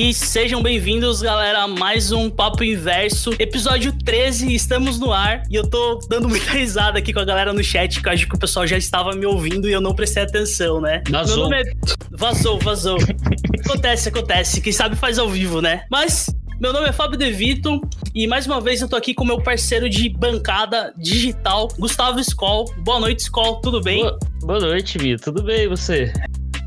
E 0.00 0.14
sejam 0.14 0.62
bem-vindos, 0.62 1.20
galera, 1.20 1.64
a 1.64 1.66
mais 1.66 2.12
um 2.12 2.30
Papo 2.30 2.62
Inverso, 2.62 3.32
episódio 3.36 3.92
13. 3.92 4.54
Estamos 4.54 4.96
no 4.96 5.12
ar 5.12 5.42
e 5.50 5.56
eu 5.56 5.68
tô 5.68 5.98
dando 6.08 6.28
muita 6.28 6.48
risada 6.56 7.00
aqui 7.00 7.12
com 7.12 7.18
a 7.18 7.24
galera 7.24 7.52
no 7.52 7.64
chat, 7.64 8.00
que 8.00 8.08
eu 8.08 8.12
acho 8.12 8.28
que 8.28 8.36
o 8.36 8.38
pessoal 8.38 8.64
já 8.64 8.78
estava 8.78 9.10
me 9.16 9.26
ouvindo 9.26 9.68
e 9.68 9.72
eu 9.72 9.80
não 9.80 9.92
prestei 9.92 10.22
atenção, 10.22 10.80
né? 10.80 11.02
Vazou. 11.10 11.52
É... 11.52 11.64
Vazou, 12.12 12.60
vazou. 12.60 12.96
acontece, 13.66 14.08
acontece. 14.08 14.60
Quem 14.60 14.72
sabe 14.72 14.94
faz 14.94 15.18
ao 15.18 15.28
vivo, 15.28 15.60
né? 15.60 15.82
Mas 15.90 16.32
meu 16.60 16.72
nome 16.72 16.86
é 16.86 16.92
Fábio 16.92 17.18
De 17.18 17.32
Vito 17.32 17.80
e 18.14 18.28
mais 18.28 18.46
uma 18.46 18.60
vez 18.60 18.80
eu 18.80 18.88
tô 18.88 18.94
aqui 18.94 19.12
com 19.12 19.24
meu 19.24 19.42
parceiro 19.42 19.90
de 19.90 20.08
bancada 20.10 20.94
digital, 20.96 21.66
Gustavo 21.76 22.20
Skoll. 22.20 22.72
Boa 22.84 23.00
noite, 23.00 23.22
Skoll, 23.22 23.56
tudo 23.62 23.80
bem? 23.80 24.02
Boa, 24.02 24.18
boa 24.42 24.60
noite, 24.60 24.96
Vitor. 24.96 25.34
Tudo 25.34 25.42
bem 25.42 25.64
e 25.64 25.66
você? 25.66 26.12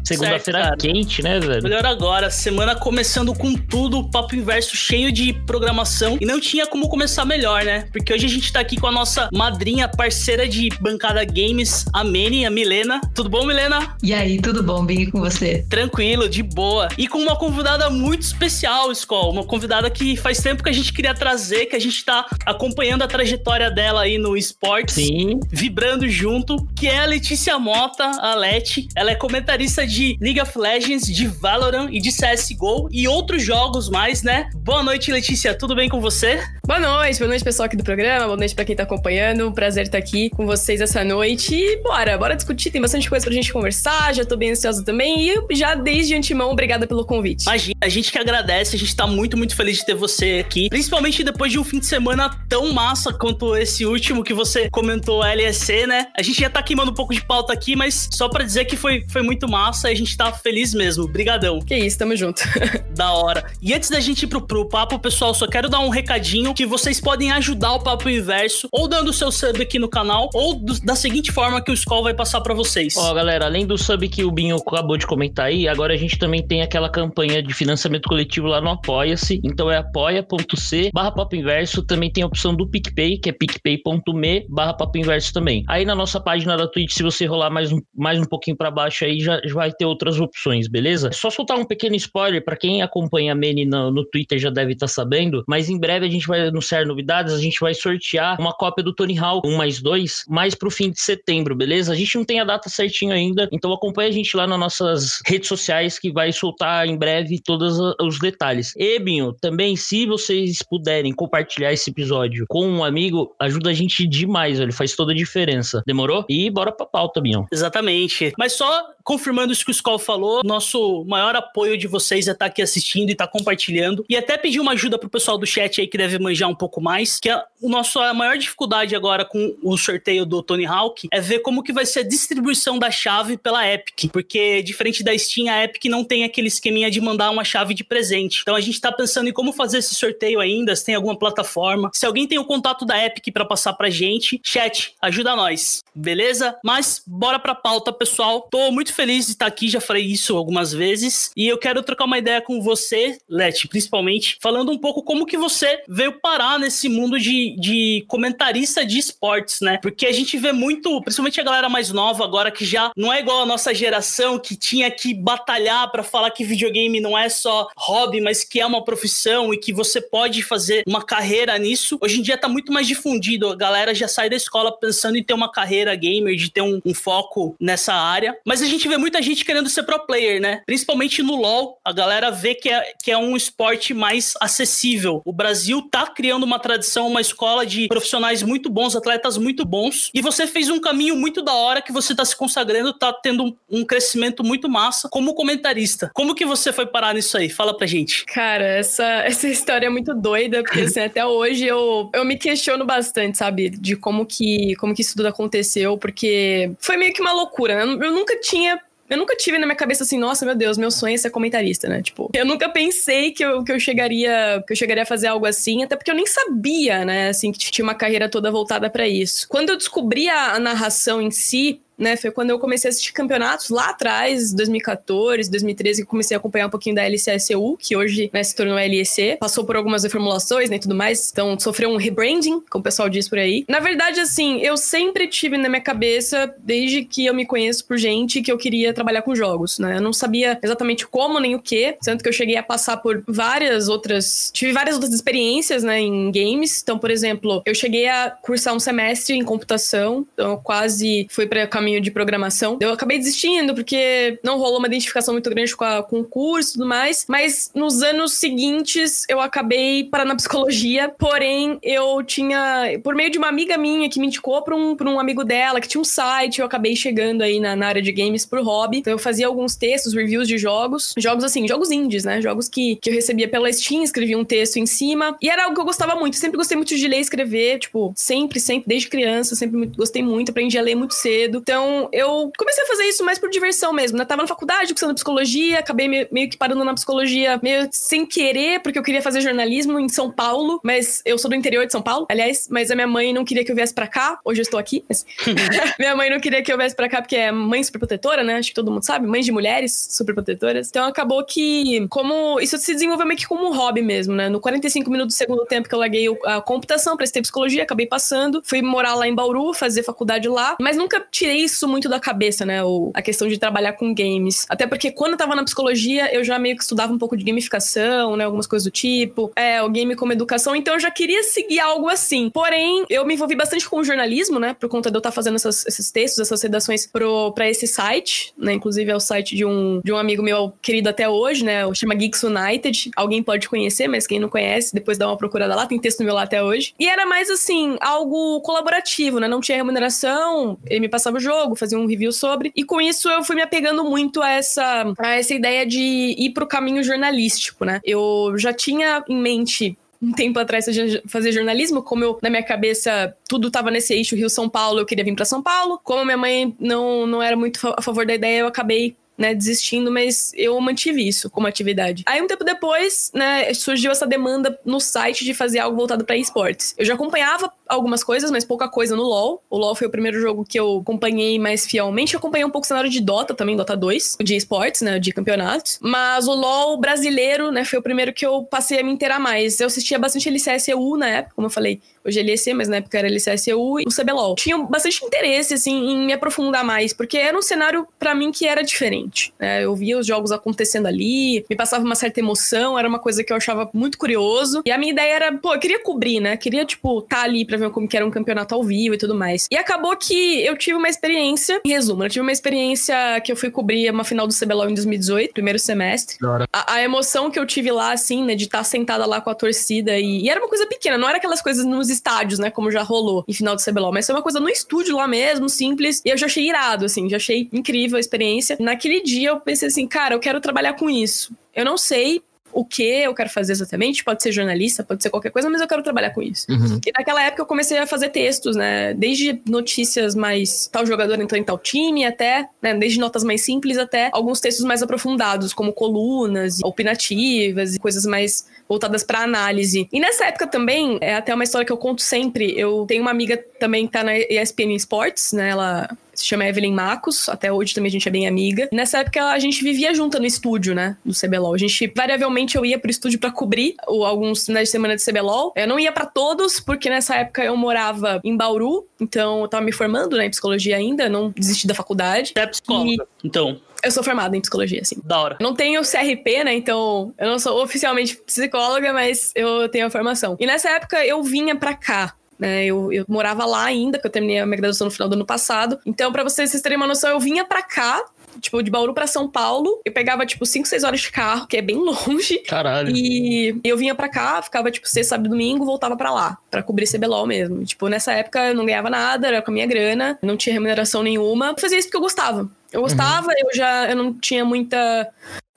Segunda-feira 0.03 0.75
quente, 0.77 1.21
né, 1.21 1.39
velho? 1.39 1.63
Melhor 1.63 1.85
agora, 1.85 2.29
semana 2.29 2.75
começando 2.75 3.33
com 3.33 3.53
tudo, 3.55 4.09
papo 4.09 4.35
inverso 4.35 4.75
cheio 4.75 5.11
de 5.11 5.33
programação. 5.45 6.17
E 6.19 6.25
não 6.25 6.39
tinha 6.39 6.65
como 6.65 6.89
começar 6.89 7.25
melhor, 7.25 7.63
né? 7.63 7.85
Porque 7.91 8.13
hoje 8.13 8.25
a 8.25 8.29
gente 8.29 8.51
tá 8.51 8.59
aqui 8.59 8.79
com 8.79 8.87
a 8.87 8.91
nossa 8.91 9.29
madrinha, 9.31 9.87
parceira 9.87 10.47
de 10.47 10.69
bancada 10.81 11.23
games, 11.23 11.85
a 11.93 12.03
Mene, 12.03 12.45
a 12.45 12.49
Milena. 12.49 12.99
Tudo 13.13 13.29
bom, 13.29 13.45
Milena? 13.45 13.95
E 14.01 14.13
aí, 14.13 14.41
tudo 14.41 14.63
bom? 14.63 14.85
Bem 14.85 15.09
com 15.09 15.19
você? 15.19 15.65
Tranquilo, 15.69 16.27
de 16.27 16.43
boa. 16.43 16.87
E 16.97 17.07
com 17.07 17.19
uma 17.19 17.35
convidada 17.35 17.89
muito 17.89 18.23
especial, 18.23 18.91
Skol. 18.91 19.31
Uma 19.31 19.43
convidada 19.43 19.89
que 19.89 20.15
faz 20.17 20.39
tempo 20.39 20.63
que 20.63 20.69
a 20.69 20.73
gente 20.73 20.91
queria 20.91 21.13
trazer, 21.13 21.67
que 21.67 21.75
a 21.75 21.79
gente 21.79 22.03
tá 22.03 22.25
acompanhando 22.45 23.03
a 23.03 23.07
trajetória 23.07 23.69
dela 23.69 24.01
aí 24.01 24.17
no 24.17 24.35
esportes. 24.35 24.95
Sim. 24.95 25.39
Vibrando 25.49 26.09
junto, 26.09 26.67
que 26.75 26.87
é 26.87 26.99
a 26.99 27.05
Letícia 27.05 27.57
Mota, 27.59 28.05
a 28.05 28.35
Leti. 28.35 28.87
Ela 28.95 29.11
é 29.11 29.15
comentarista 29.15 29.85
de 29.85 29.90
de 29.91 30.17
League 30.21 30.39
of 30.39 30.57
Legends, 30.57 31.05
de 31.05 31.27
Valorant 31.27 31.89
e 31.91 31.99
de 31.99 32.11
CSGO 32.11 32.87
e 32.91 33.09
outros 33.09 33.43
jogos 33.43 33.89
mais, 33.89 34.23
né? 34.23 34.49
Boa 34.55 34.81
noite, 34.81 35.11
Letícia. 35.11 35.53
Tudo 35.53 35.75
bem 35.75 35.89
com 35.89 35.99
você? 35.99 36.41
Boa 36.65 36.79
noite, 36.79 37.19
boa 37.19 37.27
noite, 37.27 37.43
pessoal 37.43 37.65
aqui 37.65 37.75
do 37.75 37.83
programa. 37.83 38.25
Boa 38.25 38.37
noite 38.37 38.55
pra 38.55 38.63
quem 38.63 38.73
tá 38.73 38.83
acompanhando. 38.83 39.51
Prazer 39.51 39.83
estar 39.83 39.97
aqui 39.97 40.29
com 40.29 40.45
vocês 40.45 40.79
essa 40.79 41.03
noite. 41.03 41.53
E 41.53 41.81
bora, 41.83 42.17
bora 42.17 42.37
discutir. 42.37 42.71
Tem 42.71 42.79
bastante 42.79 43.09
coisa 43.09 43.25
pra 43.25 43.33
gente 43.33 43.51
conversar. 43.51 44.15
Já 44.15 44.23
tô 44.23 44.37
bem 44.37 44.51
ansiosa 44.51 44.81
também. 44.81 45.29
E 45.29 45.55
já 45.55 45.75
desde 45.75 46.15
antemão, 46.15 46.51
obrigada 46.51 46.87
pelo 46.87 47.05
convite. 47.05 47.43
Imagina, 47.43 47.75
a 47.81 47.89
gente 47.89 48.13
que 48.13 48.17
agradece. 48.17 48.77
A 48.77 48.79
gente 48.79 48.95
tá 48.95 49.05
muito, 49.05 49.35
muito 49.35 49.57
feliz 49.57 49.79
de 49.79 49.85
ter 49.85 49.95
você 49.95 50.41
aqui. 50.45 50.69
Principalmente 50.69 51.21
depois 51.21 51.51
de 51.51 51.59
um 51.59 51.65
fim 51.65 51.79
de 51.79 51.85
semana 51.85 52.29
tão 52.47 52.71
massa 52.71 53.11
quanto 53.11 53.57
esse 53.57 53.85
último 53.85 54.23
que 54.23 54.33
você 54.33 54.69
comentou, 54.69 55.21
a 55.21 55.33
LEC, 55.33 55.85
né? 55.85 56.07
A 56.17 56.21
gente 56.21 56.39
já 56.39 56.49
tá 56.49 56.63
queimando 56.63 56.91
um 56.91 56.95
pouco 56.95 57.13
de 57.13 57.21
pauta 57.25 57.51
aqui, 57.51 57.75
mas 57.75 58.07
só 58.13 58.29
pra 58.29 58.45
dizer 58.45 58.63
que 58.63 58.77
foi, 58.77 59.05
foi 59.09 59.21
muito 59.21 59.49
massa 59.49 59.80
e 59.89 59.93
a 59.93 59.95
gente 59.95 60.15
tá 60.15 60.31
feliz 60.31 60.73
mesmo. 60.73 61.07
Brigadão. 61.07 61.59
Que 61.59 61.75
isso, 61.75 61.97
tamo 61.97 62.15
junto. 62.15 62.41
da 62.95 63.11
hora. 63.13 63.45
E 63.61 63.73
antes 63.73 63.89
da 63.89 63.99
gente 63.99 64.23
ir 64.23 64.27
pro, 64.27 64.41
pro 64.41 64.67
papo, 64.67 64.99
pessoal, 64.99 65.33
só 65.33 65.47
quero 65.47 65.69
dar 65.69 65.79
um 65.79 65.89
recadinho 65.89 66.53
que 66.53 66.65
vocês 66.65 66.99
podem 66.99 67.31
ajudar 67.31 67.73
o 67.73 67.83
Papo 67.83 68.09
Inverso 68.09 68.67
ou 68.71 68.87
dando 68.87 69.09
o 69.09 69.13
seu 69.13 69.31
sub 69.31 69.61
aqui 69.61 69.79
no 69.79 69.89
canal 69.89 70.29
ou 70.33 70.55
do, 70.55 70.79
da 70.81 70.95
seguinte 70.95 71.31
forma 71.31 71.61
que 71.61 71.71
o 71.71 71.73
Skull 71.73 72.03
vai 72.03 72.13
passar 72.13 72.41
para 72.41 72.53
vocês. 72.53 72.95
Ó, 72.97 73.13
galera, 73.13 73.45
além 73.45 73.65
do 73.65 73.77
sub 73.77 74.07
que 74.07 74.23
o 74.23 74.31
Binho 74.31 74.57
acabou 74.57 74.97
de 74.97 75.07
comentar 75.07 75.47
aí, 75.47 75.67
agora 75.67 75.93
a 75.93 75.97
gente 75.97 76.17
também 76.17 76.45
tem 76.45 76.61
aquela 76.61 76.89
campanha 76.89 77.41
de 77.41 77.53
financiamento 77.53 78.07
coletivo 78.07 78.47
lá 78.47 78.61
no 78.61 78.69
Apoia-se. 78.69 79.41
Então 79.43 79.69
é 79.69 79.77
apoia.c 79.77 80.91
barra 80.93 81.11
Papo 81.11 81.35
Inverso. 81.35 81.83
Também 81.83 82.11
tem 82.11 82.23
a 82.23 82.27
opção 82.27 82.55
do 82.55 82.69
PicPay, 82.69 83.17
que 83.17 83.29
é 83.29 83.33
picpay.me 83.33 84.45
barra 84.49 84.73
Papo 84.73 84.97
Inverso 84.97 85.33
também. 85.33 85.63
Aí 85.67 85.85
na 85.85 85.95
nossa 85.95 86.19
página 86.19 86.57
da 86.57 86.67
Twitch, 86.67 86.93
se 86.93 87.03
você 87.03 87.25
rolar 87.25 87.49
mais 87.49 87.71
um, 87.71 87.79
mais 87.95 88.19
um 88.19 88.25
pouquinho 88.25 88.57
para 88.57 88.71
baixo 88.71 89.05
aí, 89.05 89.19
já, 89.19 89.39
já 89.43 89.53
vai 89.53 89.70
vai 89.71 89.73
ter 89.73 89.85
outras 89.85 90.19
opções, 90.19 90.67
beleza? 90.67 91.11
Só 91.13 91.29
soltar 91.29 91.57
um 91.57 91.65
pequeno 91.65 91.95
spoiler 91.95 92.43
para 92.43 92.57
quem 92.57 92.81
acompanha 92.81 93.31
a 93.31 93.35
Mene 93.35 93.65
no, 93.65 93.89
no, 93.89 94.05
Twitter 94.05 94.37
já 94.37 94.49
deve 94.49 94.73
estar 94.73 94.87
tá 94.87 94.91
sabendo, 94.91 95.43
mas 95.47 95.69
em 95.69 95.79
breve 95.79 96.05
a 96.05 96.09
gente 96.09 96.27
vai 96.27 96.47
anunciar 96.47 96.85
novidades, 96.85 97.33
a 97.33 97.39
gente 97.39 97.59
vai 97.59 97.73
sortear 97.73 98.39
uma 98.39 98.53
cópia 98.53 98.83
do 98.83 98.93
Tony 98.93 99.17
Hawk 99.17 99.47
1 99.47 99.57
mais 99.57 99.81
2 99.81 100.25
mais 100.27 100.53
pro 100.53 100.69
fim 100.69 100.91
de 100.91 100.99
setembro, 100.99 101.55
beleza? 101.55 101.93
A 101.93 101.95
gente 101.95 102.15
não 102.17 102.25
tem 102.25 102.39
a 102.39 102.43
data 102.43 102.69
certinho 102.69 103.13
ainda, 103.13 103.47
então 103.51 103.71
acompanha 103.71 104.09
a 104.09 104.11
gente 104.11 104.35
lá 104.35 104.45
nas 104.45 104.59
nossas 104.59 105.19
redes 105.25 105.47
sociais 105.47 105.97
que 105.97 106.11
vai 106.11 106.31
soltar 106.31 106.87
em 106.87 106.97
breve 106.97 107.41
todos 107.41 107.77
os 107.99 108.19
detalhes. 108.19 108.73
E, 108.75 108.99
Binho, 108.99 109.33
também 109.39 109.75
se 109.75 110.05
vocês 110.05 110.61
puderem 110.61 111.13
compartilhar 111.13 111.71
esse 111.71 111.89
episódio 111.89 112.45
com 112.49 112.67
um 112.67 112.83
amigo, 112.83 113.35
ajuda 113.39 113.69
a 113.69 113.73
gente 113.73 114.07
demais, 114.07 114.59
ele 114.59 114.71
faz 114.71 114.95
toda 114.95 115.11
a 115.11 115.15
diferença. 115.15 115.81
Demorou? 115.85 116.25
E 116.29 116.49
bora 116.49 116.71
pra 116.71 116.85
pauta, 116.85 117.21
Binho. 117.21 117.45
Exatamente. 117.51 118.33
Mas 118.37 118.53
só 118.53 118.91
confirmando 119.03 119.53
isso 119.61 119.65
que 119.65 119.71
o 119.71 119.73
Skull 119.73 119.99
falou, 119.99 120.41
nosso 120.43 121.05
maior 121.05 121.35
apoio 121.35 121.77
de 121.77 121.87
vocês 121.87 122.27
é 122.27 122.31
estar 122.31 122.47
aqui 122.47 122.61
assistindo 122.61 123.09
e 123.09 123.11
estar 123.11 123.27
compartilhando. 123.27 124.03
E 124.09 124.17
até 124.17 124.37
pedir 124.37 124.59
uma 124.59 124.73
ajuda 124.73 124.97
pro 124.97 125.09
pessoal 125.09 125.37
do 125.37 125.45
chat 125.45 125.79
aí 125.79 125.87
que 125.87 125.97
deve 125.97 126.17
manjar 126.19 126.49
um 126.49 126.55
pouco 126.55 126.81
mais, 126.81 127.19
que 127.19 127.29
é 127.29 127.33
a 127.33 128.13
maior 128.13 128.37
dificuldade 128.37 128.95
agora 128.95 129.23
com 129.23 129.55
o 129.61 129.77
sorteio 129.77 130.25
do 130.25 130.41
Tony 130.41 130.65
Hawk 130.65 131.07
é 131.11 131.21
ver 131.21 131.39
como 131.39 131.61
que 131.61 131.71
vai 131.71 131.85
ser 131.85 131.99
a 131.99 132.03
distribuição 132.03 132.79
da 132.79 132.89
chave 132.89 133.37
pela 133.37 133.67
Epic. 133.67 134.11
Porque, 134.11 134.63
diferente 134.63 135.03
da 135.03 135.17
Steam, 135.17 135.47
a 135.47 135.63
Epic 135.63 135.85
não 135.85 136.03
tem 136.03 136.23
aquele 136.23 136.47
esqueminha 136.47 136.89
de 136.89 136.99
mandar 136.99 137.29
uma 137.29 137.43
chave 137.43 137.73
de 137.73 137.83
presente. 137.83 138.39
Então 138.41 138.55
a 138.55 138.61
gente 138.61 138.81
tá 138.81 138.91
pensando 138.91 139.29
em 139.29 139.33
como 139.33 139.53
fazer 139.53 139.77
esse 139.77 139.93
sorteio 139.93 140.39
ainda, 140.39 140.75
se 140.75 140.85
tem 140.85 140.95
alguma 140.95 141.17
plataforma. 141.17 141.91
Se 141.93 142.05
alguém 142.05 142.27
tem 142.27 142.39
o 142.39 142.45
contato 142.45 142.85
da 142.85 143.03
Epic 143.03 143.31
para 143.31 143.45
passar 143.45 143.73
pra 143.73 143.89
gente, 143.89 144.41
chat, 144.43 144.95
ajuda 145.01 145.35
nós, 145.35 145.83
beleza? 145.93 146.57
Mas 146.63 147.03
bora 147.05 147.37
pra 147.37 147.53
pauta, 147.53 147.93
pessoal. 147.93 148.47
Tô 148.49 148.71
muito 148.71 148.93
feliz 148.93 149.25
de 149.25 149.33
estar 149.33 149.50
aqui, 149.51 149.69
já 149.69 149.79
falei 149.79 150.05
isso 150.05 150.35
algumas 150.35 150.73
vezes. 150.73 151.31
E 151.35 151.47
eu 151.47 151.57
quero 151.57 151.83
trocar 151.83 152.05
uma 152.05 152.17
ideia 152.17 152.41
com 152.41 152.61
você, 152.61 153.17
Leti, 153.29 153.67
principalmente, 153.67 154.37
falando 154.41 154.71
um 154.71 154.77
pouco 154.77 155.03
como 155.03 155.25
que 155.25 155.37
você 155.37 155.83
veio 155.87 156.13
parar 156.19 156.57
nesse 156.57 156.89
mundo 156.89 157.19
de, 157.19 157.55
de 157.59 158.03
comentarista 158.07 158.85
de 158.85 158.97
esportes, 158.97 159.61
né? 159.61 159.77
Porque 159.81 160.05
a 160.05 160.11
gente 160.11 160.37
vê 160.37 160.51
muito, 160.51 161.01
principalmente 161.01 161.39
a 161.39 161.43
galera 161.43 161.69
mais 161.69 161.91
nova 161.91 162.23
agora, 162.23 162.51
que 162.51 162.65
já 162.65 162.91
não 162.95 163.11
é 163.11 163.19
igual 163.19 163.41
a 163.41 163.45
nossa 163.45 163.73
geração, 163.73 164.39
que 164.39 164.55
tinha 164.55 164.89
que 164.89 165.13
batalhar 165.13 165.91
para 165.91 166.03
falar 166.03 166.31
que 166.31 166.43
videogame 166.43 166.99
não 166.99 167.17
é 167.17 167.29
só 167.29 167.67
hobby, 167.75 168.21
mas 168.21 168.43
que 168.43 168.59
é 168.59 168.65
uma 168.65 168.83
profissão 168.83 169.53
e 169.53 169.57
que 169.57 169.73
você 169.73 170.01
pode 170.01 170.41
fazer 170.41 170.83
uma 170.87 171.03
carreira 171.03 171.57
nisso. 171.57 171.97
Hoje 172.01 172.19
em 172.19 172.21
dia 172.21 172.37
tá 172.37 172.47
muito 172.47 172.71
mais 172.71 172.87
difundido, 172.87 173.49
a 173.49 173.55
galera 173.55 173.93
já 173.93 174.07
sai 174.07 174.29
da 174.29 174.35
escola 174.35 174.71
pensando 174.71 175.17
em 175.17 175.23
ter 175.23 175.33
uma 175.33 175.51
carreira 175.51 175.95
gamer, 175.95 176.35
de 176.35 176.49
ter 176.49 176.61
um, 176.61 176.81
um 176.85 176.93
foco 176.93 177.55
nessa 177.59 177.93
área. 177.93 178.37
Mas 178.45 178.61
a 178.61 178.65
gente 178.65 178.87
vê 178.87 178.97
muita 178.97 179.21
gente 179.21 179.40
querendo 179.43 179.69
ser 179.69 179.83
pro 179.83 180.05
player, 180.05 180.41
né? 180.41 180.61
Principalmente 180.65 181.21
no 181.23 181.35
LoL, 181.35 181.79
a 181.83 181.91
galera 181.91 182.31
vê 182.31 182.55
que 182.55 182.69
é, 182.69 182.93
que 183.03 183.11
é 183.11 183.17
um 183.17 183.35
esporte 183.35 183.93
mais 183.93 184.33
acessível. 184.39 185.21
O 185.25 185.33
Brasil 185.33 185.81
tá 185.89 186.07
criando 186.07 186.43
uma 186.43 186.59
tradição, 186.59 187.07
uma 187.07 187.21
escola 187.21 187.65
de 187.65 187.87
profissionais 187.87 188.43
muito 188.43 188.69
bons, 188.69 188.95
atletas 188.95 189.37
muito 189.37 189.65
bons. 189.65 190.09
E 190.13 190.21
você 190.21 190.47
fez 190.47 190.69
um 190.69 190.79
caminho 190.79 191.15
muito 191.15 191.41
da 191.41 191.53
hora 191.53 191.81
que 191.81 191.91
você 191.91 192.15
tá 192.15 192.25
se 192.25 192.35
consagrando, 192.35 192.93
tá 192.93 193.13
tendo 193.13 193.43
um, 193.43 193.55
um 193.69 193.85
crescimento 193.85 194.43
muito 194.43 194.69
massa 194.69 195.09
como 195.09 195.33
comentarista. 195.33 196.11
Como 196.13 196.35
que 196.35 196.45
você 196.45 196.71
foi 196.71 196.85
parar 196.85 197.13
nisso 197.13 197.37
aí? 197.37 197.49
Fala 197.49 197.75
pra 197.75 197.87
gente. 197.87 198.25
Cara, 198.25 198.65
essa, 198.65 199.03
essa 199.03 199.47
história 199.47 199.87
é 199.87 199.89
muito 199.89 200.13
doida, 200.13 200.63
porque 200.63 200.81
assim, 200.81 201.01
até 201.01 201.25
hoje 201.25 201.65
eu, 201.65 202.09
eu 202.13 202.25
me 202.25 202.37
questiono 202.37 202.85
bastante, 202.85 203.37
sabe? 203.37 203.69
De 203.69 203.95
como 203.95 204.25
que, 204.25 204.75
como 204.75 204.93
que 204.93 205.01
isso 205.01 205.15
tudo 205.15 205.27
aconteceu, 205.27 205.97
porque 205.97 206.71
foi 206.79 206.97
meio 206.97 207.13
que 207.13 207.21
uma 207.21 207.33
loucura, 207.33 207.85
né? 207.85 208.05
Eu 208.05 208.11
nunca 208.11 208.39
tinha 208.39 208.79
eu 209.11 209.17
nunca 209.17 209.35
tive 209.35 209.57
na 209.57 209.65
minha 209.65 209.75
cabeça 209.75 210.03
assim, 210.03 210.17
nossa, 210.17 210.45
meu 210.45 210.55
Deus, 210.55 210.77
meu 210.77 210.89
sonho 210.89 211.15
é 211.15 211.17
ser 211.17 211.29
comentarista, 211.29 211.89
né? 211.89 212.01
Tipo, 212.01 212.29
eu 212.33 212.45
nunca 212.45 212.69
pensei 212.69 213.31
que 213.31 213.43
eu, 213.43 213.61
que 213.61 213.71
eu 213.71 213.79
chegaria 213.79 214.63
que 214.65 214.71
eu 214.71 214.77
chegaria 214.77 215.03
a 215.03 215.05
fazer 215.05 215.27
algo 215.27 215.45
assim, 215.45 215.83
até 215.83 215.97
porque 215.97 216.09
eu 216.09 216.15
nem 216.15 216.25
sabia, 216.25 217.03
né, 217.03 217.27
assim, 217.27 217.51
que 217.51 217.59
tinha 217.59 217.83
uma 217.83 217.93
carreira 217.93 218.29
toda 218.29 218.49
voltada 218.49 218.89
para 218.89 219.05
isso. 219.05 219.47
Quando 219.49 219.69
eu 219.69 219.77
descobri 219.77 220.29
a, 220.29 220.53
a 220.53 220.59
narração 220.59 221.21
em 221.21 221.29
si, 221.29 221.81
né? 222.01 222.17
Foi 222.17 222.31
quando 222.31 222.49
eu 222.49 222.59
comecei 222.59 222.89
a 222.89 222.91
assistir 222.91 223.13
campeonatos 223.13 223.69
lá 223.69 223.89
atrás, 223.89 224.51
2014, 224.53 225.49
2013, 225.49 226.01
que 226.01 226.07
comecei 226.07 226.35
a 226.35 226.39
acompanhar 226.39 226.67
um 226.67 226.69
pouquinho 226.69 226.95
da 226.95 227.03
LCSU, 227.03 227.77
que 227.79 227.95
hoje 227.95 228.29
né, 228.33 228.43
se 228.43 228.55
tornou 228.55 228.75
LEC. 228.75 229.37
Passou 229.39 229.63
por 229.63 229.75
algumas 229.75 230.03
reformulações 230.03 230.69
né, 230.69 230.77
e 230.77 230.79
tudo 230.79 230.95
mais, 230.95 231.29
então 231.31 231.57
sofreu 231.59 231.89
um 231.89 231.97
rebranding, 231.97 232.61
como 232.69 232.81
o 232.81 232.83
pessoal 232.83 233.07
diz 233.07 233.29
por 233.29 233.37
aí. 233.37 233.63
Na 233.69 233.79
verdade, 233.79 234.19
assim, 234.19 234.59
eu 234.61 234.75
sempre 234.75 235.27
tive 235.27 235.57
na 235.57 235.69
minha 235.69 235.81
cabeça, 235.81 236.53
desde 236.57 237.03
que 237.05 237.25
eu 237.25 237.33
me 237.33 237.45
conheço 237.45 237.85
por 237.85 237.97
gente, 237.97 238.41
que 238.41 238.51
eu 238.51 238.57
queria 238.57 238.93
trabalhar 238.93 239.21
com 239.21 239.35
jogos, 239.35 239.77
né? 239.77 239.97
Eu 239.97 240.01
não 240.01 240.13
sabia 240.13 240.59
exatamente 240.63 241.05
como 241.07 241.39
nem 241.39 241.55
o 241.55 241.59
que, 241.59 241.95
tanto 242.03 242.23
que 242.23 242.29
eu 242.29 242.33
cheguei 242.33 242.57
a 242.57 242.63
passar 242.63 242.97
por 242.97 243.23
várias 243.27 243.87
outras. 243.87 244.49
Tive 244.53 244.71
várias 244.71 244.95
outras 244.95 245.13
experiências, 245.13 245.83
né, 245.83 245.99
em 245.99 246.31
games. 246.31 246.81
Então, 246.81 246.97
por 246.97 247.11
exemplo, 247.11 247.61
eu 247.65 247.75
cheguei 247.75 248.07
a 248.07 248.31
cursar 248.31 248.73
um 248.73 248.79
semestre 248.79 249.35
em 249.35 249.43
computação, 249.43 250.25
então 250.33 250.51
eu 250.51 250.57
quase 250.57 251.27
fui 251.29 251.45
para 251.45 251.67
caminho 251.67 251.90
caminho 251.91 252.01
de 252.01 252.11
programação. 252.11 252.77
Eu 252.79 252.93
acabei 252.93 253.17
desistindo 253.17 253.75
porque 253.75 254.39
não 254.43 254.57
rolou 254.57 254.79
uma 254.79 254.87
identificação 254.87 255.33
muito 255.33 255.49
grande 255.49 255.75
com, 255.75 255.83
a, 255.83 256.03
com 256.03 256.21
o 256.21 256.23
curso 256.23 256.71
e 256.71 256.73
tudo 256.73 256.85
mais. 256.85 257.25
Mas 257.27 257.71
nos 257.75 258.01
anos 258.01 258.33
seguintes 258.33 259.25
eu 259.27 259.39
acabei 259.41 260.05
parando 260.05 260.29
na 260.29 260.35
psicologia. 260.37 261.09
Porém, 261.09 261.77
eu 261.83 262.23
tinha, 262.23 262.99
por 263.03 263.15
meio 263.15 263.29
de 263.29 263.37
uma 263.37 263.47
amiga 263.47 263.77
minha 263.77 264.09
que 264.09 264.19
me 264.19 264.27
indicou 264.27 264.61
pra 264.63 264.75
um, 264.75 264.95
pra 264.95 265.09
um 265.09 265.19
amigo 265.19 265.43
dela 265.43 265.81
que 265.81 265.87
tinha 265.87 266.01
um 266.01 266.05
site, 266.05 266.59
eu 266.59 266.65
acabei 266.65 266.95
chegando 266.95 267.41
aí 267.41 267.59
na, 267.59 267.75
na 267.75 267.87
área 267.87 268.01
de 268.01 268.11
games 268.11 268.45
por 268.45 268.61
hobby. 268.61 268.97
Então 268.97 269.11
eu 269.11 269.19
fazia 269.19 269.47
alguns 269.47 269.75
textos, 269.75 270.13
reviews 270.13 270.47
de 270.47 270.57
jogos. 270.57 271.13
Jogos 271.17 271.43
assim, 271.43 271.67
jogos 271.67 271.91
indies, 271.91 272.23
né? 272.23 272.41
Jogos 272.41 272.69
que, 272.69 272.95
que 272.97 273.09
eu 273.09 273.13
recebia 273.13 273.47
pela 273.47 273.71
Steam, 273.71 274.03
escrevia 274.03 274.37
um 274.37 274.45
texto 274.45 274.77
em 274.77 274.85
cima. 274.85 275.35
E 275.41 275.49
era 275.49 275.63
algo 275.63 275.75
que 275.75 275.81
eu 275.81 275.85
gostava 275.85 276.15
muito. 276.15 276.37
Sempre 276.37 276.57
gostei 276.57 276.77
muito 276.77 276.95
de 276.95 277.07
ler 277.07 277.17
e 277.17 277.21
escrever. 277.21 277.79
Tipo, 277.79 278.13
sempre, 278.15 278.59
sempre, 278.59 278.87
desde 278.87 279.09
criança, 279.09 279.55
sempre 279.55 279.87
gostei 279.87 280.23
muito. 280.23 280.51
Aprendi 280.51 280.77
a 280.77 280.81
ler 280.81 280.95
muito 280.95 281.13
cedo. 281.13 281.59
Então 281.59 281.80
eu 282.11 282.51
comecei 282.57 282.83
a 282.83 282.87
fazer 282.87 283.03
isso 283.03 283.23
mais 283.23 283.39
por 283.39 283.49
diversão 283.49 283.93
mesmo, 283.93 284.17
né? 284.17 284.25
Tava 284.25 284.41
na 284.41 284.47
faculdade, 284.47 284.93
cursando 284.93 285.13
psicologia, 285.13 285.79
acabei 285.79 286.27
meio 286.31 286.49
que 286.49 286.57
parando 286.57 286.83
na 286.83 286.93
psicologia 286.93 287.59
meio 287.61 287.87
sem 287.91 288.25
querer, 288.25 288.79
porque 288.81 288.97
eu 288.97 289.03
queria 289.03 289.21
fazer 289.21 289.41
jornalismo 289.41 289.99
em 289.99 290.09
São 290.09 290.31
Paulo. 290.31 290.79
Mas 290.83 291.21
eu 291.25 291.37
sou 291.37 291.49
do 291.49 291.55
interior 291.55 291.85
de 291.85 291.91
São 291.91 292.01
Paulo, 292.01 292.25
aliás, 292.29 292.67
mas 292.69 292.91
a 292.91 292.95
minha 292.95 293.07
mãe 293.07 293.33
não 293.33 293.45
queria 293.45 293.63
que 293.63 293.71
eu 293.71 293.75
viesse 293.75 293.93
pra 293.93 294.07
cá. 294.07 294.39
Hoje 294.43 294.61
eu 294.61 294.63
estou 294.63 294.79
aqui. 294.79 295.03
Mas... 295.07 295.25
minha 295.99 296.15
mãe 296.15 296.29
não 296.29 296.39
queria 296.39 296.61
que 296.61 296.71
eu 296.71 296.77
viesse 296.77 296.95
pra 296.95 297.09
cá 297.09 297.21
porque 297.21 297.35
é 297.35 297.51
mãe 297.51 297.83
superprotetora, 297.83 298.43
né? 298.43 298.55
Acho 298.55 298.69
que 298.69 298.75
todo 298.75 298.91
mundo 298.91 299.03
sabe. 299.03 299.27
Mães 299.27 299.45
de 299.45 299.51
mulheres 299.51 300.07
superprotetoras. 300.11 300.89
Então 300.89 301.05
acabou 301.05 301.43
que, 301.43 302.07
como. 302.09 302.59
Isso 302.59 302.77
se 302.77 302.93
desenvolveu 302.93 303.25
meio 303.25 303.37
que 303.37 303.47
como 303.47 303.67
um 303.67 303.75
hobby 303.75 304.01
mesmo, 304.01 304.33
né? 304.35 304.49
No 304.49 304.59
45 304.59 305.09
minutos 305.09 305.35
do 305.35 305.37
segundo 305.37 305.65
tempo 305.65 305.87
que 305.87 305.95
eu 305.95 305.99
larguei 305.99 306.27
a 306.45 306.61
computação, 306.61 307.17
prestei 307.17 307.41
psicologia, 307.41 307.83
acabei 307.83 308.05
passando. 308.05 308.61
Fui 308.63 308.81
morar 308.81 309.15
lá 309.15 309.27
em 309.27 309.35
Bauru, 309.35 309.73
fazer 309.73 310.03
faculdade 310.03 310.47
lá. 310.47 310.75
Mas 310.79 310.97
nunca 310.97 311.25
tirei 311.31 311.60
isso 311.63 311.87
muito 311.87 312.09
da 312.09 312.19
cabeça, 312.19 312.65
né? 312.65 312.83
O, 312.83 313.11
a 313.13 313.21
questão 313.21 313.47
de 313.47 313.57
trabalhar 313.57 313.93
com 313.93 314.13
games. 314.13 314.65
Até 314.69 314.87
porque 314.87 315.11
quando 315.11 315.33
eu 315.33 315.37
tava 315.37 315.55
na 315.55 315.63
psicologia, 315.63 316.33
eu 316.33 316.43
já 316.43 316.57
meio 316.59 316.75
que 316.75 316.83
estudava 316.83 317.13
um 317.13 317.17
pouco 317.17 317.35
de 317.37 317.43
gamificação, 317.43 318.35
né? 318.35 318.45
Algumas 318.45 318.67
coisas 318.67 318.85
do 318.85 318.91
tipo. 318.91 319.51
É, 319.55 319.81
o 319.81 319.89
game 319.89 320.15
como 320.15 320.33
educação. 320.33 320.75
Então 320.75 320.93
eu 320.93 320.99
já 320.99 321.11
queria 321.11 321.43
seguir 321.43 321.79
algo 321.79 322.07
assim. 322.09 322.49
Porém, 322.49 323.05
eu 323.09 323.25
me 323.25 323.33
envolvi 323.33 323.55
bastante 323.55 323.87
com 323.89 323.97
o 323.97 324.03
jornalismo, 324.03 324.59
né? 324.59 324.75
Por 324.79 324.89
conta 324.89 325.09
de 325.09 325.15
eu 325.15 325.19
estar 325.19 325.31
fazendo 325.31 325.55
essas, 325.55 325.85
esses 325.85 326.11
textos, 326.11 326.39
essas 326.39 326.61
redações 326.61 327.05
pro, 327.05 327.51
pra 327.53 327.69
esse 327.69 327.87
site, 327.87 328.53
né? 328.57 328.73
Inclusive 328.73 329.11
é 329.11 329.15
o 329.15 329.19
site 329.19 329.55
de 329.55 329.65
um, 329.65 330.01
de 330.03 330.11
um 330.11 330.17
amigo 330.17 330.41
meu 330.41 330.73
querido 330.81 331.09
até 331.09 331.27
hoje, 331.27 331.63
né? 331.63 331.81
Chama 331.93 332.15
Geeks 332.15 332.43
United. 332.43 333.11
Alguém 333.15 333.43
pode 333.43 333.67
conhecer, 333.69 334.07
mas 334.07 334.25
quem 334.27 334.39
não 334.39 334.49
conhece, 334.49 334.93
depois 334.93 335.17
dá 335.17 335.27
uma 335.27 335.37
procurada 335.37 335.75
lá. 335.75 335.85
Tem 335.85 335.99
texto 335.99 336.23
meu 336.23 336.33
lá 336.33 336.43
até 336.43 336.63
hoje. 336.63 336.93
E 336.99 337.07
era 337.07 337.25
mais 337.25 337.49
assim, 337.49 337.97
algo 337.99 338.61
colaborativo, 338.61 339.39
né? 339.39 339.47
Não 339.47 339.61
tinha 339.61 339.77
remuneração. 339.77 340.77
Ele 340.85 341.01
me 341.01 341.09
passava 341.09 341.37
o 341.37 341.39
jogo, 341.39 341.50
fazia 341.75 341.97
um 341.97 342.05
review 342.05 342.31
sobre. 342.31 342.71
E 342.75 342.83
com 342.83 342.99
isso 343.01 343.29
eu 343.29 343.43
fui 343.43 343.55
me 343.55 343.61
apegando 343.61 344.03
muito 344.03 344.41
a 344.41 344.49
essa, 344.49 345.13
a 345.17 345.35
essa 345.35 345.53
ideia 345.53 345.85
de 345.85 345.99
ir 346.37 346.51
pro 346.53 346.67
caminho 346.67 347.03
jornalístico, 347.03 347.85
né? 347.85 347.99
Eu 348.03 348.53
já 348.57 348.73
tinha 348.73 349.23
em 349.27 349.39
mente 349.39 349.97
um 350.21 350.31
tempo 350.31 350.59
atrás 350.59 350.85
fazer 351.27 351.51
jornalismo, 351.51 352.03
como 352.03 352.23
eu, 352.23 352.37
na 352.41 352.49
minha 352.49 352.61
cabeça, 352.61 353.35
tudo 353.47 353.71
tava 353.71 353.89
nesse 353.89 354.13
eixo 354.13 354.35
Rio-São 354.35 354.69
Paulo, 354.69 354.99
eu 354.99 355.05
queria 355.05 355.25
vir 355.25 355.33
para 355.33 355.45
São 355.45 355.63
Paulo. 355.63 355.99
Como 356.03 356.23
minha 356.23 356.37
mãe 356.37 356.75
não, 356.79 357.25
não 357.25 357.41
era 357.41 357.55
muito 357.55 357.79
a 357.97 358.01
favor 358.01 358.25
da 358.25 358.35
ideia, 358.35 358.59
eu 358.59 358.67
acabei 358.67 359.15
né, 359.37 359.55
desistindo, 359.55 360.11
mas 360.11 360.51
eu 360.55 360.79
mantive 360.79 361.27
isso 361.27 361.49
como 361.49 361.67
atividade. 361.67 362.23
Aí 362.27 362.41
um 362.41 362.47
tempo 362.47 362.63
depois, 362.63 363.31
né, 363.33 363.73
surgiu 363.73 364.11
essa 364.11 364.27
demanda 364.27 364.79
no 364.85 364.99
site 364.99 365.43
de 365.43 365.53
fazer 365.53 365.79
algo 365.79 365.97
voltado 365.97 366.23
para 366.23 366.37
esportes. 366.37 366.93
Eu 366.97 367.05
já 367.05 367.15
acompanhava 367.15 367.71
algumas 367.87 368.23
coisas, 368.23 368.51
mas 368.51 368.63
pouca 368.63 368.87
coisa 368.87 369.15
no 369.15 369.23
LoL. 369.23 369.63
O 369.69 369.77
LoL 369.77 369.95
foi 369.95 370.07
o 370.07 370.11
primeiro 370.11 370.39
jogo 370.39 370.63
que 370.63 370.79
eu 370.79 370.99
acompanhei 370.99 371.57
mais 371.57 371.85
fielmente. 371.85 372.33
Eu 372.33 372.39
acompanhei 372.39 372.65
um 372.65 372.69
pouco 372.69 372.85
o 372.85 372.87
cenário 372.87 373.09
de 373.09 373.19
Dota 373.19 373.53
também, 373.53 373.75
Dota 373.75 373.97
2, 373.97 374.37
de 374.41 374.55
esportes, 374.55 375.01
né, 375.01 375.19
de 375.19 375.31
campeonatos. 375.31 375.97
Mas 376.01 376.47
o 376.47 376.53
LoL 376.53 376.97
brasileiro, 376.97 377.71
né, 377.71 377.83
foi 377.83 377.99
o 377.99 378.01
primeiro 378.01 378.33
que 378.33 378.45
eu 378.45 378.63
passei 378.63 378.99
a 378.99 379.03
me 379.03 379.11
inteirar 379.11 379.39
mais. 379.39 379.79
Eu 379.79 379.87
assistia 379.87 380.19
bastante 380.19 380.49
LCSU 380.49 381.17
na 381.17 381.27
época, 381.27 381.55
como 381.55 381.67
eu 381.67 381.71
falei. 381.71 381.99
Hoje 382.23 382.39
é 382.39 382.43
LEC, 382.43 382.73
mas 382.73 382.87
na 382.87 382.97
época 382.97 383.17
era 383.17 383.27
LCSU 383.27 383.99
e 383.99 384.03
o 384.05 384.09
CBLOL. 384.13 384.55
Tinha 384.55 384.77
bastante 384.77 385.25
interesse, 385.25 385.73
assim, 385.73 386.11
em 386.11 386.25
me 386.25 386.33
aprofundar 386.33 386.83
mais, 386.83 387.13
porque 387.13 387.37
era 387.37 387.57
um 387.57 387.61
cenário 387.61 388.07
para 388.19 388.35
mim 388.35 388.51
que 388.51 388.67
era 388.67 388.83
diferente. 388.83 389.20
Né? 389.59 389.83
Eu 389.83 389.95
via 389.95 390.17
os 390.17 390.25
jogos 390.25 390.51
acontecendo 390.51 391.07
ali, 391.07 391.65
me 391.69 391.75
passava 391.75 392.03
uma 392.03 392.15
certa 392.15 392.39
emoção, 392.39 392.97
era 392.97 393.07
uma 393.07 393.19
coisa 393.19 393.43
que 393.43 393.51
eu 393.51 393.57
achava 393.57 393.89
muito 393.93 394.17
curioso. 394.17 394.81
E 394.85 394.91
a 394.91 394.97
minha 394.97 395.11
ideia 395.11 395.33
era, 395.33 395.51
pô, 395.53 395.73
eu 395.73 395.79
queria 395.79 396.01
cobrir, 396.03 396.39
né? 396.39 396.57
Queria, 396.57 396.85
tipo, 396.85 397.19
estar 397.19 397.37
tá 397.37 397.43
ali 397.43 397.65
pra 397.65 397.77
ver 397.77 397.89
como 397.89 398.07
que 398.07 398.15
era 398.15 398.25
um 398.25 398.31
campeonato 398.31 398.75
ao 398.75 398.83
vivo 398.83 399.15
e 399.15 399.17
tudo 399.17 399.35
mais. 399.35 399.67
E 399.71 399.77
acabou 399.77 400.15
que 400.15 400.63
eu 400.65 400.77
tive 400.77 400.97
uma 400.97 401.09
experiência, 401.09 401.81
em 401.85 401.89
resumo, 401.89 402.23
eu 402.23 402.29
tive 402.29 402.41
uma 402.41 402.51
experiência 402.51 403.15
que 403.41 403.51
eu 403.51 403.55
fui 403.55 403.69
cobrir 403.69 404.09
uma 404.11 404.23
final 404.23 404.47
do 404.47 404.53
CBLOL 404.53 404.89
em 404.89 404.93
2018, 404.93 405.53
primeiro 405.53 405.79
semestre. 405.79 406.37
A, 406.71 406.95
a, 406.95 407.03
emoção 407.03 407.49
que 407.49 407.59
eu 407.59 407.65
tive 407.65 407.91
lá, 407.91 408.13
assim, 408.13 408.43
né, 408.43 408.55
de 408.55 408.65
estar 408.65 408.79
tá 408.79 408.83
sentada 408.83 409.25
lá 409.25 409.41
com 409.41 409.49
a 409.49 409.55
torcida 409.55 410.17
e, 410.17 410.43
e 410.43 410.49
era 410.49 410.59
uma 410.59 410.69
coisa 410.69 410.85
pequena, 410.85 411.17
não 411.17 411.27
era 411.27 411.37
aquelas 411.37 411.61
coisas 411.61 411.85
nos 411.85 412.09
estádios, 412.09 412.59
né? 412.59 412.69
Como 412.69 412.91
já 412.91 413.01
rolou 413.01 413.43
em 413.47 413.53
final 413.53 413.75
do 413.75 413.83
CBLOL. 413.83 414.13
Mas 414.13 414.25
foi 414.25 414.35
uma 414.35 414.41
coisa 414.41 414.59
no 414.59 414.69
estúdio 414.69 415.15
lá 415.15 415.27
mesmo, 415.27 415.69
simples. 415.69 416.21
E 416.25 416.29
eu 416.29 416.37
já 416.37 416.45
achei 416.45 416.67
irado, 416.67 417.05
assim, 417.05 417.29
já 417.29 417.37
achei 417.37 417.67
incrível 417.71 418.17
a 418.17 418.19
experiência. 418.19 418.77
Naquele 418.79 419.10
dia 419.19 419.49
eu 419.49 419.59
pensei 419.59 419.89
assim, 419.89 420.07
cara, 420.07 420.35
eu 420.35 420.39
quero 420.39 420.61
trabalhar 420.61 420.93
com 420.93 421.09
isso. 421.09 421.53
Eu 421.75 421.83
não 421.83 421.97
sei 421.97 422.41
o 422.73 422.85
que 422.85 423.03
eu 423.03 423.33
quero 423.33 423.49
fazer 423.49 423.73
exatamente. 423.73 424.23
Pode 424.23 424.41
ser 424.41 424.51
jornalista, 424.51 425.03
pode 425.03 425.21
ser 425.21 425.29
qualquer 425.29 425.51
coisa, 425.51 425.69
mas 425.69 425.81
eu 425.81 425.87
quero 425.87 426.03
trabalhar 426.03 426.31
com 426.31 426.41
isso. 426.41 426.65
Uhum. 426.69 426.99
E 427.05 427.11
naquela 427.17 427.43
época 427.43 427.61
eu 427.61 427.65
comecei 427.65 427.97
a 427.97 428.07
fazer 428.07 428.29
textos, 428.29 428.75
né? 428.75 429.13
Desde 429.13 429.61
notícias 429.67 430.35
mais 430.35 430.87
tal 430.87 431.05
jogador 431.05 431.39
entrou 431.39 431.59
em 431.59 431.63
tal 431.63 431.77
time, 431.77 432.25
até, 432.25 432.67
né? 432.81 432.93
Desde 432.93 433.19
notas 433.19 433.43
mais 433.43 433.61
simples 433.61 433.97
até 433.97 434.29
alguns 434.31 434.59
textos 434.59 434.85
mais 434.85 435.03
aprofundados, 435.03 435.73
como 435.73 435.93
colunas, 435.93 436.79
opinativas 436.83 437.95
e 437.95 437.99
coisas 437.99 438.25
mais 438.25 438.65
voltadas 438.87 439.23
para 439.23 439.39
análise. 439.39 440.07
E 440.11 440.19
nessa 440.19 440.45
época 440.45 440.67
também, 440.67 441.17
é 441.21 441.35
até 441.35 441.53
uma 441.53 441.63
história 441.63 441.85
que 441.85 441.91
eu 441.91 441.97
conto 441.97 442.21
sempre. 442.21 442.77
Eu 442.77 443.05
tenho 443.07 443.21
uma 443.21 443.31
amiga 443.31 443.57
também 443.79 444.05
que 444.05 444.13
tá 444.13 444.23
na 444.23 444.37
ESPN 444.37 444.95
Sports, 444.95 445.53
né? 445.53 445.69
Ela 445.69 446.09
se 446.41 446.47
chama 446.47 446.67
Evelyn 446.67 446.93
Marcos, 446.93 447.47
até 447.47 447.71
hoje 447.71 447.93
também 447.93 448.09
a 448.09 448.11
gente 448.11 448.27
é 448.27 448.31
bem 448.31 448.47
amiga. 448.47 448.89
E 448.91 448.95
nessa 448.95 449.19
época 449.19 449.45
a 449.45 449.59
gente 449.59 449.83
vivia 449.83 450.13
junto 450.13 450.39
no 450.39 450.45
estúdio, 450.45 450.93
né, 450.93 451.17
do 451.23 451.33
CBLOL. 451.33 451.73
A 451.73 451.77
gente, 451.77 452.11
variavelmente, 452.15 452.75
eu 452.75 452.85
ia 452.85 452.99
pro 452.99 453.09
estúdio 453.09 453.39
para 453.39 453.51
cobrir 453.51 453.95
alguns 454.05 454.65
finais 454.65 454.87
de 454.87 454.91
semana 454.91 455.15
de 455.15 455.23
CBLOL. 455.23 455.73
Eu 455.75 455.87
não 455.87 455.99
ia 455.99 456.11
para 456.11 456.25
todos, 456.25 456.79
porque 456.79 457.09
nessa 457.09 457.35
época 457.35 457.63
eu 457.63 457.75
morava 457.77 458.41
em 458.43 458.55
Bauru, 458.55 459.07
então 459.19 459.61
eu 459.61 459.67
tava 459.67 459.83
me 459.83 459.91
formando, 459.91 460.37
né, 460.37 460.45
em 460.45 460.49
psicologia 460.49 460.97
ainda, 460.97 461.29
não 461.29 461.51
desisti 461.51 461.87
da 461.87 461.93
faculdade. 461.93 462.53
É 462.55 462.67
psicóloga, 462.67 463.23
e... 463.43 463.47
então. 463.47 463.79
Eu 464.03 464.09
sou 464.09 464.23
formada 464.23 464.57
em 464.57 464.61
psicologia, 464.61 465.01
assim. 465.01 465.17
Da 465.23 465.39
hora. 465.39 465.57
Não 465.61 465.75
tenho 465.75 466.01
CRP, 466.01 466.63
né? 466.63 466.73
Então, 466.73 467.35
eu 467.37 467.47
não 467.47 467.59
sou 467.59 467.83
oficialmente 467.83 468.35
psicóloga, 468.35 469.13
mas 469.13 469.51
eu 469.53 469.87
tenho 469.89 470.07
a 470.07 470.09
formação. 470.09 470.57
E 470.59 470.65
nessa 470.65 470.89
época 470.89 471.23
eu 471.23 471.43
vinha 471.43 471.75
pra 471.75 471.93
cá 471.93 472.33
né? 472.61 472.85
Eu, 472.85 473.11
eu 473.11 473.25
morava 473.27 473.65
lá 473.65 473.85
ainda, 473.85 474.19
que 474.19 474.27
eu 474.27 474.31
terminei 474.31 474.59
a 474.59 474.65
minha 474.65 474.77
graduação 474.77 475.05
no 475.05 475.11
final 475.11 475.27
do 475.27 475.33
ano 475.33 475.45
passado. 475.45 475.99
Então, 476.05 476.31
para 476.31 476.43
vocês, 476.43 476.69
vocês 476.69 476.81
terem 476.81 476.95
uma 476.95 477.07
noção, 477.07 477.31
eu 477.31 477.39
vinha 477.39 477.65
para 477.65 477.81
cá 477.81 478.23
tipo, 478.59 478.83
de 478.83 478.91
Bauru 478.91 479.13
para 479.13 479.25
São 479.25 479.49
Paulo. 479.49 480.01
Eu 480.05 480.11
pegava, 480.11 480.45
tipo, 480.45 480.65
5, 480.65 480.87
6 480.87 481.03
horas 481.03 481.21
de 481.21 481.31
carro, 481.31 481.65
que 481.67 481.77
é 481.77 481.81
bem 481.81 481.95
longe. 481.97 482.59
Caralho. 482.59 483.09
E 483.15 483.79
eu 483.83 483.97
vinha 483.97 484.13
para 484.13 484.29
cá, 484.29 484.61
ficava, 484.61 484.91
tipo, 484.91 485.07
sexta, 485.07 485.31
sábado 485.31 485.49
domingo, 485.49 485.85
voltava 485.85 486.15
para 486.15 486.31
lá, 486.31 486.57
para 486.69 486.83
cobrir 486.83 487.09
CBLOL 487.09 487.47
mesmo. 487.47 487.83
Tipo, 487.83 488.07
nessa 488.07 488.33
época 488.33 488.67
eu 488.67 488.75
não 488.75 488.85
ganhava 488.85 489.09
nada, 489.09 489.47
era 489.47 489.61
com 489.61 489.71
a 489.71 489.73
minha 489.73 489.87
grana, 489.87 490.37
não 490.41 490.55
tinha 490.55 490.73
remuneração 490.73 491.23
nenhuma. 491.23 491.69
Eu 491.69 491.79
fazia 491.79 491.97
isso 491.97 492.07
porque 492.07 492.17
eu 492.17 492.21
gostava. 492.21 492.69
Eu 492.91 493.01
gostava, 493.01 493.47
uhum. 493.47 493.53
eu 493.57 493.75
já 493.75 494.09
eu 494.09 494.15
não 494.15 494.33
tinha 494.33 494.65
muita 494.65 495.27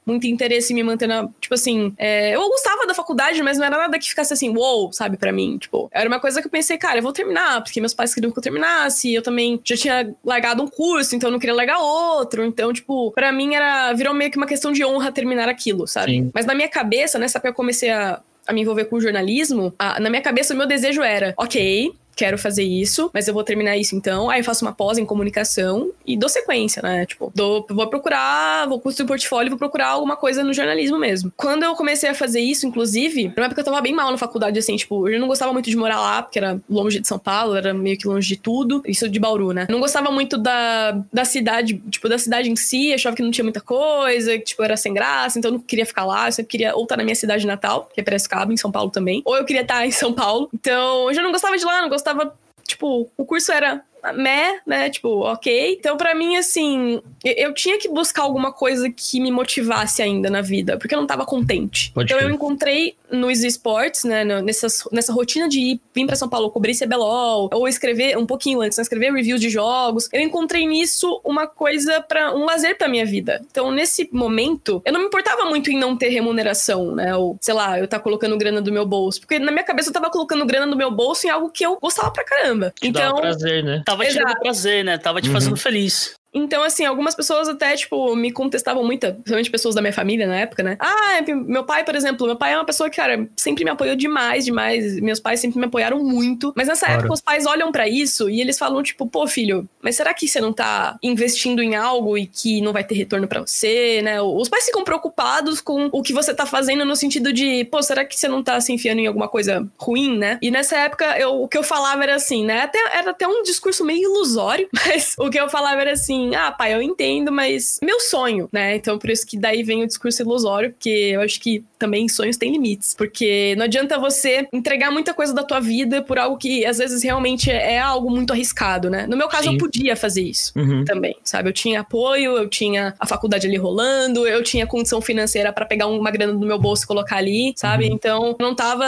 muito 0.06 0.26
interesse 0.26 0.72
em 0.72 0.76
me 0.76 0.82
manter 0.82 1.06
na. 1.06 1.28
Tipo 1.40 1.54
assim, 1.54 1.92
é, 1.96 2.34
eu 2.34 2.48
gostava 2.48 2.86
da 2.86 2.94
faculdade, 2.94 3.42
mas 3.42 3.58
não 3.58 3.64
era 3.64 3.76
nada 3.76 3.98
que 3.98 4.08
ficasse 4.08 4.32
assim, 4.32 4.50
wow, 4.50 4.92
sabe, 4.92 5.16
para 5.16 5.32
mim. 5.32 5.58
Tipo, 5.58 5.88
era 5.92 6.08
uma 6.08 6.20
coisa 6.20 6.40
que 6.40 6.46
eu 6.46 6.50
pensei, 6.50 6.76
cara, 6.76 6.98
eu 6.98 7.02
vou 7.02 7.12
terminar, 7.12 7.62
porque 7.62 7.80
meus 7.80 7.94
pais 7.94 8.14
queriam 8.14 8.30
que 8.30 8.38
eu 8.38 8.42
terminasse. 8.42 9.12
Eu 9.12 9.22
também 9.22 9.60
já 9.64 9.76
tinha 9.76 10.14
largado 10.24 10.62
um 10.62 10.68
curso, 10.68 11.16
então 11.16 11.28
eu 11.28 11.32
não 11.32 11.38
queria 11.38 11.54
largar 11.54 11.78
outro. 11.78 12.44
Então, 12.44 12.72
tipo, 12.72 13.10
para 13.12 13.32
mim 13.32 13.54
era. 13.54 13.92
Virou 13.92 14.14
meio 14.14 14.30
que 14.30 14.36
uma 14.36 14.46
questão 14.46 14.72
de 14.72 14.84
honra 14.84 15.12
terminar 15.12 15.48
aquilo, 15.48 15.86
sabe? 15.86 16.12
Sim. 16.12 16.30
Mas 16.34 16.46
na 16.46 16.54
minha 16.54 16.68
cabeça, 16.68 17.18
nessa 17.18 17.38
época 17.38 17.48
eu 17.48 17.54
comecei 17.54 17.90
a 17.90 18.20
a 18.46 18.52
me 18.52 18.60
envolver 18.60 18.84
com 18.84 19.00
jornalismo, 19.00 19.72
a, 19.78 19.98
na 19.98 20.10
minha 20.10 20.22
cabeça 20.22 20.54
o 20.54 20.56
meu 20.56 20.66
desejo 20.66 21.02
era, 21.02 21.34
ok, 21.36 21.94
quero 22.14 22.38
fazer 22.38 22.62
isso, 22.62 23.10
mas 23.12 23.28
eu 23.28 23.34
vou 23.34 23.44
terminar 23.44 23.76
isso 23.76 23.94
então. 23.94 24.30
Aí 24.30 24.40
eu 24.40 24.44
faço 24.44 24.64
uma 24.64 24.72
pós 24.72 24.98
em 24.98 25.04
comunicação 25.04 25.90
e 26.06 26.16
dou 26.16 26.28
sequência, 26.28 26.82
né? 26.82 27.06
Tipo, 27.06 27.32
dou, 27.34 27.66
vou 27.68 27.86
procurar, 27.88 28.66
vou 28.68 28.80
construir 28.80 29.04
um 29.04 29.08
portfólio, 29.08 29.50
vou 29.50 29.58
procurar 29.58 29.88
alguma 29.88 30.16
coisa 30.16 30.42
no 30.42 30.52
jornalismo 30.52 30.98
mesmo. 30.98 31.32
Quando 31.36 31.64
eu 31.64 31.74
comecei 31.74 32.08
a 32.08 32.14
fazer 32.14 32.40
isso, 32.40 32.66
inclusive, 32.66 33.32
na 33.36 33.44
época 33.44 33.60
eu 33.60 33.64
tava 33.64 33.80
bem 33.80 33.92
mal 33.92 34.10
na 34.10 34.18
faculdade, 34.18 34.58
assim, 34.58 34.76
tipo, 34.76 35.08
eu 35.08 35.20
não 35.20 35.28
gostava 35.28 35.52
muito 35.52 35.68
de 35.68 35.76
morar 35.76 36.00
lá, 36.00 36.22
porque 36.22 36.38
era 36.38 36.60
longe 36.68 37.00
de 37.00 37.08
São 37.08 37.18
Paulo, 37.18 37.54
era 37.56 37.74
meio 37.74 37.98
que 37.98 38.06
longe 38.06 38.28
de 38.28 38.36
tudo. 38.36 38.82
Isso 38.86 39.08
de 39.08 39.18
Bauru, 39.18 39.52
né? 39.52 39.66
não 39.68 39.80
gostava 39.80 40.10
muito 40.10 40.38
da, 40.38 40.92
da 41.12 41.24
cidade, 41.24 41.80
tipo, 41.90 42.08
da 42.08 42.18
cidade 42.18 42.50
em 42.50 42.56
si, 42.56 42.92
achava 42.92 43.16
que 43.16 43.22
não 43.22 43.30
tinha 43.30 43.44
muita 43.44 43.60
coisa, 43.60 44.38
que, 44.38 44.44
tipo, 44.44 44.62
era 44.62 44.76
sem 44.76 44.94
graça, 44.94 45.38
então 45.38 45.50
eu 45.50 45.54
não 45.54 45.60
queria 45.60 45.84
ficar 45.84 46.04
lá, 46.04 46.28
eu 46.28 46.32
sempre 46.32 46.50
queria 46.50 46.74
ou 46.74 46.84
estar 46.84 46.96
na 46.96 47.04
minha 47.04 47.14
cidade 47.14 47.46
natal, 47.46 47.90
que 47.92 48.00
é 48.00 48.04
Piracicaba, 48.04 48.52
em 48.52 48.56
São 48.56 48.70
Paulo 48.70 48.90
também, 48.90 49.22
ou 49.24 49.36
eu 49.36 49.44
queria 49.44 49.62
estar 49.62 49.84
em 49.86 49.90
São 49.90 50.12
Paulo. 50.12 50.48
Então, 50.54 51.08
eu 51.08 51.14
já 51.14 51.22
não 51.22 51.32
gostava 51.32 51.56
de 51.56 51.64
lá, 51.64 51.82
não 51.82 51.88
gostava 51.88 52.03
gostava. 52.04 52.36
Tipo, 52.66 53.10
o 53.16 53.24
curso 53.26 53.52
era 53.52 53.82
meh, 54.14 54.60
né? 54.66 54.90
Tipo, 54.90 55.20
ok. 55.20 55.76
Então, 55.78 55.96
para 55.96 56.14
mim, 56.14 56.36
assim, 56.36 57.00
eu, 57.24 57.52
tinha 57.54 57.78
que 57.78 57.88
buscar 57.88 58.22
alguma 58.22 58.52
coisa 58.52 58.90
que 58.90 59.20
me 59.20 59.30
motivasse 59.30 60.02
ainda 60.02 60.28
na 60.30 60.40
vida, 60.40 60.76
porque 60.78 60.94
eu 60.94 61.00
não 61.00 61.06
tava 61.06 61.24
contente. 61.24 61.90
Pode 61.92 62.12
então, 62.12 62.26
eu 62.26 62.34
encontrei 62.34 62.96
nos 63.14 63.42
esportes, 63.42 64.04
né, 64.04 64.24
nessas, 64.24 64.84
nessa 64.92 65.12
rotina 65.12 65.48
de 65.48 65.60
ir, 65.60 65.80
vir 65.94 66.06
pra 66.06 66.16
São 66.16 66.28
Paulo 66.28 66.50
cobrir 66.50 66.76
CBLOL, 66.76 67.50
ou 67.52 67.68
escrever 67.68 68.16
um 68.18 68.26
pouquinho 68.26 68.60
antes, 68.60 68.78
né, 68.78 68.82
escrever 68.82 69.12
reviews 69.12 69.40
de 69.40 69.48
jogos, 69.48 70.08
eu 70.12 70.20
encontrei 70.20 70.66
nisso 70.66 71.20
uma 71.24 71.46
coisa 71.46 72.00
para 72.00 72.34
um 72.34 72.44
lazer 72.44 72.76
pra 72.76 72.88
minha 72.88 73.06
vida. 73.06 73.40
Então, 73.50 73.70
nesse 73.70 74.08
momento, 74.12 74.82
eu 74.84 74.92
não 74.92 75.00
me 75.00 75.06
importava 75.06 75.44
muito 75.44 75.70
em 75.70 75.78
não 75.78 75.96
ter 75.96 76.08
remuneração, 76.08 76.94
né, 76.94 77.14
ou, 77.16 77.36
sei 77.40 77.54
lá, 77.54 77.78
eu 77.78 77.88
tá 77.88 77.98
colocando 77.98 78.36
grana 78.36 78.60
do 78.60 78.72
meu 78.72 78.86
bolso, 78.86 79.20
porque 79.20 79.38
na 79.38 79.52
minha 79.52 79.64
cabeça 79.64 79.88
eu 79.88 79.92
tava 79.92 80.10
colocando 80.10 80.44
grana 80.44 80.66
do 80.66 80.76
meu 80.76 80.90
bolso 80.90 81.26
em 81.26 81.30
algo 81.30 81.50
que 81.50 81.64
eu 81.64 81.78
gostava 81.80 82.10
pra 82.10 82.24
caramba. 82.24 82.72
Te 82.80 82.88
então, 82.88 83.16
prazer, 83.16 83.62
né? 83.62 83.82
Tava 83.84 84.04
te 84.04 84.14
dando 84.14 84.38
prazer, 84.40 84.84
né? 84.84 84.98
Tava 84.98 85.20
te 85.20 85.28
uhum. 85.28 85.34
fazendo 85.34 85.56
feliz. 85.56 86.14
Então, 86.34 86.62
assim, 86.64 86.84
algumas 86.84 87.14
pessoas 87.14 87.48
até, 87.48 87.76
tipo, 87.76 88.16
me 88.16 88.32
contestavam 88.32 88.84
muito, 88.84 89.06
principalmente 89.06 89.50
pessoas 89.50 89.74
da 89.74 89.80
minha 89.80 89.92
família 89.92 90.26
na 90.26 90.40
época, 90.40 90.62
né? 90.62 90.76
Ah, 90.80 91.20
meu 91.46 91.64
pai, 91.64 91.84
por 91.84 91.94
exemplo, 91.94 92.26
meu 92.26 92.36
pai 92.36 92.52
é 92.52 92.56
uma 92.56 92.64
pessoa 92.64 92.90
que, 92.90 92.96
cara, 92.96 93.28
sempre 93.36 93.64
me 93.64 93.70
apoiou 93.70 93.94
demais, 93.94 94.44
demais. 94.44 94.98
Meus 95.00 95.20
pais 95.20 95.38
sempre 95.40 95.58
me 95.58 95.66
apoiaram 95.66 96.02
muito. 96.02 96.52
Mas 96.56 96.68
nessa 96.68 96.86
claro. 96.86 97.00
época, 97.00 97.14
os 97.14 97.20
pais 97.20 97.46
olham 97.46 97.70
para 97.70 97.88
isso 97.88 98.28
e 98.28 98.40
eles 98.40 98.58
falam, 98.58 98.82
tipo, 98.82 99.06
pô, 99.06 99.26
filho, 99.26 99.68
mas 99.80 99.96
será 99.96 100.12
que 100.12 100.26
você 100.26 100.40
não 100.40 100.52
tá 100.52 100.98
investindo 101.02 101.62
em 101.62 101.76
algo 101.76 102.18
e 102.18 102.26
que 102.26 102.60
não 102.60 102.72
vai 102.72 102.82
ter 102.82 102.94
retorno 102.94 103.28
para 103.28 103.40
você, 103.40 104.02
né? 104.02 104.20
Os 104.20 104.48
pais 104.48 104.64
ficam 104.64 104.82
preocupados 104.82 105.60
com 105.60 105.88
o 105.92 106.02
que 106.02 106.12
você 106.12 106.34
tá 106.34 106.46
fazendo 106.46 106.84
no 106.84 106.96
sentido 106.96 107.32
de, 107.32 107.64
pô, 107.66 107.82
será 107.82 108.04
que 108.04 108.18
você 108.18 108.26
não 108.26 108.42
tá 108.42 108.60
se 108.60 108.72
enfiando 108.72 108.98
em 108.98 109.06
alguma 109.06 109.28
coisa 109.28 109.66
ruim, 109.78 110.18
né? 110.18 110.38
E 110.42 110.50
nessa 110.50 110.76
época, 110.76 111.18
eu, 111.18 111.42
o 111.42 111.48
que 111.48 111.56
eu 111.56 111.62
falava 111.62 112.02
era 112.02 112.16
assim, 112.16 112.44
né? 112.44 112.62
Até, 112.62 112.78
era 112.92 113.10
até 113.10 113.28
um 113.28 113.42
discurso 113.42 113.84
meio 113.84 114.02
ilusório, 114.02 114.68
mas 114.74 115.14
o 115.18 115.30
que 115.30 115.38
eu 115.38 115.48
falava 115.48 115.80
era 115.80 115.92
assim, 115.92 116.23
ah, 116.34 116.52
pai, 116.52 116.74
eu 116.74 116.82
entendo, 116.82 117.32
mas 117.32 117.78
meu 117.82 118.00
sonho, 118.00 118.48
né? 118.52 118.76
Então 118.76 118.98
por 118.98 119.10
isso 119.10 119.26
que 119.26 119.36
daí 119.36 119.62
vem 119.62 119.82
o 119.82 119.86
discurso 119.86 120.22
ilusório, 120.22 120.70
porque 120.70 121.12
eu 121.14 121.20
acho 121.20 121.40
que 121.40 121.64
também 121.78 122.08
sonhos 122.08 122.36
têm 122.36 122.52
limites, 122.52 122.94
porque 122.94 123.54
não 123.56 123.64
adianta 123.64 123.98
você 123.98 124.48
entregar 124.52 124.90
muita 124.90 125.12
coisa 125.12 125.34
da 125.34 125.42
tua 125.42 125.60
vida 125.60 126.02
por 126.02 126.18
algo 126.18 126.36
que 126.36 126.64
às 126.64 126.78
vezes 126.78 127.02
realmente 127.02 127.50
é 127.50 127.78
algo 127.78 128.10
muito 128.10 128.32
arriscado, 128.32 128.88
né? 128.88 129.06
No 129.06 129.16
meu 129.16 129.28
caso, 129.28 129.44
Sim. 129.44 129.54
eu 129.54 129.58
podia 129.58 129.96
fazer 129.96 130.22
isso 130.22 130.52
uhum. 130.56 130.84
também, 130.84 131.16
sabe? 131.24 131.48
Eu 131.48 131.52
tinha 131.52 131.80
apoio, 131.80 132.36
eu 132.36 132.48
tinha 132.48 132.94
a 132.98 133.06
faculdade 133.06 133.46
ali 133.46 133.56
rolando, 133.56 134.26
eu 134.26 134.42
tinha 134.42 134.66
condição 134.66 135.00
financeira 135.00 135.52
para 135.52 135.66
pegar 135.66 135.86
uma 135.86 136.10
grana 136.10 136.32
do 136.32 136.46
meu 136.46 136.58
bolso 136.58 136.84
e 136.84 136.86
colocar 136.86 137.16
ali, 137.16 137.52
sabe? 137.56 137.86
Uhum. 137.86 137.94
Então, 137.94 138.36
não 138.40 138.54
tava 138.54 138.84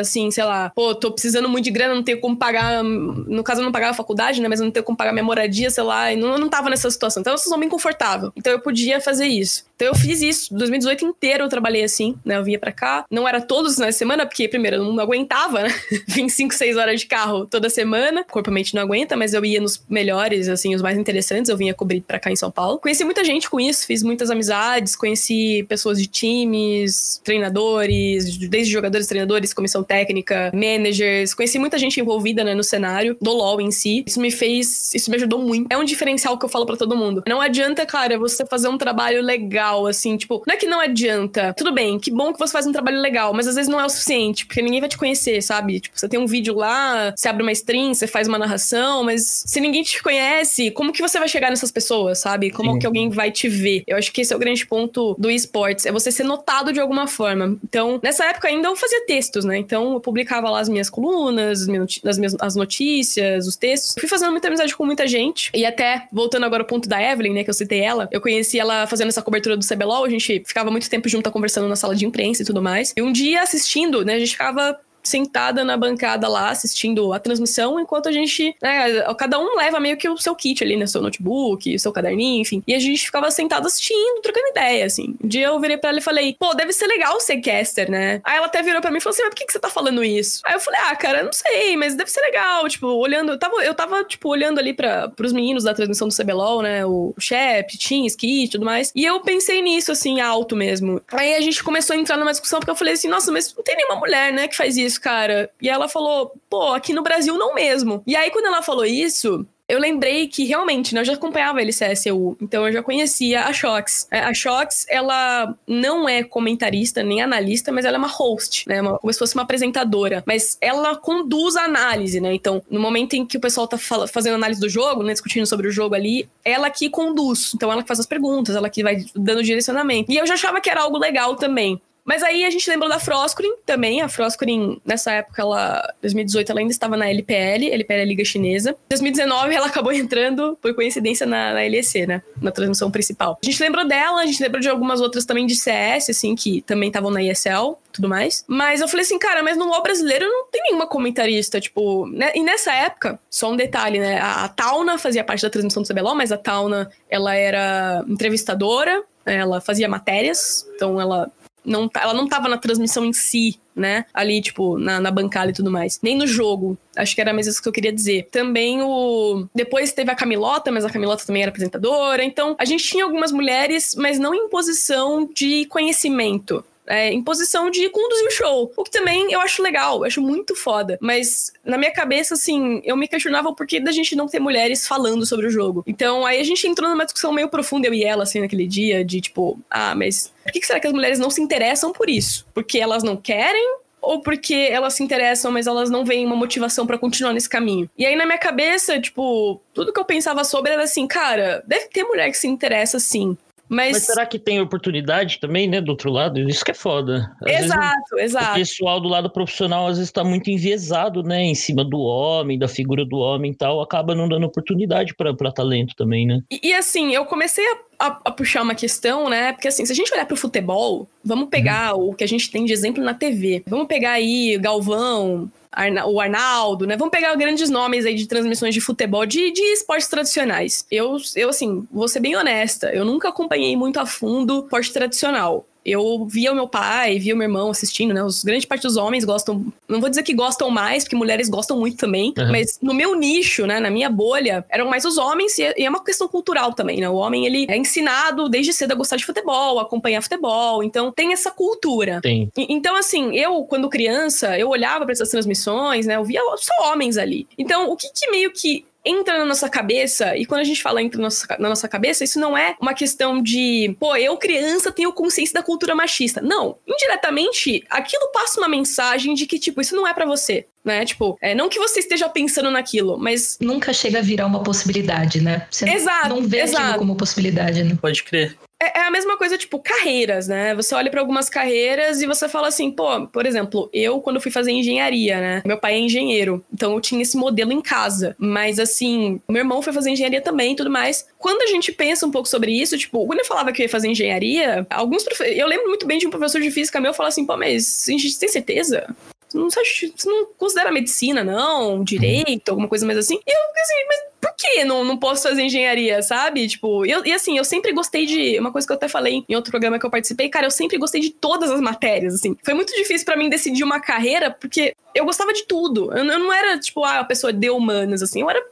assim, 0.00 0.30
sei 0.30 0.44
lá, 0.44 0.70
pô, 0.70 0.94
tô 0.94 1.10
precisando 1.12 1.48
muito 1.48 1.64
de 1.64 1.70
grana, 1.70 1.94
não 1.94 2.02
tenho 2.02 2.20
como 2.20 2.36
pagar, 2.36 2.82
no 2.82 3.42
caso 3.42 3.60
eu 3.60 3.64
não 3.64 3.72
pagava 3.72 3.92
a 3.92 3.94
faculdade, 3.94 4.40
né, 4.40 4.48
mas 4.48 4.60
eu 4.60 4.64
não 4.64 4.72
tenho 4.72 4.84
como 4.84 4.96
pagar 4.96 5.12
minha 5.12 5.24
moradia, 5.24 5.70
sei 5.70 5.84
lá, 5.84 6.12
e 6.12 6.16
não, 6.16 6.38
não 6.38 6.48
tava 6.48 6.70
nessa 6.70 6.79
situação. 6.88 7.20
Então, 7.20 7.32
eu 7.32 7.38
sou 7.38 7.58
bem 7.58 7.68
confortável. 7.68 8.32
Então, 8.36 8.52
eu 8.52 8.60
podia 8.60 9.00
fazer 9.00 9.26
isso. 9.26 9.64
Então, 9.80 9.88
eu 9.88 9.94
fiz 9.94 10.20
isso. 10.20 10.54
2018 10.54 11.06
inteiro 11.06 11.44
eu 11.44 11.48
trabalhei 11.48 11.82
assim, 11.82 12.14
né? 12.22 12.36
Eu 12.36 12.44
vinha 12.44 12.58
para 12.58 12.70
cá. 12.70 13.06
Não 13.10 13.26
era 13.26 13.40
todos 13.40 13.78
na 13.78 13.90
semana, 13.90 14.26
porque, 14.26 14.46
primeiro, 14.46 14.76
eu 14.76 14.84
não 14.84 15.02
aguentava, 15.02 15.62
né? 15.62 15.74
Vim 16.06 16.28
5, 16.28 16.52
6 16.52 16.76
horas 16.76 17.00
de 17.00 17.06
carro 17.06 17.46
toda 17.46 17.70
semana. 17.70 18.22
Corpamente 18.24 18.74
não 18.74 18.82
aguenta, 18.82 19.16
mas 19.16 19.32
eu 19.32 19.42
ia 19.42 19.58
nos 19.58 19.82
melhores, 19.88 20.50
assim, 20.50 20.74
os 20.74 20.82
mais 20.82 20.98
interessantes. 20.98 21.48
Eu 21.48 21.56
vinha 21.56 21.72
cobrir 21.72 22.02
para 22.02 22.18
cá 22.18 22.30
em 22.30 22.36
São 22.36 22.50
Paulo. 22.50 22.78
Conheci 22.78 23.04
muita 23.04 23.24
gente 23.24 23.48
com 23.48 23.58
isso, 23.58 23.86
fiz 23.86 24.02
muitas 24.02 24.30
amizades, 24.30 24.94
conheci 24.94 25.64
pessoas 25.66 25.98
de 25.98 26.06
times, 26.06 27.18
treinadores, 27.24 28.36
desde 28.36 28.70
jogadores, 28.70 29.06
treinadores, 29.06 29.54
comissão 29.54 29.82
técnica, 29.82 30.52
managers. 30.52 31.32
Conheci 31.32 31.58
muita 31.58 31.78
gente 31.78 31.98
envolvida, 31.98 32.44
né, 32.44 32.54
no 32.54 32.62
cenário 32.62 33.16
do 33.18 33.32
LoL 33.32 33.62
em 33.62 33.70
si. 33.70 34.04
Isso 34.06 34.20
me 34.20 34.30
fez, 34.30 34.94
isso 34.94 35.10
me 35.10 35.16
ajudou 35.16 35.40
muito. 35.40 35.72
É 35.72 35.78
um 35.78 35.84
diferencial 35.84 36.36
que 36.36 36.44
eu 36.44 36.50
falo 36.50 36.66
para 36.66 36.76
todo 36.76 36.94
mundo. 36.94 37.22
Não 37.26 37.40
adianta, 37.40 37.86
cara, 37.86 38.18
você 38.18 38.44
fazer 38.44 38.68
um 38.68 38.76
trabalho 38.76 39.22
legal, 39.22 39.69
assim, 39.86 40.16
tipo, 40.16 40.42
não 40.46 40.54
é 40.54 40.56
que 40.56 40.66
não 40.66 40.80
adianta. 40.80 41.54
Tudo 41.56 41.72
bem, 41.72 41.98
que 41.98 42.10
bom 42.10 42.32
que 42.32 42.38
você 42.38 42.52
faz 42.52 42.66
um 42.66 42.72
trabalho 42.72 43.00
legal, 43.00 43.32
mas 43.32 43.46
às 43.46 43.54
vezes 43.54 43.68
não 43.68 43.80
é 43.80 43.84
o 43.84 43.88
suficiente, 43.88 44.46
porque 44.46 44.62
ninguém 44.62 44.80
vai 44.80 44.88
te 44.88 44.98
conhecer, 44.98 45.42
sabe? 45.42 45.80
Tipo, 45.80 45.98
você 45.98 46.08
tem 46.08 46.18
um 46.18 46.26
vídeo 46.26 46.54
lá, 46.54 47.12
você 47.16 47.28
abre 47.28 47.42
uma 47.42 47.52
stream, 47.52 47.94
você 47.94 48.06
faz 48.06 48.28
uma 48.28 48.38
narração, 48.38 49.04
mas 49.04 49.44
se 49.46 49.60
ninguém 49.60 49.82
te 49.82 50.02
conhece, 50.02 50.70
como 50.70 50.92
que 50.92 51.02
você 51.02 51.18
vai 51.18 51.28
chegar 51.28 51.50
nessas 51.50 51.70
pessoas, 51.70 52.18
sabe? 52.18 52.50
Como 52.50 52.72
Sim. 52.72 52.78
que 52.78 52.86
alguém 52.86 53.08
vai 53.10 53.30
te 53.30 53.48
ver? 53.48 53.82
Eu 53.86 53.96
acho 53.96 54.12
que 54.12 54.20
esse 54.20 54.32
é 54.32 54.36
o 54.36 54.38
grande 54.38 54.66
ponto 54.66 55.14
do 55.18 55.30
esportes, 55.30 55.86
é 55.86 55.92
você 55.92 56.10
ser 56.10 56.24
notado 56.24 56.72
de 56.72 56.80
alguma 56.80 57.06
forma. 57.06 57.56
Então, 57.64 58.00
nessa 58.02 58.24
época 58.24 58.48
ainda 58.48 58.68
eu 58.68 58.76
fazia 58.76 59.04
textos, 59.06 59.44
né? 59.44 59.56
Então, 59.56 59.94
eu 59.94 60.00
publicava 60.00 60.48
lá 60.50 60.60
as 60.60 60.68
minhas 60.68 60.90
colunas, 60.90 61.62
as 62.04 62.18
minhas 62.18 62.34
as 62.40 62.54
notícias, 62.54 63.46
os 63.46 63.56
textos. 63.56 63.94
Fui 63.98 64.08
fazendo 64.08 64.30
muita 64.30 64.48
amizade 64.48 64.76
com 64.76 64.84
muita 64.84 65.06
gente. 65.06 65.50
E 65.54 65.64
até, 65.64 66.06
voltando 66.12 66.44
agora 66.44 66.62
ao 66.62 66.66
ponto 66.66 66.88
da 66.88 67.00
Evelyn, 67.00 67.34
né, 67.34 67.44
que 67.44 67.50
eu 67.50 67.54
citei 67.54 67.80
ela, 67.80 68.08
eu 68.10 68.20
conheci 68.20 68.58
ela 68.58 68.86
fazendo 68.86 69.08
essa 69.08 69.22
cobertura 69.22 69.56
do 69.60 69.66
CBLOL, 69.66 70.04
a 70.04 70.10
gente 70.10 70.42
ficava 70.44 70.70
muito 70.70 70.88
tempo 70.90 71.08
junto 71.08 71.30
conversando 71.30 71.68
na 71.68 71.76
sala 71.76 71.94
de 71.94 72.04
imprensa 72.04 72.42
e 72.42 72.44
tudo 72.44 72.62
mais. 72.62 72.92
E 72.96 73.02
um 73.02 73.12
dia 73.12 73.42
assistindo, 73.42 74.04
né, 74.04 74.14
a 74.14 74.18
gente 74.18 74.32
ficava 74.32 74.78
sentada 75.02 75.64
na 75.64 75.76
bancada 75.76 76.28
lá 76.28 76.50
assistindo 76.50 77.12
a 77.12 77.18
transmissão, 77.18 77.78
enquanto 77.80 78.08
a 78.08 78.12
gente, 78.12 78.54
né, 78.62 79.02
cada 79.14 79.38
um 79.38 79.56
leva 79.56 79.80
meio 79.80 79.96
que 79.96 80.08
o 80.08 80.16
seu 80.16 80.34
kit 80.34 80.62
ali, 80.62 80.76
né, 80.76 80.86
seu 80.86 81.02
notebook, 81.02 81.78
seu 81.78 81.92
caderninho, 81.92 82.42
enfim. 82.42 82.62
E 82.66 82.74
a 82.74 82.78
gente 82.78 83.04
ficava 83.04 83.30
sentado 83.30 83.66
assistindo, 83.66 84.20
trocando 84.22 84.48
ideia, 84.48 84.86
assim. 84.86 85.14
Um 85.22 85.28
dia 85.28 85.46
eu 85.46 85.60
virei 85.60 85.76
pra 85.76 85.90
ela 85.90 85.98
e 85.98 86.02
falei, 86.02 86.36
pô, 86.38 86.54
deve 86.54 86.72
ser 86.72 86.86
legal 86.86 87.20
ser 87.20 87.40
caster, 87.40 87.90
né? 87.90 88.20
Aí 88.24 88.36
ela 88.36 88.46
até 88.46 88.62
virou 88.62 88.80
pra 88.80 88.90
mim 88.90 88.98
e 88.98 89.00
falou 89.00 89.14
assim, 89.14 89.22
mas 89.22 89.30
por 89.30 89.36
que, 89.36 89.46
que 89.46 89.52
você 89.52 89.58
tá 89.58 89.68
falando 89.68 90.02
isso? 90.02 90.40
Aí 90.44 90.54
eu 90.54 90.60
falei, 90.60 90.80
ah, 90.84 90.96
cara, 90.96 91.22
não 91.22 91.32
sei, 91.32 91.76
mas 91.76 91.94
deve 91.94 92.10
ser 92.10 92.20
legal, 92.20 92.68
tipo, 92.68 92.86
olhando, 92.86 93.32
eu 93.32 93.38
tava, 93.38 93.56
eu 93.64 93.74
tava 93.74 94.04
tipo, 94.04 94.28
olhando 94.28 94.58
ali 94.58 94.72
pra, 94.72 95.08
pros 95.08 95.32
meninos 95.32 95.64
da 95.64 95.74
transmissão 95.74 96.08
do 96.08 96.14
CBLOL, 96.14 96.62
né, 96.62 96.84
o 96.84 97.14
Shep, 97.18 97.76
Tim, 97.78 98.06
Skit 98.06 98.44
e 98.44 98.48
tudo 98.48 98.64
mais, 98.64 98.92
e 98.94 99.04
eu 99.04 99.20
pensei 99.20 99.62
nisso, 99.62 99.92
assim, 99.92 100.20
alto 100.20 100.56
mesmo. 100.56 101.00
Aí 101.12 101.34
a 101.34 101.40
gente 101.40 101.62
começou 101.62 101.94
a 101.94 101.98
entrar 101.98 102.16
numa 102.16 102.30
discussão, 102.30 102.58
porque 102.58 102.70
eu 102.70 102.76
falei 102.76 102.94
assim, 102.94 103.08
nossa, 103.08 103.30
mas 103.30 103.54
não 103.54 103.62
tem 103.62 103.76
nenhuma 103.76 103.96
mulher, 103.96 104.32
né, 104.32 104.48
que 104.48 104.56
faz 104.56 104.76
isso, 104.76 104.89
isso, 104.90 105.00
cara. 105.00 105.48
E 105.62 105.68
ela 105.68 105.88
falou, 105.88 106.32
pô, 106.48 106.72
aqui 106.72 106.92
no 106.92 107.02
Brasil 107.02 107.38
não 107.38 107.54
mesmo. 107.54 108.02
E 108.06 108.16
aí, 108.16 108.30
quando 108.30 108.46
ela 108.46 108.62
falou 108.62 108.84
isso, 108.84 109.46
eu 109.68 109.78
lembrei 109.78 110.26
que 110.26 110.44
realmente, 110.44 110.92
né, 110.92 111.00
eu 111.00 111.04
já 111.04 111.12
acompanhava 111.12 111.60
a 111.60 111.62
LCSU, 111.62 112.36
então 112.40 112.66
eu 112.66 112.72
já 112.72 112.82
conhecia 112.82 113.44
a 113.44 113.52
Shox. 113.52 114.08
É, 114.10 114.18
a 114.18 114.34
Shox, 114.34 114.84
ela 114.88 115.54
não 115.64 116.08
é 116.08 116.24
comentarista 116.24 117.04
nem 117.04 117.22
analista, 117.22 117.70
mas 117.70 117.84
ela 117.84 117.96
é 117.96 117.98
uma 117.98 118.08
host, 118.08 118.68
né, 118.68 118.80
uma, 118.80 118.98
como 118.98 119.12
se 119.12 119.18
fosse 119.18 119.34
uma 119.34 119.44
apresentadora. 119.44 120.24
Mas 120.26 120.58
ela 120.60 120.96
conduz 120.96 121.54
a 121.54 121.62
análise, 121.62 122.20
né, 122.20 122.34
então 122.34 122.60
no 122.68 122.80
momento 122.80 123.14
em 123.14 123.24
que 123.24 123.36
o 123.36 123.40
pessoal 123.40 123.68
tá 123.68 123.78
fazendo 123.78 124.34
análise 124.34 124.60
do 124.60 124.68
jogo, 124.68 125.04
né, 125.04 125.12
discutindo 125.12 125.46
sobre 125.46 125.68
o 125.68 125.70
jogo 125.70 125.94
ali, 125.94 126.28
ela 126.44 126.68
que 126.68 126.90
conduz. 126.90 127.52
Então 127.54 127.70
ela 127.70 127.82
que 127.82 127.88
faz 127.88 128.00
as 128.00 128.06
perguntas, 128.06 128.56
ela 128.56 128.68
que 128.68 128.82
vai 128.82 129.04
dando 129.14 129.40
direcionamento. 129.40 130.10
E 130.10 130.16
eu 130.16 130.26
já 130.26 130.34
achava 130.34 130.60
que 130.60 130.68
era 130.68 130.82
algo 130.82 130.98
legal 130.98 131.36
também. 131.36 131.80
Mas 132.04 132.22
aí 132.22 132.44
a 132.44 132.50
gente 132.50 132.68
lembrou 132.68 132.88
da 132.88 132.98
Froskurin 132.98 133.54
também. 133.64 134.00
A 134.00 134.08
Froskurin, 134.08 134.80
nessa 134.84 135.12
época, 135.12 135.42
ela, 135.42 135.94
2018, 136.02 136.50
ela 136.50 136.60
ainda 136.60 136.72
estava 136.72 136.96
na 136.96 137.08
LPL, 137.08 137.72
LPL 137.72 138.00
é 138.00 138.04
Liga 138.04 138.24
Chinesa. 138.24 138.70
Em 138.70 138.88
2019, 138.90 139.54
ela 139.54 139.66
acabou 139.66 139.92
entrando, 139.94 140.58
por 140.60 140.74
coincidência, 140.74 141.26
na, 141.26 141.54
na 141.54 141.60
LEC, 141.60 142.06
né? 142.06 142.22
Na 142.40 142.50
transmissão 142.50 142.90
principal. 142.90 143.38
A 143.42 143.46
gente 143.46 143.62
lembrou 143.62 143.86
dela, 143.86 144.22
a 144.22 144.26
gente 144.26 144.42
lembrou 144.42 144.60
de 144.60 144.68
algumas 144.68 145.00
outras 145.00 145.24
também 145.24 145.46
de 145.46 145.54
CS, 145.54 146.10
assim, 146.10 146.34
que 146.34 146.62
também 146.62 146.88
estavam 146.88 147.10
na 147.10 147.22
ESL 147.22 147.78
tudo 147.92 148.08
mais. 148.08 148.44
Mas 148.46 148.80
eu 148.80 148.88
falei 148.88 149.04
assim, 149.04 149.18
cara, 149.18 149.42
mas 149.42 149.56
no 149.56 149.66
LoL 149.66 149.82
brasileiro 149.82 150.24
não 150.24 150.46
tem 150.46 150.62
nenhuma 150.62 150.86
comentarista, 150.86 151.60
tipo... 151.60 152.06
Né? 152.06 152.32
E 152.34 152.42
nessa 152.42 152.72
época, 152.72 153.18
só 153.28 153.50
um 153.50 153.56
detalhe, 153.56 153.98
né? 153.98 154.18
A, 154.18 154.44
a 154.44 154.48
Tauna 154.48 154.96
fazia 154.96 155.24
parte 155.24 155.42
da 155.42 155.50
transmissão 155.50 155.82
do 155.82 155.88
CBLOL, 155.88 156.14
mas 156.14 156.32
a 156.32 156.36
Tauna, 156.36 156.90
ela 157.08 157.34
era 157.34 158.04
entrevistadora, 158.08 159.02
ela 159.26 159.60
fazia 159.60 159.88
matérias, 159.88 160.66
então 160.74 161.00
ela 161.00 161.30
não, 161.64 161.88
tá, 161.88 162.02
ela 162.02 162.14
não 162.14 162.28
tava 162.28 162.48
na 162.48 162.58
transmissão 162.58 163.04
em 163.04 163.12
si, 163.12 163.58
né? 163.74 164.04
Ali, 164.12 164.40
tipo, 164.40 164.78
na, 164.78 165.00
na 165.00 165.10
bancada 165.10 165.50
e 165.50 165.54
tudo 165.54 165.70
mais. 165.70 166.00
Nem 166.02 166.16
no 166.16 166.26
jogo. 166.26 166.76
Acho 166.96 167.14
que 167.14 167.20
era 167.20 167.32
mesmo 167.32 167.50
isso 167.50 167.62
que 167.62 167.68
eu 167.68 167.72
queria 167.72 167.92
dizer. 167.92 168.28
Também 168.30 168.82
o. 168.82 169.46
Depois 169.54 169.92
teve 169.92 170.10
a 170.10 170.14
Camilota, 170.14 170.70
mas 170.70 170.84
a 170.84 170.90
Camilota 170.90 171.24
também 171.24 171.42
era 171.42 171.50
apresentadora. 171.50 172.24
Então, 172.24 172.56
a 172.58 172.64
gente 172.64 172.84
tinha 172.84 173.04
algumas 173.04 173.32
mulheres, 173.32 173.94
mas 173.96 174.18
não 174.18 174.34
em 174.34 174.48
posição 174.48 175.28
de 175.32 175.66
conhecimento 175.66 176.64
é, 176.90 177.12
em 177.12 177.22
posição 177.22 177.70
de 177.70 177.88
conduzir 177.88 178.26
o 178.26 178.30
show. 178.32 178.72
O 178.76 178.82
que 178.82 178.90
também 178.90 179.32
eu 179.32 179.40
acho 179.40 179.62
legal, 179.62 179.98
eu 179.98 180.04
acho 180.04 180.20
muito 180.20 180.56
foda. 180.56 180.98
Mas 181.00 181.52
na 181.64 181.78
minha 181.78 181.92
cabeça, 181.92 182.34
assim, 182.34 182.82
eu 182.84 182.96
me 182.96 183.06
questionava 183.06 183.48
o 183.48 183.54
porquê 183.54 183.78
da 183.78 183.92
gente 183.92 184.16
não 184.16 184.26
ter 184.26 184.40
mulheres 184.40 184.88
falando 184.88 185.24
sobre 185.24 185.46
o 185.46 185.50
jogo. 185.50 185.84
Então 185.86 186.26
aí 186.26 186.40
a 186.40 186.44
gente 186.44 186.66
entrou 186.66 186.90
numa 186.90 187.04
discussão 187.04 187.32
meio 187.32 187.48
profunda, 187.48 187.86
eu 187.86 187.94
e 187.94 188.02
ela, 188.02 188.24
assim, 188.24 188.40
naquele 188.40 188.66
dia, 188.66 189.04
de 189.04 189.20
tipo, 189.20 189.56
ah, 189.70 189.94
mas 189.94 190.32
por 190.42 190.52
que 190.52 190.66
será 190.66 190.80
que 190.80 190.86
as 190.88 190.92
mulheres 190.92 191.20
não 191.20 191.30
se 191.30 191.40
interessam 191.40 191.92
por 191.92 192.10
isso? 192.10 192.44
Porque 192.52 192.78
elas 192.78 193.04
não 193.04 193.16
querem 193.16 193.78
ou 194.02 194.20
porque 194.22 194.54
elas 194.54 194.94
se 194.94 195.02
interessam, 195.04 195.52
mas 195.52 195.66
elas 195.66 195.90
não 195.90 196.04
veem 196.04 196.26
uma 196.26 196.34
motivação 196.34 196.86
para 196.86 196.98
continuar 196.98 197.32
nesse 197.32 197.48
caminho. 197.48 197.88
E 197.96 198.06
aí 198.06 198.16
na 198.16 198.24
minha 198.24 198.38
cabeça, 198.38 198.98
tipo, 198.98 199.60
tudo 199.74 199.92
que 199.92 200.00
eu 200.00 200.04
pensava 200.04 200.42
sobre 200.42 200.72
era 200.72 200.84
assim, 200.84 201.06
cara, 201.06 201.62
deve 201.66 201.86
ter 201.88 202.02
mulher 202.02 202.30
que 202.30 202.38
se 202.38 202.48
interessa 202.48 202.98
sim 202.98 203.36
Mas... 203.70 203.92
Mas 203.92 204.02
será 204.02 204.26
que 204.26 204.36
tem 204.36 204.60
oportunidade 204.60 205.38
também, 205.38 205.68
né, 205.68 205.80
do 205.80 205.90
outro 205.90 206.10
lado? 206.10 206.40
Isso 206.40 206.64
que 206.64 206.72
é 206.72 206.74
foda. 206.74 207.30
Às 207.40 207.64
exato, 207.64 208.16
vezes, 208.16 208.30
exato. 208.30 208.50
O 208.50 208.54
pessoal 208.54 209.00
do 209.00 209.08
lado 209.08 209.30
profissional 209.30 209.86
às 209.86 209.96
vezes 209.96 210.10
tá 210.10 210.24
muito 210.24 210.50
enviesado, 210.50 211.22
né, 211.22 211.44
em 211.44 211.54
cima 211.54 211.84
do 211.84 212.00
homem, 212.00 212.58
da 212.58 212.66
figura 212.66 213.04
do 213.04 213.18
homem 213.18 213.52
e 213.52 213.54
tal, 213.54 213.80
acaba 213.80 214.12
não 214.12 214.28
dando 214.28 214.44
oportunidade 214.44 215.14
para 215.14 215.52
talento 215.52 215.94
também, 215.96 216.26
né? 216.26 216.40
E, 216.50 216.70
e 216.70 216.74
assim, 216.74 217.14
eu 217.14 217.24
comecei 217.24 217.64
a 217.64 217.90
a, 218.00 218.18
a, 218.24 218.30
puxar 218.32 218.62
uma 218.62 218.74
questão, 218.74 219.28
né? 219.28 219.52
Porque 219.52 219.68
assim, 219.68 219.84
se 219.84 219.92
a 219.92 219.94
gente 219.94 220.10
olhar 220.10 220.24
para 220.24 220.32
o 220.32 220.38
futebol, 220.38 221.06
vamos 221.22 221.50
pegar 221.50 221.94
uhum. 221.94 222.08
o 222.08 222.14
que 222.14 222.24
a 222.24 222.26
gente 222.26 222.50
tem 222.50 222.64
de 222.64 222.72
exemplo 222.72 223.04
na 223.04 223.12
TV. 223.12 223.62
Vamos 223.66 223.86
pegar 223.86 224.12
aí 224.12 224.56
Galvão, 224.58 225.50
Arna 225.72 226.06
o 226.06 226.20
Arnaldo, 226.20 226.86
né? 226.86 226.96
Vamos 226.96 227.12
pegar 227.12 227.34
grandes 227.36 227.70
nomes 227.70 228.04
aí 228.04 228.14
de 228.14 228.26
transmissões 228.26 228.74
de 228.74 228.80
futebol, 228.80 229.24
de, 229.24 229.50
de 229.52 229.62
esportes 229.72 230.08
tradicionais. 230.08 230.84
Eu, 230.90 231.16
eu, 231.36 231.48
assim, 231.48 231.86
vou 231.90 232.08
ser 232.08 232.20
bem 232.20 232.36
honesta, 232.36 232.92
eu 232.92 233.04
nunca 233.04 233.28
acompanhei 233.28 233.76
muito 233.76 234.00
a 234.00 234.06
fundo 234.06 234.64
esporte 234.64 234.92
tradicional 234.92 235.66
eu 235.84 236.26
via 236.26 236.52
o 236.52 236.54
meu 236.54 236.68
pai, 236.68 237.18
via 237.18 237.34
o 237.34 237.36
meu 237.36 237.46
irmão 237.46 237.70
assistindo, 237.70 238.12
né? 238.12 238.22
Os 238.22 238.44
grande 238.44 238.66
parte 238.66 238.82
dos 238.82 238.96
homens 238.96 239.24
gostam, 239.24 239.72
não 239.88 240.00
vou 240.00 240.08
dizer 240.08 240.22
que 240.22 240.34
gostam 240.34 240.70
mais, 240.70 241.04
porque 241.04 241.16
mulheres 241.16 241.48
gostam 241.48 241.78
muito 241.78 241.96
também, 241.96 242.32
uhum. 242.36 242.50
mas 242.50 242.78
no 242.82 242.94
meu 242.94 243.14
nicho, 243.14 243.66
né, 243.66 243.80
na 243.80 243.90
minha 243.90 244.08
bolha, 244.08 244.64
eram 244.68 244.88
mais 244.88 245.04
os 245.04 245.18
homens 245.18 245.58
e 245.58 245.74
é 245.76 245.88
uma 245.88 246.04
questão 246.04 246.28
cultural 246.28 246.72
também, 246.72 247.00
né? 247.00 247.08
O 247.08 247.14
homem 247.14 247.46
ele 247.46 247.66
é 247.68 247.76
ensinado 247.76 248.48
desde 248.48 248.72
cedo 248.72 248.92
a 248.92 248.94
gostar 248.94 249.16
de 249.16 249.24
futebol, 249.24 249.78
a 249.78 249.82
acompanhar 249.82 250.22
futebol, 250.22 250.82
então 250.82 251.10
tem 251.12 251.32
essa 251.32 251.50
cultura. 251.50 252.20
Tem. 252.20 252.50
E, 252.56 252.72
então 252.72 252.96
assim, 252.96 253.36
eu 253.36 253.64
quando 253.64 253.88
criança, 253.88 254.58
eu 254.58 254.68
olhava 254.68 255.04
para 255.04 255.12
essas 255.12 255.30
transmissões, 255.30 256.06
né? 256.06 256.16
Eu 256.16 256.24
via 256.24 256.40
só 256.56 256.92
homens 256.92 257.16
ali. 257.16 257.46
Então, 257.58 257.90
o 257.90 257.96
que 257.96 258.08
que 258.12 258.30
meio 258.30 258.52
que 258.52 258.84
entra 259.04 259.38
na 259.38 259.44
nossa 259.44 259.68
cabeça, 259.68 260.36
e 260.36 260.44
quando 260.44 260.60
a 260.60 260.64
gente 260.64 260.82
fala 260.82 261.02
entra 261.02 261.18
na 261.18 261.24
nossa, 261.24 261.46
na 261.58 261.68
nossa 261.68 261.88
cabeça, 261.88 262.24
isso 262.24 262.38
não 262.38 262.56
é 262.56 262.76
uma 262.80 262.94
questão 262.94 263.42
de, 263.42 263.96
pô, 263.98 264.14
eu 264.16 264.36
criança 264.36 264.92
tenho 264.92 265.12
consciência 265.12 265.54
da 265.54 265.62
cultura 265.62 265.94
machista. 265.94 266.40
Não. 266.40 266.76
Indiretamente, 266.86 267.84
aquilo 267.88 268.30
passa 268.32 268.60
uma 268.60 268.68
mensagem 268.68 269.34
de 269.34 269.46
que, 269.46 269.58
tipo, 269.58 269.80
isso 269.80 269.96
não 269.96 270.06
é 270.06 270.12
para 270.12 270.26
você. 270.26 270.66
Né? 270.84 271.04
Tipo, 271.04 271.36
é, 271.42 271.54
não 271.54 271.68
que 271.68 271.78
você 271.78 272.00
esteja 272.00 272.28
pensando 272.28 272.70
naquilo, 272.70 273.18
mas. 273.18 273.58
Nunca 273.60 273.92
chega 273.92 274.18
a 274.18 274.22
virar 274.22 274.46
uma 274.46 274.62
possibilidade, 274.62 275.42
né? 275.42 275.66
Você 275.70 275.86
exato, 275.88 276.28
não 276.30 276.42
vê 276.42 276.60
exato. 276.60 276.82
aquilo 276.82 276.98
como 276.98 277.16
possibilidade, 277.16 277.84
né? 277.84 277.98
Pode 278.00 278.22
crer. 278.22 278.56
É, 278.82 279.00
é, 279.00 279.02
a 279.02 279.10
mesma 279.10 279.36
coisa, 279.36 279.58
tipo, 279.58 279.78
carreiras, 279.78 280.48
né? 280.48 280.74
Você 280.74 280.94
olha 280.94 281.10
para 281.10 281.20
algumas 281.20 281.50
carreiras 281.50 282.22
e 282.22 282.26
você 282.26 282.48
fala 282.48 282.68
assim, 282.68 282.90
pô, 282.90 283.26
por 283.26 283.44
exemplo, 283.44 283.90
eu 283.92 284.20
quando 284.22 284.40
fui 284.40 284.50
fazer 284.50 284.72
engenharia, 284.72 285.38
né? 285.38 285.62
Meu 285.66 285.78
pai 285.78 285.94
é 285.94 285.98
engenheiro, 285.98 286.64
então 286.72 286.94
eu 286.94 287.00
tinha 287.00 287.20
esse 287.20 287.36
modelo 287.36 287.72
em 287.72 287.82
casa. 287.82 288.34
Mas 288.38 288.78
assim, 288.78 289.38
meu 289.48 289.60
irmão 289.60 289.82
foi 289.82 289.92
fazer 289.92 290.10
engenharia 290.10 290.40
também 290.40 290.72
e 290.72 290.76
tudo 290.76 290.90
mais. 290.90 291.26
Quando 291.38 291.60
a 291.60 291.66
gente 291.66 291.92
pensa 291.92 292.26
um 292.26 292.30
pouco 292.30 292.48
sobre 292.48 292.72
isso, 292.72 292.96
tipo, 292.96 293.26
quando 293.26 293.40
eu 293.40 293.44
falava 293.44 293.70
que 293.70 293.82
eu 293.82 293.84
ia 293.84 293.90
fazer 293.90 294.08
engenharia, 294.08 294.86
alguns 294.88 295.24
profe... 295.24 295.44
eu 295.44 295.66
lembro 295.66 295.88
muito 295.88 296.06
bem 296.06 296.18
de 296.18 296.26
um 296.26 296.30
professor 296.30 296.60
de 296.60 296.70
física 296.70 297.00
meu 297.00 297.12
falar 297.12 297.28
assim, 297.28 297.44
pô, 297.44 297.58
mas 297.58 298.08
a 298.08 298.12
tem 298.38 298.48
certeza? 298.48 299.14
Não, 299.52 299.68
você 299.68 299.82
não 300.24 300.46
considera 300.56 300.92
medicina, 300.92 301.44
não? 301.44 302.02
Direito, 302.02 302.70
alguma 302.70 302.88
coisa 302.88 303.04
mais 303.04 303.18
assim? 303.18 303.34
E 303.46 303.50
eu 303.50 303.60
assim, 303.82 303.94
mas 304.06 304.29
por 304.40 304.54
que 304.56 304.84
não, 304.84 305.04
não 305.04 305.16
posso 305.18 305.42
fazer 305.42 305.62
engenharia, 305.62 306.22
sabe? 306.22 306.66
Tipo, 306.66 307.04
eu, 307.04 307.24
e 307.24 307.32
assim, 307.32 307.58
eu 307.58 307.64
sempre 307.64 307.92
gostei 307.92 308.24
de. 308.24 308.58
Uma 308.58 308.72
coisa 308.72 308.86
que 308.86 308.92
eu 308.92 308.96
até 308.96 309.08
falei 309.08 309.44
em 309.48 309.54
outro 309.54 309.70
programa 309.70 309.98
que 309.98 310.06
eu 310.06 310.10
participei, 310.10 310.48
cara, 310.48 310.66
eu 310.66 310.70
sempre 310.70 310.96
gostei 310.96 311.20
de 311.20 311.30
todas 311.30 311.70
as 311.70 311.80
matérias, 311.80 312.34
assim. 312.34 312.56
Foi 312.64 312.72
muito 312.72 312.94
difícil 312.94 313.26
para 313.26 313.36
mim 313.36 313.50
decidir 313.50 313.84
uma 313.84 314.00
carreira, 314.00 314.50
porque 314.50 314.94
eu 315.14 315.24
gostava 315.24 315.52
de 315.52 315.64
tudo. 315.64 316.12
Eu, 316.12 316.24
eu, 316.24 316.38
não 316.38 316.52
era, 316.52 316.78
tipo, 316.78 317.04
ah, 317.04 317.20
a 317.20 317.24
pessoa 317.24 317.52
de 317.52 317.68
humanas, 317.68 318.22
assim. 318.22 318.40
Eu 318.40 318.50
era, 318.50 318.62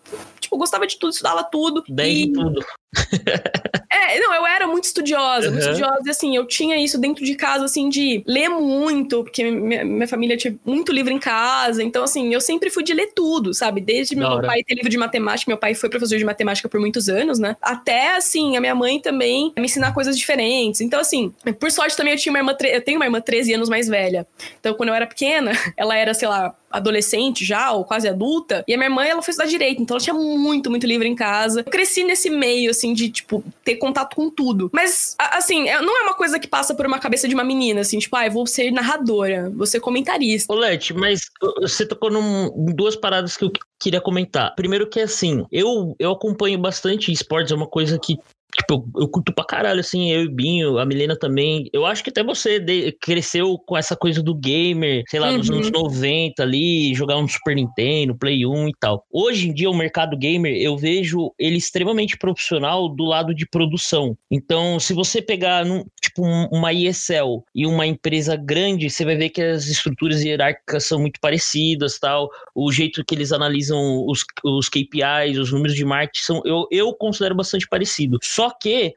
tipo, 0.40 0.56
gostava 0.56 0.87
de 0.87 0.98
tudo, 0.98 1.10
estudava 1.10 1.44
tudo. 1.44 1.84
Bem 1.88 2.22
e... 2.22 2.32
tudo. 2.32 2.64
é, 3.92 4.18
não, 4.18 4.34
eu 4.34 4.46
era 4.46 4.66
muito 4.66 4.84
estudiosa, 4.84 5.46
uhum. 5.46 5.52
muito 5.52 5.64
estudiosa. 5.64 6.02
E 6.06 6.10
assim, 6.10 6.37
eu 6.37 6.46
tinha 6.46 6.76
isso 6.82 6.98
dentro 6.98 7.25
de 7.25 7.34
casa, 7.34 7.64
assim, 7.64 7.88
de 7.88 8.22
ler 8.26 8.48
muito, 8.48 9.22
porque 9.25 9.50
minha, 9.50 9.84
minha 9.84 10.08
família 10.08 10.37
tinha 10.37 10.58
muito 10.64 10.92
livro 10.92 11.12
em 11.12 11.18
casa. 11.18 11.82
Então, 11.82 12.04
assim, 12.04 12.32
eu 12.32 12.40
sempre 12.40 12.70
fui 12.70 12.82
de 12.82 12.94
ler 12.94 13.12
tudo, 13.14 13.52
sabe? 13.52 13.80
Desde 13.80 14.16
meu 14.16 14.40
pai 14.40 14.62
ter 14.62 14.75
livro 14.75 14.88
de 14.88 14.98
matemática, 14.98 15.50
meu 15.50 15.57
pai 15.58 15.74
foi 15.74 15.88
professor 15.88 16.18
de 16.18 16.24
matemática 16.24 16.68
por 16.68 16.80
muitos 16.80 17.08
anos, 17.08 17.38
né? 17.38 17.56
Até, 17.60 18.16
assim, 18.16 18.56
a 18.56 18.60
minha 18.60 18.74
mãe 18.74 19.00
também 19.00 19.52
me 19.56 19.64
ensinar 19.64 19.92
coisas 19.92 20.16
diferentes. 20.16 20.80
Então, 20.80 21.00
assim, 21.00 21.32
por 21.58 21.70
sorte 21.70 21.96
também 21.96 22.12
eu 22.14 22.18
tinha 22.18 22.32
uma 22.32 22.38
irmã, 22.38 22.56
eu 22.64 22.82
tenho 22.82 22.98
uma 22.98 23.04
irmã 23.04 23.20
13 23.20 23.54
anos 23.54 23.68
mais 23.68 23.88
velha. 23.88 24.26
Então, 24.60 24.74
quando 24.74 24.90
eu 24.90 24.94
era 24.94 25.06
pequena, 25.06 25.52
ela 25.76 25.96
era, 25.96 26.14
sei 26.14 26.28
lá, 26.28 26.54
adolescente 26.70 27.44
já, 27.44 27.72
ou 27.72 27.84
quase 27.84 28.08
adulta, 28.08 28.64
e 28.66 28.75
a 28.75 28.76
minha 28.76 28.90
mãe, 28.90 29.08
ela 29.08 29.22
foi 29.22 29.32
estudar 29.32 29.48
direito, 29.48 29.82
então 29.82 29.96
ela 29.96 30.04
tinha 30.04 30.14
muito, 30.14 30.70
muito 30.70 30.87
livro 30.87 31.06
em 31.06 31.14
casa. 31.14 31.60
Eu 31.60 31.64
cresci 31.64 32.04
nesse 32.04 32.30
meio, 32.30 32.70
assim, 32.70 32.92
de, 32.92 33.08
tipo, 33.08 33.44
ter 33.64 33.76
contato 33.76 34.14
com 34.14 34.31
tudo. 34.31 34.70
Mas, 34.72 35.16
assim, 35.18 35.68
é, 35.68 35.81
não 35.81 35.96
é 35.98 36.02
uma 36.02 36.14
coisa 36.14 36.38
que 36.38 36.48
passa 36.48 36.74
por 36.74 36.87
uma 36.87 36.98
cabeça 36.98 37.28
de 37.28 37.35
uma 37.35 37.44
menina, 37.44 37.81
assim, 37.81 37.98
tipo, 37.98 38.14
ah, 38.16 38.26
eu 38.26 38.33
vou 38.33 38.46
ser 38.46 38.70
narradora, 38.70 39.50
vou 39.50 39.66
ser 39.66 39.81
comentarista. 39.81 40.52
Olete, 40.52 40.92
mas 40.92 41.20
você 41.61 41.87
tocou 41.87 42.11
num, 42.11 42.46
em 42.68 42.74
duas 42.74 42.96
paradas 42.96 43.37
que 43.37 43.44
eu 43.44 43.52
queria 43.81 44.00
comentar. 44.00 44.54
Primeiro 44.54 44.88
que, 44.88 45.00
assim, 45.00 45.44
eu, 45.50 45.94
eu 45.98 46.12
acompanho 46.12 46.59
bastante 46.59 47.12
esportes, 47.12 47.52
é 47.52 47.54
uma 47.54 47.66
coisa 47.66 47.98
que 47.98 48.18
Tipo, 48.56 48.74
eu, 48.94 49.02
eu 49.02 49.08
curto 49.08 49.32
pra 49.32 49.44
caralho, 49.44 49.80
assim, 49.80 50.11
eu 50.11 50.22
e 50.22 50.28
Binho, 50.28 50.78
a 50.78 50.87
Milena 50.87 51.16
também. 51.16 51.68
Eu 51.72 51.84
acho 51.84 52.02
que 52.02 52.11
até 52.11 52.24
você 52.24 52.58
de, 52.58 52.92
cresceu 52.92 53.58
com 53.58 53.76
essa 53.76 53.94
coisa 53.94 54.22
do 54.22 54.34
gamer, 54.34 55.02
sei 55.08 55.20
lá, 55.20 55.30
uhum. 55.30 55.38
nos 55.38 55.50
anos 55.50 55.70
90 55.70 56.42
ali, 56.42 56.94
jogar 56.94 57.18
um 57.18 57.28
Super 57.28 57.54
Nintendo, 57.54 58.16
Play 58.16 58.46
1 58.46 58.68
e 58.68 58.72
tal. 58.80 59.04
Hoje 59.12 59.48
em 59.48 59.54
dia, 59.54 59.70
o 59.70 59.76
mercado 59.76 60.16
gamer, 60.16 60.56
eu 60.56 60.76
vejo 60.76 61.32
ele 61.38 61.56
extremamente 61.56 62.16
profissional 62.16 62.88
do 62.88 63.04
lado 63.04 63.34
de 63.34 63.46
produção. 63.46 64.16
Então, 64.30 64.80
se 64.80 64.94
você 64.94 65.20
pegar, 65.20 65.64
num, 65.64 65.84
tipo, 66.09 66.23
uma 66.23 66.73
ESL 66.73 67.44
e 67.55 67.66
uma 67.66 67.87
empresa 67.87 68.37
grande, 68.37 68.90
você 68.90 69.05
vai 69.05 69.16
ver 69.16 69.31
que 69.31 69.42
as 69.42 69.66
estruturas 69.66 70.23
hierárquicas 70.23 70.85
são 70.85 70.99
muito 70.99 71.21
parecidas, 71.21 71.99
tal. 71.99 72.31
O 72.55 72.71
jeito 72.73 73.05
que 73.05 73.14
eles 73.14 73.33
analisam 73.33 74.05
os, 74.07 74.25
os 74.44 74.68
KPIs, 74.68 75.38
os 75.38 75.53
números 75.53 75.77
de 75.77 75.85
marketing, 75.85 76.23
são, 76.23 76.42
eu, 76.44 76.66
eu 76.71 76.92
considero 76.94 77.35
bastante 77.35 77.68
parecido. 77.68 78.18
Só 78.23 78.51
que 78.51 78.94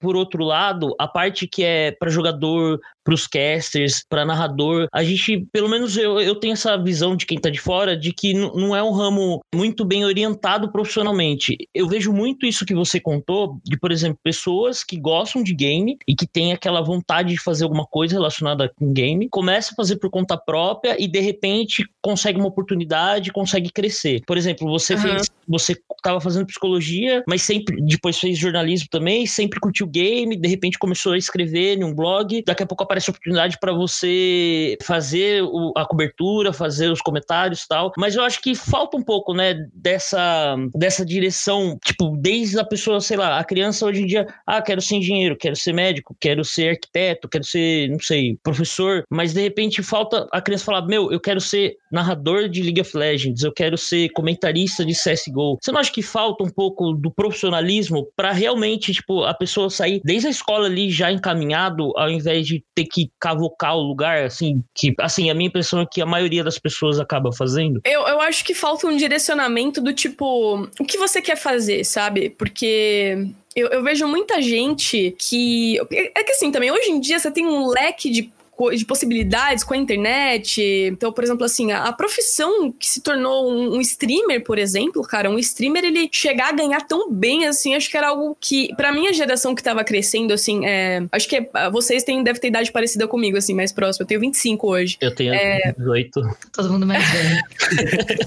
por 0.00 0.16
outro 0.16 0.44
lado, 0.44 0.94
a 0.98 1.06
parte 1.06 1.46
que 1.46 1.62
é 1.62 1.92
para 1.92 2.10
jogador, 2.10 2.80
para 3.08 3.14
os 3.14 3.26
casters, 3.26 4.04
para 4.06 4.26
narrador. 4.26 4.86
A 4.92 5.02
gente, 5.02 5.46
pelo 5.50 5.66
menos 5.66 5.96
eu, 5.96 6.20
eu 6.20 6.34
tenho 6.34 6.52
essa 6.52 6.76
visão 6.76 7.16
de 7.16 7.24
quem 7.24 7.40
tá 7.40 7.48
de 7.48 7.58
fora, 7.58 7.96
de 7.96 8.12
que 8.12 8.34
não 8.34 8.76
é 8.76 8.82
um 8.82 8.92
ramo 8.92 9.40
muito 9.54 9.82
bem 9.82 10.04
orientado 10.04 10.70
profissionalmente. 10.70 11.56
Eu 11.74 11.88
vejo 11.88 12.12
muito 12.12 12.44
isso 12.44 12.66
que 12.66 12.74
você 12.74 13.00
contou, 13.00 13.58
de, 13.64 13.78
por 13.78 13.90
exemplo, 13.90 14.18
pessoas 14.22 14.84
que 14.84 15.00
gostam 15.00 15.42
de 15.42 15.54
game 15.54 15.96
e 16.06 16.14
que 16.14 16.26
têm 16.26 16.52
aquela 16.52 16.82
vontade 16.82 17.30
de 17.30 17.40
fazer 17.40 17.64
alguma 17.64 17.86
coisa 17.86 18.16
relacionada 18.16 18.70
com 18.76 18.92
game, 18.92 19.26
começa 19.30 19.72
a 19.72 19.76
fazer 19.76 19.96
por 19.96 20.10
conta 20.10 20.36
própria 20.36 21.02
e 21.02 21.08
de 21.08 21.20
repente 21.20 21.88
consegue 22.02 22.38
uma 22.38 22.48
oportunidade, 22.48 23.32
consegue 23.32 23.70
crescer. 23.70 24.20
Por 24.26 24.36
exemplo, 24.36 24.68
você 24.68 24.92
uhum. 24.94 25.00
fez, 25.00 25.30
você 25.48 25.72
estava 25.96 26.20
fazendo 26.20 26.46
psicologia, 26.46 27.24
mas 27.26 27.40
sempre 27.40 27.80
depois 27.80 28.18
fez 28.18 28.36
jornalismo 28.36 28.88
também, 28.90 29.26
sempre 29.26 29.58
curtiu 29.58 29.86
game, 29.86 30.36
de 30.36 30.48
repente 30.48 30.78
começou 30.78 31.12
a 31.12 31.18
escrever 31.18 31.78
em 31.78 31.84
um 31.84 31.94
blog, 31.94 32.42
daqui 32.46 32.62
a 32.62 32.66
pouco 32.66 32.84
apareceu 32.84 32.97
aparece 32.98 33.10
oportunidade 33.10 33.58
para 33.60 33.72
você 33.72 34.76
fazer 34.82 35.42
o, 35.42 35.72
a 35.76 35.86
cobertura, 35.86 36.52
fazer 36.52 36.90
os 36.90 37.00
comentários 37.00 37.62
e 37.62 37.68
tal. 37.68 37.92
Mas 37.96 38.14
eu 38.14 38.22
acho 38.22 38.42
que 38.42 38.54
falta 38.54 38.96
um 38.96 39.02
pouco, 39.02 39.32
né, 39.32 39.54
dessa, 39.72 40.56
dessa 40.74 41.04
direção, 41.04 41.78
tipo, 41.84 42.16
desde 42.18 42.58
a 42.58 42.64
pessoa, 42.64 43.00
sei 43.00 43.16
lá, 43.16 43.38
a 43.38 43.44
criança 43.44 43.86
hoje 43.86 44.02
em 44.02 44.06
dia, 44.06 44.26
ah, 44.46 44.60
quero 44.60 44.82
ser 44.82 44.96
engenheiro, 44.96 45.36
quero 45.36 45.56
ser 45.56 45.72
médico, 45.72 46.16
quero 46.20 46.44
ser 46.44 46.70
arquiteto, 46.70 47.28
quero 47.28 47.44
ser, 47.44 47.88
não 47.88 48.00
sei, 48.00 48.36
professor, 48.42 49.04
mas 49.08 49.32
de 49.32 49.40
repente 49.40 49.82
falta 49.82 50.28
a 50.32 50.40
criança 50.40 50.64
falar, 50.64 50.82
meu, 50.82 51.12
eu 51.12 51.20
quero 51.20 51.40
ser 51.40 51.76
narrador 51.90 52.48
de 52.48 52.62
League 52.62 52.80
of 52.80 52.96
Legends, 52.96 53.42
eu 53.42 53.52
quero 53.52 53.78
ser 53.78 54.08
comentarista 54.10 54.84
de 54.84 54.92
CSGO. 54.92 55.58
Você 55.60 55.70
não 55.72 55.80
acha 55.80 55.92
que 55.92 56.02
falta 56.02 56.42
um 56.42 56.50
pouco 56.50 56.92
do 56.92 57.10
profissionalismo 57.10 58.08
para 58.16 58.32
realmente, 58.32 58.92
tipo, 58.92 59.24
a 59.24 59.34
pessoa 59.34 59.70
sair 59.70 60.00
desde 60.04 60.28
a 60.28 60.30
escola 60.30 60.66
ali 60.66 60.90
já 60.90 61.12
encaminhado, 61.12 61.92
ao 61.96 62.10
invés 62.10 62.46
de 62.46 62.64
ter 62.74 62.86
que 62.88 63.10
cavocar 63.20 63.76
o 63.76 63.82
lugar, 63.82 64.24
assim, 64.24 64.62
que, 64.74 64.94
assim, 64.98 65.30
a 65.30 65.34
minha 65.34 65.48
impressão 65.48 65.80
é 65.80 65.86
que 65.86 66.00
a 66.00 66.06
maioria 66.06 66.42
das 66.42 66.58
pessoas 66.58 66.98
acaba 66.98 67.32
fazendo. 67.32 67.80
Eu, 67.84 68.02
eu 68.06 68.20
acho 68.20 68.44
que 68.44 68.54
falta 68.54 68.86
um 68.86 68.96
direcionamento 68.96 69.80
do 69.80 69.92
tipo, 69.92 70.68
o 70.78 70.84
que 70.84 70.98
você 70.98 71.20
quer 71.20 71.36
fazer, 71.36 71.84
sabe? 71.84 72.30
Porque 72.30 73.28
eu, 73.54 73.68
eu 73.68 73.82
vejo 73.82 74.06
muita 74.06 74.40
gente 74.40 75.14
que. 75.18 75.78
É 76.14 76.24
que 76.24 76.32
assim, 76.32 76.50
também, 76.50 76.70
hoje 76.70 76.90
em 76.90 77.00
dia 77.00 77.18
você 77.18 77.30
tem 77.30 77.46
um 77.46 77.66
leque 77.66 78.10
de 78.10 78.30
de 78.74 78.84
possibilidades 78.84 79.62
com 79.64 79.74
a 79.74 79.76
internet. 79.76 80.60
Então, 80.62 81.12
por 81.12 81.22
exemplo, 81.22 81.44
assim, 81.44 81.72
a, 81.72 81.84
a 81.84 81.92
profissão 81.92 82.72
que 82.72 82.86
se 82.86 83.00
tornou 83.00 83.50
um, 83.50 83.76
um, 83.76 83.80
streamer, 83.80 84.42
por 84.42 84.58
exemplo, 84.58 85.02
cara, 85.02 85.30
um 85.30 85.38
streamer 85.38 85.84
ele 85.84 86.08
chegar 86.12 86.48
a 86.48 86.52
ganhar 86.52 86.80
tão 86.80 87.10
bem 87.10 87.46
assim, 87.46 87.74
acho 87.74 87.88
que 87.90 87.96
era 87.96 88.08
algo 88.08 88.36
que, 88.40 88.74
pra 88.76 88.92
minha 88.92 89.12
geração 89.12 89.54
que 89.54 89.62
tava 89.62 89.84
crescendo, 89.84 90.32
assim, 90.32 90.66
é, 90.66 91.04
acho 91.12 91.28
que 91.28 91.36
é, 91.36 91.70
vocês 91.70 92.02
têm, 92.02 92.22
devem 92.22 92.40
ter 92.40 92.48
idade 92.48 92.72
parecida 92.72 93.06
comigo, 93.06 93.36
assim, 93.36 93.54
mais 93.54 93.72
próximo. 93.72 94.02
Eu 94.02 94.08
tenho 94.08 94.20
25 94.20 94.68
hoje. 94.68 94.96
Eu 95.00 95.14
tenho 95.14 95.32
é... 95.34 95.72
18. 95.78 96.20
Todo 96.52 96.72
mundo 96.72 96.86
mais 96.86 97.04
velho. 97.10 97.42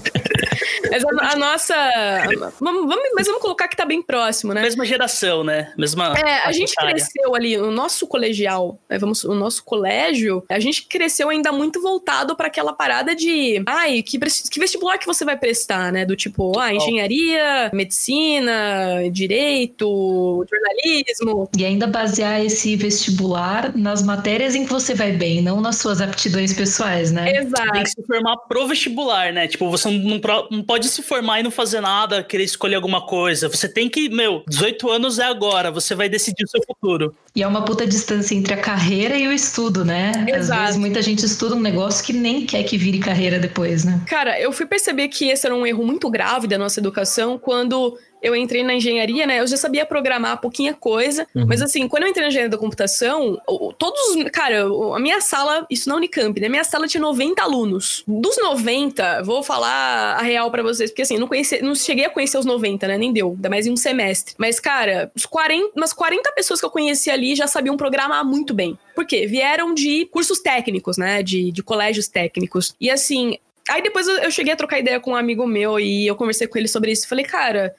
mas 0.90 1.04
a, 1.04 1.32
a 1.32 1.36
nossa. 1.36 1.74
Vamos, 2.60 2.86
vamos, 2.86 3.10
mas 3.14 3.26
vamos 3.26 3.42
colocar 3.42 3.68
que 3.68 3.76
tá 3.76 3.84
bem 3.84 4.02
próximo, 4.02 4.52
né? 4.54 4.62
Mesma 4.62 4.84
geração, 4.84 5.42
né? 5.44 5.72
Mesma. 5.76 6.14
É, 6.18 6.46
a 6.46 6.52
gente 6.52 6.74
cresceu 6.74 7.34
ali, 7.34 7.58
o 7.58 7.70
nosso 7.70 8.06
colegial, 8.06 8.78
né, 8.88 8.98
vamos, 8.98 9.24
o 9.24 9.34
nosso 9.34 9.64
colégio, 9.64 10.21
a 10.48 10.60
gente 10.60 10.84
cresceu 10.86 11.28
ainda 11.28 11.52
muito 11.52 11.80
voltado 11.80 12.36
para 12.36 12.46
aquela 12.46 12.72
parada 12.72 13.14
de. 13.14 13.62
Ai, 13.66 14.02
que, 14.02 14.18
que 14.18 14.60
vestibular 14.60 14.98
que 14.98 15.06
você 15.06 15.24
vai 15.24 15.36
prestar, 15.36 15.92
né? 15.92 16.04
Do 16.04 16.16
tipo, 16.16 16.58
ah, 16.58 16.72
engenharia, 16.72 17.70
medicina, 17.72 19.08
direito, 19.10 20.44
jornalismo. 20.50 21.48
E 21.56 21.64
ainda 21.64 21.86
basear 21.86 22.44
esse 22.44 22.76
vestibular 22.76 23.76
nas 23.76 24.02
matérias 24.02 24.54
em 24.54 24.64
que 24.64 24.72
você 24.72 24.94
vai 24.94 25.12
bem, 25.12 25.42
não 25.42 25.60
nas 25.60 25.76
suas 25.76 26.00
aptidões 26.00 26.52
pessoais, 26.52 27.10
né? 27.10 27.36
Exato. 27.36 27.72
Tem 27.72 27.82
que 27.82 27.90
se 27.90 28.02
formar 28.02 28.36
pro 28.48 28.66
vestibular, 28.66 29.32
né? 29.32 29.48
Tipo, 29.48 29.70
você 29.70 29.90
não, 29.90 30.20
não 30.50 30.62
pode 30.62 30.88
se 30.88 31.02
formar 31.02 31.40
e 31.40 31.42
não 31.42 31.50
fazer 31.50 31.80
nada, 31.80 32.22
querer 32.22 32.44
escolher 32.44 32.76
alguma 32.76 33.06
coisa. 33.06 33.48
Você 33.48 33.68
tem 33.68 33.88
que, 33.88 34.08
meu, 34.08 34.42
18 34.48 34.90
anos 34.90 35.18
é 35.18 35.24
agora, 35.24 35.70
você 35.70 35.94
vai 35.94 36.08
decidir 36.08 36.44
o 36.44 36.48
seu 36.48 36.60
futuro. 36.66 37.14
E 37.34 37.42
é 37.42 37.46
uma 37.46 37.64
puta 37.64 37.86
distância 37.86 38.34
entre 38.34 38.52
a 38.54 38.58
carreira 38.58 39.16
e 39.16 39.26
o 39.26 39.32
estudo, 39.32 39.84
né? 39.84 40.11
Exato. 40.26 40.52
Às 40.52 40.66
vezes 40.66 40.76
muita 40.76 41.02
gente 41.02 41.24
estuda 41.24 41.54
um 41.54 41.60
negócio 41.60 42.04
que 42.04 42.12
nem 42.12 42.46
quer 42.46 42.62
que 42.62 42.76
vire 42.76 42.98
carreira 42.98 43.38
depois, 43.38 43.84
né? 43.84 44.00
Cara, 44.06 44.40
eu 44.40 44.52
fui 44.52 44.66
perceber 44.66 45.08
que 45.08 45.28
esse 45.28 45.46
era 45.46 45.54
um 45.54 45.66
erro 45.66 45.84
muito 45.84 46.10
grave 46.10 46.46
da 46.46 46.58
nossa 46.58 46.80
educação 46.80 47.38
quando 47.38 47.98
eu 48.22 48.36
entrei 48.36 48.62
na 48.62 48.74
engenharia, 48.74 49.26
né? 49.26 49.40
Eu 49.40 49.46
já 49.46 49.56
sabia 49.56 49.84
programar 49.84 50.40
pouquinha 50.40 50.72
coisa, 50.72 51.26
uhum. 51.34 51.46
mas 51.46 51.60
assim, 51.60 51.88
quando 51.88 52.04
eu 52.04 52.08
entrei 52.08 52.22
na 52.22 52.28
engenharia 52.28 52.50
da 52.50 52.58
computação, 52.58 53.40
todos, 53.78 54.00
cara, 54.32 54.64
a 54.94 55.00
minha 55.00 55.20
sala, 55.20 55.66
isso 55.68 55.88
na 55.88 55.96
Unicamp, 55.96 56.38
né? 56.40 56.48
Minha 56.48 56.64
sala 56.64 56.86
tinha 56.86 57.00
90 57.00 57.42
alunos. 57.42 58.04
Dos 58.06 58.36
90, 58.38 59.22
vou 59.22 59.42
falar 59.42 60.16
a 60.18 60.22
real 60.22 60.50
para 60.50 60.62
vocês, 60.62 60.90
porque 60.90 61.02
assim, 61.02 61.18
não 61.18 61.26
conheci, 61.26 61.60
não 61.62 61.74
cheguei 61.74 62.04
a 62.04 62.10
conhecer 62.10 62.38
os 62.38 62.46
90, 62.46 62.86
né? 62.86 62.96
Nem 62.96 63.12
deu, 63.12 63.30
ainda 63.30 63.50
mais 63.50 63.66
em 63.66 63.72
um 63.72 63.76
semestre. 63.76 64.34
Mas 64.38 64.60
cara, 64.60 65.10
os 65.14 65.26
40, 65.26 65.72
umas 65.76 65.92
40 65.92 66.30
pessoas 66.32 66.60
que 66.60 66.66
eu 66.66 66.70
conheci 66.70 67.10
ali 67.10 67.34
já 67.34 67.46
sabiam 67.46 67.76
programar 67.76 68.24
muito 68.24 68.54
bem. 68.54 68.78
Por 68.94 69.06
quê? 69.06 69.26
Vieram 69.26 69.74
de 69.74 70.06
cursos 70.06 70.38
técnicos, 70.38 70.96
né? 70.96 71.22
De, 71.22 71.50
de 71.50 71.62
colégios 71.62 72.06
técnicos. 72.08 72.74
E 72.80 72.90
assim, 72.90 73.38
Aí 73.68 73.82
depois 73.82 74.06
eu, 74.08 74.30
cheguei 74.30 74.52
a 74.52 74.56
trocar 74.56 74.78
ideia 74.78 74.98
com 74.98 75.12
um 75.12 75.16
amigo 75.16 75.46
meu 75.46 75.78
e 75.78 76.06
eu 76.06 76.16
conversei 76.16 76.46
com 76.46 76.58
ele 76.58 76.68
sobre 76.68 76.90
isso. 76.90 77.08
Falei, 77.08 77.24
cara, 77.24 77.74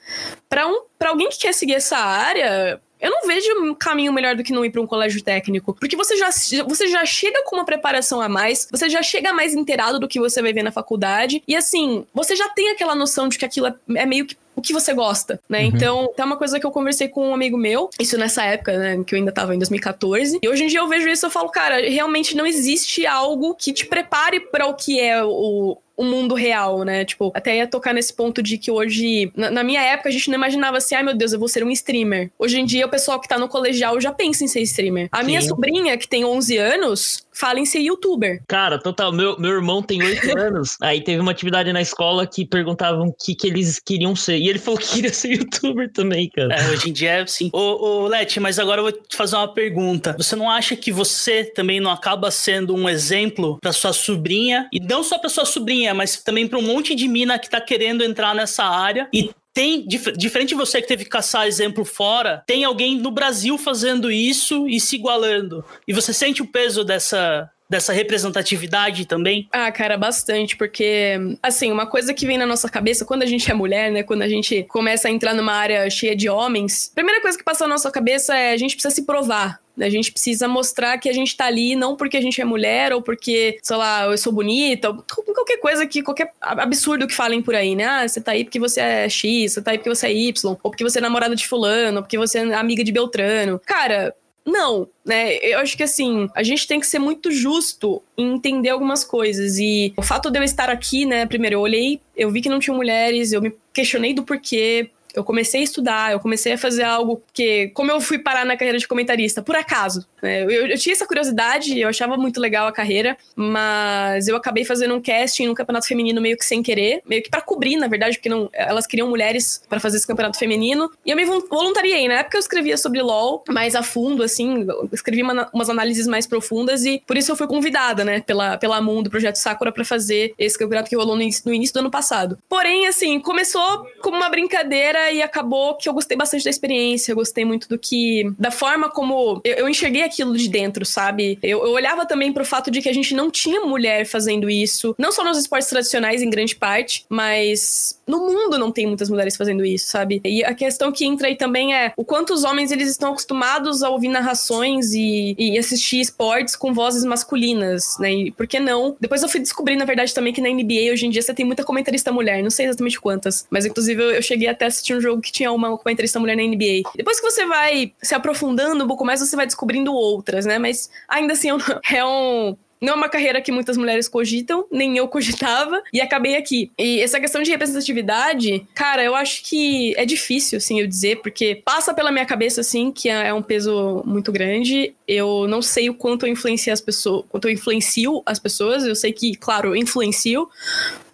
para 0.48 0.66
um, 0.66 0.82
pra 0.98 1.10
alguém 1.10 1.28
que 1.28 1.38
quer 1.38 1.52
seguir 1.52 1.74
essa 1.74 1.98
área, 1.98 2.80
eu 3.00 3.10
não 3.10 3.26
vejo 3.26 3.46
um 3.62 3.74
caminho 3.74 4.12
melhor 4.12 4.34
do 4.34 4.42
que 4.42 4.52
não 4.52 4.64
ir 4.64 4.70
para 4.70 4.80
um 4.80 4.86
colégio 4.86 5.22
técnico. 5.22 5.74
Porque 5.74 5.94
você 5.94 6.16
já, 6.16 6.30
você 6.66 6.88
já 6.88 7.04
chega 7.04 7.42
com 7.44 7.56
uma 7.56 7.64
preparação 7.64 8.20
a 8.20 8.30
mais, 8.30 8.66
você 8.70 8.88
já 8.88 9.02
chega 9.02 9.32
mais 9.32 9.52
inteirado 9.52 10.00
do 10.00 10.08
que 10.08 10.18
você 10.18 10.40
vai 10.40 10.54
ver 10.54 10.62
na 10.62 10.72
faculdade. 10.72 11.42
E 11.46 11.54
assim, 11.54 12.06
você 12.14 12.34
já 12.34 12.48
tem 12.48 12.70
aquela 12.70 12.94
noção 12.94 13.28
de 13.28 13.36
que 13.36 13.44
aquilo 13.44 13.66
é, 13.66 13.74
é 13.96 14.06
meio 14.06 14.24
que 14.24 14.36
o 14.56 14.62
que 14.62 14.72
você 14.72 14.92
gosta, 14.92 15.40
né? 15.48 15.60
Uhum. 15.60 15.66
Então, 15.66 16.14
é 16.16 16.24
uma 16.24 16.36
coisa 16.36 16.58
que 16.58 16.66
eu 16.66 16.70
conversei 16.70 17.08
com 17.08 17.28
um 17.28 17.34
amigo 17.34 17.56
meu, 17.56 17.90
isso 17.98 18.16
nessa 18.18 18.44
época, 18.44 18.76
né, 18.76 19.04
que 19.04 19.14
eu 19.14 19.18
ainda 19.18 19.32
tava 19.32 19.54
em 19.54 19.58
2014. 19.58 20.38
E 20.42 20.48
hoje 20.48 20.64
em 20.64 20.66
dia 20.66 20.80
eu 20.80 20.88
vejo 20.88 21.08
isso 21.08 21.24
e 21.24 21.26
eu 21.26 21.30
falo, 21.30 21.48
cara, 21.48 21.76
realmente 21.88 22.36
não 22.36 22.46
existe 22.46 23.06
algo 23.06 23.54
que 23.54 23.72
te 23.72 23.86
prepare 23.86 24.40
para 24.40 24.66
o 24.66 24.74
que 24.74 25.00
é 25.00 25.24
o, 25.24 25.78
o 25.96 26.04
mundo 26.04 26.34
real, 26.34 26.84
né? 26.84 27.04
Tipo, 27.04 27.30
até 27.34 27.56
ia 27.56 27.66
tocar 27.66 27.92
nesse 27.92 28.12
ponto 28.12 28.42
de 28.42 28.58
que 28.58 28.70
hoje, 28.70 29.30
na, 29.36 29.50
na, 29.50 29.64
minha 29.64 29.80
época, 29.80 30.08
a 30.08 30.12
gente 30.12 30.28
não 30.28 30.34
imaginava 30.34 30.78
assim, 30.78 30.94
ai 30.94 31.02
meu 31.02 31.14
Deus, 31.14 31.32
eu 31.32 31.38
vou 31.38 31.48
ser 31.48 31.64
um 31.64 31.70
streamer. 31.70 32.30
Hoje 32.38 32.58
em 32.58 32.64
dia, 32.64 32.86
o 32.86 32.90
pessoal 32.90 33.20
que 33.20 33.28
tá 33.28 33.38
no 33.38 33.48
colegial 33.48 34.00
já 34.00 34.12
pensa 34.12 34.44
em 34.44 34.48
ser 34.48 34.60
streamer. 34.62 35.08
A 35.12 35.20
Sim. 35.20 35.26
minha 35.26 35.42
sobrinha, 35.42 35.96
que 35.96 36.08
tem 36.08 36.24
11 36.24 36.56
anos, 36.56 37.26
fala 37.34 37.60
em 37.60 37.66
ser 37.66 37.80
youtuber. 37.80 38.42
Cara, 38.48 38.78
total. 38.78 39.12
Meu, 39.12 39.38
meu 39.38 39.50
irmão 39.50 39.82
tem 39.82 40.02
8 40.02 40.32
anos. 40.38 40.76
Aí 40.80 41.02
teve 41.02 41.20
uma 41.20 41.32
atividade 41.32 41.72
na 41.72 41.82
escola 41.82 42.26
que 42.26 42.46
perguntavam 42.46 43.08
o 43.08 43.12
que, 43.12 43.34
que 43.34 43.46
eles 43.46 43.78
queriam 43.78 44.14
ser. 44.14 44.38
E 44.38 44.48
ele 44.48 44.58
falou 44.58 44.78
que 44.78 44.94
queria 44.94 45.12
ser 45.12 45.32
youtuber 45.34 45.92
também, 45.92 46.30
cara. 46.30 46.54
É, 46.54 46.70
hoje 46.70 46.90
em 46.90 46.92
dia 46.92 47.10
é 47.10 47.26
sim. 47.26 47.50
Ô, 47.52 48.04
ô 48.04 48.08
Leti, 48.08 48.38
mas 48.40 48.58
agora 48.58 48.80
eu 48.80 48.84
vou 48.84 48.92
te 48.92 49.16
fazer 49.16 49.36
uma 49.36 49.52
pergunta. 49.52 50.14
Você 50.16 50.36
não 50.36 50.48
acha 50.48 50.76
que 50.76 50.92
você 50.92 51.44
também 51.44 51.80
não 51.80 51.90
acaba 51.90 52.30
sendo 52.30 52.74
um 52.74 52.88
exemplo 52.88 53.58
para 53.60 53.72
sua 53.72 53.92
sobrinha? 53.92 54.68
E 54.72 54.80
não 54.80 55.02
só 55.02 55.18
para 55.18 55.28
sua 55.28 55.44
sobrinha, 55.44 55.92
mas 55.92 56.22
também 56.22 56.46
para 56.46 56.58
um 56.58 56.62
monte 56.62 56.94
de 56.94 57.08
mina 57.08 57.38
que 57.38 57.50
tá 57.50 57.60
querendo 57.60 58.04
entrar 58.04 58.34
nessa 58.34 58.64
área 58.64 59.08
e 59.12 59.30
tem, 59.54 59.86
diferente 59.86 60.48
de 60.48 60.54
você 60.56 60.82
que 60.82 60.88
teve 60.88 61.04
que 61.04 61.10
caçar 61.10 61.46
exemplo 61.46 61.84
fora, 61.84 62.42
tem 62.44 62.64
alguém 62.64 62.98
no 62.98 63.12
Brasil 63.12 63.56
fazendo 63.56 64.10
isso 64.10 64.68
e 64.68 64.80
se 64.80 64.96
igualando. 64.96 65.64
E 65.86 65.92
você 65.92 66.12
sente 66.12 66.42
o 66.42 66.46
peso 66.46 66.82
dessa, 66.82 67.48
dessa 67.68 67.92
representatividade 67.92 69.06
também? 69.06 69.48
Ah, 69.52 69.70
cara, 69.72 69.96
bastante, 69.96 70.56
porque, 70.56 71.16
assim, 71.42 71.72
uma 71.72 71.86
coisa 71.86 72.12
que 72.12 72.26
vem 72.26 72.38
na 72.38 72.46
nossa 72.46 72.68
cabeça 72.68 73.04
quando 73.04 73.22
a 73.22 73.26
gente 73.26 73.50
é 73.50 73.54
mulher, 73.54 73.90
né, 73.90 74.02
quando 74.02 74.22
a 74.22 74.28
gente 74.28 74.64
começa 74.64 75.08
a 75.08 75.10
entrar 75.10 75.34
numa 75.34 75.52
área 75.52 75.88
cheia 75.90 76.14
de 76.14 76.28
homens, 76.28 76.90
a 76.92 76.94
primeira 76.94 77.20
coisa 77.20 77.36
que 77.38 77.44
passa 77.44 77.64
na 77.64 77.74
nossa 77.74 77.90
cabeça 77.90 78.36
é 78.36 78.52
a 78.52 78.56
gente 78.56 78.74
precisa 78.74 78.94
se 78.94 79.04
provar. 79.04 79.62
A 79.80 79.90
gente 79.90 80.12
precisa 80.12 80.46
mostrar 80.46 80.98
que 80.98 81.08
a 81.08 81.12
gente 81.12 81.36
tá 81.36 81.46
ali 81.46 81.74
não 81.74 81.96
porque 81.96 82.16
a 82.16 82.20
gente 82.20 82.40
é 82.40 82.44
mulher 82.44 82.92
ou 82.92 83.02
porque, 83.02 83.58
sei 83.60 83.76
lá, 83.76 84.04
eu 84.04 84.16
sou 84.16 84.32
bonita, 84.32 84.90
ou 84.90 85.02
qualquer 85.34 85.56
coisa 85.56 85.84
que, 85.84 86.00
qualquer 86.00 86.32
absurdo 86.40 87.08
que 87.08 87.14
falem 87.14 87.42
por 87.42 87.56
aí, 87.56 87.74
né? 87.74 87.84
Ah, 87.84 88.06
você 88.06 88.20
tá 88.20 88.32
aí 88.32 88.44
porque 88.44 88.60
você 88.60 88.80
é 88.80 89.08
X, 89.08 89.54
você 89.54 89.62
tá 89.62 89.72
aí 89.72 89.78
porque 89.78 89.92
você 89.92 90.06
é 90.06 90.12
Y, 90.12 90.56
ou 90.62 90.70
porque 90.70 90.84
você 90.84 90.98
é 90.98 91.02
namorada 91.02 91.34
de 91.34 91.48
fulano, 91.48 91.96
ou 91.96 92.02
porque 92.04 92.16
você 92.16 92.38
é 92.38 92.54
amiga 92.54 92.84
de 92.84 92.92
Beltrano. 92.92 93.60
Cara, 93.66 94.14
não, 94.46 94.86
né? 95.04 95.36
Eu 95.36 95.58
acho 95.58 95.76
que 95.76 95.82
assim, 95.82 96.28
a 96.34 96.42
gente 96.42 96.66
tem 96.66 96.78
que 96.78 96.86
ser 96.86 96.98
muito 96.98 97.30
justo 97.30 98.02
em 98.16 98.34
entender 98.34 98.68
algumas 98.68 99.02
coisas. 99.02 99.58
E 99.58 99.94
o 99.96 100.02
fato 100.02 100.30
de 100.30 100.38
eu 100.38 100.42
estar 100.42 100.68
aqui, 100.68 101.06
né? 101.06 101.24
Primeiro, 101.24 101.56
eu 101.56 101.60
olhei, 101.60 102.00
eu 102.14 102.30
vi 102.30 102.42
que 102.42 102.48
não 102.48 102.58
tinha 102.58 102.76
mulheres, 102.76 103.32
eu 103.32 103.40
me 103.40 103.54
questionei 103.72 104.12
do 104.12 104.22
porquê, 104.22 104.90
eu 105.14 105.24
comecei 105.24 105.60
a 105.60 105.64
estudar, 105.64 106.12
eu 106.12 106.20
comecei 106.20 106.52
a 106.52 106.58
fazer 106.58 106.82
algo 106.82 107.22
que, 107.32 107.68
como 107.68 107.90
eu 107.90 108.00
fui 108.00 108.18
parar 108.18 108.44
na 108.44 108.56
carreira 108.56 108.78
de 108.78 108.88
comentarista, 108.88 109.42
por 109.42 109.56
acaso. 109.56 110.06
Né? 110.22 110.42
Eu, 110.42 110.66
eu, 110.66 110.78
tinha 110.78 110.92
essa 110.92 111.06
curiosidade, 111.06 111.78
eu 111.78 111.88
achava 111.88 112.16
muito 112.16 112.40
legal 112.40 112.66
a 112.66 112.72
carreira, 112.72 113.16
mas 113.36 114.26
eu 114.26 114.36
acabei 114.36 114.64
fazendo 114.64 114.94
um 114.94 115.00
casting 115.00 115.46
no 115.46 115.54
campeonato 115.54 115.86
feminino 115.86 116.20
meio 116.20 116.36
que 116.36 116.44
sem 116.44 116.62
querer, 116.62 117.02
meio 117.06 117.22
que 117.22 117.30
para 117.30 117.40
cobrir, 117.40 117.76
na 117.76 117.86
verdade, 117.86 118.16
porque 118.16 118.28
não, 118.28 118.50
elas 118.52 118.86
queriam 118.86 119.08
mulheres 119.08 119.62
para 119.68 119.78
fazer 119.78 119.98
esse 119.98 120.06
campeonato 120.06 120.38
feminino. 120.38 120.90
E 121.04 121.10
eu 121.10 121.16
me 121.16 121.24
voluntariei. 121.24 122.08
Na 122.08 122.14
época 122.14 122.36
eu 122.36 122.40
escrevia 122.40 122.76
sobre 122.76 123.00
LOL 123.00 123.44
mais 123.48 123.74
a 123.74 123.82
fundo, 123.82 124.22
assim, 124.22 124.66
escrevi 124.92 125.22
uma, 125.22 125.48
umas 125.52 125.70
análises 125.70 126.06
mais 126.06 126.26
profundas 126.26 126.84
e 126.84 127.02
por 127.06 127.16
isso 127.16 127.30
eu 127.30 127.36
fui 127.36 127.46
convidada, 127.46 128.04
né, 128.04 128.20
pela, 128.20 128.56
pela 128.58 128.80
Moon 128.80 129.02
do 129.02 129.10
Projeto 129.10 129.36
Sakura 129.36 129.70
para 129.70 129.84
fazer 129.84 130.34
esse 130.38 130.58
campeonato 130.58 130.88
que 130.88 130.96
rolou 130.96 131.16
no, 131.16 131.24
no 131.44 131.54
início 131.54 131.74
do 131.74 131.80
ano 131.80 131.90
passado. 131.90 132.38
Porém, 132.48 132.86
assim, 132.86 133.20
começou 133.20 133.86
como 134.00 134.16
uma 134.16 134.28
brincadeira 134.28 135.03
e 135.12 135.22
acabou 135.22 135.76
que 135.76 135.88
eu 135.88 135.92
gostei 135.94 136.16
bastante 136.16 136.44
da 136.44 136.50
experiência, 136.50 137.12
eu 137.12 137.16
gostei 137.16 137.44
muito 137.44 137.68
do 137.68 137.78
que. 137.78 138.30
da 138.38 138.50
forma 138.50 138.90
como 138.90 139.40
eu, 139.44 139.54
eu 139.54 139.68
enxerguei 139.68 140.02
aquilo 140.02 140.36
de 140.36 140.48
dentro, 140.48 140.84
sabe? 140.84 141.38
Eu, 141.42 141.64
eu 141.64 141.72
olhava 141.72 142.06
também 142.06 142.32
pro 142.32 142.44
fato 142.44 142.70
de 142.70 142.80
que 142.80 142.88
a 142.88 142.92
gente 142.92 143.14
não 143.14 143.30
tinha 143.30 143.60
mulher 143.60 144.06
fazendo 144.06 144.48
isso, 144.48 144.94
não 144.98 145.12
só 145.12 145.24
nos 145.24 145.38
esportes 145.38 145.68
tradicionais, 145.68 146.22
em 146.22 146.30
grande 146.30 146.56
parte, 146.56 147.04
mas 147.08 147.98
no 148.06 148.18
mundo 148.18 148.58
não 148.58 148.70
tem 148.70 148.86
muitas 148.86 149.08
mulheres 149.08 149.36
fazendo 149.36 149.64
isso, 149.64 149.86
sabe? 149.86 150.20
E 150.24 150.44
a 150.44 150.54
questão 150.54 150.92
que 150.92 151.04
entra 151.04 151.28
aí 151.28 151.36
também 151.36 151.74
é 151.74 151.92
o 151.96 152.04
quanto 152.04 152.32
os 152.32 152.44
homens 152.44 152.70
eles 152.70 152.88
estão 152.90 153.10
acostumados 153.12 153.82
a 153.82 153.90
ouvir 153.90 154.08
narrações 154.08 154.92
e, 154.94 155.34
e 155.38 155.58
assistir 155.58 156.00
esportes 156.00 156.56
com 156.56 156.72
vozes 156.72 157.04
masculinas, 157.04 157.96
né? 157.98 158.12
E 158.12 158.30
por 158.30 158.46
que 158.46 158.60
não? 158.60 158.96
Depois 159.00 159.22
eu 159.22 159.28
fui 159.28 159.40
descobrir, 159.40 159.76
na 159.76 159.84
verdade, 159.84 160.14
também 160.14 160.32
que 160.32 160.40
na 160.40 160.48
NBA 160.48 160.92
hoje 160.92 161.06
em 161.06 161.10
dia 161.10 161.22
você 161.22 161.34
tem 161.34 161.44
muita 161.44 161.64
comentarista 161.64 162.12
mulher, 162.12 162.42
não 162.42 162.50
sei 162.50 162.66
exatamente 162.66 163.00
quantas, 163.00 163.46
mas 163.50 163.66
inclusive 163.66 164.02
eu, 164.02 164.10
eu 164.12 164.22
cheguei 164.22 164.48
até 164.48 164.64
a 164.64 164.68
assistir 164.68 164.93
um 164.94 165.00
jogo 165.00 165.20
que 165.20 165.32
tinha 165.32 165.50
uma 165.52 165.76
comentarista 165.76 166.20
mulher 166.20 166.36
na 166.36 166.42
NBA. 166.42 166.90
Depois 166.94 167.20
que 167.20 167.30
você 167.30 167.46
vai 167.46 167.92
se 168.02 168.14
aprofundando 168.14 168.84
um 168.84 168.88
pouco 168.88 169.04
mais, 169.04 169.20
você 169.20 169.36
vai 169.36 169.46
descobrindo 169.46 169.92
outras, 169.92 170.46
né? 170.46 170.58
Mas 170.58 170.90
ainda 171.08 171.32
assim 171.32 171.48
é 171.92 172.04
um, 172.04 172.56
não 172.84 172.92
é 172.92 172.96
uma 172.96 173.08
carreira 173.08 173.40
que 173.40 173.50
muitas 173.50 173.76
mulheres 173.76 174.08
cogitam, 174.08 174.66
nem 174.70 174.96
eu 174.98 175.08
cogitava, 175.08 175.82
e 175.92 176.00
acabei 176.00 176.36
aqui. 176.36 176.70
E 176.78 177.00
essa 177.00 177.18
questão 177.18 177.42
de 177.42 177.50
representatividade, 177.50 178.66
cara, 178.74 179.02
eu 179.02 179.14
acho 179.14 179.42
que 179.44 179.94
é 179.96 180.04
difícil, 180.04 180.58
assim, 180.58 180.80
eu 180.80 180.86
dizer, 180.86 181.22
porque 181.22 181.62
passa 181.64 181.94
pela 181.94 182.12
minha 182.12 182.26
cabeça, 182.26 182.60
assim, 182.60 182.92
que 182.92 183.08
é, 183.08 183.28
é 183.28 183.34
um 183.34 183.42
peso 183.42 184.02
muito 184.04 184.30
grande. 184.30 184.94
Eu 185.08 185.48
não 185.48 185.62
sei 185.62 185.88
o 185.88 185.94
quanto 185.94 186.26
eu 186.26 186.32
influencio 186.32 186.72
as 186.72 186.80
pessoas, 186.80 187.24
quanto 187.28 187.48
eu 187.48 187.52
influencio 187.52 188.22
as 188.26 188.38
pessoas. 188.38 188.84
Eu 188.84 188.94
sei 188.94 189.12
que, 189.12 189.34
claro, 189.34 189.70
eu 189.70 189.76
influencio, 189.76 190.48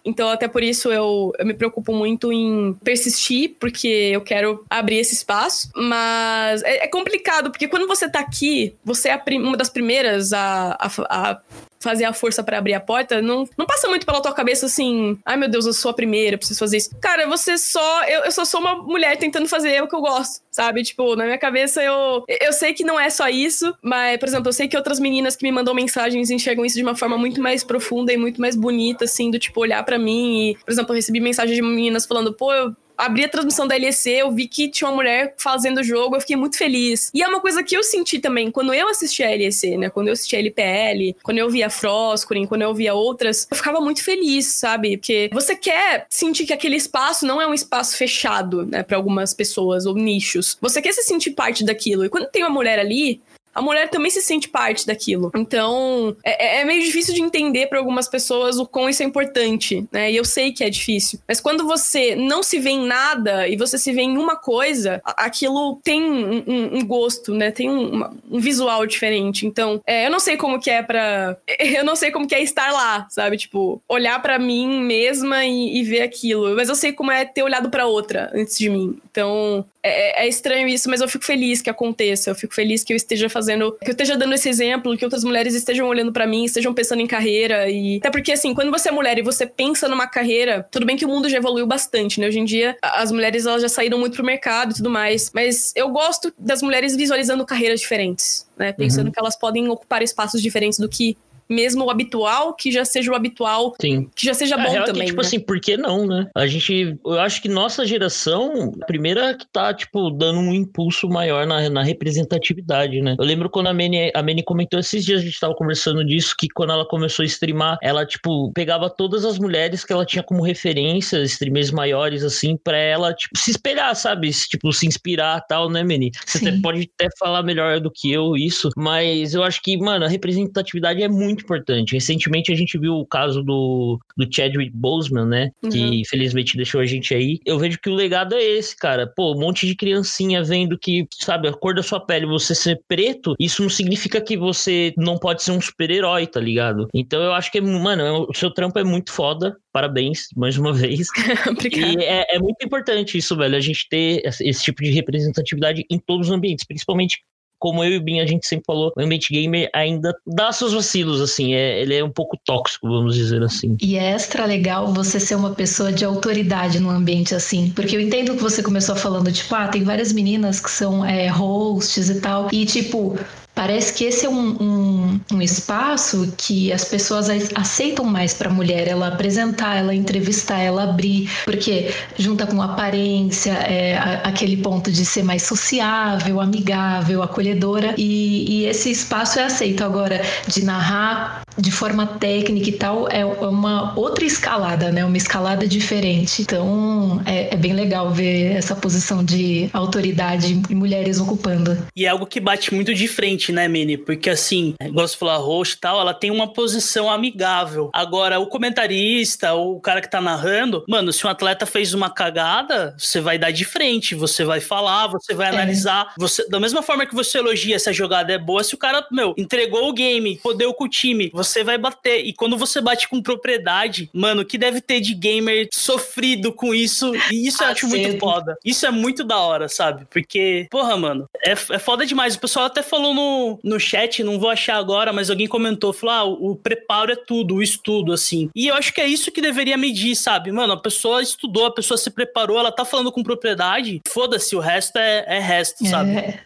Então, 0.03 0.29
até 0.29 0.47
por 0.47 0.63
isso 0.63 0.91
eu, 0.91 1.31
eu 1.37 1.45
me 1.45 1.53
preocupo 1.53 1.93
muito 1.93 2.31
em 2.31 2.73
persistir, 2.83 3.55
porque 3.59 3.87
eu 3.87 4.21
quero 4.21 4.65
abrir 4.69 4.97
esse 4.97 5.13
espaço. 5.13 5.69
Mas 5.75 6.63
é, 6.63 6.85
é 6.85 6.87
complicado, 6.87 7.51
porque 7.51 7.67
quando 7.67 7.87
você 7.87 8.09
tá 8.09 8.19
aqui, 8.19 8.75
você 8.83 9.09
é 9.09 9.23
uma 9.37 9.57
das 9.57 9.69
primeiras 9.69 10.33
a, 10.33 10.77
a, 10.79 10.89
a 11.09 11.41
fazer 11.81 12.05
a 12.05 12.13
força 12.13 12.43
para 12.43 12.57
abrir 12.57 12.73
a 12.73 12.79
porta, 12.79 13.21
não, 13.21 13.47
não 13.57 13.65
passa 13.65 13.87
muito 13.89 14.05
pela 14.05 14.21
tua 14.21 14.33
cabeça 14.33 14.67
assim, 14.67 15.17
ai 15.25 15.35
meu 15.35 15.49
Deus, 15.49 15.65
eu 15.65 15.73
sou 15.73 15.91
a 15.91 15.93
primeira, 15.93 16.37
preciso 16.37 16.59
fazer 16.59 16.77
isso. 16.77 16.95
Cara, 17.01 17.27
você 17.27 17.57
só. 17.57 18.03
Eu, 18.05 18.21
eu 18.25 18.31
só 18.31 18.45
sou 18.45 18.59
uma 18.59 18.75
mulher 18.75 19.17
tentando 19.17 19.47
fazer 19.47 19.81
o 19.81 19.87
que 19.87 19.95
eu 19.95 20.01
gosto, 20.01 20.41
sabe? 20.51 20.83
Tipo, 20.83 21.15
na 21.15 21.25
minha 21.25 21.37
cabeça 21.37 21.83
eu. 21.83 22.23
Eu 22.27 22.53
sei 22.53 22.73
que 22.73 22.83
não 22.83 22.99
é 22.99 23.09
só 23.09 23.27
isso, 23.27 23.75
mas, 23.81 24.17
por 24.17 24.27
exemplo, 24.27 24.49
eu 24.49 24.53
sei 24.53 24.67
que 24.67 24.77
outras 24.77 24.99
meninas 24.99 25.35
que 25.35 25.43
me 25.43 25.51
mandam 25.51 25.73
mensagens 25.73 26.29
enxergam 26.29 26.63
isso 26.63 26.75
de 26.75 26.83
uma 26.83 26.95
forma 26.95 27.17
muito 27.17 27.41
mais 27.41 27.63
profunda 27.63 28.13
e 28.13 28.17
muito 28.17 28.39
mais 28.39 28.55
bonita, 28.55 29.05
assim, 29.05 29.31
do 29.31 29.39
tipo, 29.39 29.59
olhar 29.59 29.83
para 29.83 29.97
mim 29.97 30.51
e, 30.51 30.57
por 30.63 30.71
exemplo, 30.71 30.91
eu 30.91 30.95
recebi 30.95 31.19
mensagens 31.19 31.55
de 31.55 31.61
meninas 31.61 32.05
falando, 32.05 32.33
pô, 32.33 32.53
eu 32.53 32.75
abri 32.97 33.23
a 33.23 33.29
transmissão 33.29 33.67
da 33.67 33.75
LEC, 33.75 34.07
eu 34.07 34.31
vi 34.31 34.47
que 34.47 34.69
tinha 34.69 34.89
uma 34.89 34.95
mulher 34.95 35.33
fazendo 35.37 35.79
o 35.79 35.83
jogo, 35.83 36.15
eu 36.15 36.21
fiquei 36.21 36.35
muito 36.35 36.57
feliz. 36.57 37.09
E 37.13 37.21
é 37.21 37.27
uma 37.27 37.39
coisa 37.39 37.63
que 37.63 37.75
eu 37.75 37.83
senti 37.83 38.19
também 38.19 38.51
quando 38.51 38.73
eu 38.73 38.87
assisti 38.87 39.23
a 39.23 39.29
LEC, 39.29 39.77
né? 39.77 39.89
Quando 39.89 40.07
eu 40.07 40.13
assisti 40.13 40.35
a 40.35 40.39
LPL, 40.39 41.15
quando 41.23 41.37
eu 41.37 41.49
via 41.49 41.69
Froscurin, 41.69 42.45
quando 42.45 42.61
eu 42.61 42.73
via 42.73 42.93
outras, 42.93 43.47
eu 43.49 43.57
ficava 43.57 43.79
muito 43.79 44.03
feliz, 44.03 44.47
sabe? 44.47 44.97
Porque 44.97 45.29
você 45.33 45.55
quer 45.55 46.05
sentir 46.09 46.45
que 46.45 46.53
aquele 46.53 46.75
espaço 46.75 47.25
não 47.25 47.41
é 47.41 47.47
um 47.47 47.53
espaço 47.53 47.97
fechado, 47.97 48.65
né, 48.65 48.83
para 48.83 48.97
algumas 48.97 49.33
pessoas 49.33 49.85
ou 49.85 49.95
nichos. 49.95 50.57
Você 50.61 50.81
quer 50.81 50.93
se 50.93 51.03
sentir 51.03 51.31
parte 51.31 51.63
daquilo. 51.63 52.05
E 52.05 52.09
quando 52.09 52.29
tem 52.29 52.43
uma 52.43 52.49
mulher 52.49 52.79
ali, 52.79 53.21
a 53.53 53.61
mulher 53.61 53.89
também 53.89 54.11
se 54.11 54.21
sente 54.21 54.47
parte 54.47 54.85
daquilo. 54.85 55.31
Então, 55.35 56.15
é, 56.23 56.59
é, 56.59 56.61
é 56.61 56.65
meio 56.65 56.83
difícil 56.83 57.13
de 57.13 57.21
entender 57.21 57.67
para 57.67 57.79
algumas 57.79 58.07
pessoas 58.07 58.57
o 58.57 58.65
quão 58.65 58.89
isso 58.89 59.03
é 59.03 59.05
importante, 59.05 59.85
né? 59.91 60.11
E 60.11 60.15
eu 60.15 60.25
sei 60.25 60.51
que 60.51 60.63
é 60.63 60.69
difícil. 60.69 61.19
Mas 61.27 61.39
quando 61.39 61.65
você 61.65 62.15
não 62.15 62.43
se 62.43 62.59
vê 62.59 62.71
em 62.71 62.85
nada 62.85 63.47
e 63.47 63.55
você 63.55 63.77
se 63.77 63.91
vê 63.91 64.01
em 64.01 64.17
uma 64.17 64.35
coisa, 64.35 65.01
aquilo 65.05 65.79
tem 65.83 66.03
um, 66.03 66.43
um, 66.47 66.77
um 66.77 66.85
gosto, 66.85 67.33
né? 67.33 67.51
Tem 67.51 67.69
um, 67.69 68.03
um, 68.29 68.39
visual 68.39 68.85
diferente. 68.85 69.45
Então, 69.45 69.81
é, 69.85 70.05
eu 70.05 70.11
não 70.11 70.19
sei 70.19 70.37
como 70.37 70.59
que 70.59 70.69
é 70.69 70.81
para 70.81 71.37
Eu 71.59 71.83
não 71.83 71.95
sei 71.95 72.11
como 72.11 72.27
que 72.27 72.35
é 72.35 72.41
estar 72.41 72.71
lá, 72.71 73.07
sabe? 73.09 73.37
Tipo, 73.37 73.81
olhar 73.87 74.21
para 74.21 74.37
mim 74.39 74.81
mesma 74.83 75.45
e, 75.45 75.79
e, 75.79 75.83
ver 75.83 76.01
aquilo. 76.01 76.55
Mas 76.55 76.69
eu 76.69 76.75
sei 76.75 76.91
como 76.91 77.11
é 77.11 77.25
ter 77.25 77.43
olhado 77.43 77.69
para 77.69 77.85
outra 77.85 78.31
antes 78.33 78.57
de 78.57 78.69
mim. 78.69 78.99
Então, 79.09 79.65
é, 79.83 80.25
é, 80.25 80.27
estranho 80.27 80.67
isso, 80.67 80.89
mas 80.89 81.01
eu 81.01 81.07
fico 81.07 81.25
feliz 81.25 81.61
que 81.61 81.69
aconteça. 81.69 82.29
Eu 82.29 82.35
fico 82.35 82.53
feliz 82.53 82.83
que 82.83 82.93
eu 82.93 82.97
esteja 82.97 83.29
fazendo, 83.29 83.40
que 83.79 83.89
eu 83.89 83.91
esteja 83.91 84.17
dando 84.17 84.33
esse 84.33 84.49
exemplo, 84.49 84.97
que 84.97 85.05
outras 85.05 85.23
mulheres 85.23 85.53
estejam 85.53 85.87
olhando 85.87 86.11
para 86.11 86.27
mim, 86.27 86.45
estejam 86.45 86.73
pensando 86.73 87.01
em 87.01 87.07
carreira 87.07 87.69
e 87.69 87.97
até 87.97 88.09
porque 88.09 88.31
assim, 88.31 88.53
quando 88.53 88.71
você 88.71 88.89
é 88.89 88.91
mulher 88.91 89.17
e 89.17 89.21
você 89.21 89.45
pensa 89.45 89.87
numa 89.87 90.07
carreira, 90.07 90.67
tudo 90.71 90.85
bem 90.85 90.95
que 90.95 91.05
o 91.05 91.09
mundo 91.09 91.29
já 91.29 91.37
evoluiu 91.37 91.65
bastante, 91.65 92.19
né? 92.19 92.27
Hoje 92.27 92.39
em 92.39 92.45
dia 92.45 92.77
as 92.81 93.11
mulheres 93.11 93.45
elas 93.45 93.61
já 93.61 93.69
saíram 93.69 93.97
muito 93.97 94.15
pro 94.15 94.25
mercado 94.25 94.71
e 94.71 94.75
tudo 94.75 94.89
mais, 94.89 95.31
mas 95.33 95.71
eu 95.75 95.89
gosto 95.89 96.33
das 96.37 96.61
mulheres 96.61 96.95
visualizando 96.95 97.45
carreiras 97.45 97.79
diferentes, 97.79 98.47
né? 98.57 98.71
Pensando 98.71 99.07
uhum. 99.07 99.11
que 99.11 99.19
elas 99.19 99.35
podem 99.35 99.69
ocupar 99.69 100.01
espaços 100.01 100.41
diferentes 100.41 100.79
do 100.79 100.89
que 100.89 101.17
mesmo 101.51 101.85
o 101.85 101.89
habitual, 101.89 102.55
que 102.55 102.71
já 102.71 102.85
seja 102.85 103.11
o 103.11 103.15
habitual, 103.15 103.73
Sim. 103.79 104.09
que 104.15 104.25
já 104.25 104.33
seja 104.33 104.57
bom 104.57 104.83
também. 104.83 105.01
Que, 105.01 105.05
tipo 105.07 105.21
né? 105.21 105.27
assim, 105.27 105.39
por 105.39 105.59
que 105.59 105.77
não, 105.77 106.07
né? 106.07 106.27
A 106.35 106.47
gente, 106.47 106.97
eu 107.05 107.19
acho 107.19 107.41
que 107.41 107.49
nossa 107.49 107.85
geração, 107.85 108.73
a 108.81 108.85
primeira 108.85 109.35
que 109.35 109.45
tá, 109.51 109.73
tipo, 109.73 110.09
dando 110.09 110.39
um 110.39 110.53
impulso 110.53 111.07
maior 111.09 111.45
na, 111.45 111.69
na 111.69 111.83
representatividade, 111.83 113.01
né? 113.01 113.15
Eu 113.19 113.25
lembro 113.25 113.49
quando 113.49 113.67
a 113.67 113.73
Manny, 113.73 114.11
a 114.13 114.23
Manny 114.23 114.43
comentou 114.43 114.79
esses 114.79 115.03
dias, 115.03 115.21
a 115.21 115.25
gente 115.25 115.39
tava 115.39 115.55
conversando 115.55 116.03
disso, 116.05 116.33
que 116.37 116.47
quando 116.47 116.71
ela 116.71 116.87
começou 116.87 117.23
a 117.23 117.25
streamar, 117.25 117.77
ela, 117.81 118.05
tipo, 118.05 118.51
pegava 118.53 118.89
todas 118.89 119.25
as 119.25 119.37
mulheres 119.37 119.83
que 119.83 119.93
ela 119.93 120.05
tinha 120.05 120.23
como 120.23 120.43
referência, 120.43 121.21
streamers 121.23 121.71
maiores, 121.71 122.23
assim, 122.23 122.57
pra 122.57 122.77
ela, 122.77 123.13
tipo, 123.13 123.37
se 123.37 123.51
espelhar, 123.51 123.95
sabe? 123.95 124.31
Tipo, 124.31 124.71
se 124.71 124.87
inspirar 124.87 125.41
tal, 125.47 125.69
né, 125.69 125.83
Manny? 125.83 126.11
Você 126.25 126.37
até 126.37 126.59
pode 126.61 126.89
até 126.95 127.09
falar 127.17 127.43
melhor 127.43 127.79
do 127.79 127.91
que 127.91 128.11
eu 128.11 128.35
isso, 128.35 128.69
mas 128.77 129.33
eu 129.33 129.43
acho 129.43 129.61
que, 129.61 129.77
mano, 129.77 130.05
a 130.05 130.07
representatividade 130.07 131.01
é 131.01 131.07
muito 131.07 131.40
muito 131.41 131.43
importante. 131.43 131.93
Recentemente 131.93 132.51
a 132.51 132.55
gente 132.55 132.77
viu 132.77 132.93
o 132.95 133.05
caso 133.05 133.43
do, 133.43 133.99
do 134.15 134.27
Chadwick 134.31 134.71
Boseman, 134.73 135.25
né? 135.25 135.51
Uhum. 135.63 135.69
Que 135.69 135.79
infelizmente 136.01 136.55
deixou 136.55 136.79
a 136.79 136.85
gente 136.85 137.13
aí. 137.13 137.39
Eu 137.45 137.57
vejo 137.57 137.79
que 137.79 137.89
o 137.89 137.95
legado 137.95 138.35
é 138.35 138.43
esse, 138.43 138.75
cara. 138.75 139.07
Pô, 139.07 139.33
um 139.33 139.39
monte 139.39 139.65
de 139.65 139.75
criancinha 139.75 140.43
vendo 140.43 140.77
que, 140.77 141.07
sabe, 141.11 141.47
a 141.47 141.53
cor 141.53 141.73
da 141.73 141.83
sua 141.83 141.99
pele, 141.99 142.25
você 142.25 142.53
ser 142.53 142.81
preto, 142.87 143.35
isso 143.39 143.61
não 143.61 143.69
significa 143.69 144.21
que 144.21 144.37
você 144.37 144.93
não 144.97 145.17
pode 145.17 145.43
ser 145.43 145.51
um 145.51 145.61
super-herói, 145.61 146.27
tá 146.27 146.39
ligado? 146.39 146.87
Então 146.93 147.21
eu 147.21 147.33
acho 147.33 147.51
que, 147.51 147.59
mano, 147.59 148.27
o 148.29 148.33
seu 148.33 148.51
trampo 148.51 148.77
é 148.79 148.83
muito 148.83 149.11
foda. 149.11 149.55
Parabéns, 149.71 150.27
mais 150.35 150.57
uma 150.57 150.73
vez. 150.73 151.07
e 151.71 152.03
é, 152.03 152.35
é 152.35 152.39
muito 152.39 152.65
importante 152.65 153.17
isso, 153.17 153.37
velho, 153.37 153.55
a 153.55 153.59
gente 153.59 153.87
ter 153.89 154.21
esse 154.25 154.63
tipo 154.63 154.83
de 154.83 154.91
representatividade 154.91 155.85
em 155.89 155.97
todos 155.97 156.27
os 156.27 156.33
ambientes, 156.33 156.65
principalmente 156.65 157.23
como 157.61 157.83
eu 157.83 157.91
e 157.91 157.97
o 157.97 158.01
Bin, 158.01 158.19
a 158.19 158.25
gente 158.25 158.47
sempre 158.47 158.65
falou, 158.65 158.91
o 158.97 159.01
ambiente 159.01 159.31
gamer 159.31 159.69
ainda 159.73 160.15
dá 160.25 160.51
seus 160.51 160.73
vacilos, 160.73 161.21
assim, 161.21 161.53
é, 161.53 161.79
ele 161.79 161.95
é 161.95 162.03
um 162.03 162.09
pouco 162.09 162.35
tóxico, 162.43 162.89
vamos 162.89 163.15
dizer 163.15 163.43
assim. 163.43 163.77
E 163.79 163.97
é 163.97 164.11
extra 164.11 164.45
legal 164.45 164.91
você 164.91 165.19
ser 165.19 165.35
uma 165.35 165.51
pessoa 165.51 165.91
de 165.91 166.03
autoridade 166.03 166.79
no 166.79 166.89
ambiente 166.89 167.35
assim, 167.35 167.71
porque 167.75 167.95
eu 167.95 168.01
entendo 168.01 168.35
que 168.35 168.41
você 168.41 168.63
começou 168.63 168.95
falando, 168.95 169.31
tipo, 169.31 169.53
ah, 169.53 169.67
tem 169.67 169.83
várias 169.83 170.11
meninas 170.11 170.59
que 170.59 170.71
são 170.71 171.05
é, 171.05 171.27
hosts 171.27 172.09
e 172.09 172.19
tal, 172.19 172.49
e 172.51 172.65
tipo, 172.65 173.15
Parece 173.61 173.93
que 173.93 174.05
esse 174.05 174.25
é 174.25 174.29
um, 174.29 174.57
um, 174.59 175.19
um 175.33 175.39
espaço 175.39 176.33
que 176.35 176.73
as 176.73 176.83
pessoas 176.83 177.27
aceitam 177.53 178.03
mais 178.03 178.33
para 178.33 178.49
a 178.49 178.51
mulher, 178.51 178.87
ela 178.87 179.09
apresentar, 179.09 179.75
ela 179.75 179.93
entrevistar, 179.93 180.57
ela 180.57 180.85
abrir, 180.85 181.29
porque 181.45 181.93
junta 182.17 182.47
com 182.47 182.59
aparência, 182.59 183.51
é, 183.51 183.99
aquele 184.23 184.57
ponto 184.57 184.91
de 184.91 185.05
ser 185.05 185.21
mais 185.21 185.43
sociável, 185.43 186.41
amigável, 186.41 187.21
acolhedora, 187.21 187.93
e, 187.99 188.63
e 188.63 188.65
esse 188.65 188.89
espaço 188.89 189.37
é 189.37 189.43
aceito. 189.43 189.83
Agora, 189.83 190.19
de 190.47 190.65
narrar 190.65 191.43
de 191.57 191.71
forma 191.71 192.05
técnica 192.05 192.69
e 192.69 192.73
tal, 192.73 193.07
é 193.09 193.25
uma 193.25 193.97
outra 193.97 194.25
escalada, 194.25 194.91
né? 194.91 195.03
Uma 195.05 195.17
escalada 195.17 195.67
diferente. 195.67 196.41
Então, 196.41 197.21
é, 197.25 197.53
é 197.53 197.57
bem 197.57 197.73
legal 197.73 198.11
ver 198.11 198.53
essa 198.53 198.75
posição 198.75 199.23
de 199.23 199.69
autoridade 199.73 200.61
e 200.69 200.75
mulheres 200.75 201.19
ocupando. 201.19 201.77
E 201.95 202.05
é 202.05 202.09
algo 202.09 202.25
que 202.25 202.39
bate 202.39 202.73
muito 202.73 202.93
de 202.93 203.07
frente 203.07 203.51
né, 203.51 203.67
Mini? 203.67 203.97
Porque 203.97 204.29
assim, 204.29 204.75
gosto 204.91 205.13
de 205.13 205.19
falar 205.19 205.37
host 205.37 205.75
e 205.75 205.79
tal, 205.79 205.99
ela 205.99 206.13
tem 206.13 206.31
uma 206.31 206.51
posição 206.51 207.09
amigável. 207.09 207.89
Agora, 207.93 208.39
o 208.39 208.47
comentarista, 208.47 209.53
o 209.53 209.79
cara 209.79 210.01
que 210.01 210.09
tá 210.09 210.19
narrando, 210.19 210.83
mano, 210.87 211.13
se 211.13 211.25
um 211.25 211.29
atleta 211.29 211.65
fez 211.65 211.93
uma 211.93 212.09
cagada, 212.09 212.95
você 212.97 213.21
vai 213.21 213.37
dar 213.37 213.51
de 213.51 213.65
frente, 213.65 214.15
você 214.15 214.43
vai 214.43 214.59
falar, 214.59 215.07
você 215.07 215.33
vai 215.33 215.47
é. 215.47 215.49
analisar. 215.49 216.13
Você, 216.17 216.47
da 216.49 216.59
mesma 216.59 216.81
forma 216.81 217.05
que 217.05 217.15
você 217.15 217.37
elogia 217.37 217.79
se 217.79 217.89
a 217.89 217.93
jogada 217.93 218.33
é 218.33 218.37
boa, 218.37 218.63
se 218.63 218.75
o 218.75 218.77
cara, 218.77 219.05
meu, 219.11 219.33
entregou 219.37 219.87
o 219.87 219.93
game, 219.93 220.39
fodeu 220.41 220.73
com 220.73 220.85
o 220.85 220.89
time, 220.89 221.31
você 221.43 221.63
vai 221.63 221.77
bater. 221.77 222.25
E 222.25 222.33
quando 222.33 222.57
você 222.57 222.81
bate 222.81 223.07
com 223.07 223.21
propriedade, 223.21 224.09
mano, 224.13 224.41
o 224.41 224.45
que 224.45 224.57
deve 224.57 224.81
ter 224.81 224.99
de 225.01 225.13
gamer 225.13 225.67
sofrido 225.73 226.51
com 226.51 226.73
isso? 226.73 227.11
E 227.31 227.47
isso 227.47 227.63
eu 227.63 227.67
acho 227.67 227.87
muito 227.87 228.19
foda. 228.19 228.57
Isso 228.63 228.85
é 228.85 228.91
muito 228.91 229.23
da 229.23 229.39
hora, 229.39 229.67
sabe? 229.67 230.05
Porque, 230.09 230.67
porra, 230.69 230.95
mano, 230.97 231.25
é, 231.45 231.51
é 231.51 231.79
foda 231.79 232.05
demais. 232.05 232.35
O 232.35 232.39
pessoal 232.39 232.65
até 232.65 232.81
falou 232.81 233.13
no, 233.13 233.59
no, 233.63 233.79
chat, 233.79 234.23
não 234.23 234.39
vou 234.39 234.49
achar 234.49 234.75
agora, 234.75 235.11
mas 235.11 235.29
alguém 235.29 235.47
comentou, 235.47 235.93
falou, 235.93 236.15
ah, 236.15 236.23
o, 236.23 236.51
o 236.51 236.55
preparo 236.55 237.11
é 237.11 237.15
tudo, 237.15 237.55
o 237.55 237.63
estudo, 237.63 238.13
assim. 238.13 238.49
E 238.55 238.67
eu 238.67 238.75
acho 238.75 238.93
que 238.93 239.01
é 239.01 239.07
isso 239.07 239.31
que 239.31 239.41
deveria 239.41 239.77
medir, 239.77 240.15
sabe? 240.15 240.51
Mano, 240.51 240.73
a 240.73 240.77
pessoa 240.77 241.21
estudou, 241.21 241.65
a 241.65 241.73
pessoa 241.73 241.97
se 241.97 242.09
preparou, 242.09 242.59
ela 242.59 242.71
tá 242.71 242.85
falando 242.85 243.11
com 243.11 243.23
propriedade, 243.23 244.01
foda-se, 244.07 244.55
o 244.55 244.59
resto 244.59 244.97
é, 244.97 245.25
é 245.27 245.39
resto, 245.39 245.85
sabe? 245.85 246.11
É. 246.11 246.39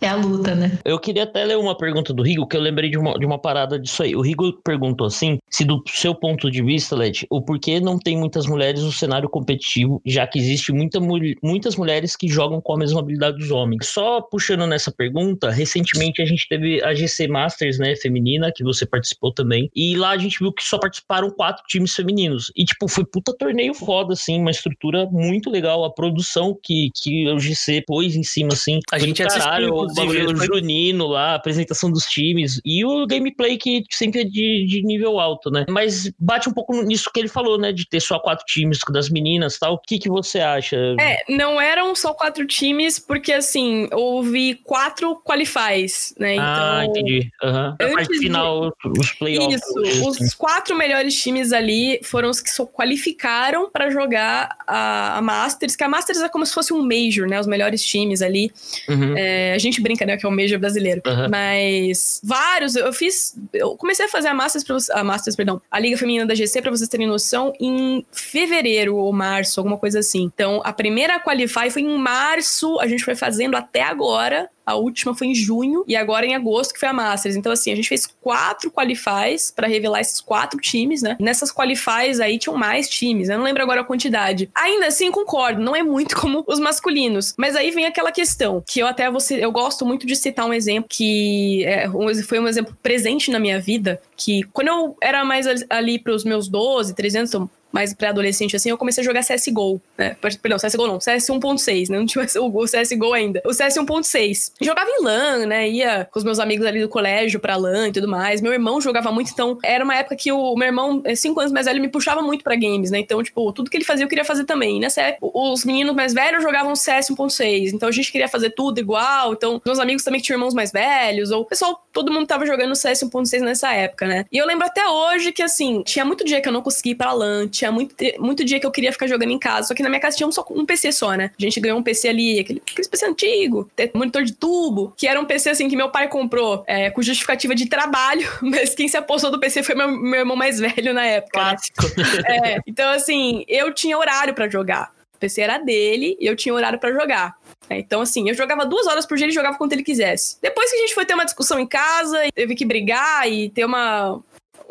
É 0.00 0.08
a 0.08 0.16
luta, 0.16 0.54
né? 0.54 0.78
Eu 0.84 0.98
queria 0.98 1.22
até 1.22 1.44
ler 1.44 1.56
uma 1.56 1.74
pergunta 1.74 2.12
do 2.12 2.22
Rigo, 2.22 2.46
que 2.46 2.56
eu 2.56 2.60
lembrei 2.60 2.90
de 2.90 2.98
uma, 2.98 3.18
de 3.18 3.24
uma 3.24 3.38
parada 3.38 3.78
disso 3.78 4.02
aí. 4.02 4.14
O 4.14 4.20
Rigo 4.20 4.33
perguntou 4.64 5.06
assim: 5.06 5.38
se 5.50 5.64
do 5.64 5.82
seu 5.86 6.14
ponto 6.14 6.50
de 6.50 6.62
vista, 6.62 6.96
o 7.30 7.42
porquê 7.42 7.80
não 7.80 7.98
tem 7.98 8.16
muitas 8.16 8.46
mulheres 8.46 8.82
no 8.82 8.92
cenário 8.92 9.28
competitivo, 9.28 10.00
já 10.04 10.26
que 10.26 10.38
existe 10.38 10.72
muita, 10.72 10.98
muitas 11.42 11.76
mulheres 11.76 12.16
que 12.16 12.28
jogam 12.28 12.60
com 12.60 12.74
a 12.74 12.78
mesma 12.78 13.00
habilidade 13.00 13.38
dos 13.38 13.50
homens. 13.50 13.88
Só 13.88 14.20
puxando 14.20 14.66
nessa 14.66 14.92
pergunta, 14.92 15.50
recentemente 15.50 16.22
a 16.22 16.24
gente 16.24 16.48
teve 16.48 16.82
a 16.82 16.94
GC 16.94 17.28
Masters, 17.28 17.78
né, 17.78 17.96
feminina, 17.96 18.52
que 18.54 18.64
você 18.64 18.86
participou 18.86 19.32
também, 19.32 19.70
e 19.74 19.96
lá 19.96 20.10
a 20.10 20.18
gente 20.18 20.38
viu 20.38 20.52
que 20.52 20.64
só 20.64 20.78
participaram 20.78 21.30
quatro 21.30 21.64
times 21.66 21.94
femininos. 21.94 22.52
E, 22.56 22.64
tipo, 22.64 22.88
foi 22.88 23.04
puta 23.04 23.36
torneio 23.36 23.74
foda, 23.74 24.12
assim, 24.12 24.40
uma 24.40 24.50
estrutura 24.50 25.06
muito 25.10 25.50
legal, 25.50 25.84
a 25.84 25.92
produção 25.92 26.56
que, 26.62 26.90
que 26.94 27.28
o 27.28 27.38
GC 27.38 27.82
pôs 27.86 28.16
em 28.16 28.22
cima, 28.22 28.50
assim. 28.52 28.80
A 28.92 28.98
gente 28.98 29.22
caralho, 29.22 29.74
o 29.74 29.86
bagulho 29.94 30.36
junino 30.36 31.06
lá, 31.06 31.32
a 31.32 31.34
apresentação 31.34 31.90
dos 31.90 32.04
times 32.04 32.60
e 32.64 32.84
o 32.84 33.06
gameplay 33.06 33.56
que 33.56 33.84
sempre 33.90 34.23
ser 34.24 34.30
de, 34.30 34.66
de 34.66 34.82
nível 34.82 35.18
alto, 35.18 35.50
né? 35.50 35.64
Mas 35.68 36.10
bate 36.18 36.48
um 36.48 36.52
pouco 36.52 36.82
nisso 36.82 37.10
que 37.12 37.20
ele 37.20 37.28
falou, 37.28 37.58
né? 37.58 37.72
De 37.72 37.86
ter 37.88 38.00
só 38.00 38.18
quatro 38.18 38.44
times 38.46 38.80
das 38.90 39.08
meninas 39.08 39.58
tal. 39.58 39.74
O 39.74 39.78
que, 39.78 39.98
que 39.98 40.08
você 40.08 40.40
acha? 40.40 40.76
É, 41.00 41.18
não 41.28 41.60
eram 41.60 41.94
só 41.94 42.12
quatro 42.12 42.46
times, 42.46 42.98
porque 42.98 43.32
assim, 43.32 43.88
houve 43.92 44.54
quatro 44.64 45.16
qualifies, 45.16 46.14
né? 46.18 46.36
Ah, 46.38 46.40
então, 46.42 46.64
ah, 46.64 46.84
entendi. 46.86 47.30
Uhum. 47.42 47.68
A 47.68 47.94
parte 47.94 48.18
final, 48.18 48.72
de... 48.84 49.00
os 49.00 49.12
playoffs. 49.12 49.62
Isso, 49.62 50.08
os 50.08 50.34
quatro 50.34 50.76
melhores 50.76 51.20
times 51.20 51.52
ali 51.52 52.00
foram 52.02 52.30
os 52.30 52.40
que 52.40 52.50
só 52.50 52.66
qualificaram 52.66 53.70
para 53.70 53.90
jogar 53.90 54.56
a, 54.66 55.18
a, 55.18 55.22
Masters, 55.22 55.76
que 55.76 55.84
a 55.84 55.88
Masters 55.88 56.20
é 56.20 56.28
como 56.28 56.44
se 56.46 56.54
fosse 56.54 56.72
um 56.72 56.82
Major, 56.82 57.28
né? 57.28 57.40
Os 57.40 57.46
melhores 57.46 57.84
times 57.84 58.22
ali. 58.22 58.52
Uhum. 58.88 59.16
É, 59.16 59.54
a 59.54 59.58
gente 59.58 59.80
brinca, 59.80 60.04
né? 60.04 60.16
Que 60.16 60.26
é 60.26 60.28
o 60.28 60.32
Major 60.32 60.58
brasileiro. 60.58 61.02
Uhum. 61.06 61.28
Mas 61.30 62.20
vários, 62.22 62.76
eu 62.76 62.92
fiz. 62.92 63.36
Eu 63.52 63.76
comecei 63.76 64.04
a 64.04 64.08
fazer 64.14 64.28
a 64.28 64.34
Masters, 64.34 64.64
pra, 64.64 64.76
a 64.92 65.04
Masters, 65.04 65.36
perdão, 65.36 65.60
a 65.70 65.78
Liga 65.78 65.96
Feminina 65.96 66.24
da 66.24 66.34
GC, 66.34 66.62
para 66.62 66.70
vocês 66.70 66.88
terem 66.88 67.06
noção, 67.06 67.52
em 67.60 68.04
fevereiro 68.12 68.96
ou 68.96 69.12
março, 69.12 69.58
alguma 69.60 69.76
coisa 69.76 69.98
assim. 69.98 70.22
Então, 70.22 70.62
a 70.64 70.72
primeira 70.72 71.20
Qualify 71.20 71.70
foi 71.70 71.82
em 71.82 71.98
março, 71.98 72.78
a 72.80 72.86
gente 72.86 73.04
foi 73.04 73.14
fazendo 73.14 73.56
até 73.56 73.82
agora. 73.82 74.48
A 74.66 74.74
última 74.74 75.14
foi 75.14 75.28
em 75.28 75.34
junho 75.34 75.84
e 75.86 75.96
agora 75.96 76.24
em 76.24 76.34
agosto 76.34 76.72
que 76.72 76.80
foi 76.80 76.88
a 76.88 76.92
Masters. 76.92 77.36
Então, 77.36 77.52
assim, 77.52 77.72
a 77.72 77.76
gente 77.76 77.88
fez 77.88 78.06
quatro 78.06 78.70
qualifies 78.70 79.50
para 79.50 79.66
revelar 79.66 80.00
esses 80.00 80.20
quatro 80.20 80.58
times, 80.60 81.02
né? 81.02 81.16
Nessas 81.20 81.52
qualifies 81.52 82.20
aí 82.20 82.38
tinham 82.38 82.56
mais 82.56 82.88
times. 82.88 83.28
Eu 83.28 83.38
não 83.38 83.44
lembro 83.44 83.62
agora 83.62 83.82
a 83.82 83.84
quantidade. 83.84 84.50
Ainda 84.54 84.86
assim, 84.86 85.10
concordo, 85.10 85.60
não 85.60 85.76
é 85.76 85.82
muito 85.82 86.16
como 86.20 86.44
os 86.46 86.58
masculinos. 86.58 87.34
Mas 87.36 87.56
aí 87.56 87.70
vem 87.70 87.86
aquela 87.86 88.12
questão 88.12 88.62
que 88.66 88.80
eu 88.80 88.86
até 88.86 89.10
você, 89.10 89.44
eu 89.44 89.52
gosto 89.52 89.84
muito 89.84 90.06
de 90.06 90.16
citar 90.16 90.46
um 90.46 90.52
exemplo 90.52 90.88
que 90.88 91.64
é, 91.64 91.88
foi 92.26 92.38
um 92.38 92.48
exemplo 92.48 92.76
presente 92.82 93.30
na 93.30 93.38
minha 93.38 93.60
vida. 93.60 94.00
Que 94.16 94.42
quando 94.52 94.68
eu 94.68 94.96
era 95.02 95.24
mais 95.24 95.46
ali 95.68 95.98
para 95.98 96.14
os 96.14 96.24
meus 96.24 96.48
12, 96.48 96.94
13 96.94 97.18
anos, 97.18 97.30
então 97.30 97.50
mais 97.74 97.92
pré-adolescente 97.92 98.54
assim, 98.54 98.70
eu 98.70 98.78
comecei 98.78 99.02
a 99.02 99.04
jogar 99.04 99.24
CSGO, 99.24 99.82
né? 99.98 100.16
Perdão, 100.40 100.58
CSGO 100.58 100.86
não, 100.86 101.00
CS 101.00 101.26
1.6, 101.26 101.90
né? 101.90 101.98
Não 102.04 102.06
tinha 102.06 102.24
o 102.24 102.64
CSGO 102.64 103.12
ainda. 103.12 103.42
O 103.44 103.52
CS 103.52 103.76
1.6. 103.76 104.52
Jogava 104.60 104.88
em 104.90 105.02
LAN, 105.02 105.46
né? 105.46 105.68
Ia 105.68 106.04
com 106.10 106.18
os 106.18 106.24
meus 106.24 106.38
amigos 106.38 106.66
ali 106.66 106.80
do 106.80 106.88
colégio 106.88 107.40
pra 107.40 107.56
LAN 107.56 107.88
e 107.88 107.92
tudo 107.92 108.06
mais. 108.06 108.40
Meu 108.40 108.52
irmão 108.52 108.80
jogava 108.80 109.10
muito, 109.10 109.30
então 109.32 109.58
era 109.62 109.82
uma 109.82 109.96
época 109.96 110.14
que 110.16 110.30
o 110.30 110.54
meu 110.54 110.66
irmão, 110.66 111.00
é, 111.04 111.14
cinco 111.14 111.40
anos 111.40 111.52
mais 111.52 111.66
velho, 111.66 111.80
me 111.80 111.88
puxava 111.88 112.20
muito 112.22 112.44
pra 112.44 112.54
games, 112.54 112.90
né? 112.90 112.98
Então, 112.98 113.22
tipo, 113.22 113.52
tudo 113.52 113.70
que 113.70 113.76
ele 113.76 113.84
fazia 113.84 114.04
eu 114.04 114.08
queria 114.08 114.24
fazer 114.24 114.44
também. 114.44 114.78
nessa 114.78 115.00
época, 115.00 115.30
os 115.34 115.64
meninos 115.64 115.94
mais 115.94 116.12
velhos 116.12 116.42
jogavam 116.42 116.76
CS 116.76 117.08
1.6, 117.08 117.72
então 117.72 117.88
a 117.88 117.92
gente 117.92 118.12
queria 118.12 118.28
fazer 118.28 118.50
tudo 118.50 118.78
igual. 118.78 119.32
Então, 119.32 119.60
meus 119.64 119.78
amigos 119.78 120.04
também 120.04 120.20
que 120.20 120.26
tinham 120.26 120.36
irmãos 120.36 120.54
mais 120.54 120.70
velhos, 120.70 121.30
ou 121.30 121.42
o 121.42 121.44
pessoal, 121.44 121.84
todo 121.92 122.12
mundo 122.12 122.26
tava 122.26 122.44
jogando 122.46 122.74
CS 122.74 123.02
1.6 123.02 123.40
nessa 123.40 123.72
época, 123.72 124.06
né? 124.06 124.26
E 124.30 124.38
eu 124.38 124.46
lembro 124.46 124.66
até 124.66 124.86
hoje 124.86 125.32
que, 125.32 125.42
assim, 125.42 125.82
tinha 125.82 126.04
muito 126.04 126.24
dia 126.24 126.40
que 126.40 126.48
eu 126.48 126.52
não 126.52 126.62
conseguia 126.62 126.92
ir 126.92 126.96
pra 126.96 127.12
LAN, 127.12 127.48
tinha 127.64 127.72
muito, 127.72 127.94
muito 128.18 128.44
dia 128.44 128.60
que 128.60 128.66
eu 128.66 128.70
queria 128.70 128.92
ficar 128.92 129.06
jogando 129.06 129.30
em 129.30 129.38
casa. 129.38 129.68
Só 129.68 129.74
que 129.74 129.82
na 129.82 129.88
minha 129.88 130.00
casa 130.00 130.16
tinha 130.16 130.26
um, 130.26 130.32
só, 130.32 130.44
um 130.50 130.66
PC 130.66 130.92
só, 130.92 131.14
né? 131.14 131.30
A 131.38 131.42
gente 131.42 131.58
ganhou 131.60 131.78
um 131.78 131.82
PC 131.82 132.08
ali, 132.08 132.38
aquele, 132.38 132.62
aquele 132.70 132.88
PC 132.88 133.06
antigo, 133.06 133.70
monitor 133.94 134.22
de 134.22 134.32
tubo, 134.32 134.92
que 134.96 135.06
era 135.06 135.20
um 135.20 135.24
PC 135.24 135.50
assim 135.50 135.68
que 135.68 135.76
meu 135.76 135.90
pai 135.90 136.08
comprou 136.08 136.64
é, 136.66 136.90
com 136.90 137.02
justificativa 137.02 137.54
de 137.54 137.66
trabalho, 137.66 138.28
mas 138.42 138.74
quem 138.74 138.88
se 138.88 138.96
apostou 138.96 139.30
do 139.30 139.40
PC 139.40 139.62
foi 139.62 139.74
meu, 139.74 139.88
meu 139.88 140.20
irmão 140.20 140.36
mais 140.36 140.58
velho 140.58 140.92
na 140.92 141.04
época. 141.04 141.38
Né? 141.38 141.44
Clássico. 141.44 141.82
Né? 141.82 142.04
É, 142.34 142.58
então, 142.66 142.90
assim, 142.90 143.44
eu 143.48 143.72
tinha 143.72 143.96
horário 143.96 144.34
para 144.34 144.48
jogar. 144.48 144.92
O 145.14 145.18
PC 145.18 145.40
era 145.42 145.58
dele 145.58 146.16
e 146.20 146.26
eu 146.26 146.34
tinha 146.34 146.54
horário 146.54 146.78
para 146.78 146.92
jogar. 146.92 147.36
É, 147.68 147.78
então, 147.78 148.00
assim, 148.00 148.28
eu 148.28 148.34
jogava 148.34 148.66
duas 148.66 148.86
horas 148.86 149.06
por 149.06 149.16
dia 149.16 149.26
e 149.26 149.30
jogava 149.30 149.56
quanto 149.56 149.72
ele 149.72 149.82
quisesse. 149.82 150.36
Depois 150.42 150.70
que 150.70 150.76
a 150.76 150.80
gente 150.80 150.94
foi 150.94 151.04
ter 151.04 151.14
uma 151.14 151.24
discussão 151.24 151.58
em 151.58 151.66
casa, 151.66 152.18
teve 152.34 152.54
que 152.54 152.64
brigar 152.64 153.30
e 153.30 153.48
ter 153.50 153.64
uma, 153.64 154.20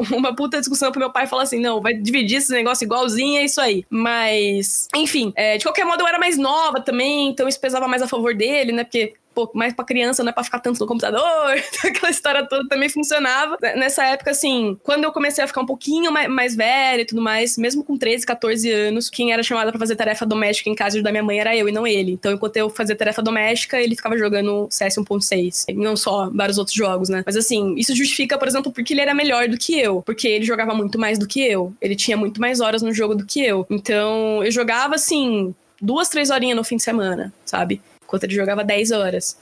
uma 0.12 0.36
puta 0.36 0.60
discussão 0.60 0.92
pro 0.92 1.00
meu 1.00 1.12
pai 1.12 1.28
falar 1.28 1.44
assim: 1.44 1.60
não, 1.60 1.82
vai 1.82 1.94
dividir 1.94 2.38
esse 2.38 2.52
negócio 2.52 2.86
igualzinho, 2.86 3.40
é 3.40 3.46
isso 3.46 3.62
aí. 3.62 3.86
Mas, 3.90 4.88
enfim, 4.96 5.32
é, 5.36 5.58
de 5.58 5.64
qualquer 5.64 5.86
modo 5.86 6.02
eu 6.02 6.08
era 6.08 6.20
mais 6.20 6.38
nova 6.38 6.80
também, 6.80 7.30
então 7.30 7.48
isso 7.48 7.60
pesava 7.60 7.88
mais 7.88 8.02
a 8.02 8.08
favor 8.08 8.36
dele, 8.36 8.72
né? 8.72 8.84
Porque 8.84 9.14
pô, 9.34 9.50
mais 9.54 9.74
pra 9.74 9.86
criança, 9.86 10.24
não 10.24 10.30
é 10.30 10.34
pra 10.34 10.44
ficar 10.44 10.60
tanto 10.60 10.80
no 10.80 10.88
computador, 10.88 11.22
aquela 11.84 12.10
história 12.10 12.48
toda 12.48 12.68
também 12.68 12.90
funcionava. 12.90 13.58
Nessa 13.76 14.06
época, 14.06 14.32
assim, 14.32 14.78
quando 14.84 15.04
eu 15.04 15.12
comecei 15.12 15.44
a 15.44 15.48
ficar 15.48 15.62
um 15.62 15.66
pouquinho 15.66 16.12
mais, 16.12 16.30
mais 16.30 16.56
velha 16.56 17.02
e 17.02 17.06
tudo 17.06 17.22
mais, 17.22 17.58
mesmo 17.58 17.84
com 17.84 17.98
13, 17.98 18.26
14 18.26 18.72
anos, 18.72 19.10
quem 19.10 19.32
era 19.32 19.44
chamada 19.44 19.72
pra 19.72 19.80
fazer 19.80 19.96
tarefa 19.96 20.26
doméstica 20.26 20.70
em 20.70 20.76
casa 20.76 21.02
da 21.02 21.12
minha 21.12 21.24
mãe 21.24 21.40
era 21.40 21.56
eu 21.56 21.68
e 21.68 21.72
não 21.72 21.86
ele. 21.86 22.14
Então, 22.14 22.32
enquanto 22.32 22.58
eu 22.58 22.70
fazia 22.70 22.96
tarefa 22.96 23.22
doméstica, 23.22 23.80
ele 23.80 23.96
ficava 23.96 24.18
jogando 24.18 24.68
CS 24.70 24.96
1.6. 24.96 25.74
Não 25.76 25.96
só 25.96 26.30
vários 26.30 26.58
outros 26.58 26.76
jogos, 26.76 27.10
né? 27.10 27.24
Mas 27.26 27.36
assim, 27.36 27.76
isso 27.76 27.96
justifica, 27.96 28.38
por 28.38 28.48
exemplo, 28.48 28.72
porque 28.72 28.94
ele 28.94 29.02
era 29.02 29.14
melhor 29.14 29.48
do 29.48 29.58
que 29.58 29.80
eu. 29.80 30.02
Porque 30.02 30.28
ele 30.28 30.46
jogava 30.46 30.74
muito 30.74 31.00
mais 31.00 31.18
do 31.18 31.28
que 31.28 31.42
eu. 31.42 31.74
Ele 31.82 31.96
tinha 31.96 32.18
muito 32.18 32.40
mais 32.40 32.60
horas 32.60 32.82
no 32.82 32.94
jogo 32.94 33.16
do 33.16 33.26
que 33.26 33.42
eu. 33.42 33.66
Então, 33.70 34.44
eu 34.44 34.52
jogava, 34.52 34.96
assim, 34.96 35.54
duas, 35.82 36.10
três 36.10 36.30
horinhas 36.30 36.56
no 36.56 36.64
fim 36.64 36.78
de 36.78 36.84
semana, 36.84 37.34
sabe? 37.46 37.82
Enquanto 38.14 38.26
ele 38.26 38.36
jogava 38.36 38.64
10 38.64 38.92
horas. 38.92 39.38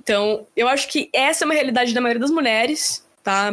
Então, 0.00 0.46
eu 0.56 0.68
acho 0.68 0.88
que 0.88 1.10
essa 1.12 1.44
é 1.44 1.46
uma 1.46 1.54
realidade 1.54 1.92
da 1.92 2.00
maioria 2.00 2.20
das 2.20 2.30
mulheres, 2.30 3.04
tá? 3.24 3.50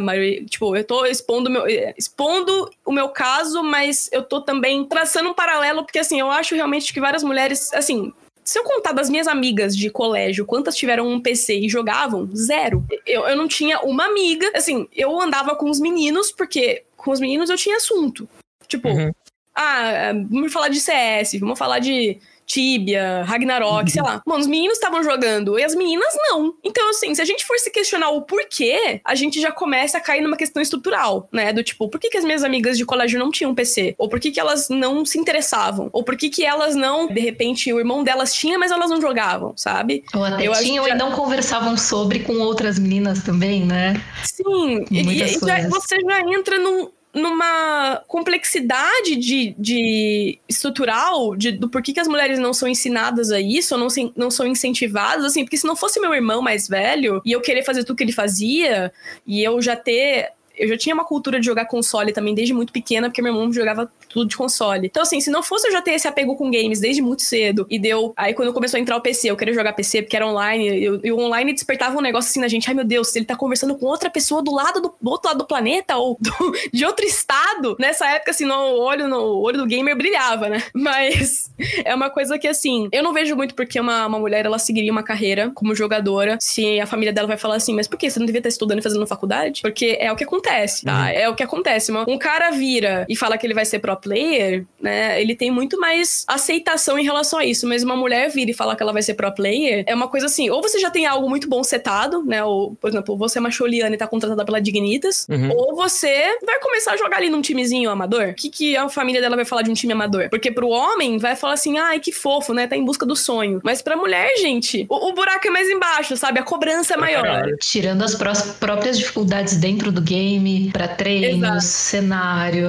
Tipo, 0.48 0.76
eu 0.76 0.84
tô 0.84 1.04
expondo, 1.04 1.50
meu, 1.50 1.64
expondo 1.96 2.70
o 2.84 2.92
meu 2.92 3.08
caso, 3.08 3.62
mas 3.62 4.08
eu 4.12 4.22
tô 4.22 4.40
também 4.40 4.84
traçando 4.84 5.30
um 5.30 5.34
paralelo, 5.34 5.82
porque 5.82 5.98
assim, 5.98 6.20
eu 6.20 6.30
acho 6.30 6.54
realmente 6.54 6.92
que 6.92 7.00
várias 7.00 7.24
mulheres, 7.24 7.72
assim, 7.72 8.12
se 8.44 8.58
eu 8.58 8.62
contar 8.62 8.92
das 8.92 9.10
minhas 9.10 9.26
amigas 9.26 9.76
de 9.76 9.90
colégio, 9.90 10.46
quantas 10.46 10.76
tiveram 10.76 11.08
um 11.08 11.20
PC 11.20 11.58
e 11.58 11.68
jogavam? 11.68 12.28
Zero. 12.36 12.84
Eu, 13.06 13.26
eu 13.26 13.36
não 13.36 13.48
tinha 13.48 13.80
uma 13.80 14.04
amiga. 14.06 14.50
Assim, 14.54 14.86
eu 14.94 15.20
andava 15.20 15.56
com 15.56 15.70
os 15.70 15.80
meninos, 15.80 16.30
porque 16.30 16.84
com 16.96 17.10
os 17.10 17.20
meninos 17.20 17.50
eu 17.50 17.56
tinha 17.56 17.76
assunto. 17.76 18.28
Tipo, 18.66 18.88
uhum. 18.88 19.12
ah, 19.54 20.12
vamos 20.28 20.52
falar 20.52 20.68
de 20.68 20.80
CS, 20.80 21.38
vamos 21.38 21.58
falar 21.58 21.78
de 21.78 22.18
Tibia, 22.46 23.22
Ragnarok, 23.24 23.90
sei 23.90 24.02
lá. 24.02 24.22
Mano, 24.26 24.40
os 24.40 24.46
meninos 24.46 24.74
estavam 24.74 25.02
jogando 25.02 25.58
e 25.58 25.64
as 25.64 25.74
meninas 25.74 26.12
não. 26.28 26.54
Então, 26.62 26.90
assim, 26.90 27.14
se 27.14 27.22
a 27.22 27.24
gente 27.24 27.44
for 27.44 27.58
se 27.58 27.70
questionar 27.70 28.10
o 28.10 28.22
porquê, 28.22 29.00
a 29.04 29.14
gente 29.14 29.40
já 29.40 29.50
começa 29.50 29.98
a 29.98 30.00
cair 30.00 30.22
numa 30.22 30.36
questão 30.36 30.62
estrutural, 30.62 31.28
né? 31.32 31.52
Do 31.52 31.62
tipo, 31.62 31.88
por 31.88 32.00
que, 32.00 32.10
que 32.10 32.18
as 32.18 32.24
minhas 32.24 32.44
amigas 32.44 32.76
de 32.76 32.84
colégio 32.84 33.18
não 33.18 33.30
tinham 33.30 33.54
PC? 33.54 33.94
Ou 33.98 34.08
por 34.08 34.20
que, 34.20 34.30
que 34.30 34.40
elas 34.40 34.68
não 34.68 35.04
se 35.04 35.18
interessavam? 35.18 35.88
Ou 35.92 36.02
por 36.02 36.16
que, 36.16 36.28
que 36.28 36.44
elas 36.44 36.74
não, 36.74 37.06
de 37.06 37.20
repente, 37.20 37.72
o 37.72 37.78
irmão 37.78 38.02
delas 38.04 38.34
tinha, 38.34 38.58
mas 38.58 38.70
elas 38.70 38.90
não 38.90 39.00
jogavam, 39.00 39.52
sabe? 39.56 40.04
Ou 40.14 40.24
até 40.24 40.46
Eu 40.46 40.52
tinham 40.54 40.86
já... 40.86 40.94
e 40.94 40.98
não 40.98 41.12
conversavam 41.12 41.76
sobre 41.76 42.20
com 42.20 42.34
outras 42.34 42.78
meninas 42.78 43.22
também, 43.22 43.64
né? 43.64 43.94
Sim, 44.24 44.84
Muitas 44.90 45.32
e, 45.32 45.36
e 45.36 45.46
já, 45.46 45.68
você 45.68 45.96
já 46.00 46.20
entra 46.20 46.58
num 46.58 46.90
numa 47.14 48.02
complexidade 48.08 49.16
de, 49.16 49.54
de 49.58 50.38
estrutural 50.48 51.36
de, 51.36 51.52
do 51.52 51.68
porquê 51.68 51.92
que 51.92 52.00
as 52.00 52.08
mulheres 52.08 52.38
não 52.38 52.54
são 52.54 52.66
ensinadas 52.66 53.30
a 53.30 53.40
isso, 53.40 53.74
ou 53.74 53.80
não, 53.80 53.90
se, 53.90 54.12
não 54.16 54.30
são 54.30 54.46
incentivadas, 54.46 55.24
assim, 55.24 55.44
porque 55.44 55.58
se 55.58 55.66
não 55.66 55.76
fosse 55.76 56.00
meu 56.00 56.14
irmão 56.14 56.40
mais 56.40 56.66
velho 56.66 57.20
e 57.24 57.32
eu 57.32 57.40
querer 57.40 57.64
fazer 57.64 57.84
tudo 57.84 57.96
que 57.96 58.04
ele 58.04 58.12
fazia, 58.12 58.92
e 59.26 59.42
eu 59.42 59.60
já 59.60 59.76
ter 59.76 60.32
eu 60.54 60.68
já 60.68 60.76
tinha 60.76 60.94
uma 60.94 61.04
cultura 61.04 61.40
de 61.40 61.46
jogar 61.46 61.64
console 61.64 62.12
também 62.12 62.34
desde 62.34 62.52
muito 62.52 62.72
pequena, 62.72 63.08
porque 63.08 63.22
meu 63.22 63.32
irmão 63.32 63.52
jogava 63.52 63.90
tudo 64.12 64.28
de 64.28 64.36
console. 64.36 64.86
Então, 64.86 65.02
assim, 65.02 65.20
se 65.20 65.30
não 65.30 65.42
fosse 65.42 65.66
eu 65.68 65.72
já 65.72 65.82
ter 65.82 65.92
esse 65.92 66.06
apego 66.06 66.36
com 66.36 66.50
games 66.50 66.80
desde 66.80 67.02
muito 67.02 67.22
cedo, 67.22 67.66
e 67.70 67.78
deu. 67.78 68.12
Aí, 68.16 68.34
quando 68.34 68.52
começou 68.52 68.78
a 68.78 68.80
entrar 68.80 68.96
o 68.96 69.00
PC, 69.00 69.30
eu 69.30 69.36
queria 69.36 69.54
jogar 69.54 69.72
PC 69.72 70.02
porque 70.02 70.16
era 70.16 70.26
online, 70.26 71.00
e 71.02 71.12
o 71.12 71.18
online 71.18 71.52
despertava 71.52 71.96
um 71.96 72.00
negócio 72.00 72.30
assim 72.30 72.40
na 72.40 72.48
gente: 72.48 72.68
ai 72.68 72.74
meu 72.74 72.84
Deus, 72.84 73.08
se 73.08 73.18
ele 73.18 73.26
tá 73.26 73.36
conversando 73.36 73.76
com 73.76 73.86
outra 73.86 74.10
pessoa 74.10 74.42
do 74.42 74.52
lado 74.52 74.80
do, 74.80 74.94
do 75.00 75.10
outro 75.10 75.28
lado 75.28 75.38
do 75.38 75.46
planeta, 75.46 75.96
ou 75.96 76.16
do, 76.20 76.32
de 76.72 76.84
outro 76.84 77.04
estado. 77.04 77.76
Nessa 77.78 78.08
época, 78.08 78.30
assim, 78.30 78.44
no 78.44 78.54
olho, 78.54 79.08
no 79.08 79.40
olho 79.40 79.58
do 79.58 79.66
gamer 79.66 79.96
brilhava, 79.96 80.48
né? 80.48 80.62
Mas 80.74 81.50
é 81.84 81.94
uma 81.94 82.10
coisa 82.10 82.38
que, 82.38 82.48
assim, 82.48 82.88
eu 82.92 83.02
não 83.02 83.12
vejo 83.12 83.34
muito 83.34 83.54
porque 83.54 83.80
uma, 83.80 84.06
uma 84.06 84.18
mulher 84.18 84.44
ela 84.44 84.58
seguiria 84.58 84.92
uma 84.92 85.02
carreira 85.02 85.50
como 85.54 85.74
jogadora 85.74 86.38
se 86.40 86.80
a 86.80 86.86
família 86.86 87.12
dela 87.12 87.28
vai 87.28 87.36
falar 87.36 87.56
assim, 87.56 87.74
mas 87.74 87.86
por 87.86 87.96
que? 87.96 88.10
Você 88.10 88.18
não 88.18 88.26
devia 88.26 88.40
estar 88.40 88.48
estudando 88.48 88.78
e 88.78 88.82
fazendo 88.82 89.06
faculdade? 89.06 89.62
Porque 89.62 89.96
é 89.98 90.10
o 90.10 90.16
que 90.16 90.24
acontece, 90.24 90.84
tá? 90.84 91.02
Uhum. 91.02 91.06
É 91.08 91.28
o 91.28 91.34
que 91.34 91.42
acontece. 91.42 91.92
Um 91.92 92.18
cara 92.18 92.50
vira 92.50 93.06
e 93.08 93.16
fala 93.16 93.38
que 93.38 93.46
ele 93.46 93.54
vai 93.54 93.64
ser 93.64 93.78
pro 93.78 93.92
player, 94.02 94.66
né? 94.80 95.20
Ele 95.20 95.34
tem 95.34 95.50
muito 95.50 95.78
mais 95.78 96.24
aceitação 96.26 96.98
em 96.98 97.04
relação 97.04 97.38
a 97.38 97.44
isso. 97.44 97.66
Mas 97.66 97.82
uma 97.82 97.96
mulher 97.96 98.28
vira 98.30 98.50
e 98.50 98.54
fala 98.54 98.76
que 98.76 98.82
ela 98.82 98.92
vai 98.92 99.02
ser 99.02 99.14
pro 99.14 99.32
player, 99.32 99.84
é 99.86 99.94
uma 99.94 100.08
coisa 100.08 100.26
assim, 100.26 100.50
ou 100.50 100.60
você 100.60 100.78
já 100.78 100.90
tem 100.90 101.06
algo 101.06 101.28
muito 101.28 101.48
bom 101.48 101.62
setado, 101.62 102.24
né? 102.24 102.44
Ou, 102.44 102.74
por 102.74 102.90
exemplo, 102.90 103.16
você 103.16 103.38
é 103.38 103.40
uma 103.40 103.50
Choliana 103.50 103.94
e 103.94 103.98
tá 103.98 104.06
contratada 104.06 104.44
pela 104.44 104.60
Dignitas, 104.60 105.26
uhum. 105.30 105.50
ou 105.56 105.76
você 105.76 106.36
vai 106.44 106.58
começar 106.60 106.92
a 106.92 106.96
jogar 106.96 107.18
ali 107.18 107.30
num 107.30 107.40
timezinho 107.40 107.88
amador. 107.88 108.30
O 108.30 108.34
que, 108.34 108.50
que 108.50 108.76
a 108.76 108.88
família 108.88 109.20
dela 109.20 109.36
vai 109.36 109.44
falar 109.44 109.62
de 109.62 109.70
um 109.70 109.74
time 109.74 109.92
amador? 109.92 110.28
Porque 110.28 110.50
pro 110.50 110.68
homem 110.68 111.18
vai 111.18 111.36
falar 111.36 111.54
assim, 111.54 111.78
ai, 111.78 112.00
que 112.00 112.12
fofo, 112.12 112.52
né? 112.52 112.66
Tá 112.66 112.76
em 112.76 112.84
busca 112.84 113.06
do 113.06 113.14
sonho. 113.14 113.60
Mas 113.62 113.80
pra 113.80 113.96
mulher, 113.96 114.36
gente, 114.38 114.86
o, 114.88 115.08
o 115.08 115.12
buraco 115.12 115.46
é 115.46 115.50
mais 115.50 115.68
embaixo, 115.68 116.16
sabe? 116.16 116.40
A 116.40 116.42
cobrança 116.42 116.94
é 116.94 116.96
maior. 116.96 117.46
Tirando 117.60 118.02
as 118.02 118.14
próprias 118.58 118.98
dificuldades 118.98 119.56
dentro 119.56 119.92
do 119.92 120.00
game, 120.00 120.70
para 120.72 120.88
treinos, 120.88 121.42
Exato. 121.42 121.62
cenário. 121.62 122.68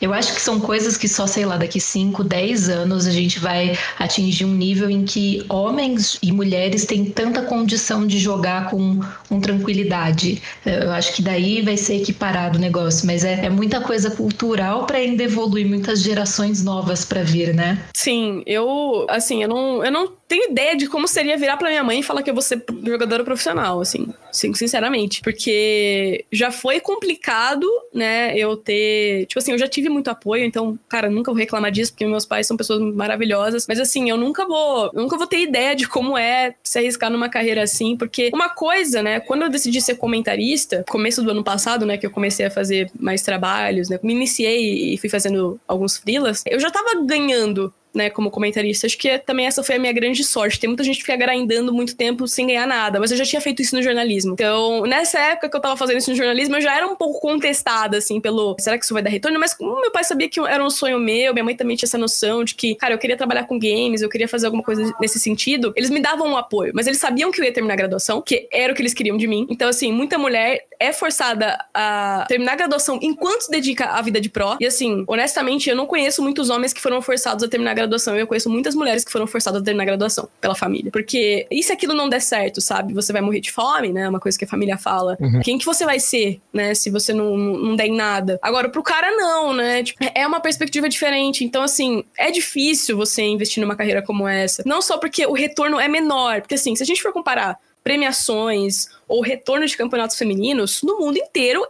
Eu 0.00 0.12
acho 0.12 0.34
que 0.34 0.40
são 0.40 0.60
coisas 0.60 0.73
coisas 0.74 0.96
que 0.96 1.06
só, 1.06 1.24
sei 1.24 1.46
lá, 1.46 1.56
daqui 1.56 1.78
5, 1.78 2.24
10 2.24 2.68
anos 2.68 3.06
a 3.06 3.12
gente 3.12 3.38
vai 3.38 3.78
atingir 3.96 4.44
um 4.44 4.52
nível 4.52 4.90
em 4.90 5.04
que 5.04 5.44
homens 5.48 6.18
e 6.20 6.32
mulheres 6.32 6.84
têm 6.84 7.04
tanta 7.04 7.42
condição 7.42 8.04
de 8.04 8.18
jogar 8.18 8.70
com, 8.70 8.98
com 9.28 9.40
tranquilidade. 9.40 10.42
Eu 10.66 10.90
acho 10.90 11.14
que 11.14 11.22
daí 11.22 11.62
vai 11.62 11.76
ser 11.76 11.98
equiparado 12.02 12.58
o 12.58 12.60
negócio, 12.60 13.06
mas 13.06 13.24
é, 13.24 13.46
é 13.46 13.48
muita 13.48 13.80
coisa 13.80 14.10
cultural 14.10 14.84
para 14.84 14.98
ainda 14.98 15.22
evoluir 15.22 15.64
muitas 15.64 16.02
gerações 16.02 16.64
novas 16.64 17.04
para 17.04 17.22
vir, 17.22 17.54
né? 17.54 17.78
Sim, 17.94 18.42
eu, 18.44 19.06
assim, 19.08 19.44
eu 19.44 19.48
não, 19.48 19.84
eu 19.84 19.92
não 19.92 20.08
tenho 20.34 20.50
ideia 20.50 20.76
de 20.76 20.88
como 20.88 21.06
seria 21.06 21.36
virar 21.36 21.56
pra 21.56 21.68
minha 21.68 21.84
mãe 21.84 22.00
e 22.00 22.02
falar 22.02 22.22
que 22.22 22.28
eu 22.28 22.34
vou 22.34 22.42
ser 22.42 22.64
jogadora 22.84 23.22
profissional, 23.22 23.80
assim, 23.80 24.12
sinceramente. 24.32 25.20
Porque 25.22 26.24
já 26.32 26.50
foi 26.50 26.80
complicado, 26.80 27.68
né, 27.92 28.36
eu 28.36 28.56
ter. 28.56 29.26
Tipo 29.26 29.38
assim, 29.38 29.52
eu 29.52 29.58
já 29.58 29.68
tive 29.68 29.88
muito 29.88 30.08
apoio, 30.08 30.44
então, 30.44 30.76
cara, 30.88 31.08
nunca 31.08 31.30
vou 31.30 31.38
reclamar 31.38 31.70
disso, 31.70 31.92
porque 31.92 32.04
meus 32.04 32.26
pais 32.26 32.48
são 32.48 32.56
pessoas 32.56 32.80
maravilhosas. 32.80 33.66
Mas 33.68 33.78
assim, 33.78 34.10
eu 34.10 34.16
nunca 34.16 34.44
vou. 34.44 34.90
nunca 34.92 35.16
vou 35.16 35.26
ter 35.26 35.40
ideia 35.40 35.76
de 35.76 35.86
como 35.86 36.18
é 36.18 36.54
se 36.64 36.78
arriscar 36.78 37.10
numa 37.10 37.28
carreira 37.28 37.62
assim. 37.62 37.96
Porque 37.96 38.30
uma 38.34 38.48
coisa, 38.48 39.02
né, 39.02 39.20
quando 39.20 39.42
eu 39.42 39.48
decidi 39.48 39.80
ser 39.80 39.94
comentarista, 39.94 40.84
começo 40.88 41.22
do 41.22 41.30
ano 41.30 41.44
passado, 41.44 41.86
né, 41.86 41.96
que 41.96 42.06
eu 42.06 42.10
comecei 42.10 42.46
a 42.46 42.50
fazer 42.50 42.90
mais 42.98 43.22
trabalhos, 43.22 43.88
né, 43.88 44.00
me 44.02 44.12
iniciei 44.12 44.94
e 44.94 44.98
fui 44.98 45.08
fazendo 45.08 45.60
alguns 45.68 45.96
freelas, 45.96 46.42
eu 46.46 46.58
já 46.58 46.70
tava 46.70 47.04
ganhando 47.04 47.72
né, 47.94 48.10
como 48.10 48.30
comentarista. 48.30 48.86
Acho 48.86 48.98
que 48.98 49.18
também 49.18 49.46
essa 49.46 49.62
foi 49.62 49.76
a 49.76 49.78
minha 49.78 49.92
grande 49.92 50.24
sorte. 50.24 50.58
Tem 50.58 50.68
muita 50.68 50.82
gente 50.84 50.96
que 50.96 51.04
fica 51.04 51.16
grindando 51.16 51.72
muito 51.72 51.96
tempo 51.96 52.26
sem 52.26 52.46
ganhar 52.46 52.66
nada, 52.66 52.98
mas 52.98 53.10
eu 53.10 53.16
já 53.16 53.24
tinha 53.24 53.40
feito 53.40 53.62
isso 53.62 53.74
no 53.76 53.82
jornalismo. 53.82 54.32
Então, 54.32 54.82
nessa 54.82 55.18
época 55.18 55.48
que 55.48 55.56
eu 55.56 55.60
tava 55.60 55.76
fazendo 55.76 55.98
isso 55.98 56.10
no 56.10 56.16
jornalismo, 56.16 56.56
eu 56.56 56.60
já 56.60 56.76
era 56.76 56.86
um 56.86 56.96
pouco 56.96 57.20
contestada, 57.20 57.98
assim, 57.98 58.20
pelo 58.20 58.56
será 58.58 58.76
que 58.78 58.84
isso 58.84 58.94
vai 58.94 59.02
dar 59.02 59.10
retorno? 59.10 59.38
Mas 59.38 59.54
como 59.54 59.80
meu 59.80 59.90
pai 59.90 60.04
sabia 60.04 60.28
que 60.28 60.40
era 60.40 60.64
um 60.64 60.70
sonho 60.70 60.98
meu, 60.98 61.32
minha 61.32 61.44
mãe 61.44 61.56
também 61.56 61.76
tinha 61.76 61.86
essa 61.86 61.98
noção 61.98 62.44
de 62.44 62.54
que, 62.54 62.74
cara, 62.74 62.94
eu 62.94 62.98
queria 62.98 63.16
trabalhar 63.16 63.44
com 63.44 63.58
games, 63.58 64.02
eu 64.02 64.08
queria 64.08 64.28
fazer 64.28 64.46
alguma 64.46 64.62
coisa 64.62 64.92
nesse 65.00 65.18
sentido, 65.18 65.72
eles 65.76 65.90
me 65.90 66.00
davam 66.00 66.28
um 66.28 66.36
apoio, 66.36 66.72
mas 66.74 66.86
eles 66.86 66.98
sabiam 66.98 67.30
que 67.30 67.40
eu 67.40 67.44
ia 67.44 67.52
terminar 67.52 67.74
a 67.74 67.76
graduação, 67.76 68.20
que 68.20 68.48
era 68.50 68.72
o 68.72 68.76
que 68.76 68.82
eles 68.82 68.94
queriam 68.94 69.16
de 69.16 69.26
mim. 69.26 69.46
Então, 69.48 69.68
assim, 69.68 69.92
muita 69.92 70.18
mulher 70.18 70.66
é 70.80 70.92
forçada 70.92 71.58
a 71.72 72.24
terminar 72.28 72.52
a 72.52 72.56
graduação 72.56 72.98
enquanto 73.02 73.42
se 73.42 73.50
dedica 73.50 73.86
à 73.86 74.02
vida 74.02 74.20
de 74.20 74.28
pró. 74.28 74.56
E, 74.60 74.66
assim, 74.66 75.04
honestamente, 75.06 75.70
eu 75.70 75.76
não 75.76 75.86
conheço 75.86 76.22
muitos 76.22 76.50
homens 76.50 76.72
que 76.72 76.80
foram 76.80 77.00
forçados 77.00 77.44
a 77.44 77.48
terminar 77.48 77.72
a 77.72 77.74
graduação. 77.84 78.16
Eu 78.16 78.26
conheço 78.26 78.50
muitas 78.50 78.74
mulheres 78.74 79.04
que 79.04 79.12
foram 79.12 79.26
forçadas 79.26 79.60
a 79.60 79.64
terminar 79.64 79.84
a 79.84 79.86
graduação 79.86 80.28
pela 80.40 80.54
família. 80.54 80.90
Porque 80.90 81.46
e 81.50 81.62
se 81.62 81.72
aquilo 81.72 81.94
não 81.94 82.08
der 82.08 82.20
certo, 82.20 82.60
sabe? 82.60 82.92
Você 82.94 83.12
vai 83.12 83.22
morrer 83.22 83.40
de 83.40 83.52
fome, 83.52 83.92
né? 83.92 84.08
Uma 84.08 84.20
coisa 84.20 84.38
que 84.38 84.44
a 84.44 84.48
família 84.48 84.76
fala. 84.76 85.16
Uhum. 85.20 85.40
Quem 85.42 85.58
que 85.58 85.64
você 85.64 85.84
vai 85.84 86.00
ser, 86.00 86.40
né? 86.52 86.74
Se 86.74 86.90
você 86.90 87.12
não, 87.12 87.36
não 87.36 87.76
der 87.76 87.86
em 87.86 87.96
nada. 87.96 88.38
Agora, 88.42 88.68
pro 88.68 88.82
cara, 88.82 89.10
não, 89.16 89.52
né? 89.52 89.82
Tipo, 89.82 90.04
é 90.14 90.26
uma 90.26 90.40
perspectiva 90.40 90.88
diferente. 90.88 91.44
Então, 91.44 91.62
assim, 91.62 92.04
é 92.18 92.30
difícil 92.30 92.96
você 92.96 93.22
investir 93.22 93.62
numa 93.62 93.76
carreira 93.76 94.02
como 94.02 94.26
essa. 94.26 94.62
Não 94.66 94.82
só 94.82 94.98
porque 94.98 95.26
o 95.26 95.32
retorno 95.32 95.78
é 95.78 95.88
menor. 95.88 96.40
Porque, 96.40 96.54
assim, 96.54 96.74
se 96.74 96.82
a 96.82 96.86
gente 96.86 97.02
for 97.02 97.12
comparar 97.12 97.58
premiações 97.84 98.88
ou 99.08 99.20
retorno 99.20 99.66
de 99.66 99.76
campeonatos 99.76 100.16
femininos, 100.16 100.82
no 100.82 100.98
mundo 100.98 101.18
inteiro, 101.18 101.66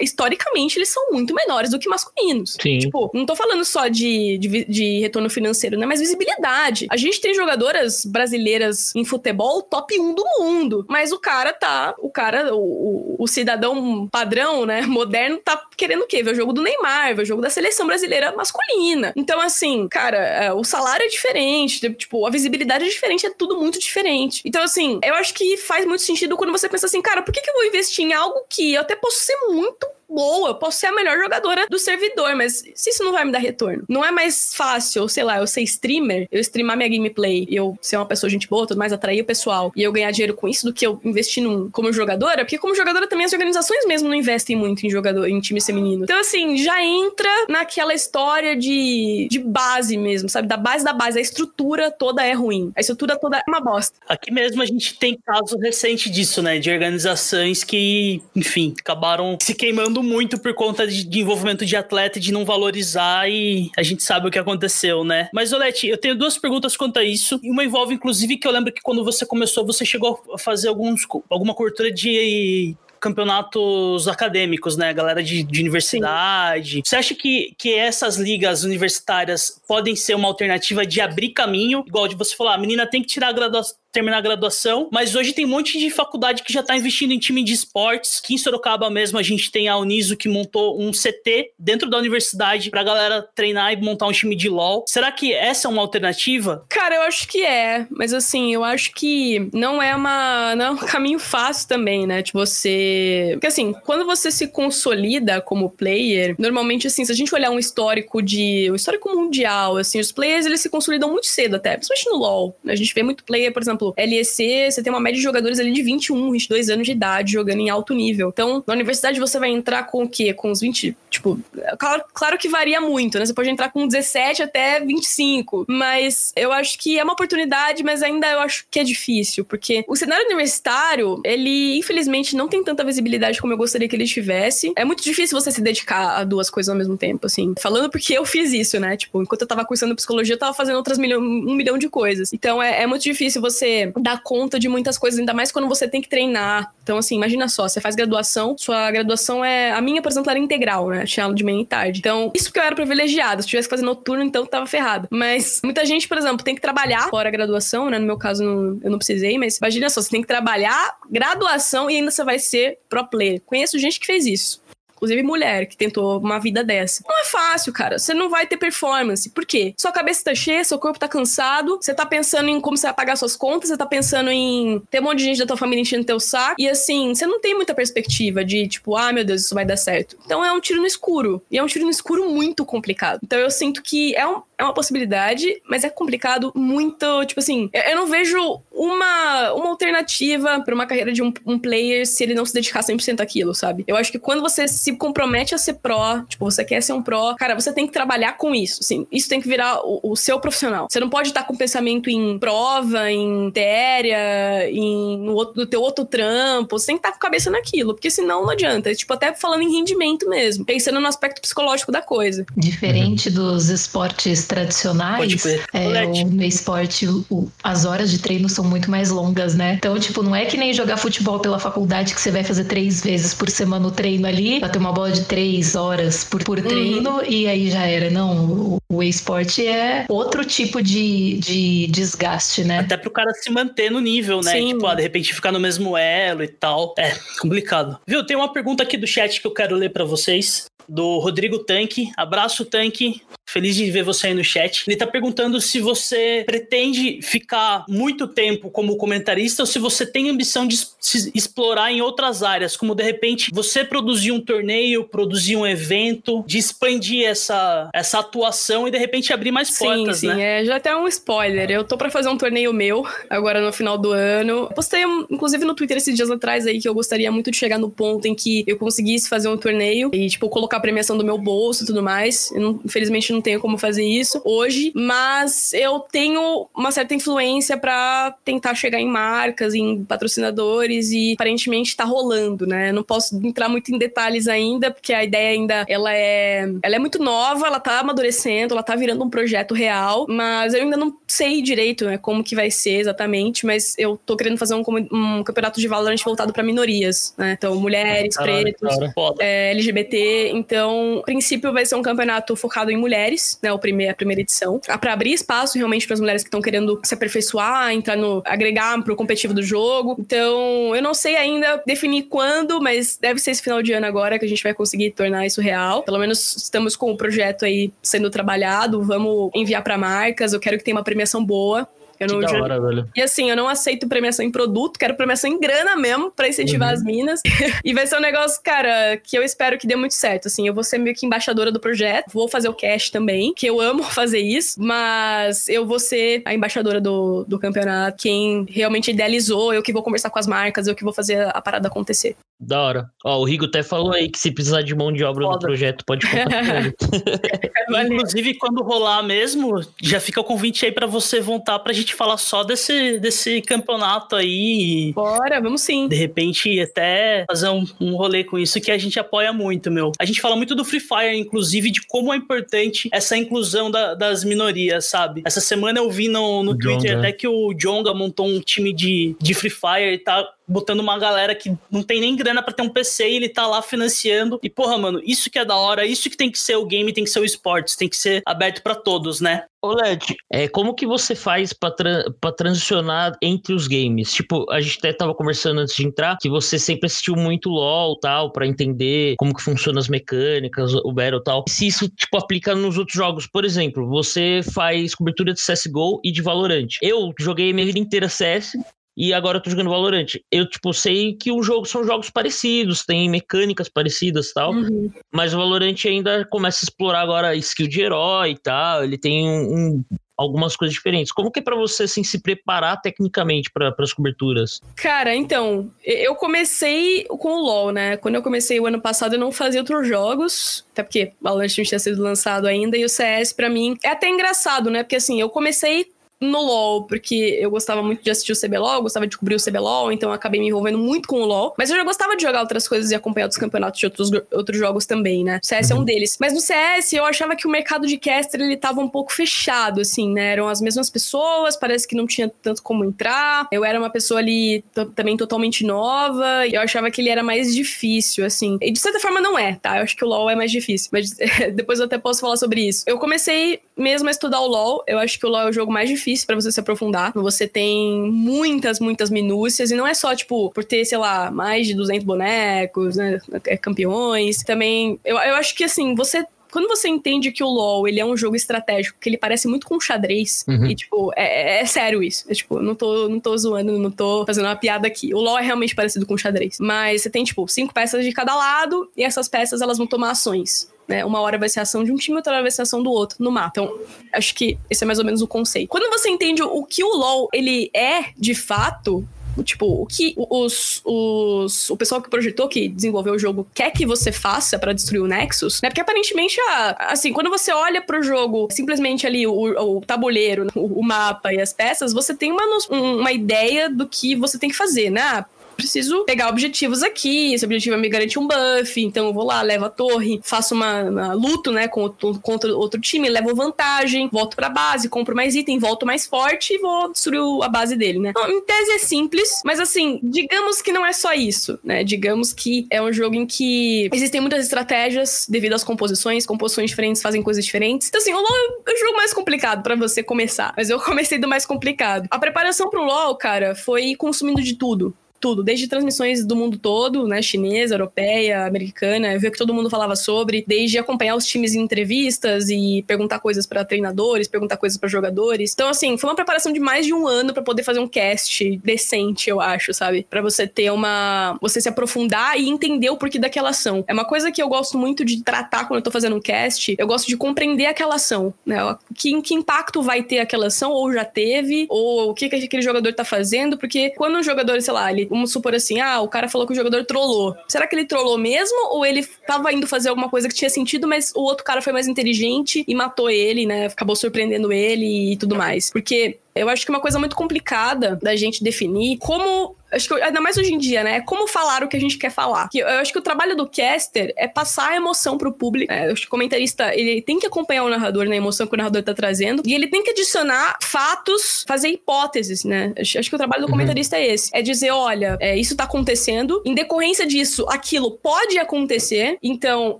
historicamente, 0.00 0.78
eles 0.78 0.88
são 0.88 1.10
muito 1.10 1.34
menores 1.34 1.70
do 1.70 1.78
que 1.78 1.88
masculinos. 1.88 2.56
Sim. 2.60 2.78
Tipo, 2.78 3.10
não 3.14 3.26
tô 3.26 3.34
falando 3.34 3.64
só 3.64 3.88
de, 3.88 4.38
de, 4.38 4.64
de, 4.64 5.00
retorno 5.00 5.28
financeiro, 5.30 5.78
né? 5.78 5.86
Mas 5.86 6.00
visibilidade. 6.00 6.86
A 6.90 6.96
gente 6.96 7.20
tem 7.20 7.34
jogadoras 7.34 8.04
brasileiras 8.04 8.94
em 8.94 9.04
futebol 9.04 9.62
top 9.62 9.98
1 9.98 10.14
do 10.14 10.24
mundo. 10.38 10.84
Mas 10.88 11.12
o 11.12 11.18
cara 11.18 11.52
tá. 11.52 11.94
O 11.98 12.10
cara, 12.10 12.54
o, 12.54 13.16
o 13.18 13.26
cidadão 13.26 14.08
padrão, 14.10 14.64
né? 14.66 14.82
Moderno, 14.86 15.38
tá 15.38 15.60
querendo 15.76 16.02
o 16.02 16.06
quê? 16.06 16.22
Ver 16.22 16.32
o 16.32 16.34
jogo 16.34 16.52
do 16.52 16.62
Neymar, 16.62 17.14
ver 17.14 17.22
o 17.22 17.26
jogo 17.26 17.42
da 17.42 17.50
seleção 17.50 17.86
brasileira 17.86 18.32
masculina. 18.32 19.12
Então, 19.16 19.40
assim, 19.40 19.88
cara, 19.88 20.18
é, 20.18 20.52
o 20.52 20.64
salário 20.64 21.04
é 21.04 21.08
diferente. 21.08 21.90
Tipo, 21.94 22.26
a 22.26 22.30
visibilidade 22.30 22.84
é 22.84 22.88
diferente, 22.88 23.26
é 23.26 23.30
tudo 23.30 23.58
muito 23.58 23.78
diferente. 23.78 24.42
Então, 24.44 24.62
assim, 24.62 24.98
eu 25.02 25.14
acho 25.14 25.34
que 25.34 25.56
faz 25.56 25.84
muito 25.84 26.02
sentido 26.02 26.36
quando 26.36 26.52
você 26.52 26.68
pensa 26.68 26.75
assim, 26.84 27.00
cara, 27.00 27.22
por 27.22 27.32
que, 27.32 27.40
que 27.40 27.48
eu 27.48 27.54
vou 27.54 27.64
investir 27.64 28.04
em 28.04 28.12
algo 28.12 28.44
que 28.48 28.74
eu 28.74 28.80
até 28.80 28.94
posso 28.94 29.18
ser 29.20 29.36
muito 29.48 29.86
boa, 30.08 30.50
eu 30.50 30.54
posso 30.54 30.78
ser 30.78 30.86
a 30.86 30.92
melhor 30.92 31.18
jogadora 31.18 31.66
do 31.68 31.78
servidor, 31.78 32.34
mas 32.34 32.64
se 32.74 32.90
isso 32.90 33.04
não 33.04 33.12
vai 33.12 33.24
me 33.24 33.32
dar 33.32 33.38
retorno, 33.38 33.84
não 33.88 34.04
é 34.04 34.10
mais 34.10 34.54
fácil, 34.54 35.08
sei 35.08 35.24
lá, 35.24 35.38
eu 35.38 35.46
ser 35.46 35.62
streamer, 35.62 36.28
eu 36.30 36.40
streamar 36.40 36.76
minha 36.76 36.88
gameplay, 36.88 37.46
eu 37.50 37.76
ser 37.80 37.96
uma 37.96 38.06
pessoa 38.06 38.30
gente 38.30 38.48
boa, 38.48 38.66
tudo 38.66 38.78
mais, 38.78 38.92
atrair 38.92 39.20
o 39.20 39.24
pessoal 39.24 39.72
e 39.74 39.82
eu 39.82 39.92
ganhar 39.92 40.10
dinheiro 40.10 40.34
com 40.34 40.48
isso 40.48 40.64
do 40.66 40.72
que 40.72 40.86
eu 40.86 41.00
investir 41.04 41.42
num, 41.42 41.70
como 41.70 41.92
jogadora, 41.92 42.44
porque 42.44 42.58
como 42.58 42.74
jogadora 42.74 43.08
também 43.08 43.26
as 43.26 43.32
organizações 43.32 43.84
mesmo 43.86 44.08
não 44.08 44.14
investem 44.14 44.56
muito 44.56 44.86
em 44.86 44.90
jogador, 44.90 45.26
em 45.28 45.40
time 45.40 45.60
feminino. 45.60 46.04
Então, 46.04 46.18
assim, 46.18 46.56
já 46.56 46.82
entra 46.82 47.28
naquela 47.48 47.94
história 47.94 48.56
de, 48.56 49.28
de 49.30 49.38
base 49.38 49.96
mesmo, 49.96 50.28
sabe? 50.28 50.48
Da 50.48 50.56
base 50.56 50.84
da 50.84 50.92
base, 50.92 51.18
a 51.18 51.22
estrutura 51.22 51.90
toda 51.90 52.24
é 52.24 52.32
ruim, 52.32 52.72
a 52.76 52.80
estrutura 52.80 53.18
toda 53.18 53.38
é 53.38 53.42
uma 53.48 53.60
bosta. 53.60 53.96
Aqui 54.08 54.32
mesmo 54.32 54.62
a 54.62 54.66
gente 54.66 54.98
tem 54.98 55.18
caso 55.24 55.58
recente 55.58 56.10
disso, 56.10 56.42
né? 56.42 56.58
De 56.58 56.70
organizações 56.70 57.64
que, 57.64 58.22
enfim, 58.34 58.74
acabaram 58.80 59.36
se 59.40 59.54
queimando 59.54 59.95
muito 60.02 60.38
por 60.38 60.54
conta 60.54 60.86
de, 60.86 61.04
de, 61.04 61.20
envolvimento 61.20 61.64
de 61.64 61.76
atleta 61.76 62.18
e 62.18 62.20
de 62.20 62.32
não 62.32 62.44
valorizar 62.44 63.28
e 63.30 63.70
a 63.76 63.82
gente 63.82 64.02
sabe 64.02 64.28
o 64.28 64.30
que 64.30 64.38
aconteceu, 64.38 65.04
né? 65.04 65.28
Mas, 65.32 65.52
Olete, 65.52 65.86
eu 65.86 65.98
tenho 65.98 66.16
duas 66.16 66.38
perguntas 66.38 66.76
quanto 66.76 66.98
a 66.98 67.04
isso. 67.04 67.40
Uma 67.42 67.64
envolve, 67.64 67.94
inclusive, 67.94 68.36
que 68.36 68.46
eu 68.46 68.52
lembro 68.52 68.72
que 68.72 68.82
quando 68.82 69.04
você 69.04 69.24
começou, 69.24 69.64
você 69.64 69.84
chegou 69.84 70.22
a 70.32 70.38
fazer 70.38 70.68
alguns, 70.68 71.02
alguma 71.30 71.54
cobertura 71.54 71.92
de 71.92 72.76
campeonatos 73.00 74.08
acadêmicos, 74.08 74.76
né? 74.76 74.92
Galera 74.92 75.22
de, 75.22 75.42
de 75.42 75.60
universidade. 75.60 76.76
Sim. 76.76 76.82
Você 76.84 76.96
acha 76.96 77.14
que, 77.14 77.54
que 77.56 77.74
essas 77.74 78.16
ligas 78.16 78.64
universitárias 78.64 79.60
podem 79.66 79.94
ser 79.94 80.14
uma 80.14 80.28
alternativa 80.28 80.84
de 80.84 81.00
abrir 81.00 81.30
caminho? 81.30 81.84
Igual 81.86 82.08
de 82.08 82.16
você 82.16 82.34
falar, 82.34 82.54
a 82.54 82.58
menina 82.58 82.86
tem 82.86 83.02
que 83.02 83.08
tirar 83.08 83.28
a 83.28 83.32
graduação 83.32 83.76
terminar 83.96 84.18
a 84.18 84.20
graduação, 84.20 84.90
mas 84.92 85.14
hoje 85.14 85.32
tem 85.32 85.46
um 85.46 85.48
monte 85.48 85.78
de 85.78 85.88
faculdade 85.88 86.42
que 86.42 86.52
já 86.52 86.60
está 86.60 86.76
investindo 86.76 87.12
em 87.12 87.18
time 87.18 87.42
de 87.42 87.54
esportes. 87.54 88.20
Aqui 88.22 88.34
em 88.34 88.38
Sorocaba 88.38 88.90
mesmo 88.90 89.18
a 89.18 89.22
gente 89.22 89.50
tem 89.50 89.68
a 89.68 89.76
Uniso 89.78 90.18
que 90.18 90.28
montou 90.28 90.78
um 90.78 90.90
CT 90.90 91.52
dentro 91.58 91.88
da 91.88 91.96
universidade 91.96 92.70
pra 92.70 92.82
galera 92.82 93.26
treinar 93.34 93.72
e 93.72 93.76
montar 93.76 94.06
um 94.06 94.12
time 94.12 94.36
de 94.36 94.50
LoL. 94.50 94.84
Será 94.86 95.10
que 95.10 95.32
essa 95.32 95.66
é 95.66 95.70
uma 95.70 95.80
alternativa? 95.80 96.66
Cara, 96.68 96.96
eu 96.96 97.02
acho 97.02 97.26
que 97.26 97.42
é, 97.42 97.86
mas 97.90 98.12
assim, 98.12 98.52
eu 98.52 98.62
acho 98.62 98.92
que 98.92 99.48
não 99.50 99.82
é 99.82 99.96
uma 99.96 100.54
não 100.56 100.64
é 100.66 100.70
um 100.72 100.76
caminho 100.84 101.18
fácil 101.18 101.66
também, 101.66 102.06
né? 102.06 102.20
De 102.20 102.34
você, 102.34 103.30
porque 103.32 103.46
assim, 103.46 103.72
quando 103.86 104.04
você 104.04 104.30
se 104.30 104.48
consolida 104.48 105.40
como 105.40 105.70
player, 105.70 106.34
normalmente 106.38 106.86
assim, 106.86 107.02
se 107.02 107.12
a 107.12 107.14
gente 107.14 107.34
olhar 107.34 107.50
um 107.50 107.58
histórico 107.58 108.20
de 108.20 108.70
um 108.70 108.74
histórico 108.74 109.08
mundial, 109.16 109.78
assim, 109.78 109.98
os 109.98 110.12
players 110.12 110.44
eles 110.44 110.60
se 110.60 110.68
consolidam 110.68 111.10
muito 111.10 111.26
cedo 111.26 111.56
até, 111.56 111.78
principalmente 111.78 112.10
no 112.10 112.18
LoL. 112.18 112.56
Né? 112.62 112.74
A 112.74 112.76
gente 112.76 112.94
vê 112.94 113.02
muito 113.02 113.24
player, 113.24 113.52
por 113.52 113.62
exemplo, 113.62 113.85
exemplo, 113.86 113.94
LEC, 113.96 114.70
você 114.70 114.82
tem 114.82 114.92
uma 114.92 115.00
média 115.00 115.16
de 115.16 115.22
jogadores 115.22 115.58
ali 115.58 115.72
de 115.72 115.82
21, 115.82 116.30
22 116.30 116.68
anos 116.68 116.86
de 116.86 116.92
idade 116.92 117.32
jogando 117.32 117.60
em 117.60 117.70
alto 117.70 117.94
nível. 117.94 118.30
Então, 118.32 118.62
na 118.66 118.74
universidade 118.74 119.20
você 119.20 119.38
vai 119.38 119.50
entrar 119.50 119.84
com 119.84 120.04
o 120.04 120.08
quê? 120.08 120.32
Com 120.32 120.50
os 120.50 120.60
20, 120.60 120.96
tipo, 121.10 121.38
claro, 121.78 122.02
claro 122.12 122.38
que 122.38 122.48
varia 122.48 122.80
muito, 122.80 123.18
né? 123.18 123.26
Você 123.26 123.34
pode 123.34 123.50
entrar 123.50 123.70
com 123.70 123.86
17 123.86 124.42
até 124.42 124.80
25, 124.80 125.66
mas 125.68 126.32
eu 126.36 126.52
acho 126.52 126.78
que 126.78 126.98
é 126.98 127.04
uma 127.04 127.12
oportunidade, 127.12 127.82
mas 127.82 128.02
ainda 128.02 128.26
eu 128.28 128.40
acho 128.40 128.66
que 128.70 128.80
é 128.80 128.84
difícil, 128.84 129.44
porque 129.44 129.84
o 129.88 129.96
cenário 129.96 130.24
universitário, 130.26 131.20
ele 131.24 131.78
infelizmente 131.78 132.36
não 132.36 132.48
tem 132.48 132.62
tanta 132.62 132.84
visibilidade 132.84 133.40
como 133.40 133.52
eu 133.52 133.56
gostaria 133.56 133.88
que 133.88 133.96
ele 133.96 134.06
tivesse. 134.06 134.72
É 134.76 134.84
muito 134.84 135.02
difícil 135.02 135.38
você 135.38 135.50
se 135.50 135.60
dedicar 135.60 136.16
a 136.18 136.24
duas 136.24 136.50
coisas 136.50 136.68
ao 136.68 136.76
mesmo 136.76 136.96
tempo, 136.96 137.26
assim. 137.26 137.54
Falando 137.60 137.90
porque 137.90 138.14
eu 138.14 138.24
fiz 138.24 138.52
isso, 138.52 138.78
né? 138.80 138.96
Tipo, 138.96 139.22
enquanto 139.22 139.42
eu 139.42 139.46
tava 139.46 139.64
cursando 139.64 139.94
psicologia, 139.94 140.34
eu 140.34 140.38
tava 140.38 140.54
fazendo 140.54 140.76
outras 140.76 140.98
um 140.98 141.54
milhão 141.54 141.78
de 141.78 141.88
coisas. 141.88 142.32
Então 142.32 142.62
é, 142.62 142.82
é 142.82 142.86
muito 142.86 143.02
difícil 143.02 143.40
você 143.40 143.65
dar 144.00 144.22
conta 144.22 144.58
de 144.58 144.68
muitas 144.68 144.98
coisas, 144.98 145.18
ainda 145.18 145.34
mais 145.34 145.52
quando 145.52 145.68
você 145.68 145.88
tem 145.88 146.00
que 146.00 146.08
treinar. 146.08 146.72
Então, 146.82 146.98
assim, 146.98 147.16
imagina 147.16 147.48
só, 147.48 147.68
você 147.68 147.80
faz 147.80 147.94
graduação, 147.94 148.56
sua 148.56 148.90
graduação 148.90 149.44
é. 149.44 149.72
A 149.72 149.80
minha, 149.80 150.00
por 150.00 150.10
exemplo, 150.10 150.30
era 150.30 150.38
integral, 150.38 150.88
né? 150.88 151.04
Tinha 151.04 151.24
aula 151.24 151.34
de 151.34 151.44
manhã 151.44 151.60
e 151.60 151.66
tarde. 151.66 151.98
Então, 151.98 152.30
isso 152.34 152.46
porque 152.46 152.60
eu 152.60 152.64
era 152.64 152.74
privilegiada. 152.74 153.42
Se 153.42 153.48
tivesse 153.48 153.68
que 153.68 153.74
fazer 153.74 153.84
noturno, 153.84 154.22
então 154.22 154.46
tava 154.46 154.66
ferrado. 154.66 155.08
Mas 155.10 155.60
muita 155.64 155.84
gente, 155.84 156.06
por 156.06 156.18
exemplo, 156.18 156.44
tem 156.44 156.54
que 156.54 156.60
trabalhar 156.60 157.08
fora 157.08 157.28
a 157.28 157.32
graduação, 157.32 157.90
né? 157.90 157.98
No 157.98 158.06
meu 158.06 158.16
caso, 158.16 158.44
não, 158.44 158.80
eu 158.82 158.90
não 158.90 158.98
precisei, 158.98 159.38
mas 159.38 159.58
imagina 159.58 159.90
só, 159.90 160.00
você 160.00 160.10
tem 160.10 160.22
que 160.22 160.28
trabalhar 160.28 160.96
graduação 161.10 161.90
e 161.90 161.96
ainda 161.96 162.10
você 162.10 162.24
vai 162.24 162.38
ser 162.38 162.78
pro 162.88 163.06
player. 163.06 163.40
Conheço 163.44 163.78
gente 163.78 163.98
que 163.98 164.06
fez 164.06 164.26
isso 164.26 164.65
inclusive 164.96 165.22
mulher, 165.22 165.66
que 165.66 165.76
tentou 165.76 166.18
uma 166.18 166.38
vida 166.38 166.64
dessa. 166.64 167.04
Não 167.06 167.20
é 167.20 167.24
fácil, 167.24 167.72
cara. 167.72 167.98
Você 167.98 168.14
não 168.14 168.28
vai 168.28 168.46
ter 168.46 168.56
performance. 168.56 169.28
Por 169.30 169.44
quê? 169.44 169.74
Sua 169.76 169.92
cabeça 169.92 170.24
tá 170.24 170.34
cheia, 170.34 170.64
seu 170.64 170.78
corpo 170.78 170.98
tá 170.98 171.08
cansado, 171.08 171.78
você 171.80 171.94
tá 171.94 172.06
pensando 172.06 172.48
em 172.48 172.60
como 172.60 172.76
você 172.76 172.86
vai 172.86 172.94
pagar 172.94 173.16
suas 173.16 173.36
contas, 173.36 173.68
você 173.68 173.76
tá 173.76 173.86
pensando 173.86 174.30
em 174.30 174.82
ter 174.90 175.00
um 175.00 175.04
monte 175.04 175.18
de 175.18 175.24
gente 175.24 175.38
da 175.38 175.46
tua 175.46 175.56
família 175.56 175.82
enchendo 175.82 176.04
teu 176.04 176.18
saco. 176.18 176.56
E 176.58 176.68
assim, 176.68 177.14
você 177.14 177.26
não 177.26 177.40
tem 177.40 177.54
muita 177.54 177.74
perspectiva 177.74 178.44
de, 178.44 178.66
tipo, 178.66 178.96
ah, 178.96 179.12
meu 179.12 179.24
Deus, 179.24 179.42
isso 179.42 179.54
vai 179.54 179.64
dar 179.64 179.76
certo. 179.76 180.16
Então 180.24 180.44
é 180.44 180.52
um 180.52 180.60
tiro 180.60 180.80
no 180.80 180.86
escuro. 180.86 181.42
E 181.50 181.58
é 181.58 181.62
um 181.62 181.66
tiro 181.66 181.84
no 181.84 181.90
escuro 181.90 182.30
muito 182.30 182.64
complicado. 182.64 183.20
Então 183.22 183.38
eu 183.38 183.50
sinto 183.50 183.82
que 183.82 184.14
é 184.14 184.26
um, 184.26 184.42
é 184.58 184.64
uma 184.64 184.72
possibilidade, 184.72 185.60
mas 185.68 185.84
é 185.84 185.90
complicado 185.90 186.52
muito. 186.54 187.24
Tipo 187.26 187.40
assim, 187.40 187.68
eu 187.72 187.96
não 187.96 188.06
vejo 188.06 188.62
uma, 188.72 189.52
uma 189.52 189.68
alternativa 189.68 190.60
para 190.60 190.74
uma 190.74 190.86
carreira 190.86 191.12
de 191.12 191.22
um, 191.22 191.32
um, 191.44 191.58
player 191.58 192.06
se 192.06 192.22
ele 192.22 192.34
não 192.34 192.44
se 192.44 192.54
dedicar 192.54 192.80
100% 192.80 193.20
àquilo, 193.20 193.54
sabe? 193.54 193.84
Eu 193.86 193.96
acho 193.96 194.10
que 194.10 194.18
quando 194.18 194.40
você 194.40 194.66
se 194.68 194.96
compromete 194.96 195.54
a 195.54 195.58
ser 195.58 195.74
pró, 195.74 196.22
tipo, 196.28 196.44
você 196.44 196.64
quer 196.64 196.82
ser 196.82 196.92
um 196.92 197.02
pró, 197.02 197.34
cara, 197.34 197.54
você 197.54 197.72
tem 197.72 197.86
que 197.86 197.92
trabalhar 197.92 198.36
com 198.36 198.54
isso, 198.54 198.80
assim. 198.82 199.06
Isso 199.10 199.28
tem 199.28 199.40
que 199.40 199.48
virar 199.48 199.80
o, 199.84 200.00
o 200.02 200.16
seu 200.16 200.40
profissional. 200.40 200.86
Você 200.90 201.00
não 201.00 201.10
pode 201.10 201.28
estar 201.28 201.44
com 201.44 201.56
pensamento 201.56 202.08
em 202.08 202.38
prova, 202.38 203.10
em 203.10 203.50
matéria, 203.56 204.70
em, 204.70 205.18
no, 205.18 205.34
outro, 205.34 205.60
no 205.60 205.66
teu 205.66 205.80
outro 205.80 206.04
trampo. 206.04 206.78
Você 206.78 206.86
tem 206.86 206.96
que 206.96 207.00
estar 207.00 207.10
com 207.10 207.16
a 207.16 207.20
cabeça 207.20 207.50
naquilo, 207.50 207.94
porque 207.94 208.10
senão 208.10 208.42
não 208.42 208.50
adianta. 208.50 208.94
Tipo, 208.94 209.14
até 209.14 209.34
falando 209.34 209.62
em 209.62 209.72
rendimento 209.72 210.28
mesmo, 210.28 210.64
pensando 210.64 211.00
no 211.00 211.06
aspecto 211.06 211.40
psicológico 211.40 211.90
da 211.90 212.02
coisa. 212.02 212.44
Diferente 212.56 213.30
dos 213.30 213.68
esportes 213.68 214.45
tradicionais, 214.46 215.44
é, 215.72 216.04
o, 216.06 216.26
no 216.26 216.42
esporte 216.42 217.06
o, 217.06 217.50
as 217.62 217.84
horas 217.84 218.10
de 218.10 218.18
treino 218.18 218.48
são 218.48 218.64
muito 218.64 218.90
mais 218.90 219.10
longas, 219.10 219.54
né? 219.54 219.74
Então, 219.74 219.98
tipo, 219.98 220.22
não 220.22 220.34
é 220.34 220.44
que 220.44 220.56
nem 220.56 220.72
jogar 220.72 220.96
futebol 220.96 221.38
pela 221.38 221.58
faculdade 221.58 222.14
que 222.14 222.20
você 222.20 222.30
vai 222.30 222.44
fazer 222.44 222.64
três 222.64 223.02
vezes 223.02 223.34
por 223.34 223.50
semana 223.50 223.86
o 223.86 223.90
treino 223.90 224.26
ali, 224.26 224.60
bater 224.60 224.78
uma 224.78 224.92
bola 224.92 225.10
de 225.10 225.24
três 225.24 225.74
horas 225.74 226.24
por, 226.24 226.42
por 226.44 226.58
uhum. 226.58 226.64
treino 226.64 227.22
e 227.26 227.46
aí 227.46 227.70
já 227.70 227.86
era. 227.86 228.10
Não, 228.10 228.46
o, 228.46 228.78
o 228.88 229.02
esporte 229.02 229.66
é 229.66 230.06
outro 230.08 230.44
tipo 230.44 230.82
de, 230.82 231.38
de 231.38 231.86
desgaste, 231.88 232.64
né? 232.64 232.80
Até 232.80 232.96
pro 232.96 233.10
cara 233.10 233.32
se 233.34 233.50
manter 233.50 233.90
no 233.90 234.00
nível, 234.00 234.40
né? 234.42 234.52
Sim. 234.52 234.74
Tipo, 234.74 234.86
ah, 234.86 234.94
de 234.94 235.02
repente 235.02 235.34
ficar 235.34 235.52
no 235.52 235.60
mesmo 235.60 235.96
elo 235.96 236.42
e 236.42 236.48
tal. 236.48 236.94
É, 236.98 237.14
complicado. 237.40 237.98
Viu, 238.06 238.24
tem 238.24 238.36
uma 238.36 238.52
pergunta 238.52 238.82
aqui 238.82 238.96
do 238.96 239.06
chat 239.06 239.40
que 239.40 239.46
eu 239.46 239.54
quero 239.54 239.74
ler 239.76 239.90
para 239.90 240.04
vocês 240.04 240.66
do 240.88 241.18
Rodrigo 241.18 241.58
Tanque. 241.58 242.10
Abraço, 242.16 242.64
Tanque. 242.64 243.22
Feliz 243.48 243.76
de 243.76 243.90
ver 243.90 244.02
você 244.02 244.28
aí 244.28 244.34
no 244.34 244.44
chat. 244.44 244.84
Ele 244.86 244.96
tá 244.96 245.06
perguntando 245.06 245.60
se 245.60 245.78
você 245.80 246.42
pretende 246.44 247.20
ficar 247.22 247.84
muito 247.88 248.26
tempo 248.26 248.70
como 248.70 248.96
comentarista 248.96 249.62
ou 249.62 249.66
se 249.66 249.78
você 249.78 250.04
tem 250.04 250.28
ambição 250.28 250.66
de 250.66 250.76
se 251.00 251.30
explorar 251.34 251.92
em 251.92 252.02
outras 252.02 252.42
áreas, 252.42 252.76
como 252.76 252.94
de 252.94 253.04
repente 253.04 253.50
você 253.52 253.84
produzir 253.84 254.32
um 254.32 254.40
torneio, 254.40 255.04
produzir 255.04 255.56
um 255.56 255.66
evento, 255.66 256.44
de 256.46 256.58
expandir 256.58 257.24
essa, 257.24 257.88
essa 257.94 258.18
atuação 258.18 258.88
e 258.88 258.90
de 258.90 258.98
repente 258.98 259.32
abrir 259.32 259.52
mais 259.52 259.68
sim, 259.68 259.84
portas, 259.84 260.18
sim, 260.18 260.28
né? 260.28 260.62
É, 260.62 260.64
já 260.64 260.76
até 260.76 260.94
um 260.96 261.06
spoiler. 261.06 261.70
Eu 261.70 261.84
tô 261.84 261.96
para 261.96 262.10
fazer 262.10 262.28
um 262.28 262.36
torneio 262.36 262.72
meu 262.72 263.06
agora 263.30 263.60
no 263.60 263.72
final 263.72 263.96
do 263.96 264.10
ano. 264.10 264.68
Postei 264.74 265.02
inclusive 265.30 265.64
no 265.64 265.74
Twitter 265.74 265.96
esses 265.96 266.14
dias 266.14 266.30
atrás 266.30 266.66
aí 266.66 266.80
que 266.80 266.88
eu 266.88 266.94
gostaria 266.94 267.30
muito 267.30 267.50
de 267.50 267.56
chegar 267.56 267.78
no 267.78 267.90
ponto 267.90 268.26
em 268.26 268.34
que 268.34 268.64
eu 268.66 268.76
conseguisse 268.76 269.28
fazer 269.28 269.48
um 269.48 269.56
torneio 269.56 270.10
e 270.12 270.28
tipo 270.28 270.48
colocar 270.48 270.78
a 270.78 270.80
premiação 270.80 271.16
do 271.16 271.24
meu 271.24 271.38
bolso 271.38 271.84
e 271.84 271.86
tudo 271.86 272.02
mais. 272.02 272.50
Eu 272.52 272.60
não, 272.60 272.80
infelizmente 272.84 273.32
não 273.36 273.42
tenho 273.42 273.60
como 273.60 273.78
fazer 273.78 274.04
isso 274.04 274.40
hoje, 274.44 274.92
mas 274.94 275.72
eu 275.72 276.00
tenho 276.00 276.68
uma 276.74 276.90
certa 276.90 277.14
influência 277.14 277.76
para 277.76 278.34
tentar 278.44 278.74
chegar 278.74 278.98
em 278.98 279.08
marcas, 279.08 279.74
em 279.74 280.04
patrocinadores 280.04 281.10
e 281.10 281.34
aparentemente 281.34 281.96
tá 281.96 282.04
rolando, 282.04 282.66
né? 282.66 282.90
Eu 282.90 282.94
não 282.94 283.02
posso 283.02 283.36
entrar 283.46 283.68
muito 283.68 283.94
em 283.94 283.98
detalhes 283.98 284.48
ainda, 284.48 284.90
porque 284.90 285.12
a 285.12 285.22
ideia 285.22 285.50
ainda 285.50 285.84
ela 285.88 286.12
é, 286.12 286.68
ela 286.82 286.96
é 286.96 286.98
muito 286.98 287.22
nova, 287.22 287.66
ela 287.66 287.80
tá 287.80 288.00
amadurecendo, 288.00 288.74
ela 288.74 288.82
tá 288.82 288.96
virando 288.96 289.24
um 289.24 289.30
projeto 289.30 289.74
real, 289.74 290.26
mas 290.28 290.74
eu 290.74 290.82
ainda 290.82 290.96
não 290.96 291.14
sei 291.26 291.62
direito, 291.62 292.04
né, 292.04 292.18
como 292.18 292.42
que 292.42 292.54
vai 292.54 292.70
ser 292.70 293.00
exatamente, 293.00 293.66
mas 293.66 293.94
eu 293.98 294.18
tô 294.24 294.36
querendo 294.36 294.58
fazer 294.58 294.74
um, 294.74 294.82
um 295.12 295.42
campeonato 295.44 295.80
de 295.80 295.88
Valorant 295.88 296.22
voltado 296.24 296.52
para 296.52 296.62
minorias, 296.62 297.34
né? 297.36 297.52
Então, 297.56 297.74
mulheres, 297.76 298.36
Caralho, 298.36 298.62
pretos, 298.62 298.98
é, 299.38 299.70
LGBT, 299.72 300.50
então, 300.54 301.18
a 301.20 301.22
princípio 301.22 301.72
vai 301.72 301.84
ser 301.84 301.96
um 301.96 302.02
campeonato 302.02 302.56
focado 302.56 302.90
em 302.90 302.96
mulheres, 302.96 303.25
né? 303.62 303.72
O 303.72 303.78
primeiro, 303.78 304.12
a 304.12 304.14
primeira 304.14 304.40
edição. 304.40 304.80
para 305.00 305.12
abrir 305.12 305.32
espaço 305.32 305.76
realmente 305.76 306.06
para 306.06 306.14
as 306.14 306.20
mulheres 306.20 306.42
que 306.42 306.48
estão 306.48 306.60
querendo 306.60 307.00
se 307.02 307.14
aperfeiçoar, 307.14 307.92
entrar 307.92 308.16
no. 308.16 308.42
agregar 308.44 309.02
pro 309.02 309.16
competitivo 309.16 309.54
do 309.54 309.62
jogo. 309.62 310.16
Então, 310.18 310.94
eu 310.94 311.02
não 311.02 311.14
sei 311.14 311.36
ainda 311.36 311.82
definir 311.86 312.24
quando, 312.24 312.80
mas 312.80 313.16
deve 313.20 313.40
ser 313.40 313.52
esse 313.52 313.62
final 313.62 313.82
de 313.82 313.92
ano 313.92 314.06
agora 314.06 314.38
que 314.38 314.44
a 314.44 314.48
gente 314.48 314.62
vai 314.62 314.74
conseguir 314.74 315.10
tornar 315.12 315.46
isso 315.46 315.60
real. 315.60 316.02
Pelo 316.02 316.18
menos 316.18 316.56
estamos 316.56 316.96
com 316.96 317.10
o 317.10 317.16
projeto 317.16 317.64
aí 317.64 317.92
sendo 318.02 318.30
trabalhado, 318.30 319.02
vamos 319.02 319.50
enviar 319.54 319.82
para 319.82 319.98
marcas. 319.98 320.52
Eu 320.52 320.60
quero 320.60 320.78
que 320.78 320.84
tenha 320.84 320.96
uma 320.96 321.04
premiação 321.04 321.44
boa. 321.44 321.88
Eu 322.20 322.28
não, 322.28 322.40
que 322.40 322.46
da 322.46 322.62
hora, 322.62 322.80
velho. 322.80 323.08
E 323.14 323.22
assim, 323.22 323.50
eu 323.50 323.56
não 323.56 323.68
aceito 323.68 324.08
premiação 324.08 324.44
em 324.44 324.50
produto, 324.50 324.98
quero 324.98 325.14
premiação 325.14 325.50
em 325.50 325.58
grana 325.58 325.96
mesmo, 325.96 326.30
pra 326.30 326.48
incentivar 326.48 326.88
uhum. 326.88 326.94
as 326.94 327.02
minas. 327.02 327.40
e 327.84 327.94
vai 327.94 328.06
ser 328.06 328.16
um 328.16 328.20
negócio, 328.20 328.60
cara, 328.62 329.16
que 329.16 329.36
eu 329.36 329.42
espero 329.42 329.78
que 329.78 329.86
dê 329.86 329.96
muito 329.96 330.14
certo. 330.14 330.48
Assim, 330.48 330.66
eu 330.66 330.74
vou 330.74 330.84
ser 330.84 330.98
meio 330.98 331.14
que 331.14 331.26
embaixadora 331.26 331.70
do 331.70 331.80
projeto, 331.80 332.32
vou 332.32 332.48
fazer 332.48 332.68
o 332.68 332.74
cast 332.74 333.10
também, 333.12 333.52
que 333.54 333.66
eu 333.66 333.80
amo 333.80 334.02
fazer 334.16 334.40
isso, 334.40 334.80
mas 334.80 335.68
eu 335.68 335.86
vou 335.86 335.98
ser 335.98 336.42
a 336.44 336.54
embaixadora 336.54 337.00
do, 337.00 337.44
do 337.44 337.58
campeonato, 337.58 338.22
quem 338.22 338.66
realmente 338.68 339.10
idealizou, 339.10 339.72
eu 339.72 339.82
que 339.82 339.92
vou 339.92 340.02
conversar 340.02 340.30
com 340.30 340.38
as 340.38 340.46
marcas, 340.46 340.86
eu 340.86 340.94
que 340.94 341.04
vou 341.04 341.12
fazer 341.12 341.48
a 341.48 341.60
parada 341.60 341.88
acontecer. 341.88 342.36
Da 342.58 342.80
hora. 342.80 343.10
Ó, 343.22 343.40
o 343.40 343.44
Rigo 343.44 343.66
até 343.66 343.82
falou 343.82 344.12
aí 344.12 344.30
que 344.30 344.38
se 344.38 344.50
precisar 344.50 344.80
de 344.80 344.94
mão 344.94 345.12
de 345.12 345.22
obra 345.22 345.44
Foda. 345.44 345.54
no 345.54 345.60
projeto, 345.60 346.04
pode 346.06 346.26
contar 346.26 346.64
com 346.64 346.72
ele. 346.72 346.94
Inclusive, 348.14 348.54
quando 348.54 348.82
rolar 348.82 349.22
mesmo, 349.22 349.80
já 350.00 350.18
fica 350.18 350.40
o 350.40 350.44
convite 350.44 350.86
aí 350.86 350.92
para 350.92 351.06
você 351.06 351.40
voltar 351.40 351.78
pra 351.78 351.92
gente 351.92 352.05
falar 352.14 352.36
só 352.36 352.62
desse, 352.62 353.18
desse 353.18 353.60
campeonato 353.62 354.36
aí. 354.36 355.12
Bora, 355.14 355.60
vamos 355.60 355.82
sim. 355.82 356.08
De 356.08 356.16
repente, 356.16 356.80
até 356.80 357.44
fazer 357.48 357.68
um, 357.68 357.84
um 358.00 358.16
rolê 358.16 358.44
com 358.44 358.58
isso 358.58 358.80
que 358.80 358.90
a 358.90 358.98
gente 358.98 359.18
apoia 359.18 359.52
muito, 359.52 359.90
meu. 359.90 360.12
A 360.18 360.24
gente 360.24 360.40
fala 360.40 360.56
muito 360.56 360.74
do 360.74 360.84
Free 360.84 361.00
Fire, 361.00 361.36
inclusive, 361.36 361.90
de 361.90 362.06
como 362.06 362.32
é 362.32 362.36
importante 362.36 363.08
essa 363.12 363.36
inclusão 363.36 363.90
da, 363.90 364.14
das 364.14 364.44
minorias, 364.44 365.06
sabe? 365.06 365.42
Essa 365.44 365.60
semana 365.60 365.98
eu 365.98 366.10
vi 366.10 366.28
no, 366.28 366.62
no 366.62 366.76
Twitter 366.76 367.12
Jonga. 367.12 367.18
até 367.18 367.32
que 367.32 367.48
o 367.48 367.72
Jonga 367.74 368.14
montou 368.14 368.46
um 368.46 368.60
time 368.60 368.92
de, 368.92 369.36
de 369.40 369.54
Free 369.54 369.70
Fire 369.70 370.14
e 370.14 370.18
tá 370.18 370.46
botando 370.68 371.00
uma 371.00 371.18
galera 371.18 371.54
que 371.54 371.76
não 371.90 372.02
tem 372.02 372.20
nem 372.20 372.36
grana 372.36 372.62
para 372.62 372.74
ter 372.74 372.82
um 372.82 372.88
PC 372.88 373.28
e 373.28 373.36
ele 373.36 373.48
tá 373.48 373.66
lá 373.66 373.82
financiando. 373.82 374.58
E 374.62 374.70
porra, 374.70 374.98
mano, 374.98 375.20
isso 375.24 375.50
que 375.50 375.58
é 375.58 375.64
da 375.64 375.76
hora, 375.76 376.06
isso 376.06 376.28
que 376.28 376.36
tem 376.36 376.50
que 376.50 376.58
ser 376.58 376.76
o 376.76 376.86
game, 376.86 377.12
tem 377.12 377.24
que 377.24 377.30
ser 377.30 377.40
o 377.40 377.44
esportes, 377.44 377.96
tem 377.96 378.08
que 378.08 378.16
ser 378.16 378.42
aberto 378.46 378.82
para 378.82 378.94
todos, 378.94 379.40
né? 379.40 379.64
Ô 379.82 379.92
Led, 379.92 380.34
é, 380.50 380.66
como 380.66 380.94
que 380.94 381.06
você 381.06 381.34
faz 381.34 381.72
pra, 381.72 381.90
tra 381.92 382.24
pra 382.40 382.50
transicionar 382.50 383.36
entre 383.40 383.72
os 383.72 383.86
games? 383.86 384.32
Tipo, 384.32 384.68
a 384.70 384.80
gente 384.80 384.98
até 384.98 385.12
tava 385.12 385.32
conversando 385.32 385.80
antes 385.80 385.94
de 385.94 386.04
entrar 386.04 386.36
que 386.40 386.48
você 386.48 386.76
sempre 386.78 387.06
assistiu 387.06 387.36
muito 387.36 387.68
LoL 387.68 388.18
tal, 388.18 388.50
para 388.50 388.66
entender 388.66 389.36
como 389.38 389.54
que 389.54 389.62
funcionam 389.62 390.00
as 390.00 390.08
mecânicas, 390.08 390.92
o 390.92 391.12
Battle 391.12 391.42
tal. 391.42 391.64
Se 391.68 391.86
isso, 391.86 392.08
tipo, 392.08 392.36
aplica 392.36 392.74
nos 392.74 392.98
outros 392.98 393.16
jogos, 393.16 393.46
por 393.46 393.64
exemplo, 393.64 394.08
você 394.08 394.60
faz 394.74 395.14
cobertura 395.14 395.52
de 395.52 395.60
CSGO 395.60 396.20
e 396.24 396.32
de 396.32 396.42
Valorant. 396.42 396.88
Eu 397.00 397.32
joguei 397.38 397.72
minha 397.72 397.86
vida 397.86 397.98
inteira 397.98 398.28
CS, 398.28 398.72
e 399.16 399.32
agora 399.32 399.58
eu 399.58 399.62
tô 399.62 399.70
jogando 399.70 399.90
Valorant. 399.90 400.34
Eu, 400.50 400.68
tipo, 400.68 400.92
sei 400.92 401.34
que 401.34 401.50
o 401.50 401.62
jogo 401.62 401.86
são 401.86 402.04
jogos 402.04 402.30
parecidos, 402.30 403.04
tem 403.04 403.28
mecânicas 403.30 403.88
parecidas 403.88 404.50
e 404.50 404.54
tal, 404.54 404.72
uhum. 404.72 405.10
mas 405.32 405.54
o 405.54 405.58
Valorant 405.58 405.96
ainda 406.04 406.44
começa 406.44 406.80
a 406.82 406.86
explorar 406.86 407.22
agora 407.22 407.56
skill 407.56 407.88
de 407.88 408.00
herói 408.00 408.50
e 408.50 408.58
tal, 408.58 409.04
ele 409.04 409.16
tem 409.16 409.48
um, 409.48 409.74
um 409.74 410.04
algumas 410.36 410.76
coisas 410.76 410.94
diferentes. 410.94 411.32
Como 411.32 411.50
que 411.50 411.60
é 411.60 411.62
para 411.62 411.74
você 411.74 412.02
assim, 412.02 412.22
se 412.22 412.40
preparar 412.40 413.00
tecnicamente 413.00 413.70
para 413.72 413.94
as 413.98 414.12
coberturas? 414.12 414.80
Cara, 414.94 415.34
então, 415.34 415.90
eu 416.04 416.34
comecei 416.34 417.24
com 417.24 417.52
o 417.52 417.60
LoL, 417.60 417.90
né? 417.90 418.16
Quando 418.18 418.34
eu 418.34 418.42
comecei 418.42 418.78
o 418.78 418.86
ano 418.86 419.00
passado, 419.00 419.34
eu 419.34 419.40
não 419.40 419.50
fazia 419.50 419.80
outros 419.80 420.06
jogos, 420.06 420.84
até 420.92 421.02
porque 421.02 421.32
Valorant 421.40 421.78
não 421.78 421.84
tinha 421.84 421.98
sido 421.98 422.22
lançado 422.22 422.66
ainda, 422.66 422.96
e 422.96 423.04
o 423.04 423.08
CS 423.08 423.52
para 423.52 423.70
mim 423.70 423.96
é 424.04 424.10
até 424.10 424.28
engraçado, 424.28 424.90
né? 424.90 425.02
Porque 425.02 425.16
assim, 425.16 425.40
eu 425.40 425.48
comecei 425.48 426.06
no 426.40 426.60
LoL, 426.60 427.06
porque 427.06 427.58
eu 427.60 427.70
gostava 427.70 428.02
muito 428.02 428.22
de 428.22 428.30
assistir 428.30 428.52
o 428.52 428.60
CBLOL, 428.60 429.02
gostava 429.02 429.26
de 429.26 429.36
cobrir 429.36 429.54
o 429.54 429.62
CBLOL, 429.62 430.12
então 430.12 430.28
eu 430.30 430.34
acabei 430.34 430.60
me 430.60 430.68
envolvendo 430.68 430.98
muito 430.98 431.28
com 431.28 431.40
o 431.40 431.44
LoL. 431.44 431.74
Mas 431.78 431.90
eu 431.90 431.96
já 431.96 432.04
gostava 432.04 432.36
de 432.36 432.42
jogar 432.42 432.60
outras 432.60 432.86
coisas 432.86 433.10
e 433.10 433.14
acompanhar 433.14 433.48
os 433.48 433.56
campeonatos 433.56 433.98
de 433.98 434.06
outros, 434.06 434.30
outros 434.52 434.78
jogos 434.78 435.06
também, 435.06 435.42
né? 435.42 435.60
O 435.62 435.66
CS 435.66 435.90
uhum. 435.90 435.92
é 435.92 435.94
um 435.94 435.98
uhum. 436.00 436.04
deles. 436.04 436.36
Mas 436.38 436.52
no 436.52 436.60
CS 436.60 437.12
eu 437.14 437.24
achava 437.24 437.56
que 437.56 437.66
o 437.66 437.70
mercado 437.70 438.06
de 438.06 438.18
caster 438.18 438.60
ele 438.60 438.76
tava 438.76 439.00
um 439.00 439.08
pouco 439.08 439.32
fechado, 439.32 440.00
assim, 440.00 440.30
né? 440.32 440.52
Eram 440.52 440.68
as 440.68 440.80
mesmas 440.80 441.08
pessoas, 441.08 441.76
parece 441.76 442.06
que 442.06 442.14
não 442.14 442.26
tinha 442.26 442.52
tanto 442.62 442.82
como 442.82 443.04
entrar. 443.04 443.66
Eu 443.72 443.84
era 443.84 443.98
uma 443.98 444.10
pessoa 444.10 444.40
ali 444.40 444.84
também 445.14 445.36
totalmente 445.36 445.84
nova, 445.84 446.66
e 446.66 446.74
eu 446.74 446.80
achava 446.80 447.10
que 447.10 447.20
ele 447.20 447.30
era 447.30 447.42
mais 447.42 447.74
difícil, 447.74 448.44
assim. 448.44 448.76
E 448.82 448.92
de 448.92 448.98
certa 448.98 449.20
forma 449.20 449.40
não 449.40 449.58
é, 449.58 449.76
tá? 449.76 449.98
Eu 449.98 450.02
acho 450.02 450.16
que 450.16 450.24
o 450.24 450.28
LoL 450.28 450.50
é 450.50 450.54
mais 450.54 450.70
difícil, 450.70 451.10
mas 451.12 451.30
depois 451.74 451.98
eu 451.98 452.06
até 452.06 452.18
posso 452.18 452.40
falar 452.40 452.56
sobre 452.56 452.86
isso. 452.86 453.04
Eu 453.06 453.18
comecei 453.18 453.80
mesmo 453.96 454.28
a 454.28 454.30
estudar 454.30 454.60
o 454.60 454.66
LoL, 454.66 455.02
eu 455.06 455.18
acho 455.18 455.38
que 455.38 455.46
o 455.46 455.48
LoL 455.48 455.62
é 455.62 455.70
o 455.70 455.72
jogo 455.72 455.90
mais 455.90 456.08
difícil 456.08 456.46
para 456.46 456.56
você 456.56 456.70
se 456.70 456.78
aprofundar. 456.78 457.32
Você 457.34 457.66
tem 457.66 458.30
muitas, 458.30 459.00
muitas 459.00 459.30
minúcias. 459.30 459.90
E 459.90 459.96
não 459.96 460.06
é 460.06 460.12
só, 460.12 460.34
tipo, 460.36 460.70
por 460.70 460.84
ter, 460.84 461.04
sei 461.04 461.16
lá, 461.16 461.50
mais 461.50 461.86
de 461.86 461.94
200 461.94 462.24
bonecos, 462.24 463.16
né? 463.16 463.38
É, 463.64 463.76
campeões. 463.76 464.58
Também, 464.62 465.18
eu, 465.24 465.36
eu 465.38 465.54
acho 465.54 465.74
que, 465.74 465.84
assim, 465.84 466.14
você 466.14 466.44
quando 466.70 466.88
você 466.88 467.08
entende 467.08 467.52
que 467.52 467.64
o 467.64 467.68
LoL 467.68 468.06
ele 468.06 468.20
é 468.20 468.26
um 468.26 468.36
jogo 468.36 468.54
estratégico, 468.54 469.16
que 469.18 469.30
ele 469.30 469.38
parece 469.38 469.66
muito 469.66 469.86
com 469.86 469.98
xadrez, 469.98 470.62
uhum. 470.68 470.84
e, 470.84 470.94
tipo, 470.94 471.32
é, 471.34 471.78
é, 471.78 471.80
é, 471.80 471.86
sério 471.86 472.22
isso. 472.22 472.44
É, 472.50 472.54
tipo, 472.54 472.82
não 472.82 472.94
tô, 472.94 473.30
não 473.30 473.40
tô 473.40 473.56
zoando, 473.56 473.98
não 473.98 474.10
tô 474.10 474.44
fazendo 474.44 474.66
uma 474.66 474.76
piada 474.76 475.06
aqui. 475.06 475.32
O 475.32 475.38
LoL 475.38 475.58
é 475.58 475.62
realmente 475.62 475.94
parecido 475.94 476.26
com 476.26 476.36
xadrez. 476.36 476.76
Mas 476.78 477.22
você 477.22 477.30
tem, 477.30 477.44
tipo, 477.44 477.66
cinco 477.66 477.94
peças 477.94 478.22
de 478.22 478.32
cada 478.32 478.54
lado, 478.54 479.10
e 479.16 479.24
essas 479.24 479.48
peças 479.48 479.80
elas 479.80 479.96
vão 479.96 480.06
tomar 480.06 480.32
ações 480.32 480.94
né? 481.08 481.24
Uma 481.24 481.40
hora 481.40 481.58
vai 481.58 481.68
ser 481.68 481.80
a 481.80 481.82
ação 481.82 482.04
de 482.04 482.12
um 482.12 482.16
time, 482.16 482.36
outra 482.36 482.52
hora 482.54 482.62
vai 482.62 482.70
ser 482.70 482.82
a 482.82 482.84
ação 482.84 483.02
do 483.02 483.10
outro 483.10 483.36
no 483.40 483.50
mapa. 483.50 483.70
Então, 483.72 483.98
acho 484.32 484.54
que 484.54 484.78
esse 484.90 485.04
é 485.04 485.06
mais 485.06 485.18
ou 485.18 485.24
menos 485.24 485.42
o 485.42 485.46
conceito. 485.46 485.88
Quando 485.88 486.10
você 486.10 486.28
entende 486.28 486.62
o 486.62 486.84
que 486.84 487.02
o 487.02 487.16
LoL 487.16 487.48
ele 487.52 487.90
é 487.94 488.26
de 488.36 488.54
fato, 488.54 489.26
Tipo, 489.62 490.02
o 490.02 490.06
que 490.06 490.34
os, 490.36 491.00
os, 491.04 491.90
o 491.90 491.96
pessoal 491.96 492.20
que 492.20 492.28
projetou, 492.28 492.68
que 492.68 492.88
desenvolveu 492.88 493.34
o 493.34 493.38
jogo, 493.38 493.66
quer 493.74 493.90
que 493.90 494.04
você 494.04 494.30
faça 494.30 494.78
para 494.78 494.92
destruir 494.92 495.20
o 495.20 495.26
Nexus, 495.26 495.80
né? 495.82 495.88
Porque 495.88 496.00
aparentemente, 496.00 496.58
assim, 496.98 497.32
quando 497.32 497.50
você 497.50 497.72
olha 497.72 498.02
pro 498.02 498.22
jogo, 498.22 498.68
simplesmente 498.70 499.26
ali 499.26 499.46
o, 499.46 499.52
o 499.52 500.00
tabuleiro, 500.00 500.66
o, 500.74 501.00
o, 501.00 501.02
mapa 501.02 501.52
e 501.52 501.60
as 501.60 501.72
peças, 501.72 502.12
você 502.12 502.34
tem 502.34 502.52
uma, 502.52 502.62
uma 502.90 503.32
ideia 503.32 503.88
do 503.88 504.06
que 504.06 504.34
você 504.34 504.58
tem 504.58 504.68
que 504.68 504.76
fazer, 504.76 505.10
né? 505.10 505.44
Preciso 505.76 506.24
pegar 506.24 506.48
objetivos 506.48 507.02
aqui, 507.02 507.52
esse 507.54 507.64
objetivo 507.64 507.94
é 507.94 507.98
me 507.98 508.08
garantir 508.08 508.38
um 508.38 508.46
buff, 508.46 509.00
então 509.00 509.26
eu 509.26 509.32
vou 509.32 509.44
lá, 509.44 509.62
levo 509.62 509.84
a 509.84 509.90
torre, 509.90 510.40
faço 510.42 510.74
uma, 510.74 511.02
uma 511.04 511.32
luto, 511.34 511.70
né, 511.70 511.86
contra, 511.86 512.32
contra 512.40 512.74
outro 512.74 513.00
time, 513.00 513.28
levo 513.28 513.54
vantagem, 513.54 514.28
volto 514.32 514.56
pra 514.56 514.68
base, 514.68 515.08
compro 515.08 515.36
mais 515.36 515.54
item, 515.54 515.78
volto 515.78 516.06
mais 516.06 516.26
forte 516.26 516.74
e 516.74 516.78
vou 516.78 517.12
destruir 517.12 517.40
a 517.62 517.68
base 517.68 517.96
dele, 517.96 518.18
né? 518.18 518.30
Então, 518.30 518.50
em 518.50 518.60
tese 518.62 518.92
é 518.92 518.98
simples, 518.98 519.60
mas 519.64 519.78
assim, 519.78 520.18
digamos 520.22 520.80
que 520.80 520.92
não 520.92 521.04
é 521.04 521.12
só 521.12 521.32
isso, 521.34 521.78
né? 521.84 522.02
Digamos 522.02 522.52
que 522.52 522.86
é 522.90 523.00
um 523.02 523.12
jogo 523.12 523.34
em 523.34 523.46
que 523.46 524.08
existem 524.12 524.40
muitas 524.40 524.64
estratégias 524.64 525.46
devido 525.48 525.74
às 525.74 525.84
composições, 525.84 526.46
composições 526.46 526.90
diferentes 526.90 527.20
fazem 527.20 527.42
coisas 527.42 527.64
diferentes. 527.64 528.08
Então 528.08 528.20
assim, 528.20 528.32
o 528.32 528.36
LoL 528.36 528.82
é 528.86 528.92
o 528.92 528.98
jogo 528.98 529.16
mais 529.16 529.32
complicado 529.34 529.82
para 529.82 529.94
você 529.94 530.22
começar, 530.22 530.72
mas 530.76 530.88
eu 530.88 530.98
comecei 531.04 531.38
do 531.38 531.48
mais 531.48 531.66
complicado. 531.66 532.26
A 532.30 532.38
preparação 532.38 532.88
pro 532.88 533.04
LoL, 533.04 533.36
cara, 533.36 533.74
foi 533.74 534.14
consumindo 534.14 534.62
de 534.62 534.74
tudo 534.74 535.14
tudo, 535.40 535.62
desde 535.62 535.88
transmissões 535.88 536.44
do 536.44 536.56
mundo 536.56 536.78
todo, 536.78 537.26
né, 537.26 537.42
chinesa, 537.42 537.94
europeia, 537.94 538.66
americana, 538.66 539.38
ver 539.38 539.48
o 539.48 539.52
que 539.52 539.58
todo 539.58 539.74
mundo 539.74 539.90
falava 539.90 540.16
sobre, 540.16 540.64
desde 540.66 540.98
acompanhar 540.98 541.36
os 541.36 541.46
times 541.46 541.74
em 541.74 541.80
entrevistas 541.80 542.68
e 542.68 543.04
perguntar 543.06 543.40
coisas 543.40 543.66
para 543.66 543.84
treinadores, 543.84 544.48
perguntar 544.48 544.76
coisas 544.76 544.98
para 544.98 545.08
jogadores. 545.08 545.72
Então, 545.72 545.88
assim, 545.88 546.16
foi 546.16 546.30
uma 546.30 546.36
preparação 546.36 546.72
de 546.72 546.80
mais 546.80 547.06
de 547.06 547.12
um 547.12 547.26
ano 547.26 547.52
para 547.52 547.62
poder 547.62 547.82
fazer 547.82 548.00
um 548.00 548.08
cast 548.08 548.76
decente, 548.84 549.50
eu 549.50 549.60
acho, 549.60 549.92
sabe? 549.92 550.26
Para 550.28 550.42
você 550.42 550.66
ter 550.66 550.90
uma. 550.90 551.56
você 551.60 551.80
se 551.80 551.88
aprofundar 551.88 552.58
e 552.58 552.68
entender 552.68 553.10
o 553.10 553.16
porquê 553.16 553.38
daquela 553.38 553.70
ação. 553.70 554.04
É 554.06 554.12
uma 554.12 554.24
coisa 554.24 554.50
que 554.50 554.62
eu 554.62 554.68
gosto 554.68 554.98
muito 554.98 555.24
de 555.24 555.42
tratar 555.42 555.86
quando 555.86 555.98
eu 555.98 556.02
tô 556.02 556.10
fazendo 556.10 556.36
um 556.36 556.40
cast, 556.40 556.94
eu 556.98 557.06
gosto 557.06 557.26
de 557.26 557.36
compreender 557.36 557.86
aquela 557.86 558.16
ação, 558.16 558.52
né? 558.64 558.76
Que, 559.14 559.40
que 559.42 559.54
impacto 559.54 560.02
vai 560.02 560.22
ter 560.22 560.38
aquela 560.38 560.66
ação, 560.66 560.90
ou 560.90 561.12
já 561.12 561.24
teve, 561.24 561.86
ou 561.88 562.30
o 562.30 562.34
que, 562.34 562.48
que 562.48 562.56
aquele 562.56 562.82
jogador 562.82 563.12
tá 563.12 563.24
fazendo, 563.24 563.78
porque 563.78 564.10
quando 564.10 564.38
um 564.38 564.42
jogador, 564.42 564.80
sei 564.80 564.94
lá, 564.94 565.10
ele 565.10 565.25
vamos 565.28 565.52
supor 565.52 565.74
assim, 565.74 566.00
ah, 566.00 566.20
o 566.20 566.28
cara 566.28 566.48
falou 566.48 566.66
que 566.66 566.72
o 566.72 566.76
jogador 566.76 567.04
trollou. 567.04 567.54
Será 567.68 567.86
que 567.86 567.94
ele 567.94 568.04
trollou 568.04 568.38
mesmo? 568.38 568.76
Ou 568.90 569.04
ele 569.04 569.24
tava 569.46 569.72
indo 569.72 569.86
fazer 569.86 570.08
alguma 570.08 570.28
coisa 570.28 570.48
que 570.48 570.54
tinha 570.54 570.70
sentido, 570.70 571.06
mas 571.06 571.32
o 571.34 571.40
outro 571.40 571.64
cara 571.64 571.82
foi 571.82 571.92
mais 571.92 572.06
inteligente 572.06 572.84
e 572.86 572.94
matou 572.94 573.30
ele, 573.30 573.66
né? 573.66 573.86
Acabou 573.86 574.16
surpreendendo 574.16 574.72
ele 574.72 575.32
e 575.32 575.36
tudo 575.36 575.54
mais. 575.54 575.90
Porque 575.90 576.38
eu 576.54 576.68
acho 576.68 576.84
que 576.84 576.90
é 576.90 576.94
uma 576.94 577.00
coisa 577.00 577.18
muito 577.18 577.36
complicada 577.36 578.18
da 578.22 578.34
gente 578.34 578.64
definir 578.64 579.18
como 579.18 579.76
acho 579.96 580.08
que 580.08 580.14
ainda 580.14 580.40
mais 580.40 580.56
hoje 580.56 580.72
em 580.72 580.78
dia, 580.78 581.02
né? 581.02 581.20
Como 581.22 581.48
falar 581.48 581.82
o 581.82 581.88
que 581.88 581.96
a 581.96 582.00
gente 582.00 582.18
quer 582.18 582.30
falar. 582.30 582.68
Eu 582.74 582.86
acho 582.86 583.12
que 583.12 583.18
o 583.18 583.22
trabalho 583.22 583.56
do 583.56 583.68
caster 583.68 584.32
é 584.36 584.46
passar 584.46 584.90
a 584.90 584.96
emoção 584.96 585.36
pro 585.38 585.52
público. 585.52 585.92
É, 585.92 586.10
acho 586.10 586.22
que 586.22 586.28
o 586.28 586.30
comentarista, 586.30 586.94
ele 586.94 587.22
tem 587.22 587.38
que 587.38 587.46
acompanhar 587.46 587.84
o 587.84 587.88
narrador 587.88 588.28
na 588.28 588.36
emoção 588.36 588.66
que 588.66 588.74
o 588.74 588.76
narrador 588.76 589.02
tá 589.02 589.14
trazendo. 589.14 589.62
E 589.64 589.74
ele 589.74 589.88
tem 589.88 590.02
que 590.02 590.10
adicionar 590.10 590.76
fatos, 590.82 591.64
fazer 591.66 591.88
hipóteses, 591.88 592.64
né? 592.64 592.92
Acho, 592.98 593.18
acho 593.18 593.28
que 593.28 593.34
o 593.34 593.38
trabalho 593.38 593.62
do 593.62 593.66
uhum. 593.66 593.72
comentarista 593.72 594.16
é 594.16 594.26
esse. 594.26 594.50
É 594.52 594.62
dizer, 594.62 594.90
olha, 594.90 595.36
é, 595.40 595.56
isso 595.56 595.76
tá 595.76 595.84
acontecendo. 595.84 596.62
Em 596.64 596.74
decorrência 596.74 597.26
disso, 597.26 597.66
aquilo 597.68 598.12
pode 598.12 598.58
acontecer. 598.58 599.38
Então, 599.42 599.98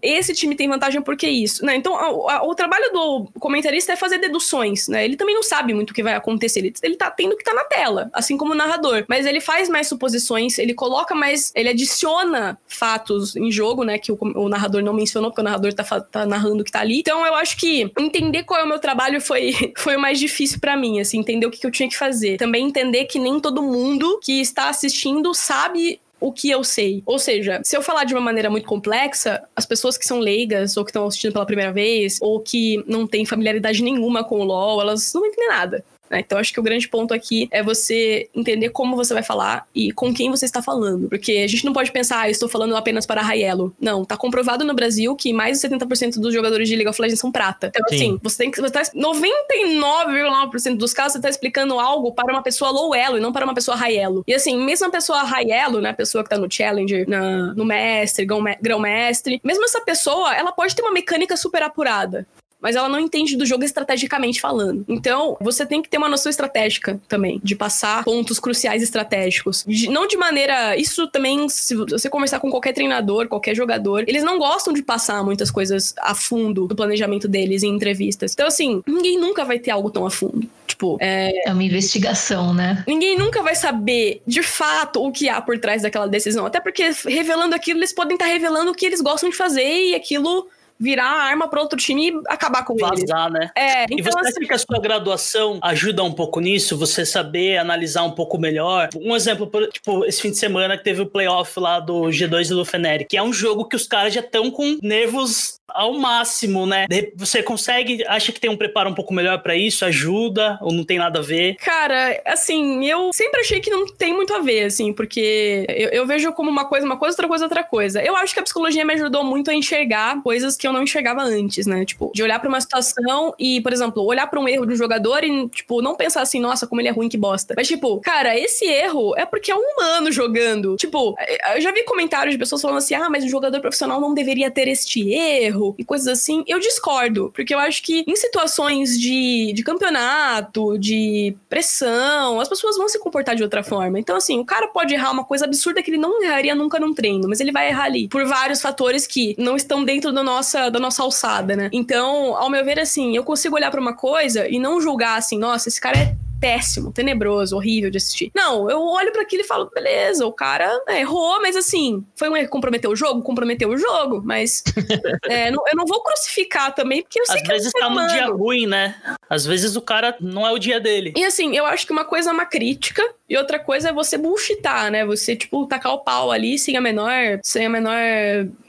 esse 0.03 0.35
time 0.35 0.55
tem 0.55 0.69
vantagem 0.69 1.01
porque 1.03 1.27
isso. 1.27 1.65
Né? 1.65 1.77
Então, 1.77 1.97
a, 1.97 2.35
a, 2.35 2.43
o 2.45 2.55
trabalho 2.55 2.93
do 2.93 3.29
comentarista 3.41 3.93
é 3.93 3.97
fazer 3.97 4.19
deduções, 4.19 4.89
né? 4.89 5.05
Ele 5.05 5.17
também 5.17 5.35
não 5.35 5.43
sabe 5.43 5.73
muito 5.75 5.91
o 5.91 5.95
que 5.95 6.03
vai 6.03 6.15
acontecer. 6.15 6.61
Ele, 6.61 6.73
ele 6.83 6.97
tá 6.97 7.11
tendo 7.11 7.37
que 7.37 7.45
tá 7.45 7.55
na 7.55 7.65
tela, 7.65 8.11
assim 8.13 8.37
como 8.37 8.53
o 8.53 8.57
narrador. 8.57 9.05
Mas 9.09 9.27
ele 9.27 9.41
faz 9.41 9.69
mais 9.69 9.86
suposições, 9.89 10.59
ele 10.59 10.75
coloca 10.75 11.15
mais. 11.15 11.53
Ele 11.55 11.69
adiciona 11.69 12.59
fatos 12.67 13.37
em 13.37 13.51
jogo, 13.51 13.85
né? 13.85 13.99
Que 13.99 14.13
o, 14.13 14.19
o 14.21 14.49
narrador 14.49 14.83
não 14.83 14.93
mencionou, 14.93 15.31
porque 15.31 15.41
o 15.41 15.45
narrador 15.45 15.73
tá, 15.73 16.01
tá, 16.01 16.27
narrando 16.27 16.63
o 16.63 16.65
que 16.65 16.73
tá 16.73 16.81
ali. 16.81 17.01
Então 17.01 17.25
eu 17.27 17.35
acho 17.35 17.57
que 17.57 17.91
entender 17.99 18.45
qual 18.45 18.61
é 18.61 18.65
o 18.65 18.69
meu 18.69 18.79
trabalho 18.79 19.21
foi, 19.21 19.53
foi 19.77 19.97
o 19.97 20.01
mais 20.01 20.19
difícil 20.19 20.61
para 20.61 20.77
mim, 20.77 21.01
assim, 21.01 21.19
entender 21.19 21.47
o 21.47 21.51
que, 21.51 21.59
que 21.59 21.67
eu 21.67 21.71
tinha 21.71 21.89
que 21.89 21.97
fazer. 21.97 22.37
Também 22.37 22.67
entender 22.67 23.05
que 23.05 23.19
nem 23.19 23.41
todo 23.41 23.63
mundo 23.63 24.21
que 24.23 24.41
está 24.41 24.69
assistindo 24.69 25.33
sabe 25.35 26.01
o 26.21 26.33
que 26.33 26.51
eu 26.51 26.65
sei. 26.65 27.03
Ou 27.05 27.19
seja, 27.19 27.61
se 27.63 27.77
eu 27.77 27.83
falar 27.83 28.05
de 28.05 28.15
uma 28.15 28.21
maneira 28.21 28.51
muito 28.51 28.67
complexa, 28.67 29.43
as 29.55 29.67
pessoas 29.67 29.99
que 29.99 30.07
são 30.07 30.19
leigas 30.19 30.77
ou 30.77 30.85
que 30.85 30.91
estão 30.91 31.07
assistindo 31.07 31.33
pela 31.33 31.47
primeira 31.47 31.73
vez 31.73 32.19
ou 32.21 32.41
que 32.41 32.83
não 32.87 33.07
têm 33.07 33.27
familiaridade 33.27 33.83
nenhuma 33.83 34.25
com 34.25 34.41
o 34.41 34.45
LoL, 34.45 34.81
elas 34.81 35.13
não 35.13 35.21
vão 35.23 35.31
entender 35.31 35.49
nada. 35.49 35.85
Né? 36.11 36.21
Então, 36.21 36.39
acho 36.39 36.53
que 36.53 36.61
o 36.61 36.63
grande 36.63 36.89
ponto 36.89 37.13
aqui 37.13 37.49
é 37.51 37.63
você 37.63 38.29
entender 38.35 38.71
como 38.71 38.97
você 38.97 39.13
vai 39.15 39.23
falar 39.23 39.67
e 39.75 39.93
com 39.93 40.13
quem 40.13 40.31
você 40.31 40.45
está 40.45 40.63
falando. 40.63 41.09
Porque 41.09 41.33
a 41.33 41.47
gente 41.47 41.65
não 41.65 41.73
pode 41.73 41.91
pensar, 41.93 42.21
ah, 42.21 42.31
estou 42.31 42.49
falando 42.49 42.77
apenas 42.77 43.07
para 43.07 43.23
Raiello. 43.23 43.75
Não, 43.81 44.05
tá 44.05 44.17
comprovado 44.17 44.65
no 44.65 44.75
Brasil 44.75 45.15
que 45.17 45.33
mais 45.33 45.61
de 45.61 45.69
70% 45.69 46.19
dos 46.21 46.33
jogadores 46.33 46.69
de 46.69 46.77
League 46.77 46.89
of 46.89 47.01
Legends 47.01 47.21
são 47.21 47.33
prata. 47.33 47.69
Então, 47.69 47.89
Sim. 47.89 47.95
assim, 47.95 48.21
você 48.23 48.39
tem 48.39 48.51
que. 48.51 48.61
Você 48.61 48.71
tá, 48.71 48.83
99,9% 48.83 50.77
dos 50.77 50.93
casos 50.93 51.13
você 51.13 51.19
está 51.19 51.29
explicando 51.29 51.79
algo 51.79 52.13
para 52.13 52.33
uma 52.33 52.43
pessoa 52.43 52.71
low 52.71 52.95
elo 52.95 53.19
e 53.19 53.21
não 53.21 53.33
para 53.33 53.45
uma 53.45 53.55
pessoa 53.55 53.77
elo. 53.91 54.25
E 54.27 54.35
assim, 54.35 54.59
mesmo 54.59 54.87
a 54.87 54.91
pessoa 54.91 55.23
elo, 55.49 55.81
né? 55.81 55.91
A 55.91 55.95
pessoa 55.95 56.25
que 56.25 56.31
tá 56.31 56.39
no 56.39 56.51
Challenger, 56.51 57.09
na, 57.09 57.55
no 57.55 57.65
mestre, 57.65 58.27
grão-mestre, 58.61 59.41
mesmo 59.43 59.65
essa 59.65 59.81
pessoa, 59.81 60.35
ela 60.35 60.53
pode 60.53 60.75
ter 60.75 60.83
uma 60.83 60.93
mecânica 60.93 61.37
super 61.37 61.63
apurada 61.63 62.27
mas 62.61 62.77
ela 62.77 62.89
não 62.89 62.99
entende 62.99 63.37
do 63.37 63.47
jogo 63.47 63.65
estrategicamente 63.65 64.41
falando. 64.41 64.85
Então, 64.89 65.37
você 65.41 65.65
tem 65.67 65.83
que 65.83 65.89
ter 65.89 65.99
uma 65.99 66.09
noção 66.09 66.31
estratégica 66.31 67.01
também, 67.09 67.41
de 67.43 67.55
passar 67.55 68.05
pontos 68.05 68.39
cruciais 68.39 68.83
estratégicos. 68.83 69.65
De, 69.67 69.89
não 69.89 70.07
de 70.07 70.17
maneira. 70.17 70.77
Isso 70.77 71.07
também, 71.09 71.49
se 71.49 71.75
você 71.75 72.09
conversar 72.09 72.41
com 72.41 72.51
qualquer 72.51 72.73
treinador, 72.73 73.29
qualquer 73.29 73.55
jogador, 73.55 74.05
eles 74.07 74.23
não 74.23 74.39
gostam 74.39 74.73
de 74.73 74.83
passar 74.83 75.23
muitas 75.25 75.51
coisas 75.51 75.95
a 75.99 76.15
fundo 76.15 76.67
do 76.67 76.75
planejamento 76.75 77.29
deles 77.29 77.63
em 77.63 77.75
entrevistas. 77.75 78.33
Então, 78.33 78.47
assim, 78.47 78.83
ninguém 78.87 79.19
nunca 79.19 79.45
vai 79.45 79.59
ter 79.59 79.71
algo 79.71 79.91
tão 79.91 80.07
a 80.07 80.11
fundo. 80.11 80.49
Tipo, 80.67 80.99
é... 81.01 81.49
é 81.49 81.53
uma 81.53 81.63
investigação, 81.63 82.53
né? 82.53 82.85
Ninguém 82.87 83.17
nunca 83.19 83.43
vai 83.43 83.55
saber 83.55 84.23
de 84.27 84.43
fato 84.43 85.05
o 85.05 85.13
que 85.13 85.29
há 85.29 85.41
por 85.41 85.59
trás 85.59 85.83
daquela 85.83 86.07
decisão. 86.07 86.45
Até 86.45 86.61
porque 86.61 86.91
revelando 87.07 87.55
aquilo, 87.55 87.79
eles 87.79 87.93
podem 87.93 88.15
estar 88.15 88.27
revelando 88.27 88.71
o 88.71 88.75
que 88.75 88.85
eles 88.85 89.01
gostam 89.01 89.31
de 89.31 89.37
fazer 89.37 89.91
e 89.91 89.95
aquilo 89.95 90.49
virar 90.79 91.07
a 91.07 91.23
arma 91.25 91.49
para 91.49 91.61
outro 91.61 91.79
time 91.79 92.11
e 92.11 92.21
acabar 92.29 92.65
com 92.65 92.77
Vazar, 92.77 92.97
ele. 92.97 93.07
Vazar, 93.07 93.31
né? 93.31 93.51
É, 93.55 93.85
então, 93.85 93.99
e 93.99 94.03
você 94.03 94.19
assim... 94.19 94.29
acha 94.29 94.41
que 94.41 94.53
a 94.53 94.59
sua 94.59 94.81
graduação 94.81 95.59
ajuda 95.63 96.03
um 96.03 96.13
pouco 96.13 96.41
nisso? 96.41 96.77
Você 96.77 97.05
saber 97.05 97.59
analisar 97.59 98.03
um 98.03 98.13
pouco 98.13 98.39
melhor? 98.39 98.89
Um 98.97 99.15
exemplo, 99.15 99.51
tipo, 99.69 100.05
esse 100.05 100.21
fim 100.21 100.31
de 100.31 100.39
semana 100.39 100.77
que 100.77 100.85
teve 100.85 101.03
o 101.03 101.07
playoff 101.07 101.59
lá 101.59 101.81
do 101.81 102.03
G2 102.05 102.47
e 102.47 102.55
do 102.55 102.65
Feneric, 102.65 103.11
que 103.11 103.17
é 103.17 103.23
um 103.23 103.33
jogo 103.33 103.65
que 103.65 103.77
os 103.77 103.87
caras 103.87 104.13
já 104.13 104.21
estão 104.21 104.51
com 104.51 104.79
nervos 104.83 105.61
ao 105.69 105.95
máximo, 105.95 106.67
né? 106.67 106.87
Você 107.17 107.43
consegue, 107.43 108.05
acha 108.07 108.33
que 108.33 108.41
tem 108.41 108.51
um 108.51 108.57
preparo 108.57 108.91
um 108.91 108.95
pouco 108.95 109.13
melhor 109.13 109.43
para 109.43 109.55
isso? 109.57 109.85
Ajuda 109.85 110.59
ou 110.63 110.73
não 110.73 110.85
tem 110.85 110.99
nada 110.99 111.19
a 111.19 111.23
ver? 111.23 111.57
Cara, 111.57 112.21
assim, 112.25 112.87
eu 112.87 113.11
sempre 113.13 113.41
achei 113.41 113.61
que 113.61 113.71
não 113.71 113.87
tem 113.87 114.15
muito 114.15 114.33
a 114.33 114.41
ver, 114.41 114.65
assim, 114.65 114.93
porque 114.93 115.67
eu, 115.69 115.91
eu 115.91 116.07
vejo 116.07 116.33
como 116.33 116.51
uma 116.51 116.65
coisa, 116.67 116.87
uma 116.87 116.97
coisa, 116.97 117.15
outra 117.15 117.29
coisa, 117.29 117.45
outra 117.45 117.65
coisa. 117.65 118.03
Eu 118.03 118.17
acho 118.17 118.33
que 118.33 118.41
a 118.41 118.43
psicologia 118.43 118.85
me 118.85 118.95
ajudou 118.95 119.25
muito 119.25 119.51
a 119.51 119.55
enxergar 119.55 120.23
coisas 120.23 120.57
que 120.57 120.66
eu 120.67 120.73
não 120.73 120.83
enxergava 120.83 121.23
antes, 121.23 121.67
né? 121.67 121.85
Tipo, 121.85 122.11
de 122.15 122.23
olhar 122.23 122.39
para 122.39 122.49
uma 122.49 122.61
situação 122.61 123.35
e, 123.39 123.61
por 123.61 123.73
exemplo, 123.73 124.03
olhar 124.05 124.27
para 124.27 124.41
um 124.41 124.49
erro 124.49 124.67
de 124.67 124.75
um 124.75 124.77
jogador 124.77 125.25
e, 125.25 125.49
tipo, 125.49 125.83
não 125.83 125.95
pensar 125.95 126.23
assim, 126.23 126.41
nossa, 126.41 126.67
como 126.67 126.81
ele 126.81 126.89
é 126.89 126.93
ruim, 126.93 127.09
que 127.09 127.17
bosta. 127.17 127.55
Mas, 127.57 127.69
tipo, 127.69 128.01
cara, 128.01 128.39
esse 128.39 128.65
erro 128.65 129.15
é 129.17 129.25
porque 129.25 129.51
é 129.51 129.55
um 129.55 129.61
humano 129.61 130.11
jogando. 130.11 130.77
Tipo, 130.77 131.15
eu 131.55 131.61
já 131.61 131.73
vi 131.73 131.85
comentários 131.85 132.35
de 132.35 132.39
pessoas 132.39 132.63
falando 132.63 132.79
assim, 132.79 132.95
ah, 132.95 133.09
mas 133.11 133.25
um 133.25 133.29
jogador 133.29 133.61
profissional 133.61 134.01
não 134.01 134.15
deveria 134.15 134.51
ter 134.51 134.69
este 134.69 135.11
erro 135.13 135.75
e 135.79 135.85
coisas 135.85 136.09
assim, 136.09 136.45
eu 136.47 136.59
discordo. 136.59 137.31
Porque 137.35 137.55
eu 137.55 137.59
acho 137.59 137.83
que 137.83 138.05
em 138.07 138.17
situações 138.17 138.99
de, 138.99 139.53
de 139.53 139.63
campeonato, 139.63 140.79
de 140.79 141.35
pressão, 141.49 142.41
as 142.41 142.49
pessoas 142.49 142.77
vão 142.77 142.89
se 142.89 142.99
comportar 142.99 143.35
de 143.35 143.43
outra 143.43 143.63
forma. 143.63 143.99
Então, 143.99 144.17
assim, 144.17 144.39
o 144.39 144.45
cara 144.45 144.69
pode 144.69 144.95
errar 144.95 145.11
uma 145.11 145.25
coisa 145.25 145.45
absurda 145.45 145.83
que 145.83 145.91
ele 145.91 145.99
não 145.99 146.23
erraria 146.23 146.55
nunca 146.55 146.79
num 146.79 146.95
treino, 146.95 147.29
mas 147.29 147.41
ele 147.41 147.53
vai 147.53 147.69
errar 147.69 147.85
ali. 147.85 148.09
Por 148.09 148.25
vários 148.27 148.61
fatores 148.61 149.07
que 149.07 149.35
não 149.39 149.57
estão 149.57 149.85
dentro 149.85 150.13
da 150.13 150.23
nossa, 150.23 150.56
da 150.71 150.79
nossa 150.79 151.03
alçada, 151.03 151.57
né? 151.57 151.71
Então, 151.73 152.37
ao 152.37 152.51
meu 152.51 152.65
ver, 152.65 152.79
assim, 152.79 153.17
eu 153.17 153.25
consigo 153.25 153.57
olhar 153.57 153.71
para 153.71 153.81
uma 153.81 153.95
coisa 153.95 154.49
e 154.49 154.59
não 154.59 154.81
julgar 154.81 155.19
assim, 155.19 155.39
nossa, 155.39 155.69
esse 155.69 155.81
cara 155.81 155.99
é 155.99 156.17
péssimo, 156.41 156.93
tenebroso, 156.93 157.57
horrível 157.57 157.91
de 157.91 157.97
assistir. 157.97 158.31
Não, 158.35 158.71
eu 158.71 158.81
olho 158.81 159.13
para 159.13 159.23
aquilo 159.23 159.43
e 159.43 159.47
falo, 159.47 159.71
beleza, 159.75 160.27
o 160.27 160.33
cara 160.33 160.83
né, 160.87 161.01
errou, 161.01 161.41
mas 161.41 161.57
assim, 161.57 162.05
foi 162.15 162.29
um 162.29 162.37
erro, 162.37 162.49
comprometeu 162.49 162.91
o 162.91 162.97
jogo? 162.97 163.23
Comprometeu 163.23 163.71
o 163.71 163.77
jogo, 163.77 164.23
mas 164.25 164.63
é, 165.25 165.51
não, 165.51 165.63
eu 165.67 165.77
não 165.77 165.87
vou 165.87 166.03
crucificar 166.03 166.75
também, 166.75 167.03
porque 167.03 167.21
eu 167.21 167.27
sei 167.27 167.37
Às 167.37 167.43
que 167.43 167.51
é 167.51 167.55
vezes 167.55 167.73
tá 167.73 167.91
num 167.91 168.07
dia 168.07 168.27
ruim, 168.27 168.67
né? 168.67 168.95
Às 169.29 169.45
vezes 169.45 169.77
o 169.77 169.81
cara 169.81 170.17
não 170.21 170.47
é 170.47 170.53
o 170.53 170.59
dia 170.59 170.79
dele. 170.79 171.13
E 171.17 171.25
assim, 171.25 171.57
eu 171.57 171.67
acho 171.67 171.87
que 171.87 171.93
uma 171.93 172.05
coisa 172.05 172.31
é 172.31 172.33
uma 172.33 172.47
crítica 172.47 173.03
e 173.29 173.37
outra 173.37 173.59
coisa 173.59 173.89
é 173.89 173.93
você 173.93 174.17
bullshitar, 174.17 174.91
né? 174.91 175.05
Você, 175.05 175.35
tipo, 175.35 175.67
tacar 175.67 175.93
o 175.93 175.99
pau 175.99 176.31
ali 176.31 176.59
sem 176.59 176.77
a 176.77 176.81
menor, 176.81 177.41
sem 177.43 177.67
a 177.67 177.71
menor 177.71 177.99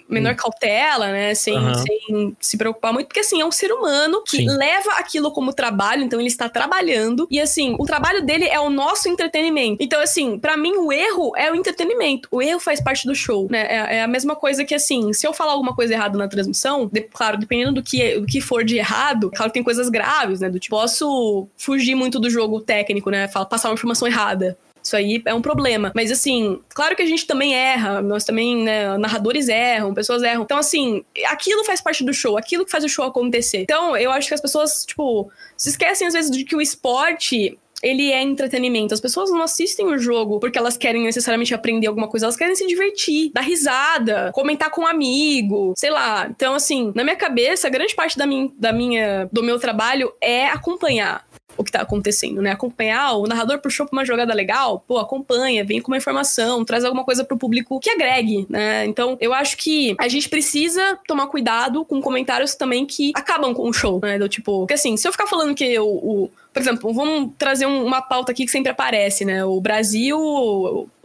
menor 0.07 0.33
hum. 0.33 0.35
cautela, 0.35 1.11
né? 1.11 1.33
Sem, 1.35 1.57
uhum. 1.57 1.73
sem 1.75 2.37
se 2.39 2.57
preocupar 2.57 2.93
muito, 2.93 3.07
porque 3.07 3.19
assim, 3.19 3.41
é 3.41 3.45
um 3.45 3.51
ser 3.51 3.71
humano 3.71 4.23
que 4.23 4.37
Sim. 4.37 4.47
leva 4.49 4.91
aquilo 4.93 5.31
como 5.31 5.53
trabalho, 5.53 6.03
então 6.03 6.19
ele 6.19 6.29
está 6.29 6.47
trabalhando. 6.49 7.27
E 7.29 7.39
assim, 7.39 7.75
o 7.79 7.85
trabalho 7.85 8.25
dele 8.25 8.45
é 8.45 8.59
o 8.59 8.69
nosso 8.69 9.09
entretenimento. 9.09 9.83
Então, 9.83 10.01
assim, 10.01 10.39
para 10.39 10.55
mim, 10.57 10.73
o 10.77 10.91
erro 10.91 11.33
é 11.35 11.51
o 11.51 11.55
entretenimento. 11.55 12.27
O 12.31 12.41
erro 12.41 12.59
faz 12.59 12.81
parte 12.81 13.05
do 13.07 13.15
show, 13.15 13.47
né? 13.49 13.65
É, 13.67 13.97
é, 13.97 14.01
a 14.01 14.07
mesma 14.07 14.35
coisa 14.35 14.63
que 14.63 14.75
assim, 14.75 15.11
se 15.13 15.27
eu 15.27 15.33
falar 15.33 15.51
alguma 15.51 15.75
coisa 15.75 15.93
errada 15.93 16.17
na 16.17 16.27
transmissão, 16.27 16.89
de, 16.91 17.01
claro, 17.01 17.37
dependendo 17.37 17.73
do 17.73 17.83
que, 17.83 18.19
do 18.19 18.25
que 18.25 18.41
for 18.41 18.63
de 18.63 18.77
errado, 18.77 19.29
claro 19.29 19.51
que 19.51 19.55
tem 19.55 19.63
coisas 19.63 19.89
graves, 19.89 20.39
né? 20.39 20.49
Do 20.49 20.59
tipo, 20.59 20.75
posso 20.75 21.47
fugir 21.57 21.95
muito 21.95 22.19
do 22.19 22.29
jogo 22.29 22.61
técnico, 22.61 23.09
né? 23.09 23.27
Passar 23.27 23.69
uma 23.69 23.73
informação 23.73 24.07
errada. 24.07 24.57
Isso 24.87 24.95
aí 24.95 25.21
é 25.25 25.33
um 25.33 25.41
problema. 25.41 25.91
Mas 25.93 26.11
assim, 26.11 26.61
claro 26.69 26.95
que 26.95 27.01
a 27.01 27.05
gente 27.05 27.27
também 27.27 27.53
erra, 27.53 28.01
nós 28.01 28.23
também, 28.23 28.63
né, 28.63 28.97
narradores 28.97 29.49
erram, 29.49 29.93
pessoas 29.93 30.23
erram. 30.23 30.43
Então, 30.43 30.57
assim, 30.57 31.03
aquilo 31.25 31.63
faz 31.65 31.81
parte 31.81 32.05
do 32.05 32.13
show, 32.13 32.37
aquilo 32.37 32.63
que 32.63 32.71
faz 32.71 32.85
o 32.85 32.89
show 32.89 33.03
acontecer. 33.03 33.59
Então, 33.59 33.97
eu 33.97 34.11
acho 34.11 34.29
que 34.29 34.33
as 34.33 34.41
pessoas, 34.41 34.85
tipo, 34.85 35.29
se 35.57 35.69
esquecem 35.69 36.07
às 36.07 36.13
vezes 36.13 36.31
de 36.31 36.45
que 36.45 36.55
o 36.55 36.61
esporte 36.61 37.57
ele 37.81 38.11
é 38.11 38.21
entretenimento. 38.21 38.93
As 38.93 38.99
pessoas 38.99 39.29
não 39.29 39.41
assistem 39.41 39.85
o 39.87 39.97
jogo 39.97 40.39
porque 40.39 40.57
elas 40.57 40.77
querem 40.77 41.03
necessariamente 41.03 41.53
aprender 41.53 41.87
alguma 41.87 42.07
coisa, 42.07 42.25
elas 42.25 42.35
querem 42.35 42.55
se 42.55 42.65
divertir, 42.65 43.31
dar 43.33 43.41
risada, 43.41 44.31
comentar 44.33 44.71
com 44.71 44.81
um 44.81 44.87
amigo, 44.87 45.73
sei 45.75 45.89
lá. 45.89 46.27
Então, 46.29 46.55
assim, 46.55 46.91
na 46.95 47.03
minha 47.03 47.15
cabeça, 47.15 47.69
grande 47.69 47.93
parte 47.93 48.17
da 48.17 48.25
minha, 48.25 48.49
da 48.57 48.73
minha 48.73 49.29
do 49.31 49.43
meu 49.43 49.59
trabalho 49.59 50.11
é 50.21 50.45
acompanhar 50.47 51.25
o 51.57 51.63
que 51.63 51.71
tá 51.71 51.81
acontecendo, 51.81 52.41
né? 52.41 52.51
Acompanhar, 52.51 53.13
o 53.13 53.27
narrador 53.27 53.59
puxou 53.59 53.85
pra 53.85 53.97
uma 53.97 54.05
jogada 54.05 54.33
legal, 54.33 54.83
pô, 54.87 54.97
acompanha, 54.97 55.63
vem 55.63 55.81
com 55.81 55.91
uma 55.91 55.97
informação, 55.97 56.63
traz 56.63 56.83
alguma 56.83 57.03
coisa 57.03 57.23
pro 57.23 57.37
público 57.37 57.79
que 57.79 57.89
agregue, 57.89 58.45
né? 58.49 58.85
Então, 58.85 59.17
eu 59.19 59.33
acho 59.33 59.57
que 59.57 59.95
a 59.99 60.07
gente 60.07 60.29
precisa 60.29 60.99
tomar 61.07 61.27
cuidado 61.27 61.83
com 61.85 62.01
comentários 62.01 62.55
também 62.55 62.85
que 62.85 63.11
acabam 63.15 63.53
com 63.53 63.67
o 63.67 63.73
show, 63.73 63.99
né? 64.01 64.17
Do 64.19 64.29
tipo, 64.29 64.59
porque 64.59 64.73
assim, 64.73 64.95
se 64.97 65.07
eu 65.07 65.11
ficar 65.11 65.27
falando 65.27 65.55
que 65.55 65.77
o, 65.79 65.85
o 65.85 66.29
por 66.57 66.61
exemplo, 66.61 66.91
vamos 66.91 67.33
trazer 67.37 67.67
um, 67.67 67.85
uma 67.85 68.01
pauta 68.01 68.31
aqui 68.31 68.43
que 68.43 68.51
sempre 68.51 68.71
aparece, 68.71 69.23
né? 69.23 69.45
O 69.45 69.61
Brasil 69.61 70.17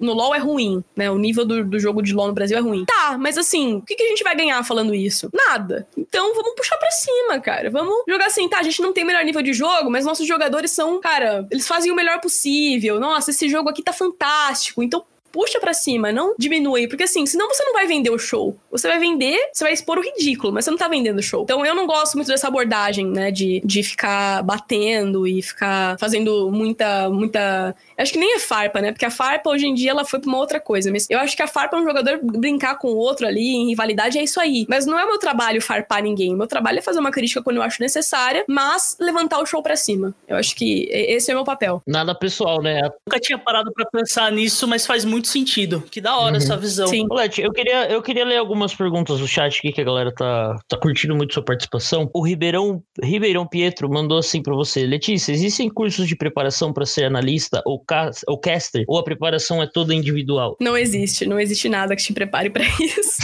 no 0.01 0.13
LoL 0.15 0.35
é 0.35 0.39
ruim, 0.39 0.83
né? 0.97 1.11
O 1.11 1.19
nível 1.19 1.45
do, 1.45 1.63
do 1.63 1.79
jogo 1.79 2.01
de 2.01 2.15
LoL 2.15 2.29
no 2.29 2.33
Brasil 2.33 2.57
é 2.57 2.61
ruim. 2.61 2.87
Tá, 2.87 3.19
mas 3.19 3.37
assim, 3.37 3.75
o 3.75 3.83
que, 3.83 3.95
que 3.95 4.03
a 4.03 4.09
gente 4.09 4.25
vai 4.25 4.35
ganhar 4.35 4.65
falando 4.65 4.95
isso? 4.95 5.29
Nada. 5.31 5.87
Então 5.97 6.35
vamos 6.35 6.55
puxar 6.55 6.79
pra 6.79 6.91
cima, 6.91 7.39
cara. 7.39 7.71
Vamos 7.71 8.03
jogar 8.09 8.27
assim, 8.27 8.49
tá? 8.49 8.61
A 8.61 8.63
gente 8.63 8.81
não 8.81 8.95
tem 8.95 9.05
melhor 9.05 9.23
nível 9.27 9.43
de 9.43 9.53
jogo, 9.53 9.91
mas 9.91 10.07
nossos 10.07 10.27
jogadores 10.27 10.71
são, 10.71 10.99
cara, 11.01 11.47
eles 11.51 11.69
fazem 11.69 11.93
o 11.93 11.95
melhor 11.95 12.19
possível. 12.19 12.99
Nossa, 12.99 13.31
esse 13.31 13.47
jogo 13.47 13.69
aqui 13.69 13.83
tá 13.83 13.93
fantástico. 13.93 14.83
Então 14.83 15.05
puxa 15.33 15.59
para 15.59 15.73
cima, 15.73 16.13
não 16.13 16.35
diminui, 16.39 16.87
porque 16.87 17.05
assim, 17.05 17.25
senão 17.27 17.49
você 17.49 17.65
não 17.65 17.73
vai 17.73 17.87
vender 17.87 18.11
o 18.11 18.19
show. 18.19 18.57
Você 18.71 18.87
vai 18.87 18.99
vender, 18.99 19.39
você 19.53 19.65
vai 19.65 19.73
expor 19.73 19.99
o 19.99 20.03
ridículo, 20.03 20.53
mas 20.53 20.65
você 20.65 20.71
não 20.71 20.79
tá 20.79 20.89
vendendo 20.89 21.19
o 21.19 21.23
show. 21.23 21.43
Então 21.43 21.65
eu 21.65 21.75
não 21.75 21.87
gosto 21.87 22.15
muito 22.15 22.29
dessa 22.29 22.49
abordagem, 22.49 23.07
né, 23.07 23.31
de, 23.31 23.61
de 23.65 23.83
ficar 23.83 24.43
batendo 24.43 25.27
e 25.27 25.43
ficar 25.43 25.99
fazendo 25.99 26.51
muita, 26.51 27.09
muita 27.09 27.75
Acho 27.97 28.13
que 28.13 28.19
nem 28.19 28.37
é 28.37 28.39
farpa, 28.39 28.81
né? 28.81 28.93
Porque 28.93 29.05
a 29.05 29.11
farpa 29.11 29.51
hoje 29.51 29.67
em 29.67 29.75
dia 29.75 29.91
ela 29.91 30.05
foi 30.05 30.21
pra 30.21 30.29
uma 30.29 30.39
outra 30.39 30.61
coisa. 30.61 30.91
Mas 30.91 31.09
eu 31.11 31.19
acho 31.19 31.37
que 31.37 31.43
a 31.43 31.47
farpa 31.47 31.77
é 31.77 31.81
um 31.81 31.85
jogador 31.85 32.21
brincar 32.23 32.77
com 32.79 32.89
o 32.89 32.97
outro 32.97 33.27
ali 33.27 33.55
em 33.55 33.69
rivalidade, 33.69 34.19
é 34.19 34.23
isso 34.23 34.41
aí. 34.41 34.67
Mas 34.69 34.87
não 34.87 34.99
é 34.99 35.05
meu 35.05 35.19
trabalho 35.19 35.61
farpar 35.61 36.03
ninguém. 36.03 36.35
Meu 36.35 36.47
trabalho 36.47 36.79
é 36.79 36.83
fazer 36.83 37.01
uma 37.01 37.11
crítica 37.11 37.43
quando 37.43 37.57
eu 37.57 37.63
acho 37.63 37.81
necessária, 37.81 38.45
mas 38.49 38.97
levantar 39.01 39.41
o 39.41 39.47
show 39.47 39.63
para 39.63 39.77
cima. 39.77 40.15
Eu 40.27 40.37
acho 40.37 40.55
que 40.55 40.89
esse 40.91 41.31
é 41.31 41.35
o 41.35 41.39
meu 41.39 41.45
papel. 41.45 41.83
Nada 41.87 42.15
pessoal, 42.15 42.63
né? 42.63 42.81
Eu 42.81 42.93
nunca 43.07 43.21
tinha 43.21 43.39
parado 43.39 43.73
para 43.73 43.87
pensar 43.87 44.31
nisso, 44.33 44.67
mas 44.67 44.87
faz 44.87 45.05
muito 45.05 45.29
sentido. 45.29 45.83
Que 45.91 46.01
da 46.01 46.17
hora 46.17 46.33
uhum. 46.33 46.37
essa 46.37 46.57
visão. 46.57 46.87
Sim. 46.87 47.07
Olete, 47.11 47.41
eu 47.41 47.53
queria, 47.53 47.91
eu 47.91 48.03
queria 48.03 48.25
ler 48.25 48.37
algumas 48.37 48.75
perguntas 48.75 49.19
do 49.19 49.27
chat 49.27 49.59
aqui 49.59 49.73
que 49.73 49.81
a 49.81 49.85
galera 49.85 50.13
tá, 50.15 50.57
tá 50.69 50.77
curtindo 50.77 51.15
muito 51.15 51.35
sua 51.35 51.45
participação. 51.45 52.11
O 52.15 52.25
Ribeirão, 52.25 52.83
Ribeirão 53.03 53.47
Pietro 53.47 53.89
mandou 53.89 54.19
assim 54.19 54.43
para 54.43 54.55
você: 54.55 54.87
Letícia, 54.87 55.33
existem 55.33 55.69
cursos 55.69 56.07
de 56.07 56.17
preparação 56.17 56.73
para 56.73 56.87
ser 56.87 57.05
analista 57.05 57.63
ou 57.65 57.82
ou 58.27 58.39
caster, 58.39 58.85
ou 58.87 58.99
a 58.99 59.05
preparação 59.05 59.63
é 59.63 59.67
toda 59.67 59.95
individual? 59.95 60.57
Não 60.61 60.77
existe, 60.77 61.27
não 61.27 61.39
existe 61.39 61.69
nada 61.69 61.97
que 61.97 62.03
te 62.03 62.13
prepare 62.13 62.51
para 62.51 62.65
isso. 62.81 63.23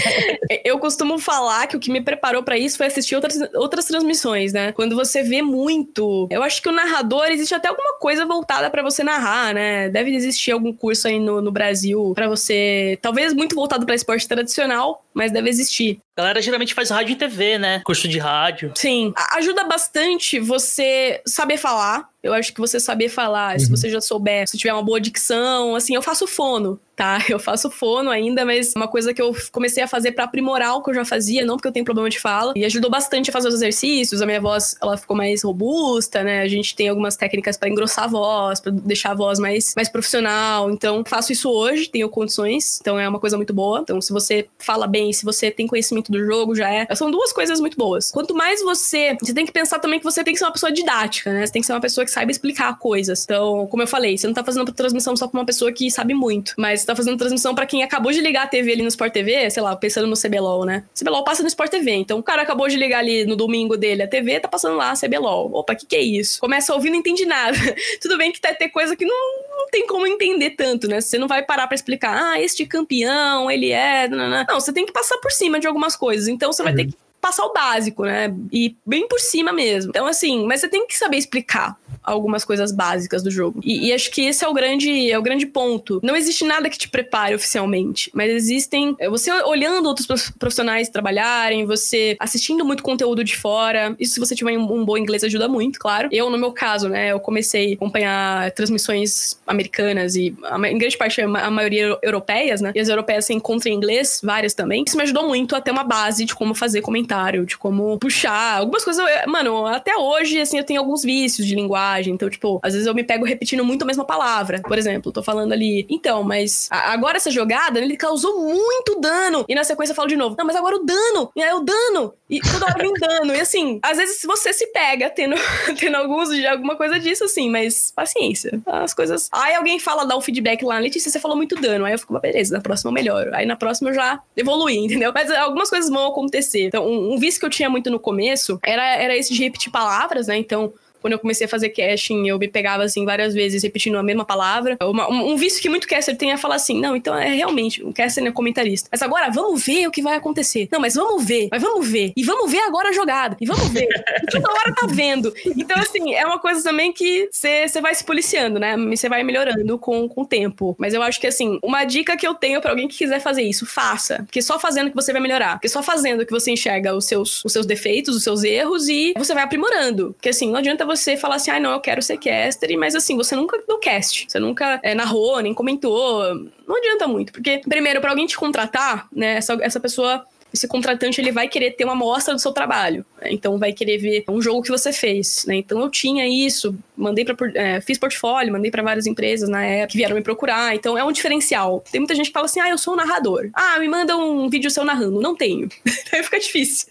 eu 0.64 0.78
costumo 0.78 1.18
falar 1.18 1.66
que 1.66 1.76
o 1.76 1.80
que 1.80 1.90
me 1.90 2.00
preparou 2.00 2.42
para 2.42 2.58
isso 2.58 2.76
foi 2.76 2.86
assistir 2.86 3.14
outras, 3.14 3.36
outras 3.54 3.84
transmissões, 3.86 4.52
né? 4.52 4.72
Quando 4.72 4.94
você 4.96 5.22
vê 5.22 5.42
muito, 5.42 6.28
eu 6.30 6.42
acho 6.42 6.60
que 6.62 6.68
o 6.68 6.72
narrador 6.72 7.26
existe 7.26 7.54
até 7.54 7.68
alguma 7.68 7.98
coisa 7.98 8.26
voltada 8.26 8.70
para 8.70 8.82
você 8.82 9.02
narrar, 9.02 9.54
né? 9.54 9.88
Deve 9.88 10.14
existir 10.14 10.52
algum 10.52 10.72
curso 10.72 11.08
aí 11.08 11.18
no, 11.18 11.40
no 11.40 11.50
Brasil 11.50 12.12
para 12.14 12.28
você, 12.28 12.98
talvez 13.00 13.32
muito 13.32 13.54
voltado 13.54 13.86
para 13.86 13.94
esporte 13.94 14.26
tradicional, 14.26 15.04
mas 15.14 15.32
deve 15.32 15.48
existir. 15.48 16.00
A 16.16 16.22
galera 16.22 16.42
geralmente 16.42 16.74
faz 16.74 16.90
rádio 16.90 17.12
e 17.12 17.16
TV, 17.16 17.58
né? 17.58 17.80
Curso 17.84 18.08
de 18.08 18.18
rádio. 18.18 18.72
Sim. 18.74 19.12
Ajuda 19.36 19.64
bastante 19.64 20.38
você 20.38 21.22
saber 21.26 21.56
falar. 21.56 22.08
Eu 22.22 22.34
acho 22.34 22.52
que 22.52 22.60
você 22.60 22.78
saber 22.78 23.08
falar, 23.08 23.54
uhum. 23.54 23.58
se 23.58 23.70
você 23.70 23.88
já 23.88 24.00
souber, 24.00 24.46
se 24.46 24.58
tiver 24.58 24.72
uma 24.72 24.82
boa 24.82 25.00
dicção, 25.00 25.74
assim, 25.74 25.94
eu 25.94 26.02
faço 26.02 26.26
fono 26.26 26.78
tá? 27.00 27.18
Eu 27.30 27.38
faço 27.38 27.70
fono 27.70 28.10
ainda, 28.10 28.44
mas 28.44 28.74
uma 28.76 28.86
coisa 28.86 29.14
que 29.14 29.22
eu 29.22 29.34
comecei 29.50 29.82
a 29.82 29.88
fazer 29.88 30.12
para 30.12 30.24
aprimorar 30.24 30.76
o 30.76 30.82
que 30.82 30.90
eu 30.90 30.94
já 30.94 31.04
fazia, 31.04 31.46
não 31.46 31.56
porque 31.56 31.68
eu 31.68 31.72
tenho 31.72 31.84
problema 31.84 32.10
de 32.10 32.20
fala. 32.20 32.52
E 32.54 32.62
ajudou 32.62 32.90
bastante 32.90 33.30
a 33.30 33.32
fazer 33.32 33.48
os 33.48 33.54
exercícios, 33.54 34.20
a 34.20 34.26
minha 34.26 34.40
voz, 34.40 34.76
ela 34.82 34.98
ficou 34.98 35.16
mais 35.16 35.42
robusta, 35.42 36.22
né? 36.22 36.42
A 36.42 36.48
gente 36.48 36.76
tem 36.76 36.90
algumas 36.90 37.16
técnicas 37.16 37.56
para 37.56 37.70
engrossar 37.70 38.04
a 38.04 38.08
voz, 38.08 38.60
para 38.60 38.70
deixar 38.70 39.12
a 39.12 39.14
voz 39.14 39.38
mais, 39.38 39.74
mais 39.74 39.88
profissional. 39.88 40.70
Então, 40.70 41.02
faço 41.06 41.32
isso 41.32 41.48
hoje, 41.48 41.88
tenho 41.88 42.06
condições, 42.10 42.78
então 42.82 42.98
é 42.98 43.08
uma 43.08 43.18
coisa 43.18 43.38
muito 43.38 43.54
boa. 43.54 43.80
Então, 43.80 43.98
se 44.02 44.12
você 44.12 44.46
fala 44.58 44.86
bem, 44.86 45.10
se 45.14 45.24
você 45.24 45.50
tem 45.50 45.66
conhecimento 45.66 46.12
do 46.12 46.22
jogo, 46.22 46.54
já 46.54 46.70
é. 46.70 46.86
São 46.94 47.10
duas 47.10 47.32
coisas 47.32 47.60
muito 47.60 47.78
boas. 47.78 48.10
Quanto 48.10 48.34
mais 48.34 48.62
você. 48.62 49.16
Você 49.22 49.32
tem 49.32 49.46
que 49.46 49.52
pensar 49.52 49.78
também 49.78 49.98
que 49.98 50.04
você 50.04 50.22
tem 50.22 50.34
que 50.34 50.38
ser 50.38 50.44
uma 50.44 50.52
pessoa 50.52 50.70
didática, 50.70 51.32
né? 51.32 51.46
Você 51.46 51.52
tem 51.52 51.62
que 51.62 51.66
ser 51.66 51.72
uma 51.72 51.80
pessoa 51.80 52.04
que 52.04 52.10
saiba 52.10 52.30
explicar 52.30 52.78
coisas. 52.78 53.24
Então, 53.24 53.66
como 53.68 53.82
eu 53.82 53.86
falei, 53.86 54.18
você 54.18 54.26
não 54.26 54.34
tá 54.34 54.44
fazendo 54.44 54.70
transmissão 54.70 55.16
só 55.16 55.26
pra 55.26 55.40
uma 55.40 55.46
pessoa 55.46 55.72
que 55.72 55.90
sabe 55.90 56.12
muito, 56.12 56.52
mas 56.58 56.89
tá 56.90 56.96
fazendo 56.96 57.16
transmissão 57.16 57.54
para 57.54 57.66
quem 57.66 57.82
acabou 57.82 58.12
de 58.12 58.20
ligar 58.20 58.44
a 58.44 58.46
TV 58.46 58.72
ali 58.72 58.82
no 58.82 58.88
Sport 58.88 59.12
TV, 59.12 59.50
sei 59.50 59.62
lá, 59.62 59.74
pensando 59.76 60.06
no 60.06 60.16
CBLOL, 60.16 60.64
né? 60.64 60.84
CBLOL 60.98 61.24
passa 61.24 61.42
no 61.42 61.48
Sport 61.48 61.70
TV, 61.70 61.92
então 61.92 62.18
o 62.18 62.22
cara 62.22 62.42
acabou 62.42 62.68
de 62.68 62.76
ligar 62.76 62.98
ali 62.98 63.24
no 63.24 63.36
domingo 63.36 63.76
dele 63.76 64.02
a 64.02 64.08
TV, 64.08 64.40
tá 64.40 64.48
passando 64.48 64.76
lá 64.76 64.90
a 64.90 64.96
CBLOL. 64.96 65.52
Opa, 65.54 65.72
o 65.72 65.76
que 65.76 65.86
que 65.86 65.96
é 65.96 66.02
isso? 66.02 66.40
Começa 66.40 66.72
a 66.72 66.76
ouvir, 66.76 66.90
não 66.90 66.98
entende 66.98 67.24
nada. 67.24 67.56
Tudo 68.00 68.18
bem 68.18 68.32
que 68.32 68.40
tá 68.40 68.54
ter 68.54 68.68
coisa 68.68 68.96
que 68.96 69.04
não, 69.04 69.16
não 69.56 69.68
tem 69.70 69.86
como 69.86 70.06
entender 70.06 70.50
tanto, 70.50 70.88
né? 70.88 71.00
Você 71.00 71.18
não 71.18 71.28
vai 71.28 71.42
parar 71.42 71.66
para 71.66 71.74
explicar, 71.74 72.16
ah, 72.22 72.40
este 72.40 72.66
campeão, 72.66 73.50
ele 73.50 73.70
é... 73.70 74.08
Não, 74.08 74.28
não, 74.28 74.44
não, 74.44 74.60
você 74.60 74.72
tem 74.72 74.84
que 74.84 74.92
passar 74.92 75.18
por 75.18 75.30
cima 75.30 75.60
de 75.60 75.66
algumas 75.66 75.96
coisas, 75.96 76.28
então 76.28 76.52
você 76.52 76.62
uhum. 76.62 76.66
vai 76.66 76.74
ter 76.74 76.82
uhum. 76.82 76.90
que 76.90 77.09
passar 77.20 77.44
o 77.44 77.52
básico, 77.52 78.04
né? 78.04 78.34
E 78.52 78.76
bem 78.84 79.06
por 79.06 79.20
cima 79.20 79.52
mesmo. 79.52 79.90
Então, 79.90 80.06
assim, 80.06 80.46
mas 80.46 80.60
você 80.60 80.68
tem 80.68 80.86
que 80.86 80.96
saber 80.96 81.16
explicar 81.16 81.76
algumas 82.02 82.44
coisas 82.44 82.72
básicas 82.72 83.22
do 83.22 83.30
jogo. 83.30 83.60
E, 83.62 83.88
e, 83.88 83.92
acho 83.92 84.10
que 84.10 84.22
esse 84.22 84.44
é 84.44 84.48
o 84.48 84.54
grande 84.54 85.10
é 85.10 85.18
o 85.18 85.22
grande 85.22 85.46
ponto. 85.46 86.00
Não 86.02 86.16
existe 86.16 86.44
nada 86.44 86.68
que 86.68 86.78
te 86.78 86.88
prepare 86.88 87.34
oficialmente, 87.34 88.10
mas 88.14 88.30
existem 88.30 88.96
é, 88.98 89.08
você 89.08 89.30
olhando 89.42 89.86
outros 89.86 90.30
profissionais 90.38 90.88
trabalharem, 90.88 91.64
você 91.64 92.16
assistindo 92.18 92.64
muito 92.64 92.82
conteúdo 92.82 93.22
de 93.22 93.36
fora. 93.36 93.94
Isso 93.98 94.14
se 94.14 94.20
você 94.20 94.34
tiver 94.34 94.56
um, 94.58 94.84
bom 94.84 94.96
inglês 94.96 95.22
ajuda 95.24 95.48
muito, 95.48 95.78
claro. 95.78 96.08
Eu 96.10 96.30
no 96.30 96.38
meu 96.38 96.52
caso, 96.52 96.88
né, 96.88 97.12
eu 97.12 97.20
comecei 97.20 97.72
a 97.72 97.74
acompanhar 97.74 98.50
transmissões 98.52 99.38
americanas 99.46 100.16
e 100.16 100.34
em 100.68 100.78
grande 100.78 100.96
parte 100.96 101.20
a 101.20 101.50
maioria 101.50 101.98
europeias, 102.02 102.60
né? 102.60 102.72
E 102.74 102.80
as 102.80 102.88
europeias 102.88 103.26
se 103.26 103.34
encontram 103.34 103.72
em 103.72 103.76
inglês, 103.76 104.20
várias 104.22 104.54
também. 104.54 104.84
Isso 104.86 104.96
me 104.96 105.02
ajudou 105.02 105.26
muito 105.26 105.54
a 105.54 105.60
ter 105.60 105.70
uma 105.70 105.84
base 105.84 106.24
de 106.24 106.34
como 106.34 106.54
fazer 106.54 106.80
comentário, 107.10 107.46
de 107.46 107.58
como 107.58 107.98
puxar 107.98 108.58
algumas 108.58 108.84
coisas. 108.84 109.04
Mano, 109.26 109.66
até 109.66 109.96
hoje 109.96 110.40
assim 110.40 110.58
eu 110.58 110.64
tenho 110.64 110.80
alguns 110.80 111.02
vícios 111.02 111.46
de 111.46 111.54
linguagem 111.54 111.70
linguagem. 111.70 112.14
Então, 112.14 112.28
tipo, 112.28 112.60
às 112.62 112.72
vezes 112.72 112.86
eu 112.86 112.94
me 112.94 113.04
pego 113.04 113.24
repetindo 113.24 113.64
muito 113.64 113.82
a 113.82 113.86
mesma 113.86 114.04
palavra. 114.04 114.60
Por 114.60 114.78
exemplo, 114.78 115.12
tô 115.12 115.22
falando 115.22 115.52
ali, 115.52 115.86
então, 115.88 116.22
mas 116.22 116.68
agora 116.70 117.16
essa 117.16 117.30
jogada, 117.30 117.78
ele 117.78 117.96
causou 117.96 118.40
muito 118.40 119.00
dano. 119.00 119.44
E 119.48 119.54
na 119.54 119.64
sequência 119.64 119.92
eu 119.92 119.96
falo 119.96 120.08
de 120.08 120.16
novo, 120.16 120.36
não, 120.36 120.44
mas 120.44 120.56
agora 120.56 120.76
o 120.76 120.84
dano. 120.84 121.30
E 121.34 121.42
aí 121.42 121.52
o 121.52 121.60
dano. 121.60 122.14
E 122.30 122.40
toda 122.40 122.66
hora 122.66 122.78
vem 122.78 122.92
dano. 122.94 123.34
E 123.34 123.40
assim, 123.40 123.80
às 123.82 123.98
vezes 123.98 124.22
você 124.24 124.52
se 124.52 124.68
pega 124.68 125.10
tendo, 125.10 125.34
tendo 125.78 125.96
alguns 125.96 126.28
de 126.30 126.46
alguma 126.46 126.76
coisa 126.76 126.98
disso, 126.98 127.24
assim, 127.24 127.50
mas 127.50 127.92
paciência. 127.94 128.60
As 128.64 128.94
coisas. 128.94 129.28
Aí 129.32 129.54
alguém 129.54 129.80
fala, 129.80 130.06
dá 130.06 130.16
um 130.16 130.20
feedback 130.20 130.64
lá, 130.64 130.78
Letícia, 130.78 131.10
você 131.10 131.18
falou 131.18 131.36
muito 131.36 131.56
dano. 131.56 131.84
Aí 131.84 131.94
eu 131.94 131.98
fico, 131.98 132.18
beleza, 132.20 132.54
na 132.54 132.62
próxima 132.62 132.90
eu 132.90 132.94
melhoro. 132.94 133.34
Aí 133.34 133.44
na 133.44 133.56
próxima 133.56 133.90
eu 133.90 133.94
já 133.94 134.20
evoluí, 134.36 134.78
entendeu? 134.84 135.12
Mas 135.12 135.30
algumas 135.30 135.68
coisas 135.68 135.90
vão 135.90 136.06
acontecer. 136.06 136.66
Então, 136.66 136.86
um, 136.86 137.14
um 137.14 137.18
vício 137.18 137.40
que 137.40 137.46
eu 137.46 137.50
tinha 137.50 137.68
muito 137.68 137.90
no 137.90 137.98
começo 137.98 138.60
era, 138.62 138.84
era 138.96 139.16
esse 139.16 139.34
de 139.34 139.42
repetir 139.42 139.72
palavras, 139.72 140.28
né? 140.28 140.36
Então, 140.36 140.72
quando 141.00 141.14
eu 141.14 141.18
comecei 141.18 141.46
a 141.46 141.48
fazer 141.48 141.70
casting, 141.70 142.26
eu 142.26 142.38
me 142.38 142.48
pegava 142.48 142.82
assim 142.82 143.04
várias 143.04 143.34
vezes 143.34 143.62
repetindo 143.62 143.96
a 143.96 144.02
mesma 144.02 144.24
palavra. 144.24 144.76
Uma, 144.82 145.10
um, 145.10 145.32
um, 145.32 145.36
vício 145.36 145.60
que 145.60 145.68
muito 145.68 145.88
caster 145.88 146.16
tem 146.16 146.32
é 146.32 146.36
falar 146.36 146.56
assim: 146.56 146.78
não, 146.80 146.96
então 146.96 147.16
é 147.16 147.34
realmente, 147.34 147.82
o 147.82 147.92
caster 147.92 148.24
é 148.24 148.30
comentarista. 148.30 148.88
Mas 148.90 149.02
agora 149.02 149.30
vamos 149.30 149.64
ver 149.64 149.86
o 149.86 149.90
que 149.90 150.02
vai 150.02 150.16
acontecer. 150.16 150.68
Não, 150.70 150.80
mas 150.80 150.94
vamos 150.94 151.24
ver, 151.24 151.48
mas 151.50 151.62
vamos 151.62 151.88
ver. 151.88 152.12
E 152.16 152.22
vamos 152.22 152.50
ver 152.50 152.60
agora 152.60 152.90
a 152.90 152.92
jogada. 152.92 153.36
E 153.40 153.46
vamos 153.46 153.68
ver. 153.68 153.88
e 154.22 154.26
toda 154.30 154.50
hora 154.50 154.74
tá 154.74 154.86
vendo. 154.86 155.32
Então, 155.56 155.76
assim, 155.78 156.14
é 156.14 156.24
uma 156.26 156.38
coisa 156.38 156.62
também 156.62 156.92
que 156.92 157.28
você 157.30 157.80
vai 157.80 157.94
se 157.94 158.04
policiando, 158.04 158.58
né? 158.58 158.76
Você 158.76 159.08
vai 159.08 159.22
melhorando 159.22 159.78
com, 159.78 160.08
com 160.08 160.22
o 160.22 160.26
tempo. 160.26 160.74
Mas 160.78 160.94
eu 160.94 161.02
acho 161.02 161.20
que, 161.20 161.26
assim, 161.26 161.58
uma 161.62 161.84
dica 161.84 162.16
que 162.16 162.26
eu 162.26 162.34
tenho 162.34 162.60
para 162.60 162.70
alguém 162.70 162.88
que 162.88 162.98
quiser 162.98 163.20
fazer 163.20 163.42
isso, 163.42 163.66
faça. 163.66 164.22
Porque 164.24 164.42
só 164.42 164.58
fazendo 164.58 164.90
que 164.90 164.96
você 164.96 165.12
vai 165.12 165.20
melhorar. 165.20 165.54
Porque 165.54 165.68
só 165.68 165.82
fazendo 165.82 166.24
que 166.24 166.32
você 166.32 166.50
enxerga 166.50 166.94
os 166.94 167.04
seus, 167.04 167.44
os 167.44 167.52
seus 167.52 167.66
defeitos, 167.66 168.16
os 168.16 168.22
seus 168.22 168.44
erros 168.44 168.88
e 168.88 169.14
você 169.16 169.34
vai 169.34 169.42
aprimorando. 169.42 170.12
Porque, 170.14 170.28
assim, 170.28 170.50
não 170.50 170.58
adianta 170.58 170.84
você 170.96 171.16
falar 171.16 171.36
assim, 171.36 171.50
ah, 171.50 171.60
não, 171.60 171.72
eu 171.72 171.80
quero 171.80 172.02
ser 172.02 172.18
caster, 172.18 172.76
mas, 172.78 172.94
assim, 172.94 173.16
você 173.16 173.34
nunca 173.36 173.62
deu 173.66 173.78
cast. 173.78 174.26
Você 174.28 174.38
nunca 174.38 174.80
é, 174.82 174.94
narrou, 174.94 175.40
nem 175.40 175.54
comentou. 175.54 176.34
Não 176.66 176.76
adianta 176.76 177.06
muito. 177.06 177.32
Porque, 177.32 177.60
primeiro, 177.68 178.00
para 178.00 178.10
alguém 178.10 178.26
te 178.26 178.36
contratar, 178.36 179.08
né, 179.12 179.36
essa, 179.36 179.58
essa 179.62 179.80
pessoa 179.80 180.24
esse 180.52 180.66
contratante 180.66 181.20
ele 181.20 181.32
vai 181.32 181.48
querer 181.48 181.72
ter 181.72 181.84
uma 181.84 181.92
amostra 181.92 182.34
do 182.34 182.40
seu 182.40 182.52
trabalho. 182.52 183.04
Né? 183.20 183.28
Então 183.30 183.58
vai 183.58 183.72
querer 183.72 183.98
ver 183.98 184.24
um 184.28 184.42
jogo 184.42 184.62
que 184.62 184.70
você 184.70 184.92
fez. 184.92 185.44
Né? 185.46 185.56
Então 185.56 185.80
eu 185.80 185.88
tinha 185.88 186.26
isso, 186.26 186.76
mandei 186.96 187.24
para 187.24 187.36
é, 187.54 187.80
fiz 187.80 187.98
portfólio, 187.98 188.52
mandei 188.52 188.70
para 188.70 188.82
várias 188.82 189.06
empresas 189.06 189.48
na 189.48 189.64
época 189.64 189.92
que 189.92 189.98
vieram 189.98 190.16
me 190.16 190.22
procurar. 190.22 190.74
Então 190.74 190.98
é 190.98 191.04
um 191.04 191.12
diferencial. 191.12 191.82
Tem 191.90 192.00
muita 192.00 192.14
gente 192.14 192.26
que 192.26 192.32
fala 192.32 192.46
assim: 192.46 192.60
"Ah, 192.60 192.68
eu 192.68 192.78
sou 192.78 192.94
um 192.94 192.96
narrador". 192.96 193.48
Ah, 193.54 193.78
me 193.78 193.88
manda 193.88 194.16
um 194.16 194.48
vídeo 194.48 194.70
seu 194.70 194.84
narrando. 194.84 195.20
Não 195.20 195.34
tenho. 195.36 195.68
Aí 196.12 196.22
fica 196.22 196.38
difícil. 196.38 196.88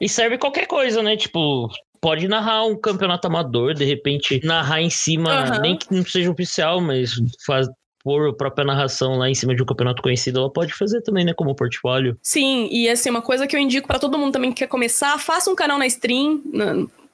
e 0.00 0.08
serve 0.08 0.38
qualquer 0.38 0.66
coisa, 0.66 1.02
né? 1.02 1.16
Tipo, 1.16 1.68
pode 2.04 2.28
narrar 2.28 2.66
um 2.66 2.76
campeonato 2.76 3.26
amador, 3.26 3.72
de 3.72 3.82
repente 3.82 4.38
narrar 4.44 4.82
em 4.82 4.90
cima, 4.90 5.54
uhum. 5.54 5.60
nem 5.62 5.74
que 5.74 5.86
não 5.90 6.04
seja 6.04 6.30
oficial, 6.30 6.78
mas 6.78 7.12
faz, 7.46 7.66
pôr 8.02 8.28
a 8.28 8.34
própria 8.34 8.62
narração 8.62 9.16
lá 9.16 9.30
em 9.30 9.34
cima 9.34 9.54
de 9.54 9.62
um 9.62 9.64
campeonato 9.64 10.02
conhecido, 10.02 10.38
ela 10.38 10.52
pode 10.52 10.74
fazer 10.74 11.00
também, 11.00 11.24
né, 11.24 11.32
como 11.32 11.56
portfólio. 11.56 12.18
Sim, 12.22 12.68
e 12.70 12.90
assim, 12.90 13.08
uma 13.08 13.22
coisa 13.22 13.46
que 13.46 13.56
eu 13.56 13.60
indico 13.60 13.88
para 13.88 13.98
todo 13.98 14.18
mundo 14.18 14.34
também 14.34 14.50
que 14.52 14.58
quer 14.58 14.66
começar, 14.66 15.18
faça 15.18 15.50
um 15.50 15.54
canal 15.54 15.78
na 15.78 15.86
stream, 15.86 16.42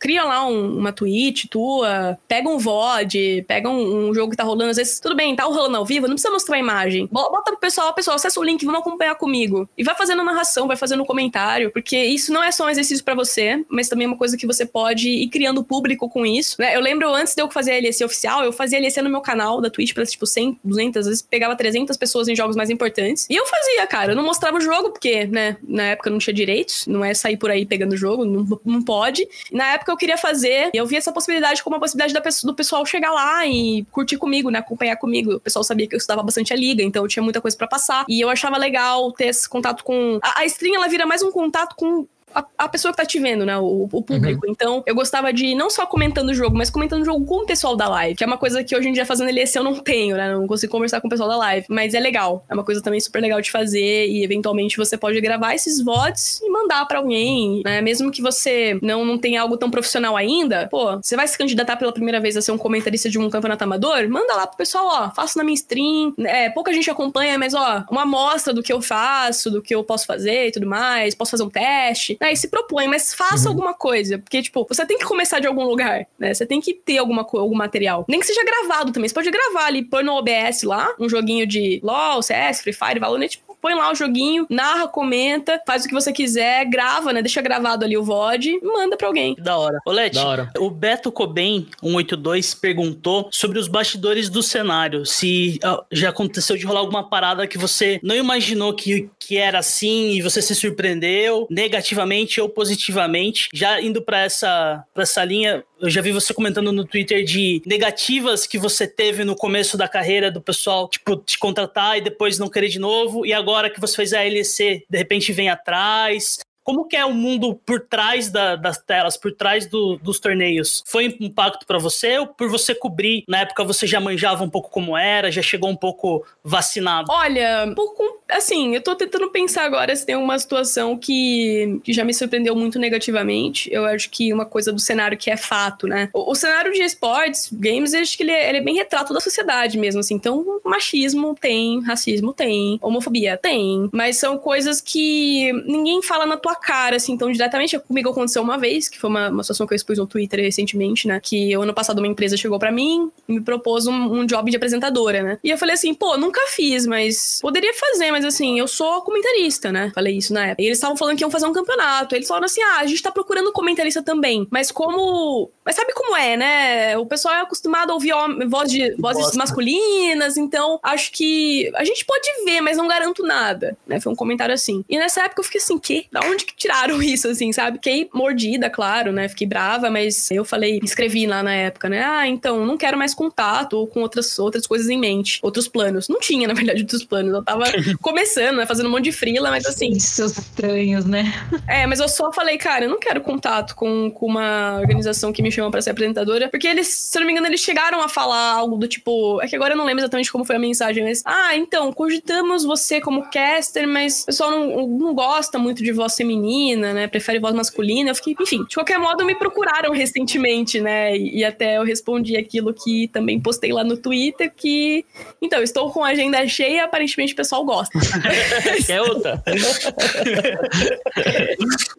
cria 0.01 0.25
lá 0.25 0.47
um, 0.47 0.79
uma 0.79 0.93
tweet 0.93 1.47
tua, 1.47 2.19
pega 2.27 2.49
um 2.49 2.59
VOD, 2.59 3.45
pega 3.47 3.69
um, 3.69 4.09
um, 4.09 4.15
jogo 4.15 4.31
que 4.31 4.37
tá 4.37 4.43
rolando, 4.43 4.71
às 4.71 4.79
vezes, 4.79 4.99
tudo 4.99 5.15
bem, 5.15 5.37
tá 5.37 5.45
rolando 5.45 5.77
ao 5.77 5.85
vivo, 5.85 6.09
não 6.09 6.15
precisa 6.15 6.33
mostrar 6.33 6.57
a 6.57 6.59
imagem. 6.59 7.07
Bota 7.13 7.51
pro 7.51 7.61
pessoal, 7.61 7.93
pessoal, 7.93 8.17
acessa 8.17 8.41
o 8.41 8.43
link, 8.43 8.65
vamos 8.65 8.81
acompanhar 8.81 9.15
comigo. 9.17 9.69
E 9.77 9.85
vai 9.85 9.95
fazendo 9.95 10.25
narração, 10.25 10.67
vai 10.67 10.77
fazendo 10.77 11.05
comentário, 11.05 11.71
porque 11.71 12.03
isso 12.03 12.33
não 12.33 12.43
é 12.43 12.51
só 12.51 12.65
um 12.65 12.71
exercício 12.71 13.05
para 13.05 13.15
você, 13.15 13.63
mas 13.69 13.89
também 13.91 14.07
é 14.07 14.09
uma 14.09 14.17
coisa 14.17 14.39
que 14.39 14.47
você 14.47 14.65
pode 14.65 15.09
ir 15.11 15.29
criando 15.29 15.63
público 15.63 16.09
com 16.09 16.25
isso. 16.25 16.57
Né? 16.59 16.75
Eu 16.75 16.81
lembro 16.81 17.13
antes 17.15 17.35
de 17.35 17.43
eu 17.43 17.51
fazer 17.51 17.73
a 17.73 17.81
LEC 17.81 18.03
oficial, 18.03 18.43
eu 18.43 18.53
fazia 18.53 18.81
LEC 18.81 18.97
no 19.03 19.11
meu 19.11 19.21
canal 19.21 19.61
da 19.61 19.69
Twitch 19.69 19.93
pra, 19.93 20.07
tipo, 20.07 20.27
100, 20.27 20.61
200, 20.65 21.01
às 21.01 21.07
vezes 21.07 21.23
pegava 21.23 21.55
300 21.55 21.95
pessoas 21.99 22.27
em 22.27 22.35
jogos 22.35 22.57
mais 22.57 22.71
importantes. 22.71 23.27
E 23.29 23.37
eu 23.37 23.45
fazia, 23.45 23.87
cara, 23.87 24.13
eu 24.13 24.17
não 24.17 24.25
mostrava 24.25 24.57
o 24.57 24.61
jogo, 24.61 24.91
porque, 24.91 25.27
né, 25.27 25.59
na 25.63 25.83
época 25.83 26.09
não 26.09 26.19
tinha 26.19 26.33
direitos, 26.33 26.87
não 26.87 27.05
é 27.05 27.13
sair 27.13 27.37
por 27.37 27.51
aí 27.51 27.67
pegando 27.67 27.93
o 27.93 27.97
jogo, 27.97 28.25
não, 28.25 28.61
não 28.65 28.83
pode. 28.83 29.29
Na 29.53 29.75
época 29.75 29.90
eu 29.91 29.97
queria 29.97 30.17
fazer 30.17 30.71
e 30.73 30.77
eu 30.77 30.87
vi 30.87 30.97
essa 30.97 31.13
possibilidade 31.13 31.63
como 31.63 31.77
uma 31.77 31.81
possibilidade 31.81 32.15
da 32.15 32.21
do 32.45 32.55
pessoal 32.55 32.85
chegar 32.87 33.11
lá 33.11 33.47
e 33.47 33.85
curtir 33.91 34.17
comigo, 34.17 34.51
né? 34.51 34.61
Acompanhar 34.61 34.97
comigo. 34.97 35.35
O 35.35 35.41
pessoal 35.41 35.65
sabia 35.65 35.87
que 35.87 35.95
eu 35.95 35.99
estudava 35.99 36.23
bastante 36.23 36.53
a 36.53 36.57
liga, 36.57 36.83
então 36.83 37.03
eu 37.03 37.09
tinha 37.09 37.23
muita 37.23 37.41
coisa 37.41 37.57
para 37.57 37.67
passar. 37.67 38.05
E 38.09 38.21
eu 38.21 38.29
achava 38.29 38.57
legal 38.57 39.13
ter 39.13 39.27
esse 39.27 39.49
contato 39.49 39.83
com. 39.83 40.19
A, 40.23 40.41
a 40.41 40.45
stream, 40.47 40.75
ela 40.75 40.89
vira 40.89 41.07
mais 41.07 41.23
um 41.23 41.31
contato 41.31 41.75
com 41.77 42.07
a, 42.35 42.45
a, 42.59 42.69
pessoa 42.69 42.93
que 42.93 42.97
tá 42.97 43.05
te 43.05 43.19
vendo, 43.19 43.45
né? 43.45 43.57
O, 43.59 43.89
o 43.91 44.03
público. 44.03 44.47
Uhum. 44.47 44.53
Então, 44.53 44.83
eu 44.87 44.95
gostava 44.95 45.33
de 45.33 45.55
não 45.55 45.71
só 45.71 45.87
comentando 45.87 46.31
o 46.31 46.35
jogo, 46.35 46.57
mas 46.57 46.71
comentando 46.71 47.03
o 47.03 47.05
jogo 47.05 47.25
com 47.25 47.43
o 47.43 47.47
pessoal 47.47 47.77
da 47.77 47.89
live. 47.89 48.17
Que 48.17 48.25
é 48.25 48.27
uma 48.27 48.39
coisa 48.39 48.63
que 48.63 48.77
hoje 48.77 48.89
em 48.89 48.93
dia 48.93 49.07
fazendo 49.07 49.31
LEC 49.31 49.55
eu 49.57 49.65
não 49.65 49.75
tenho, 49.75 50.17
né? 50.17 50.33
Não 50.33 50.47
consigo 50.47 50.71
conversar 50.71 51.01
com 51.01 51.07
o 51.07 51.11
pessoal 51.11 51.29
da 51.29 51.37
live. 51.37 51.67
Mas 51.69 51.95
é 51.95 52.01
legal. 52.01 52.45
É 52.49 52.55
uma 52.55 52.65
coisa 52.65 52.83
também 52.83 53.01
super 53.01 53.21
legal 53.21 53.41
de 53.41 53.51
fazer. 53.51 54.07
E 54.09 54.23
eventualmente 54.23 54.77
você 54.77 54.97
pode 54.97 55.21
gravar 55.21 55.55
esses 55.55 55.83
VODs 55.83 56.41
e 56.43 56.51
mandar 56.51 56.87
para 56.87 56.99
alguém, 56.99 57.63
né? 57.65 57.81
Mesmo 57.81 58.11
que 58.11 58.23
você 58.23 58.79
não, 58.83 59.05
não 59.05 59.19
tenha 59.19 59.43
algo 59.43 59.57
tão 59.57 59.71
profissional 59.71 60.17
ainda, 60.17 60.69
pô, 60.71 60.97
você 60.97 61.17
vai 61.17 61.27
se 61.27 61.37
candidatar 61.37 61.77
pela 61.77 61.93
primeira 61.93 62.21
vez 62.21 62.37
a 62.37 62.43
ser 62.43 62.53
um 62.53 62.59
comentarista 62.59 63.09
de 63.09 63.19
um 63.19 63.29
campeonato 63.29 63.65
amador? 63.65 64.09
Manda 64.09 64.35
lá 64.35 64.47
pro 64.47 64.57
pessoal, 64.57 64.87
ó, 64.87 65.11
faço 65.11 65.39
na 65.39 65.45
minha 65.45 65.55
stream. 65.55 66.15
É, 66.19 66.51
pouca 66.51 66.73
gente 66.73 66.91
acompanha, 66.91 67.39
mas 67.39 67.55
ó, 67.55 67.85
uma 67.91 68.03
amostra 68.03 68.53
do 68.53 68.63
que 68.63 68.73
eu 68.73 68.81
faço, 68.81 69.51
do 69.51 69.63
que 69.63 69.75
eu 69.75 69.83
posso 69.83 70.07
fazer 70.07 70.49
e 70.49 70.53
tudo 70.53 70.67
mais. 70.67 71.15
Posso 71.15 71.31
fazer 71.33 71.43
um 71.43 71.51
teste. 71.51 72.17
Né? 72.21 72.33
E 72.33 72.37
se 72.37 72.49
propõe, 72.49 72.87
mas 72.87 73.15
faça 73.15 73.45
uhum. 73.45 73.53
alguma 73.53 73.75
coisa. 73.75 74.19
Porque, 74.19 74.43
tipo, 74.43 74.67
você 74.69 74.85
tem 74.85 74.99
que 74.99 75.05
começar 75.05 75.41
de 75.41 75.47
algum 75.47 75.65
lugar, 75.65 76.07
né? 76.19 76.35
Você 76.35 76.45
tem 76.45 76.61
que 76.61 76.75
ter 76.75 76.99
alguma, 76.99 77.23
algum 77.23 77.57
material. 77.57 78.05
Nem 78.07 78.21
que 78.21 78.27
seja 78.27 78.45
gravado 78.45 78.93
também. 78.93 79.09
Você 79.09 79.15
pode 79.15 79.31
gravar 79.31 79.67
ali, 79.67 79.83
pôr 79.83 80.05
no 80.05 80.13
OBS 80.13 80.63
lá, 80.65 80.95
um 80.99 81.09
joguinho 81.09 81.47
de 81.47 81.81
LOL, 81.83 82.23
CS, 82.23 82.61
Free 82.61 82.75
Fire, 82.75 83.01
Valorant, 83.01 83.29
tipo, 83.29 83.50
põe 83.61 83.75
lá 83.75 83.91
o 83.91 83.95
joguinho, 83.95 84.47
narra, 84.49 84.89
comenta, 84.89 85.61
faz 85.67 85.85
o 85.85 85.89
que 85.89 85.95
você 85.95 86.13
quiser, 86.13 86.65
grava, 86.67 87.13
né? 87.13 87.23
Deixa 87.23 87.41
gravado 87.41 87.85
ali 87.85 87.97
o 87.97 88.03
VOD 88.03 88.51
e 88.51 88.65
manda 88.65 88.97
pra 88.97 89.07
alguém. 89.07 89.35
Da 89.39 89.57
hora. 89.57 89.79
Olete, 89.87 90.15
da 90.15 90.27
hora. 90.27 90.51
o 90.59 90.71
Beto 90.71 91.13
Coben, 91.13 91.69
182, 91.81 92.55
perguntou 92.55 93.29
sobre 93.33 93.59
os 93.59 93.69
bastidores 93.69 94.29
do 94.29 94.43
cenário. 94.43 95.05
Se 95.05 95.59
uh, 95.65 95.85
já 95.91 96.11
aconteceu 96.11 96.57
de 96.57 96.65
rolar 96.65 96.81
alguma 96.81 97.09
parada 97.09 97.47
que 97.47 97.59
você 97.59 98.01
não 98.03 98.15
imaginou 98.15 98.75
que, 98.75 99.11
que 99.19 99.37
era 99.37 99.59
assim 99.59 100.13
e 100.13 100.23
você 100.23 100.41
se 100.41 100.55
surpreendeu 100.55 101.47
negativamente 101.51 102.41
ou 102.41 102.49
positivamente. 102.49 103.49
Já 103.53 103.81
indo 103.81 104.03
para 104.03 104.21
essa, 104.21 104.85
pra 104.95 105.03
essa 105.03 105.25
linha, 105.25 105.65
eu 105.81 105.89
já 105.89 106.01
vi 106.01 106.13
você 106.13 106.35
comentando 106.35 106.73
no 106.73 106.85
Twitter 106.85 107.25
de 107.25 107.63
negativas 107.67 108.47
que 108.47 108.59
você 108.59 108.87
teve 108.87 109.25
no 109.25 109.35
começo 109.35 109.77
da 109.77 109.89
carreira 109.89 110.31
do 110.31 110.41
pessoal, 110.41 110.89
tipo, 110.89 111.17
te 111.17 111.39
contratar 111.39 111.97
e 111.97 112.01
depois 112.01 112.39
não 112.39 112.49
querer 112.49 112.69
de 112.69 112.79
novo, 112.79 113.25
e 113.25 113.33
agora 113.33 113.71
que 113.71 113.81
você 113.81 113.97
fez 113.97 114.13
a 114.13 114.21
LEC, 114.21 114.85
de 114.89 114.99
repente 114.99 115.33
vem 115.33 115.49
atrás. 115.49 116.39
Como 116.63 116.87
que 116.87 116.97
é 116.97 117.05
o 117.05 117.13
mundo 117.13 117.55
por 117.55 117.81
trás 117.81 118.31
da, 118.31 118.57
das 118.57 118.79
telas, 118.79 119.17
por 119.17 119.33
trás 119.33 119.67
do, 119.67 119.97
dos 119.97 120.21
torneios? 120.21 120.83
Foi 120.87 121.09
um 121.09 121.25
impacto 121.25 121.67
para 121.67 121.79
você 121.79 122.19
ou 122.19 122.27
por 122.27 122.49
você 122.49 122.75
cobrir? 122.75 123.25
Na 123.29 123.41
época 123.41 123.65
você 123.65 123.87
já 123.87 124.01
manjava 124.01 124.45
um 124.45 124.51
pouco 124.51 124.71
como 124.71 124.97
era, 124.97 125.31
já 125.31 125.43
chegou 125.43 125.71
um 125.71 125.77
pouco 125.77 126.25
vacinado? 126.45 127.11
Olha, 127.11 127.73
pouco 127.75 128.21
assim, 128.31 128.75
eu 128.75 128.83
tô 128.83 128.95
tentando 128.95 129.31
pensar 129.31 129.65
agora 129.65 129.95
se 129.95 130.07
tem 130.07 130.17
uma 130.17 130.39
situação 130.39 130.97
que, 130.97 131.81
que 131.83 131.93
já 131.93 132.05
me 132.05 132.15
surpreendeu 132.15 132.55
muito 132.55 132.79
negativamente. 132.79 133.69
Eu 133.73 133.85
acho 133.85 134.11
que 134.11 134.33
uma 134.33 134.47
coisa 134.47 134.73
do 134.73 134.79
cenário 134.79 135.19
que 135.19 135.31
é 135.31 135.37
fato, 135.37 135.87
né? 135.87 136.09
O, 136.13 136.33
o 136.33 136.35
cenário 136.35 136.73
de 136.73 136.83
esportes, 136.83 137.51
games, 137.53 137.93
eu 137.93 138.01
acho 138.01 138.17
que 138.17 138.23
ele 138.23 138.33
é, 138.33 138.49
ele 138.49 138.59
é, 138.59 138.61
bem 138.61 138.77
retrato 138.77 139.13
da 139.13 139.21
sociedade 139.21 139.79
mesmo, 139.79 140.01
assim. 140.01 140.15
Então, 140.15 140.61
machismo 140.65 141.35
tem, 141.39 141.83
racismo 141.83 142.33
tem, 142.33 142.79
homofobia 142.83 143.37
tem, 143.37 143.89
mas 143.93 144.17
são 144.17 144.39
coisas 144.39 144.81
que 144.81 145.53
ninguém 145.67 146.03
fala 146.03 146.27
na 146.27 146.37
tua 146.37 146.55
cara, 146.61 146.97
assim, 146.97 147.13
então 147.13 147.31
diretamente. 147.31 147.79
Comigo 147.81 148.11
aconteceu 148.11 148.43
uma 148.43 148.59
vez, 148.59 148.89
que 148.89 148.99
foi 148.99 149.11
uma, 149.11 149.29
uma 149.29 149.43
situação 149.43 149.67
que 149.67 149.73
eu 149.73 149.77
expus 149.77 149.99
no 149.99 150.07
Twitter 150.07 150.41
recentemente, 150.41 151.09
né? 151.09 151.21
Que 151.21 151.53
ano 151.55 151.75
passado 151.75 151.99
uma 151.99 152.07
empresa 152.07 152.37
chegou 152.37 152.59
para 152.59 152.71
mim 152.71 153.11
e 153.29 153.33
me 153.33 153.41
propôs 153.41 153.87
um, 153.87 154.21
um 154.21 154.27
job 154.27 154.51
de 154.51 154.57
apresentadora, 154.57 155.23
né? 155.23 155.39
E 155.43 155.51
eu 155.51 155.59
falei 155.59 155.75
assim, 155.75 155.93
pô, 155.95 156.17
nunca 156.17 156.41
fiz, 156.49 156.87
mas 156.87 157.39
poderia 157.41 157.73
fazer, 157.75 158.11
mas 158.11 158.21
mas 158.21 158.25
assim, 158.27 158.59
eu 158.59 158.69
sou 158.69 159.01
comentarista, 159.01 159.73
né? 159.73 159.91
Falei 159.95 160.19
isso 160.19 160.35
na 160.35 160.49
época. 160.49 160.63
E 160.63 160.67
eles 160.67 160.77
estavam 160.77 160.95
falando 160.95 161.17
que 161.17 161.25
iam 161.25 161.31
fazer 161.31 161.47
um 161.47 161.55
campeonato. 161.55 162.15
Eles 162.15 162.29
falaram 162.29 162.45
assim: 162.45 162.61
ah, 162.63 162.81
a 162.81 162.87
gente 162.87 163.03
tá 163.03 163.11
procurando 163.11 163.51
comentarista 163.51 164.03
também. 164.03 164.47
Mas 164.51 164.71
como. 164.71 165.51
Mas 165.65 165.75
sabe 165.75 165.95
como 165.95 166.15
é, 166.17 166.37
né? 166.37 166.99
O 166.99 167.07
pessoal 167.07 167.35
é 167.35 167.41
acostumado 167.41 167.91
a 167.91 167.95
ouvir 167.95 168.13
voz 168.49 168.71
de, 168.71 168.95
vozes 168.99 169.35
masculinas, 169.37 170.37
então 170.37 170.79
acho 170.83 171.13
que 171.13 171.71
a 171.75 171.85
gente 171.85 172.05
pode 172.05 172.29
ver, 172.45 172.61
mas 172.61 172.77
não 172.77 172.87
garanto 172.87 173.23
nada, 173.23 173.77
né? 173.87 174.01
Foi 174.01 174.13
um 174.13 174.17
comentário 174.17 174.55
assim. 174.55 174.85
E 174.89 174.99
nessa 174.99 175.23
época 175.23 175.41
eu 175.41 175.45
fiquei 175.45 175.61
assim, 175.61 175.79
que? 175.79 176.07
Da 176.13 176.21
onde 176.21 176.40
que 176.45 176.55
tiraram 176.55 177.01
isso, 177.03 177.29
assim, 177.29 177.53
sabe? 177.53 177.79
Fiquei 177.79 178.09
mordida, 178.13 178.71
claro, 178.71 179.13
né? 179.13 179.29
Fiquei 179.29 179.47
brava, 179.47 179.91
mas 179.91 180.31
eu 180.31 180.45
falei, 180.45 180.81
escrevi 180.83 181.27
lá 181.27 181.43
na 181.43 181.55
época, 181.55 181.89
né? 181.89 182.05
Ah, 182.05 182.27
então, 182.27 182.67
não 182.67 182.77
quero 182.77 182.97
mais 182.97 183.15
contato 183.15 183.75
ou 183.75 183.87
com 183.87 184.01
outras, 184.01 184.39
outras 184.39 184.67
coisas 184.67 184.89
em 184.89 184.99
mente, 184.99 185.39
outros 185.43 185.69
planos. 185.69 186.09
Não 186.09 186.21
tinha, 186.21 186.47
na 186.47 186.55
verdade, 186.55 186.83
outros 186.83 187.05
planos. 187.05 187.33
Eu 187.33 187.43
tava 187.43 187.65
começando, 188.01 188.57
né? 188.57 188.67
Fazendo 188.67 188.87
um 188.87 188.93
monte 188.93 189.05
de 189.05 189.13
frila, 189.13 189.51
mas 189.51 189.67
assim. 189.67 189.99
Seus 189.99 190.37
estranhos, 190.37 191.05
né? 191.05 191.33
É, 191.69 191.87
mas 191.87 192.01
eu 192.01 192.09
só 192.09 192.33
falei, 192.33 192.59
cara, 192.59 192.85
eu 192.85 192.91
não 192.91 192.99
quero 192.99 193.21
contato 193.21 193.75
com, 193.75 194.11
com 194.11 194.27
uma 194.27 194.79
organização 194.79 195.33
que 195.33 195.43
me 195.43 195.51
chama 195.51 195.71
para 195.71 195.83
ser 195.83 195.91
apresentadora. 195.91 196.49
Porque 196.49 196.67
eles, 196.67 196.89
se 196.89 197.17
eu 197.17 197.21
não 197.21 197.27
me 197.27 197.33
engano, 197.33 197.47
eles 197.47 197.61
chegaram 197.61 198.01
a 198.01 198.09
falar 198.09 198.53
algo 198.53 198.77
do 198.77 198.87
tipo. 198.87 199.41
É 199.43 199.47
que 199.47 199.57
agora 199.57 199.75
eu 199.75 199.77
não 199.79 199.85
lembro 199.85 200.03
exatamente 200.03 200.31
como 200.31 200.45
foi 200.45 200.57
a 200.57 200.59
mensagem, 200.59 201.05
mas. 201.05 201.23
Ah, 201.25 201.57
então, 201.57 201.93
cogitamos 201.93 202.65
você 202.65 203.01
como 203.01 203.31
caster, 203.31 203.87
mas 203.87 204.23
o 204.23 204.27
pessoal 204.27 204.51
não, 204.51 204.87
não 204.87 205.15
gosta 205.15 205.59
muito 205.59 205.83
de 205.83 205.93
voz 205.93 206.15
feminina, 206.31 206.93
né? 206.93 207.07
Prefere 207.09 207.41
voz 207.41 207.55
masculina. 207.55 208.11
Eu 208.11 208.15
fiquei, 208.15 208.37
enfim, 208.41 208.65
de 208.65 208.75
qualquer 208.75 208.99
modo, 208.99 209.25
me 209.25 209.35
procuraram 209.35 209.93
recentemente, 209.93 210.81
né? 210.81 211.17
E, 211.17 211.39
e 211.39 211.45
até 211.45 211.77
eu 211.77 211.83
respondi 211.83 212.37
aquilo 212.37 212.73
que 212.73 213.09
também 213.09 213.41
postei 213.41 213.73
lá 213.73 213.83
no 213.83 213.97
Twitter 213.97 214.53
que. 214.55 215.05
Então, 215.43 215.63
estou 215.63 215.91
com 215.91 216.05
a 216.05 216.11
agenda 216.11 216.47
cheia 216.47 216.85
aparentemente 216.85 217.33
o 217.33 217.37
pessoal 217.37 217.65
gosta. 217.65 217.99
Quer 218.87 219.03
outra? 219.03 219.43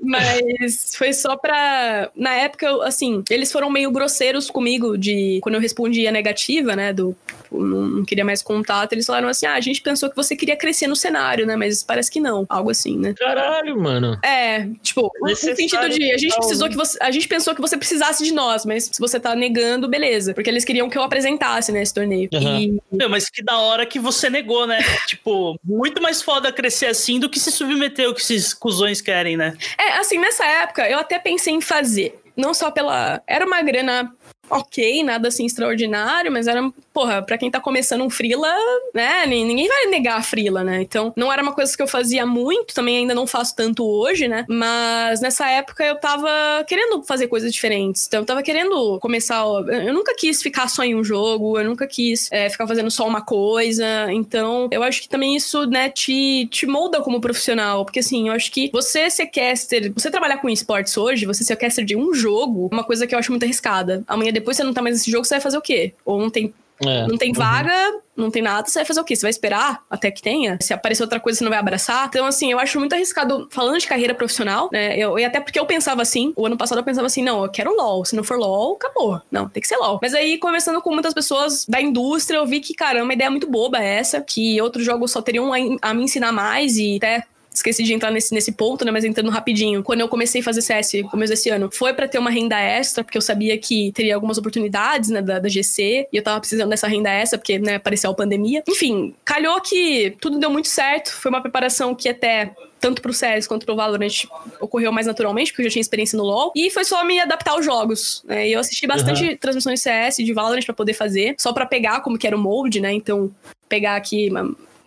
Mas 0.01 0.95
foi 0.95 1.11
só 1.13 1.35
pra. 1.35 2.09
Na 2.15 2.33
época, 2.35 2.83
assim, 2.85 3.23
eles 3.29 3.51
foram 3.51 3.69
meio 3.69 3.91
grosseiros 3.91 4.49
comigo 4.49 4.97
de. 4.97 5.39
Quando 5.41 5.55
eu 5.55 5.61
respondi 5.61 6.07
a 6.07 6.11
negativa, 6.11 6.75
né? 6.75 6.93
Do 6.93 7.15
não, 7.51 7.87
não 7.87 8.05
queria 8.05 8.23
mais 8.23 8.41
contato. 8.41 8.93
Eles 8.93 9.05
falaram 9.05 9.27
assim: 9.27 9.45
ah, 9.45 9.53
a 9.53 9.61
gente 9.61 9.81
pensou 9.81 10.09
que 10.09 10.15
você 10.15 10.35
queria 10.35 10.55
crescer 10.55 10.87
no 10.87 10.95
cenário, 10.95 11.45
né? 11.45 11.55
Mas 11.55 11.83
parece 11.83 12.09
que 12.09 12.19
não. 12.19 12.45
Algo 12.47 12.69
assim, 12.69 12.97
né? 12.97 13.13
Caralho, 13.13 13.79
mano. 13.79 14.17
É, 14.23 14.67
tipo, 14.81 15.11
no 15.21 15.35
sentido 15.35 15.89
de 15.89 16.11
a 16.11 16.17
gente 16.17 16.35
precisou 16.35 16.69
que 16.69 16.75
você. 16.75 16.97
A 17.01 17.11
gente 17.11 17.27
pensou 17.27 17.53
que 17.53 17.61
você 17.61 17.77
precisasse 17.77 18.23
de 18.23 18.33
nós, 18.33 18.65
mas 18.65 18.85
se 18.85 18.99
você 18.99 19.19
tá 19.19 19.35
negando, 19.35 19.87
beleza. 19.87 20.33
Porque 20.33 20.49
eles 20.49 20.63
queriam 20.63 20.89
que 20.89 20.97
eu 20.97 21.03
apresentasse, 21.03 21.71
né, 21.71 21.81
esse 21.81 21.93
torneio. 21.93 22.29
Uhum. 22.33 22.59
E... 22.59 22.81
Meu, 22.91 23.09
mas 23.09 23.29
que 23.29 23.43
da 23.43 23.57
hora 23.57 23.85
que 23.85 23.99
você 23.99 24.29
negou, 24.29 24.65
né? 24.65 24.79
tipo, 25.07 25.59
muito 25.63 26.01
mais 26.01 26.21
foda 26.21 26.51
crescer 26.51 26.87
assim 26.87 27.19
do 27.19 27.29
que 27.29 27.39
se 27.39 27.51
submeter 27.51 28.09
o 28.09 28.13
que 28.13 28.21
esses 28.21 28.53
cuzões 28.53 29.01
querem, 29.01 29.35
né? 29.35 29.55
É, 29.77 29.97
assim, 29.97 30.17
nessa 30.17 30.45
época 30.45 30.89
eu 30.89 30.99
até 30.99 31.19
pensei 31.19 31.53
em 31.53 31.61
fazer. 31.61 32.19
Não 32.35 32.53
só 32.53 32.71
pela. 32.71 33.21
Era 33.27 33.45
uma 33.45 33.61
grana 33.61 34.11
ok, 34.51 35.03
nada 35.03 35.29
assim 35.29 35.45
extraordinário, 35.45 36.31
mas 36.31 36.45
era, 36.45 36.61
porra, 36.93 37.21
pra 37.21 37.37
quem 37.37 37.49
tá 37.49 37.59
começando 37.59 38.03
um 38.03 38.09
frila, 38.09 38.53
né, 38.93 39.25
ninguém 39.25 39.67
vai 39.67 39.85
negar 39.85 40.17
a 40.17 40.21
frila, 40.21 40.63
né? 40.63 40.81
Então, 40.81 41.13
não 41.15 41.31
era 41.31 41.41
uma 41.41 41.53
coisa 41.53 41.75
que 41.75 41.81
eu 41.81 41.87
fazia 41.87 42.25
muito, 42.25 42.73
também 42.73 42.97
ainda 42.97 43.15
não 43.15 43.25
faço 43.25 43.55
tanto 43.55 43.85
hoje, 43.85 44.27
né? 44.27 44.45
Mas 44.49 45.21
nessa 45.21 45.49
época 45.49 45.85
eu 45.85 45.95
tava 45.95 46.29
querendo 46.67 47.01
fazer 47.03 47.27
coisas 47.27 47.53
diferentes. 47.53 48.07
Então, 48.07 48.21
eu 48.21 48.25
tava 48.25 48.43
querendo 48.43 48.99
começar. 48.99 49.41
Eu 49.41 49.93
nunca 49.93 50.13
quis 50.15 50.41
ficar 50.41 50.67
só 50.67 50.83
em 50.83 50.95
um 50.95 51.03
jogo, 51.03 51.57
eu 51.57 51.63
nunca 51.63 51.87
quis 51.87 52.29
é, 52.31 52.49
ficar 52.49 52.67
fazendo 52.67 52.91
só 52.91 53.07
uma 53.07 53.21
coisa. 53.21 54.11
Então, 54.11 54.67
eu 54.71 54.83
acho 54.83 55.01
que 55.01 55.09
também 55.09 55.35
isso, 55.35 55.65
né, 55.65 55.89
te, 55.89 56.47
te 56.51 56.65
molda 56.65 57.01
como 57.01 57.21
profissional. 57.21 57.85
Porque, 57.85 57.99
assim, 57.99 58.27
eu 58.27 58.33
acho 58.33 58.51
que 58.51 58.69
você 58.73 59.09
ser 59.09 59.27
caster, 59.27 59.91
você 59.93 60.11
trabalhar 60.11 60.37
com 60.37 60.49
esportes 60.49 60.97
hoje, 60.97 61.25
você 61.25 61.43
ser 61.43 61.55
caster 61.55 61.85
de 61.85 61.95
um 61.95 62.13
jogo, 62.13 62.67
é 62.71 62.75
uma 62.75 62.83
coisa 62.83 63.07
que 63.07 63.15
eu 63.15 63.19
acho 63.19 63.31
muito 63.31 63.43
arriscada. 63.43 64.03
Amanhã 64.21 64.31
depois 64.31 64.55
você 64.55 64.63
não 64.63 64.73
tá 64.73 64.81
mais 64.81 64.95
nesse 64.95 65.09
jogo, 65.09 65.25
você 65.25 65.35
vai 65.35 65.41
fazer 65.41 65.57
o 65.57 65.61
quê? 65.61 65.93
Ou 66.05 66.19
não 66.19 66.29
tem 66.29 66.53
é. 66.85 67.07
Não 67.07 67.17
tem 67.17 67.29
uhum. 67.29 67.35
vaga, 67.35 67.91
uhum. 67.91 68.01
não 68.17 68.31
tem 68.31 68.41
nada, 68.41 68.67
você 68.67 68.79
vai 68.79 68.85
fazer 68.85 68.99
o 69.01 69.03
quê? 69.03 69.15
Você 69.15 69.21
vai 69.21 69.29
esperar 69.29 69.83
até 69.89 70.09
que 70.09 70.21
tenha? 70.21 70.57
Se 70.61 70.73
aparecer 70.73 71.03
outra 71.03 71.19
coisa, 71.19 71.37
você 71.37 71.43
não 71.43 71.51
vai 71.51 71.59
abraçar? 71.59 72.07
Então, 72.07 72.25
assim, 72.25 72.51
eu 72.51 72.59
acho 72.59 72.79
muito 72.79 72.93
arriscado, 72.93 73.47
falando 73.51 73.77
de 73.77 73.87
carreira 73.87 74.15
profissional, 74.15 74.69
né? 74.71 74.97
Eu, 74.97 75.17
e 75.19 75.23
até 75.23 75.39
porque 75.39 75.59
eu 75.59 75.65
pensava 75.65 76.01
assim, 76.01 76.33
o 76.35 76.45
ano 76.45 76.57
passado 76.57 76.79
eu 76.79 76.83
pensava 76.83 77.07
assim, 77.07 77.21
não, 77.21 77.43
eu 77.43 77.49
quero 77.49 77.75
LOL. 77.75 78.03
Se 78.03 78.15
não 78.15 78.23
for 78.23 78.37
LOL, 78.37 78.75
acabou. 78.75 79.21
Não, 79.29 79.47
tem 79.47 79.61
que 79.61 79.67
ser 79.67 79.77
LOL. 79.77 79.99
Mas 80.01 80.13
aí, 80.13 80.37
conversando 80.37 80.81
com 80.81 80.91
muitas 80.91 81.13
pessoas 81.13 81.65
da 81.67 81.79
indústria, 81.79 82.37
eu 82.37 82.45
vi 82.45 82.59
que, 82.59 82.73
caramba, 82.73 83.03
uma 83.03 83.13
ideia 83.13 83.29
muito 83.29 83.49
boba 83.49 83.79
essa, 83.79 84.21
que 84.21 84.59
outros 84.61 84.83
jogos 84.83 85.11
só 85.11 85.21
teriam 85.21 85.53
a, 85.53 85.57
a 85.81 85.93
me 85.93 86.03
ensinar 86.03 86.31
mais 86.31 86.77
e 86.77 86.97
até 86.97 87.23
esqueci 87.53 87.83
de 87.83 87.93
entrar 87.93 88.11
nesse, 88.11 88.33
nesse 88.33 88.51
ponto, 88.51 88.85
né? 88.85 88.91
Mas 88.91 89.03
entrando 89.03 89.29
rapidinho. 89.29 89.83
Quando 89.83 90.01
eu 90.01 90.07
comecei 90.07 90.41
a 90.41 90.43
fazer 90.43 90.61
CS 90.61 90.93
no 91.03 91.09
começo 91.09 91.31
desse 91.31 91.49
ano, 91.49 91.69
foi 91.71 91.93
para 91.93 92.07
ter 92.07 92.17
uma 92.17 92.29
renda 92.29 92.59
extra, 92.59 93.03
porque 93.03 93.17
eu 93.17 93.21
sabia 93.21 93.57
que 93.57 93.91
teria 93.91 94.15
algumas 94.15 94.37
oportunidades, 94.37 95.09
né, 95.09 95.21
da, 95.21 95.39
da 95.39 95.49
GC, 95.49 96.07
e 96.11 96.17
eu 96.17 96.23
tava 96.23 96.39
precisando 96.39 96.69
dessa 96.69 96.87
renda 96.87 97.09
extra, 97.09 97.37
porque, 97.37 97.59
né, 97.59 97.75
apareceu 97.75 98.09
a 98.11 98.13
pandemia. 98.13 98.63
Enfim, 98.67 99.13
calhou 99.25 99.59
que 99.61 100.15
tudo 100.21 100.39
deu 100.39 100.49
muito 100.49 100.67
certo. 100.67 101.11
Foi 101.11 101.29
uma 101.29 101.41
preparação 101.41 101.93
que 101.93 102.07
até 102.09 102.53
tanto 102.79 103.01
pro 103.01 103.13
CS 103.13 103.45
quanto 103.45 103.65
pro 103.65 103.75
Valorant 103.75 104.25
ocorreu 104.59 104.91
mais 104.91 105.05
naturalmente, 105.05 105.51
porque 105.51 105.61
eu 105.61 105.65
já 105.65 105.73
tinha 105.73 105.81
experiência 105.81 106.17
no 106.17 106.23
LoL. 106.23 106.51
E 106.55 106.71
foi 106.71 106.83
só 106.83 107.03
me 107.03 107.19
adaptar 107.19 107.51
aos 107.51 107.63
jogos. 107.63 108.23
Né? 108.25 108.49
E 108.49 108.53
eu 108.53 108.59
assisti 108.59 108.87
bastante 108.87 109.23
uhum. 109.23 109.37
transmissões 109.37 109.79
de 109.79 109.83
CS 109.83 110.15
de 110.17 110.33
Valorant 110.33 110.65
para 110.65 110.73
poder 110.73 110.93
fazer, 110.93 111.35
só 111.37 111.53
para 111.53 111.65
pegar 111.65 112.01
como 112.01 112.17
que 112.17 112.25
era 112.25 112.35
o 112.35 112.39
molde, 112.39 112.81
né? 112.81 112.91
Então, 112.91 113.29
pegar 113.69 113.95
aqui 113.95 114.29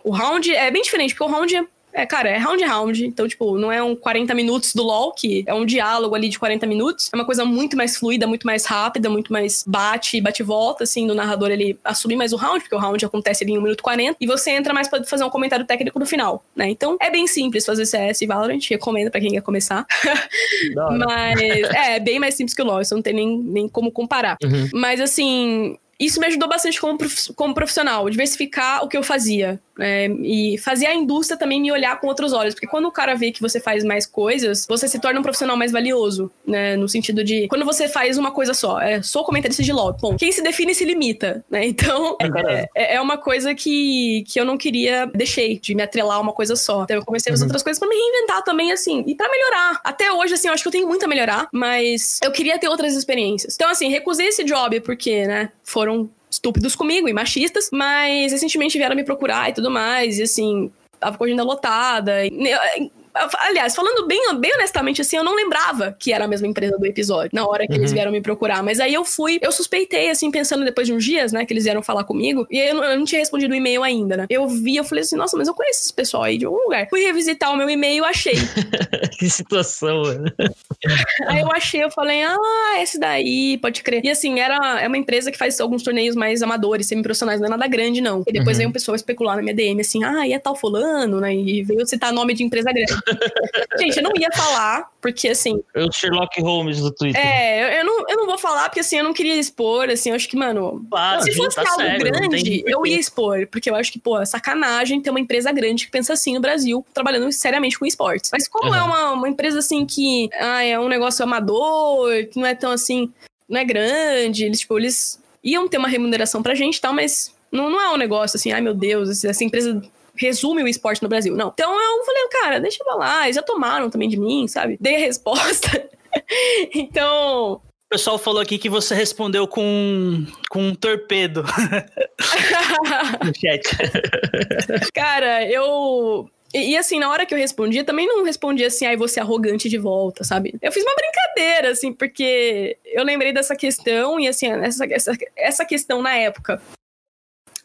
o 0.03 0.11
round 0.11 0.53
é 0.53 0.69
bem 0.69 0.83
diferente, 0.83 1.15
porque 1.15 1.31
o 1.31 1.35
round 1.35 1.67
é 1.95 2.05
cara, 2.05 2.29
é 2.29 2.37
round 2.37 2.63
round. 2.63 3.05
Então, 3.05 3.27
tipo, 3.27 3.57
não 3.57 3.71
é 3.71 3.81
um 3.81 3.95
40 3.95 4.33
minutos 4.35 4.73
do 4.73 4.83
LoL, 4.83 5.13
que 5.13 5.43
é 5.47 5.53
um 5.53 5.65
diálogo 5.65 6.13
ali 6.13 6.27
de 6.27 6.37
40 6.37 6.67
minutos. 6.67 7.09
É 7.11 7.15
uma 7.15 7.25
coisa 7.25 7.45
muito 7.45 7.77
mais 7.77 7.95
fluida, 7.95 8.27
muito 8.27 8.45
mais 8.45 8.65
rápida, 8.65 9.09
muito 9.09 9.31
mais 9.31 9.63
bate, 9.65 10.19
bate 10.19 10.43
volta, 10.43 10.83
assim, 10.83 11.07
do 11.07 11.15
narrador 11.15 11.49
ele 11.49 11.79
assumir 11.83 12.17
mais 12.17 12.33
o 12.33 12.35
round, 12.35 12.59
porque 12.59 12.75
o 12.75 12.79
round 12.79 13.03
acontece 13.05 13.43
ali 13.43 13.53
em 13.53 13.57
1 13.57 13.61
minuto 13.61 13.81
40. 13.81 14.17
E 14.19 14.27
você 14.27 14.51
entra 14.51 14.73
mais 14.73 14.89
pra 14.89 15.03
fazer 15.05 15.23
um 15.23 15.29
comentário 15.29 15.65
técnico 15.65 15.97
no 15.97 16.05
final, 16.05 16.43
né? 16.55 16.69
Então, 16.69 16.97
é 16.99 17.09
bem 17.09 17.25
simples 17.27 17.65
fazer 17.65 17.85
CS 17.85 18.21
e 18.21 18.27
Valorant. 18.27 18.59
Recomendo 18.69 19.09
pra 19.09 19.21
quem 19.21 19.31
quer 19.31 19.41
começar. 19.41 19.85
Mas, 21.07 21.39
é, 21.39 21.95
é, 21.95 21.99
bem 21.99 22.19
mais 22.19 22.35
simples 22.35 22.53
que 22.53 22.61
o 22.61 22.65
LoL. 22.65 22.81
Isso 22.81 22.93
não 22.93 23.01
tem 23.01 23.13
nem, 23.13 23.37
nem 23.37 23.69
como 23.69 23.91
comparar. 23.91 24.37
Uhum. 24.43 24.69
Mas, 24.73 24.99
assim, 24.99 25.77
isso 25.99 26.19
me 26.19 26.27
ajudou 26.27 26.47
bastante 26.49 26.79
como, 26.79 26.97
como 27.35 27.53
profissional, 27.53 28.09
diversificar 28.09 28.83
o 28.83 28.87
que 28.87 28.97
eu 28.97 29.03
fazia. 29.03 29.59
É, 29.77 30.07
e 30.21 30.57
fazer 30.57 30.85
a 30.85 30.95
indústria 30.95 31.37
também 31.37 31.61
me 31.61 31.71
olhar 31.71 31.99
com 31.99 32.07
outros 32.07 32.31
olhos. 32.31 32.53
Porque 32.53 32.67
quando 32.67 32.85
o 32.85 32.91
cara 32.91 33.13
vê 33.13 33.31
que 33.31 33.41
você 33.41 33.59
faz 33.59 33.83
mais 33.83 34.05
coisas, 34.05 34.65
você 34.67 34.87
se 34.87 34.99
torna 34.99 35.19
um 35.19 35.23
profissional 35.23 35.57
mais 35.57 35.71
valioso, 35.71 36.31
né? 36.47 36.77
No 36.77 36.87
sentido 36.87 37.23
de, 37.23 37.47
quando 37.47 37.65
você 37.65 37.87
faz 37.87 38.17
uma 38.17 38.31
coisa 38.31 38.53
só, 38.53 38.79
é, 38.79 39.01
sou 39.01 39.23
comentarista 39.23 39.61
de 39.61 39.73
LOL, 39.73 39.93
bom, 39.99 40.15
quem 40.15 40.31
se 40.31 40.41
define 40.41 40.73
se 40.73 40.85
limita, 40.85 41.43
né? 41.49 41.65
Então, 41.75 42.15
é, 42.21 42.69
é, 42.73 42.95
é, 42.95 43.01
uma 43.01 43.17
coisa 43.17 43.53
que, 43.53 44.23
que 44.27 44.39
eu 44.39 44.45
não 44.45 44.57
queria, 44.57 45.07
deixei 45.07 45.59
de 45.59 45.75
me 45.75 45.83
atrelar 45.83 46.17
a 46.17 46.21
uma 46.21 46.31
coisa 46.31 46.55
só. 46.55 46.83
Então, 46.83 46.95
eu 46.95 47.03
comecei 47.03 47.29
a 47.29 47.33
fazer 47.33 47.43
uhum. 47.43 47.47
outras 47.47 47.63
coisas 47.63 47.77
para 47.77 47.89
me 47.89 47.95
reinventar 47.95 48.43
também, 48.43 48.71
assim, 48.71 49.03
e 49.05 49.13
para 49.13 49.29
melhorar. 49.29 49.81
Até 49.83 50.11
hoje, 50.11 50.35
assim, 50.35 50.47
eu 50.47 50.53
acho 50.53 50.63
que 50.63 50.67
eu 50.69 50.71
tenho 50.71 50.87
muito 50.87 51.03
a 51.03 51.07
melhorar, 51.07 51.49
mas 51.51 52.19
eu 52.23 52.31
queria 52.31 52.57
ter 52.57 52.69
outras 52.69 52.95
experiências. 52.95 53.55
Então, 53.55 53.69
assim, 53.69 53.89
recusei 53.89 54.27
esse 54.27 54.43
job 54.45 54.79
porque, 54.79 55.27
né, 55.27 55.51
foram 55.63 55.84
estúpidos 56.29 56.75
comigo 56.75 57.07
e 57.07 57.13
machistas, 57.13 57.69
mas 57.71 58.31
recentemente 58.31 58.77
vieram 58.77 58.95
me 58.95 59.03
procurar 59.03 59.49
e 59.49 59.53
tudo 59.53 59.71
mais, 59.71 60.19
e 60.19 60.23
assim, 60.23 60.71
tava 60.99 61.17
com 61.17 61.23
a 61.23 61.27
agenda 61.27 61.43
lotada. 61.43 62.25
E, 62.25 62.91
Aliás, 63.39 63.73
falando 63.73 64.05
bem, 64.05 64.19
bem 64.39 64.53
honestamente, 64.55 65.01
assim, 65.01 65.15
eu 65.15 65.23
não 65.23 65.35
lembrava 65.35 65.95
que 65.97 66.11
era 66.11 66.25
a 66.25 66.27
mesma 66.27 66.47
empresa 66.47 66.77
do 66.77 66.85
episódio, 66.85 67.29
na 67.33 67.47
hora 67.47 67.65
que 67.65 67.71
uhum. 67.71 67.79
eles 67.79 67.93
vieram 67.93 68.11
me 68.11 68.21
procurar. 68.21 68.61
Mas 68.61 68.79
aí 68.81 68.93
eu 68.93 69.05
fui, 69.05 69.39
eu 69.41 69.51
suspeitei, 69.51 70.09
assim, 70.09 70.29
pensando 70.29 70.65
depois 70.65 70.85
de 70.85 70.93
uns 70.93 71.03
dias, 71.03 71.31
né, 71.31 71.45
que 71.45 71.53
eles 71.53 71.63
vieram 71.63 71.81
falar 71.81 72.03
comigo, 72.03 72.45
e 72.51 72.57
eu 72.57 72.75
não, 72.75 72.83
eu 72.83 72.99
não 72.99 73.05
tinha 73.05 73.19
respondido 73.19 73.53
o 73.53 73.55
e-mail 73.55 73.83
ainda, 73.83 74.17
né? 74.17 74.25
Eu 74.29 74.47
vi, 74.47 74.75
eu 74.75 74.83
falei 74.83 75.03
assim, 75.03 75.15
nossa, 75.15 75.37
mas 75.37 75.47
eu 75.47 75.53
conheço 75.53 75.83
esse 75.83 75.93
pessoal 75.93 76.23
aí 76.23 76.37
de 76.37 76.45
algum 76.45 76.61
lugar. 76.61 76.87
Fui 76.89 77.01
revisitar 77.01 77.53
o 77.53 77.57
meu 77.57 77.69
e-mail, 77.69 78.03
achei. 78.03 78.35
que 79.17 79.29
situação, 79.29 80.01
mano. 80.01 80.25
aí 81.27 81.39
eu 81.39 81.51
achei, 81.51 81.83
eu 81.83 81.91
falei, 81.91 82.21
ah, 82.21 82.81
esse 82.81 82.99
daí, 82.99 83.57
pode 83.59 83.81
crer. 83.81 84.03
E 84.03 84.09
assim, 84.09 84.41
era, 84.41 84.81
é 84.81 84.87
uma 84.87 84.97
empresa 84.97 85.31
que 85.31 85.37
faz 85.37 85.59
alguns 85.61 85.83
torneios 85.83 86.17
mais 86.17 86.41
amadores, 86.41 86.87
semi-profissionais, 86.87 87.39
não 87.39 87.47
é 87.47 87.51
nada 87.51 87.67
grande, 87.67 88.01
não. 88.01 88.23
E 88.27 88.33
depois 88.33 88.57
uhum. 88.57 88.59
veio 88.59 88.69
um 88.69 88.73
pessoal 88.73 88.95
especular 88.95 89.37
na 89.37 89.41
minha 89.41 89.55
DM, 89.55 89.79
assim, 89.79 90.03
ah, 90.03 90.27
e 90.27 90.33
é 90.33 90.39
tal 90.39 90.55
fulano, 90.55 91.21
né? 91.21 91.33
E 91.33 91.63
veio 91.63 91.85
citar 91.87 92.11
nome 92.11 92.33
de 92.33 92.43
empresa 92.43 92.73
grande. 92.73 93.04
Gente, 93.79 93.97
eu 93.97 94.03
não 94.03 94.11
ia 94.17 94.29
falar, 94.31 94.89
porque 95.01 95.29
assim. 95.29 95.61
É 95.73 95.83
o 95.83 95.91
Sherlock 95.91 96.41
Holmes 96.41 96.79
do 96.79 96.91
Twitter. 96.91 97.19
É, 97.19 97.79
eu, 97.79 97.85
não, 97.85 98.05
eu 98.09 98.17
não 98.17 98.25
vou 98.25 98.37
falar, 98.37 98.69
porque 98.69 98.79
assim, 98.79 98.97
eu 98.97 99.03
não 99.03 99.13
queria 99.13 99.35
expor, 99.35 99.89
assim, 99.89 100.09
eu 100.09 100.15
acho 100.15 100.27
que, 100.27 100.35
mano. 100.35 100.85
Claro, 100.89 101.21
se 101.21 101.33
fosse 101.33 101.55
tá 101.55 101.61
algo 101.61 101.81
sério, 101.81 102.05
grande, 102.05 102.63
eu 102.65 102.85
ia 102.85 102.99
expor, 102.99 103.47
porque 103.47 103.69
eu 103.69 103.75
acho 103.75 103.91
que, 103.91 103.99
pô, 103.99 104.19
é 104.19 104.25
sacanagem 104.25 105.01
ter 105.01 105.09
uma 105.09 105.19
empresa 105.19 105.51
grande 105.51 105.85
que 105.85 105.91
pensa 105.91 106.13
assim 106.13 106.33
no 106.33 106.41
Brasil, 106.41 106.85
trabalhando 106.93 107.31
seriamente 107.31 107.77
com 107.77 107.85
esportes. 107.85 108.29
Mas 108.31 108.47
como 108.47 108.69
uhum. 108.69 108.75
é 108.75 108.83
uma, 108.83 109.11
uma 109.11 109.29
empresa 109.29 109.59
assim 109.59 109.85
que 109.85 110.29
ah, 110.33 110.63
é 110.63 110.79
um 110.79 110.87
negócio 110.87 111.23
amador, 111.23 112.25
que 112.31 112.39
não 112.39 112.47
é 112.47 112.55
tão 112.55 112.71
assim, 112.71 113.11
não 113.47 113.59
é 113.59 113.63
grande, 113.63 114.45
eles, 114.45 114.59
tipo, 114.59 114.77
eles 114.77 115.21
iam 115.43 115.67
ter 115.67 115.77
uma 115.77 115.87
remuneração 115.87 116.41
pra 116.41 116.55
gente 116.55 116.77
e 116.77 116.81
tal, 116.81 116.93
mas 116.93 117.33
não, 117.51 117.69
não 117.69 117.79
é 117.79 117.93
um 117.93 117.97
negócio 117.97 118.37
assim, 118.37 118.51
ai 118.51 118.61
meu 118.61 118.73
Deus, 118.73 119.23
essa 119.23 119.43
empresa 119.43 119.81
resume 120.17 120.63
o 120.63 120.67
esporte 120.67 121.01
no 121.01 121.09
Brasil. 121.09 121.35
Não. 121.35 121.49
Então 121.53 121.71
eu 121.71 122.05
falei, 122.05 122.27
cara, 122.29 122.59
deixa 122.59 122.83
eu 122.85 122.97
lá, 122.97 123.25
eles 123.25 123.35
já 123.35 123.41
tomaram 123.41 123.89
também 123.89 124.09
de 124.09 124.17
mim, 124.17 124.47
sabe? 124.47 124.77
Dei 124.81 124.95
a 124.95 124.99
resposta. 124.99 125.89
então, 126.73 127.61
o 127.85 127.89
pessoal 127.89 128.17
falou 128.17 128.41
aqui 128.41 128.57
que 128.57 128.69
você 128.69 128.95
respondeu 128.95 129.47
com, 129.47 130.25
com 130.49 130.69
um 130.69 130.75
torpedo 130.75 131.43
no 133.23 133.33
chat. 133.35 134.91
Cara, 134.93 135.45
eu. 135.49 136.27
E, 136.53 136.71
e, 136.71 136.77
assim, 136.77 136.99
na 136.99 137.09
hora 137.09 137.25
que 137.25 137.33
eu 137.33 137.37
respondi, 137.37 137.79
eu 137.79 137.85
também 137.85 138.07
não 138.07 138.23
respondi 138.23 138.63
assim, 138.63 138.85
aí 138.85 138.95
você 138.95 139.19
é 139.19 139.23
arrogante 139.23 139.67
de 139.67 139.77
volta, 139.77 140.23
sabe? 140.23 140.55
Eu 140.61 140.71
fiz 140.71 140.83
uma 140.83 140.95
brincadeira, 140.95 141.71
assim, 141.71 141.91
porque 141.91 142.77
eu 142.85 143.03
lembrei 143.03 143.33
dessa 143.33 143.55
questão 143.55 144.19
e 144.19 144.27
assim, 144.27 144.47
essa, 144.47 144.85
essa, 144.85 145.11
essa 145.35 145.65
questão 145.65 146.01
na 146.01 146.15
época 146.15 146.61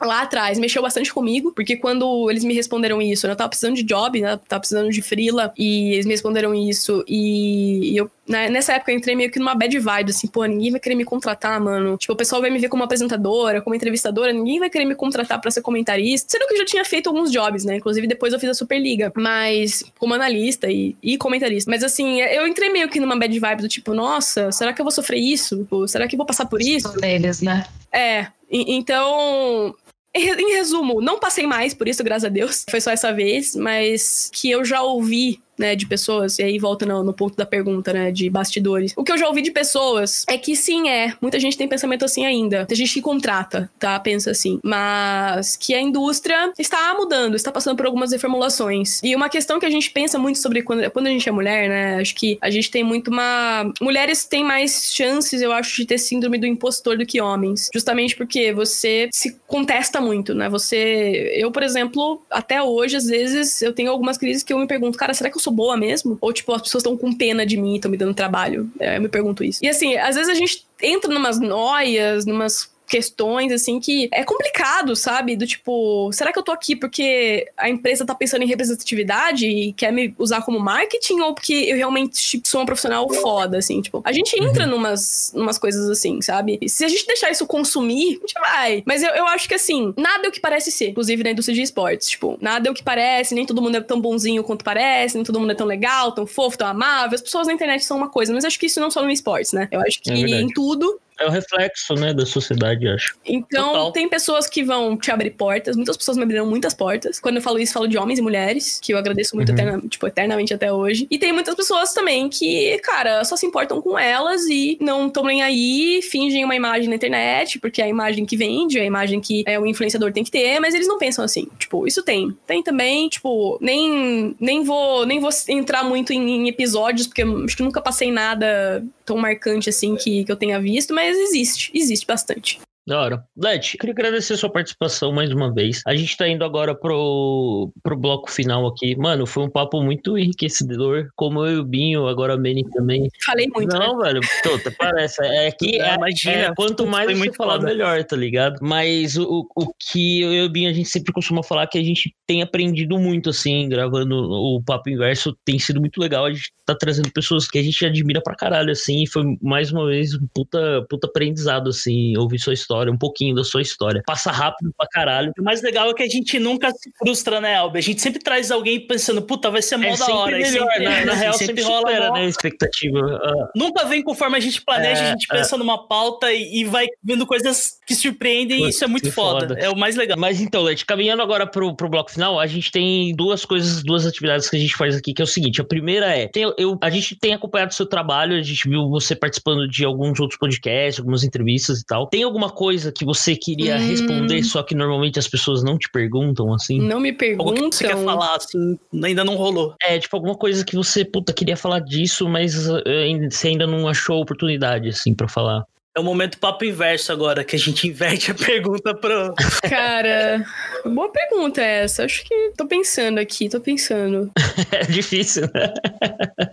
lá 0.01 0.23
atrás 0.23 0.59
mexeu 0.59 0.83
bastante 0.83 1.13
comigo, 1.13 1.53
porque 1.53 1.77
quando 1.77 2.31
eles 2.31 2.45
me 2.45 2.55
responderam 2.55 3.01
isso, 3.01 3.27
eu 3.27 3.37
tava 3.37 3.49
precisando 3.49 3.77
de 3.77 3.83
job, 3.83 4.21
né? 4.21 4.39
Tava 4.49 4.61
precisando 4.61 4.91
de 4.91 5.03
freela, 5.03 5.53
e 5.57 5.93
eles 5.93 6.07
me 6.07 6.13
responderam 6.13 6.55
isso, 6.55 7.05
e, 7.07 7.97
eu, 7.97 8.11
né, 8.27 8.49
nessa 8.49 8.73
época 8.75 8.93
eu 8.93 8.97
entrei 8.97 9.15
meio 9.15 9.31
que 9.31 9.39
numa 9.39 9.55
bad 9.55 9.79
vibe, 9.79 10.11
assim, 10.11 10.27
pô, 10.27 10.45
ninguém 10.45 10.71
vai 10.71 10.81
querer 10.81 10.95
me 10.95 11.05
contratar, 11.05 11.61
mano. 11.61 11.97
Tipo, 11.97 12.13
o 12.13 12.17
pessoal 12.17 12.41
vai 12.41 12.51
me 12.51 12.59
ver 12.59 12.69
como 12.69 12.83
apresentadora, 12.83 13.61
como 13.61 13.75
entrevistadora, 13.75 14.33
ninguém 14.33 14.59
vai 14.59 14.71
querer 14.71 14.85
me 14.85 14.95
contratar 14.95 15.41
para 15.41 15.51
ser 15.51 15.63
comentarista. 15.63 16.31
Sendo 16.31 16.47
que 16.47 16.55
eu 16.55 16.59
já 16.59 16.65
tinha 16.65 16.85
feito 16.85 17.09
alguns 17.09 17.31
jobs, 17.31 17.65
né? 17.65 17.77
Inclusive 17.77 18.07
depois 18.07 18.33
eu 18.33 18.41
fiz 18.41 18.51
a 18.51 18.55
Superliga, 18.55 19.13
mas 19.17 19.85
como 19.99 20.15
analista 20.15 20.71
e, 20.71 20.97
e 21.03 21.19
comentarista. 21.19 21.71
Mas 21.71 21.83
assim, 21.83 22.21
eu 22.21 22.47
entrei 22.47 22.71
meio 22.71 22.89
que 22.89 23.01
numa 23.01 23.19
bad 23.19 23.39
vibe 23.39 23.63
do 23.63 23.69
tipo, 23.69 23.95
nossa, 23.95 24.51
será 24.53 24.73
que 24.73 24.81
eu 24.81 24.85
vou 24.85 24.93
sofrer 24.93 25.19
isso? 25.19 25.67
Será 25.89 26.07
que 26.07 26.15
eu 26.15 26.19
vou 26.19 26.27
passar 26.27 26.47
por 26.47 26.61
isso? 26.61 26.93
Deles, 27.01 27.43
né? 27.43 27.67
É, 27.93 28.27
Então, 28.51 29.75
em 30.15 30.53
resumo, 30.53 31.01
não 31.01 31.19
passei 31.19 31.47
mais 31.47 31.73
por 31.73 31.87
isso, 31.87 32.03
graças 32.03 32.25
a 32.25 32.29
Deus. 32.29 32.65
Foi 32.69 32.81
só 32.81 32.91
essa 32.91 33.13
vez, 33.13 33.55
mas 33.55 34.31
que 34.33 34.51
eu 34.51 34.65
já 34.65 34.83
ouvi 34.83 35.41
né, 35.61 35.77
de 35.77 35.87
pessoas, 35.87 36.39
e 36.39 36.43
aí 36.43 36.59
volta 36.59 36.87
no, 36.87 37.05
no, 37.05 37.13
ponto 37.13 37.37
da 37.37 37.45
pergunta, 37.45 37.93
né, 37.93 38.11
de 38.11 38.31
bastidores. 38.31 38.95
O 38.97 39.05
que 39.05 39.13
eu 39.13 39.19
já 39.19 39.29
ouvi 39.29 39.43
de 39.43 39.51
pessoas 39.51 40.25
é 40.27 40.39
que 40.39 40.57
sim, 40.57 40.89
é. 40.89 41.13
Muita 41.21 41.39
gente 41.39 41.57
tem 41.57 41.69
pensamento 41.69 42.05
assim 42.05 42.25
ainda. 42.25 42.65
Tem 42.65 42.77
gente 42.77 42.95
que 42.95 43.03
contrata, 43.03 43.71
tá? 43.79 44.01
Pensa 44.01 44.31
assim. 44.31 44.59
Mas 44.65 45.57
que 45.57 45.75
a 45.75 45.81
indústria 45.81 46.53
está 46.59 46.95
mudando, 46.95 47.37
está 47.37 47.53
passando 47.53 47.77
por 47.77 47.85
algumas 47.85 48.11
reformulações. 48.11 49.01
E 49.03 49.15
uma 49.15 49.29
questão 49.29 49.61
que 49.61 49.67
a 49.67 49.71
gente 49.71 49.91
pensa 49.91 50.19
muito 50.19 50.39
sobre 50.39 50.63
quando, 50.63 50.91
quando 50.91 51.09
a 51.09 51.11
gente 51.11 51.29
é 51.29 51.33
mulher, 51.33 51.69
né? 51.69 52.01
Acho 52.01 52.15
que 52.15 52.39
a 52.41 52.49
gente 52.49 52.71
tem 52.71 52.83
muito 52.83 53.11
uma. 53.11 53.71
Mulheres 53.81 54.25
têm 54.25 54.43
mais 54.43 54.93
chances, 54.95 55.43
eu 55.43 55.53
acho, 55.53 55.77
de 55.77 55.85
ter 55.85 55.99
síndrome 55.99 56.39
do 56.39 56.47
impostor 56.47 56.97
do 56.97 57.05
que 57.05 57.21
homens. 57.21 57.69
Justamente 57.75 58.17
porque 58.17 58.53
você 58.53 59.11
se 59.13 59.37
contesta 59.47 60.01
muito, 60.01 60.35
né? 60.35 60.49
Você. 60.49 61.33
Eu, 61.35 61.51
por 61.53 61.63
exemplo, 61.63 62.23
até 62.31 62.63
hoje, 62.63 62.97
às 62.97 63.07
vezes, 63.07 63.61
eu 63.61 63.75
tenho 63.75 63.91
algumas 63.91 64.17
crises 64.17 64.43
que 64.43 64.53
eu 64.53 64.59
me 64.59 64.67
pergunto, 64.67 64.97
cara, 64.97 65.13
será 65.13 65.29
que 65.29 65.37
eu 65.37 65.41
sou 65.41 65.50
sou 65.51 65.53
boa 65.53 65.77
mesmo? 65.77 66.17
Ou, 66.21 66.33
tipo, 66.33 66.53
as 66.53 66.63
pessoas 66.63 66.83
estão 66.83 66.97
com 66.97 67.13
pena 67.13 67.45
de 67.45 67.57
mim 67.57 67.73
e 67.73 67.77
estão 67.77 67.91
me 67.91 67.97
dando 67.97 68.15
trabalho? 68.15 68.71
É, 68.79 68.97
eu 68.97 69.01
me 69.01 69.09
pergunto 69.09 69.45
isso. 69.45 69.59
E, 69.63 69.69
assim, 69.69 69.97
às 69.97 70.15
vezes 70.15 70.31
a 70.31 70.35
gente 70.35 70.65
entra 70.81 71.13
numas 71.13 71.39
noias, 71.39 72.25
numas 72.25 72.71
questões, 72.91 73.53
assim, 73.53 73.79
que 73.79 74.09
é 74.13 74.25
complicado, 74.25 74.97
sabe? 74.97 75.37
Do 75.37 75.47
tipo, 75.47 76.11
será 76.13 76.33
que 76.33 76.39
eu 76.39 76.43
tô 76.43 76.51
aqui 76.51 76.75
porque 76.75 77.47
a 77.57 77.71
empresa 77.71 78.05
tá 78.05 78.17
pensando 78.17 78.43
em 78.43 78.49
representatividade 78.49 79.47
e 79.47 79.73
quer 79.73 79.93
me 79.93 80.13
usar 80.19 80.43
como 80.43 80.59
marketing 80.59 81.21
ou 81.21 81.33
porque 81.33 81.53
eu 81.53 81.77
realmente 81.77 82.21
tipo, 82.21 82.49
sou 82.49 82.61
uma 82.61 82.67
profissional 82.67 83.09
foda, 83.15 83.59
assim? 83.59 83.81
Tipo, 83.81 84.03
a 84.05 84.13
gente 84.13 84.37
entra 84.37 84.65
uhum. 84.65 84.71
numas, 84.71 85.33
numas 85.37 85.57
coisas 85.57 85.89
assim, 85.89 86.21
sabe? 86.21 86.59
E 86.61 86.69
se 86.69 86.85
a 86.85 86.89
gente 86.89 87.07
deixar 87.07 87.31
isso 87.31 87.47
consumir, 87.47 88.17
a 88.17 88.27
gente 88.27 88.35
vai. 88.41 88.83
Mas 88.85 89.05
eu, 89.05 89.11
eu 89.11 89.27
acho 89.29 89.49
que, 89.49 89.55
assim, 89.55 89.95
nada 89.97 90.27
é 90.27 90.29
o 90.29 90.33
que 90.33 90.41
parece 90.41 90.73
ser, 90.73 90.89
inclusive 90.89 91.23
na 91.23 91.31
indústria 91.31 91.55
de 91.55 91.63
esportes. 91.63 92.09
Tipo, 92.09 92.37
nada 92.41 92.69
é 92.69 92.73
o 92.73 92.75
que 92.75 92.83
parece, 92.83 93.37
nem 93.37 93.47
todo 93.47 93.63
mundo 93.63 93.77
é 93.77 93.81
tão 93.81 94.01
bonzinho 94.01 94.43
quanto 94.43 94.65
parece, 94.65 95.15
nem 95.15 95.25
todo 95.25 95.39
mundo 95.39 95.53
é 95.53 95.55
tão 95.55 95.67
legal, 95.67 96.11
tão 96.11 96.27
fofo, 96.27 96.59
tão 96.59 96.67
amável. 96.67 97.15
As 97.15 97.23
pessoas 97.23 97.47
na 97.47 97.53
internet 97.53 97.85
são 97.85 97.97
uma 97.97 98.09
coisa, 98.09 98.35
mas 98.35 98.45
acho 98.45 98.59
que 98.59 98.67
isso 98.67 98.81
não 98.81 98.91
só 98.91 99.01
no 99.01 99.11
esportes, 99.11 99.53
né? 99.53 99.69
Eu 99.71 99.81
acho 99.81 100.03
que 100.03 100.11
é 100.11 100.41
em 100.41 100.49
tudo 100.49 101.01
é 101.21 101.27
o 101.27 101.31
reflexo, 101.31 101.95
né, 101.95 102.15
da 102.15 102.25
sociedade, 102.25 102.89
acho. 102.89 103.15
Então, 103.25 103.69
Total. 103.69 103.93
tem 103.93 104.09
pessoas 104.09 104.49
que 104.49 104.65
vão 104.65 104.97
te 104.97 105.11
abrir 105.11 105.31
portas, 105.31 105.77
muitas 105.77 105.97
pessoas 105.97 106.17
me 106.17 106.23
abriram 106.23 106.47
muitas 106.47 106.73
portas. 106.73 107.21
Quando 107.21 107.37
eu 107.37 107.43
falo 107.43 107.59
isso, 107.59 107.75
falo 107.75 107.87
de 107.87 107.99
homens 107.99 108.19
e 108.19 108.23
mulheres, 108.23 108.81
que 108.83 108.93
eu 108.93 108.99
agradeço 108.99 109.37
muito, 109.37 109.51
uhum. 109.51 109.55
eterna, 109.55 109.83
tipo, 109.89 110.07
eternamente 110.07 110.55
até 110.55 110.73
hoje. 110.73 111.07
E 111.11 111.19
tem 111.19 111.33
muitas 111.33 111.55
pessoas 111.55 111.93
também 111.93 112.29
que, 112.29 112.79
cara, 112.79 113.23
só 113.25 113.37
se 113.37 113.47
importam 113.47 113.83
com 113.83 113.99
elas 113.99 114.47
e 114.47 114.79
não 114.81 115.09
estão 115.09 115.25
nem 115.25 115.43
aí, 115.43 116.01
fingem 116.03 116.45
uma 116.45 116.57
imagem 116.57 116.89
na 116.89 116.97
internet, 116.97 117.59
porque 117.59 117.83
é 117.83 117.85
a 117.85 117.89
imagem 117.89 118.25
que 118.25 118.37
vende, 118.37 118.79
é 118.79 118.83
a 118.83 118.87
imagem 118.87 119.21
que 119.21 119.45
é, 119.47 119.59
o 119.59 119.67
influenciador 119.67 120.13
tem 120.13 120.25
que 120.25 120.31
ter, 120.31 120.59
mas 120.59 120.75
eles 120.75 120.89
não 120.89 120.99
pensam 120.99 121.25
assim. 121.25 121.49
Tipo, 121.59 121.87
isso 121.87 122.03
tem. 122.03 122.35
Tem 122.47 122.63
também, 122.63 123.09
tipo, 123.09 123.59
nem, 123.61 124.35
nem, 124.41 124.65
vou, 124.65 125.05
nem 125.05 125.21
vou 125.21 125.31
entrar 125.49 125.85
muito 125.85 126.13
em, 126.13 126.43
em 126.43 126.49
episódios, 126.49 127.07
porque 127.07 127.23
acho 127.23 127.57
que 127.57 127.63
nunca 127.63 127.83
passei 127.83 128.11
nada 128.11 128.83
tão 129.11 129.17
marcante 129.17 129.69
assim 129.69 129.97
que, 129.97 130.25
que 130.25 130.31
eu 130.31 130.37
tenha 130.37 130.61
visto, 130.61 130.95
mas 130.95 131.10
existe, 131.19 131.71
existe 131.75 132.07
bastante. 132.07 132.61
Da 132.91 133.01
hora. 133.01 133.25
Led, 133.37 133.77
queria 133.79 133.93
agradecer 133.93 134.33
a 134.33 134.37
sua 134.37 134.51
participação 134.51 135.13
mais 135.13 135.31
uma 135.31 135.55
vez. 135.55 135.81
A 135.87 135.95
gente 135.95 136.17
tá 136.17 136.29
indo 136.29 136.45
agora 136.45 136.75
pro, 136.75 137.71
pro 137.85 137.97
bloco 137.97 138.29
final 138.29 138.67
aqui. 138.67 138.97
Mano, 138.97 139.29
foi 139.29 139.45
um 139.45 139.49
papo 139.49 139.81
muito 139.81 140.19
enriquecedor. 140.19 141.09
Como 141.15 141.47
eu 141.47 141.59
e 141.59 141.59
o 141.61 141.65
Binho, 141.65 142.09
agora 142.09 142.35
a 142.35 142.37
Meni 142.37 142.69
também. 142.71 143.09
Falei 143.25 143.47
muito. 143.55 143.73
Não, 143.73 143.97
né? 143.97 144.05
velho, 144.07 144.21
tô, 144.43 144.73
parece. 144.77 145.25
É 145.25 145.53
que 145.53 145.79
é, 145.81 145.95
imagina, 145.95 146.33
é, 146.33 146.53
quanto 146.57 146.85
mais 146.85 147.09
você 147.13 147.17
muito 147.17 147.37
falar, 147.37 147.61
foda. 147.61 147.67
melhor, 147.67 148.03
tá 148.03 148.17
ligado? 148.17 148.59
Mas 148.61 149.17
o, 149.17 149.47
o 149.55 149.73
que 149.79 150.23
eu 150.23 150.33
e 150.33 150.43
o 150.43 150.51
Binho 150.51 150.69
a 150.69 150.73
gente 150.73 150.89
sempre 150.89 151.13
costuma 151.13 151.45
falar 151.45 151.69
que 151.69 151.79
a 151.79 151.85
gente 151.85 152.13
tem 152.27 152.43
aprendido 152.43 152.99
muito, 152.99 153.31
assim, 153.31 153.69
gravando 153.69 154.17
o 154.17 154.61
Papo 154.65 154.91
Inverso. 154.91 155.33
Tem 155.45 155.61
sido 155.61 155.79
muito 155.79 156.01
legal. 156.01 156.25
A 156.25 156.33
gente 156.33 156.51
tá 156.67 156.75
trazendo 156.75 157.13
pessoas 157.13 157.47
que 157.47 157.57
a 157.57 157.63
gente 157.63 157.87
admira 157.87 158.21
pra 158.21 158.35
caralho, 158.35 158.73
assim. 158.73 159.05
E 159.05 159.07
foi 159.07 159.23
mais 159.41 159.71
uma 159.71 159.87
vez 159.87 160.13
um 160.13 160.27
puta, 160.35 160.85
puta 160.91 161.07
aprendizado, 161.07 161.71
assim, 161.71 162.17
ouvir 162.19 162.41
sua 162.41 162.53
história 162.53 162.80
história, 162.81 162.93
um 162.93 162.99
pouquinho 162.99 163.35
da 163.35 163.45
sua 163.45 163.63
história. 163.63 164.03
Passa 164.07 164.31
rápido 164.31 164.73
pra 164.77 164.87
caralho. 164.89 165.33
O 165.39 165.43
mais 165.43 165.63
legal 165.63 165.91
é 165.91 165.95
que 165.95 166.03
a 166.03 166.09
gente 166.09 166.39
nunca 166.39 166.71
se 166.71 166.91
frustra, 166.99 167.41
né, 167.41 167.57
Albi? 167.57 167.79
A 167.79 167.83
gente 167.83 168.01
sempre 168.01 168.21
traz 168.21 168.51
alguém 168.51 168.87
pensando, 168.87 169.23
puta, 169.23 169.51
vai 169.51 169.63
ser 169.63 169.77
mó 169.77 169.89
é 169.89 169.97
da 169.97 170.07
hora. 170.15 170.37
Melhor, 170.37 170.69
sempre, 170.71 170.85
né? 170.85 171.05
Na 171.05 171.15
real, 171.15 171.33
sempre, 171.35 171.63
sempre 171.63 171.63
rola 171.63 171.91
supera, 171.91 172.11
né, 172.13 172.21
a 172.21 172.27
expectativa. 172.29 172.99
Uh. 172.99 173.49
Nunca 173.59 173.85
vem 173.85 174.03
conforme 174.03 174.37
a 174.37 174.41
gente 174.41 174.63
planeja, 174.63 175.03
é, 175.03 175.07
a 175.09 175.11
gente 175.13 175.27
pensa 175.29 175.57
é. 175.57 175.59
numa 175.59 175.87
pauta 175.87 176.33
e, 176.33 176.61
e, 176.61 176.65
vai 176.65 176.87
vendo 177.03 177.27
coisas 177.27 177.79
que 177.87 177.95
surpreendem 177.95 178.65
e 178.65 178.69
isso 178.71 178.85
é 178.85 178.87
muito 178.87 179.11
foda. 179.13 179.49
foda. 179.49 179.61
É 179.61 179.69
o 179.69 179.77
mais 179.77 179.97
legal. 179.97 180.19
Mas 180.19 180.41
então, 180.41 180.63
Leite, 180.63 180.85
caminhando 180.85 181.23
agora 181.23 181.47
pro, 181.47 181.75
pro 181.75 181.89
bloco 181.89 182.11
final, 182.11 182.39
a 182.39 182.47
gente 182.47 182.71
tem 182.71 183.15
duas 183.15 183.45
coisas, 183.45 183.83
duas 183.83 184.07
atividades 184.07 184.49
que 184.49 184.57
a 184.57 184.61
gente 184.61 184.77
faz 184.77 184.97
aqui, 184.97 185.13
que 185.13 185.21
é 185.21 185.25
o 185.25 185.29
seguinte. 185.29 185.61
A 185.61 185.65
primeira 185.65 186.07
é, 186.07 186.27
tem, 186.27 186.51
eu, 186.57 186.79
a 186.81 186.91
gente 186.91 187.17
tem 187.17 187.35
acompanhado 187.35 187.73
o 187.73 187.75
seu 187.75 187.87
trabalho, 187.87 188.37
a 188.37 188.43
gente 188.43 188.69
viu 188.69 188.89
você 188.89 189.15
participando 189.15 189.69
de 189.69 189.85
alguns 189.85 190.19
outros 190.21 190.39
podcasts, 190.39 190.99
algumas 190.99 191.25
entrevistas 191.25 191.81
e 191.81 191.85
tal. 191.85 192.07
Tem 192.07 192.23
alguma 192.23 192.51
coisa 192.61 192.93
que 192.93 193.07
você 193.07 193.35
queria 193.35 193.77
hum. 193.77 193.89
responder, 193.89 194.43
só 194.43 194.63
que 194.63 194.75
normalmente 194.75 195.19
as 195.19 195.27
pessoas 195.27 195.65
não 195.65 195.79
te 195.79 195.91
perguntam, 195.91 196.53
assim? 196.53 196.79
Não 196.79 197.01
me 197.01 197.11
perguntam. 197.11 197.71
Que 197.71 197.77
você 197.77 197.87
quer 197.87 198.05
falar, 198.05 198.37
assim, 198.37 198.79
ainda 199.03 199.25
não 199.25 199.35
rolou. 199.35 199.75
É, 199.83 199.99
tipo, 199.99 200.15
alguma 200.15 200.35
coisa 200.35 200.63
que 200.63 200.77
você, 200.77 201.03
puta, 201.03 201.33
queria 201.33 201.57
falar 201.57 201.81
disso, 201.81 202.29
mas 202.29 202.69
uh, 202.69 202.83
você 203.31 203.49
ainda 203.49 203.67
não 203.67 203.89
achou 203.89 204.21
oportunidade, 204.21 204.91
assim, 204.91 205.15
para 205.15 205.27
falar. 205.27 205.65
É 205.97 205.99
o 205.99 206.05
momento 206.05 206.39
papo 206.39 206.65
inverso 206.65 207.11
agora, 207.11 207.43
que 207.43 207.57
a 207.57 207.59
gente 207.59 207.89
inverte 207.89 208.31
a 208.31 208.35
pergunta 208.35 208.95
pro. 208.95 209.35
Cara, 209.69 210.47
boa 210.85 211.11
pergunta 211.11 211.61
essa. 211.61 212.05
Acho 212.05 212.25
que 212.25 212.53
tô 212.57 212.65
pensando 212.65 213.19
aqui, 213.19 213.49
tô 213.49 213.61
pensando. 213.61 214.31
é 214.71 214.85
difícil, 214.85 215.51
né? 215.53 215.75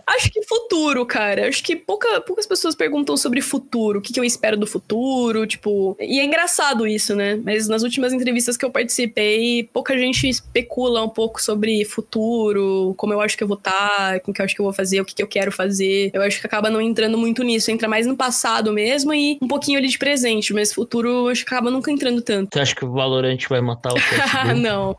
Acho 0.08 0.28
que 0.32 0.42
futuro, 0.42 1.06
cara. 1.06 1.46
Acho 1.46 1.62
que 1.62 1.76
pouca, 1.76 2.20
poucas 2.22 2.46
pessoas 2.46 2.74
perguntam 2.74 3.16
sobre 3.16 3.40
futuro, 3.40 4.00
o 4.00 4.02
que, 4.02 4.12
que 4.12 4.18
eu 4.18 4.24
espero 4.24 4.56
do 4.56 4.66
futuro, 4.66 5.46
tipo. 5.46 5.96
E 6.00 6.18
é 6.18 6.24
engraçado 6.24 6.84
isso, 6.84 7.14
né? 7.14 7.36
Mas 7.36 7.68
nas 7.68 7.84
últimas 7.84 8.12
entrevistas 8.12 8.56
que 8.56 8.64
eu 8.64 8.70
participei, 8.72 9.70
pouca 9.72 9.96
gente 9.96 10.28
especula 10.28 11.04
um 11.04 11.08
pouco 11.08 11.40
sobre 11.40 11.84
futuro, 11.84 12.92
como 12.96 13.12
eu 13.12 13.20
acho 13.20 13.36
que 13.36 13.44
eu 13.44 13.48
vou 13.48 13.56
estar, 13.58 14.12
tá, 14.12 14.18
com 14.18 14.32
o 14.32 14.34
que 14.34 14.40
eu 14.40 14.44
acho 14.44 14.54
que 14.56 14.60
eu 14.60 14.64
vou 14.64 14.72
fazer, 14.72 15.00
o 15.00 15.04
que, 15.04 15.14
que 15.14 15.22
eu 15.22 15.28
quero 15.28 15.52
fazer. 15.52 16.10
Eu 16.12 16.22
acho 16.22 16.40
que 16.40 16.46
acaba 16.46 16.68
não 16.68 16.80
entrando 16.80 17.16
muito 17.16 17.44
nisso, 17.44 17.70
entra 17.70 17.88
mais 17.88 18.04
no 18.04 18.16
passado 18.16 18.72
mesmo 18.72 19.14
e 19.14 19.27
um 19.42 19.48
pouquinho 19.48 19.78
ali 19.78 19.88
de 19.88 19.98
presente, 19.98 20.54
mas 20.54 20.72
futuro 20.72 21.28
acho 21.28 21.44
que 21.44 21.52
acaba 21.52 21.70
nunca 21.70 21.90
entrando 21.90 22.22
tanto. 22.22 22.54
Você 22.54 22.60
acha 22.60 22.74
que 22.74 22.84
o 22.84 22.92
Valorant 22.92 23.38
vai 23.48 23.60
matar 23.60 23.92
o 23.92 23.96
Não. 24.56 24.96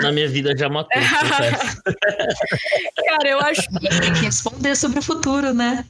Na 0.00 0.12
minha 0.12 0.28
vida 0.28 0.56
já 0.56 0.68
matou. 0.68 1.02
Cara, 3.06 3.28
eu 3.28 3.40
acho 3.40 3.62
que. 3.68 3.88
Tem 4.00 4.12
que 4.12 4.24
responder 4.24 4.76
sobre 4.76 5.00
o 5.00 5.02
futuro, 5.02 5.52
né? 5.52 5.84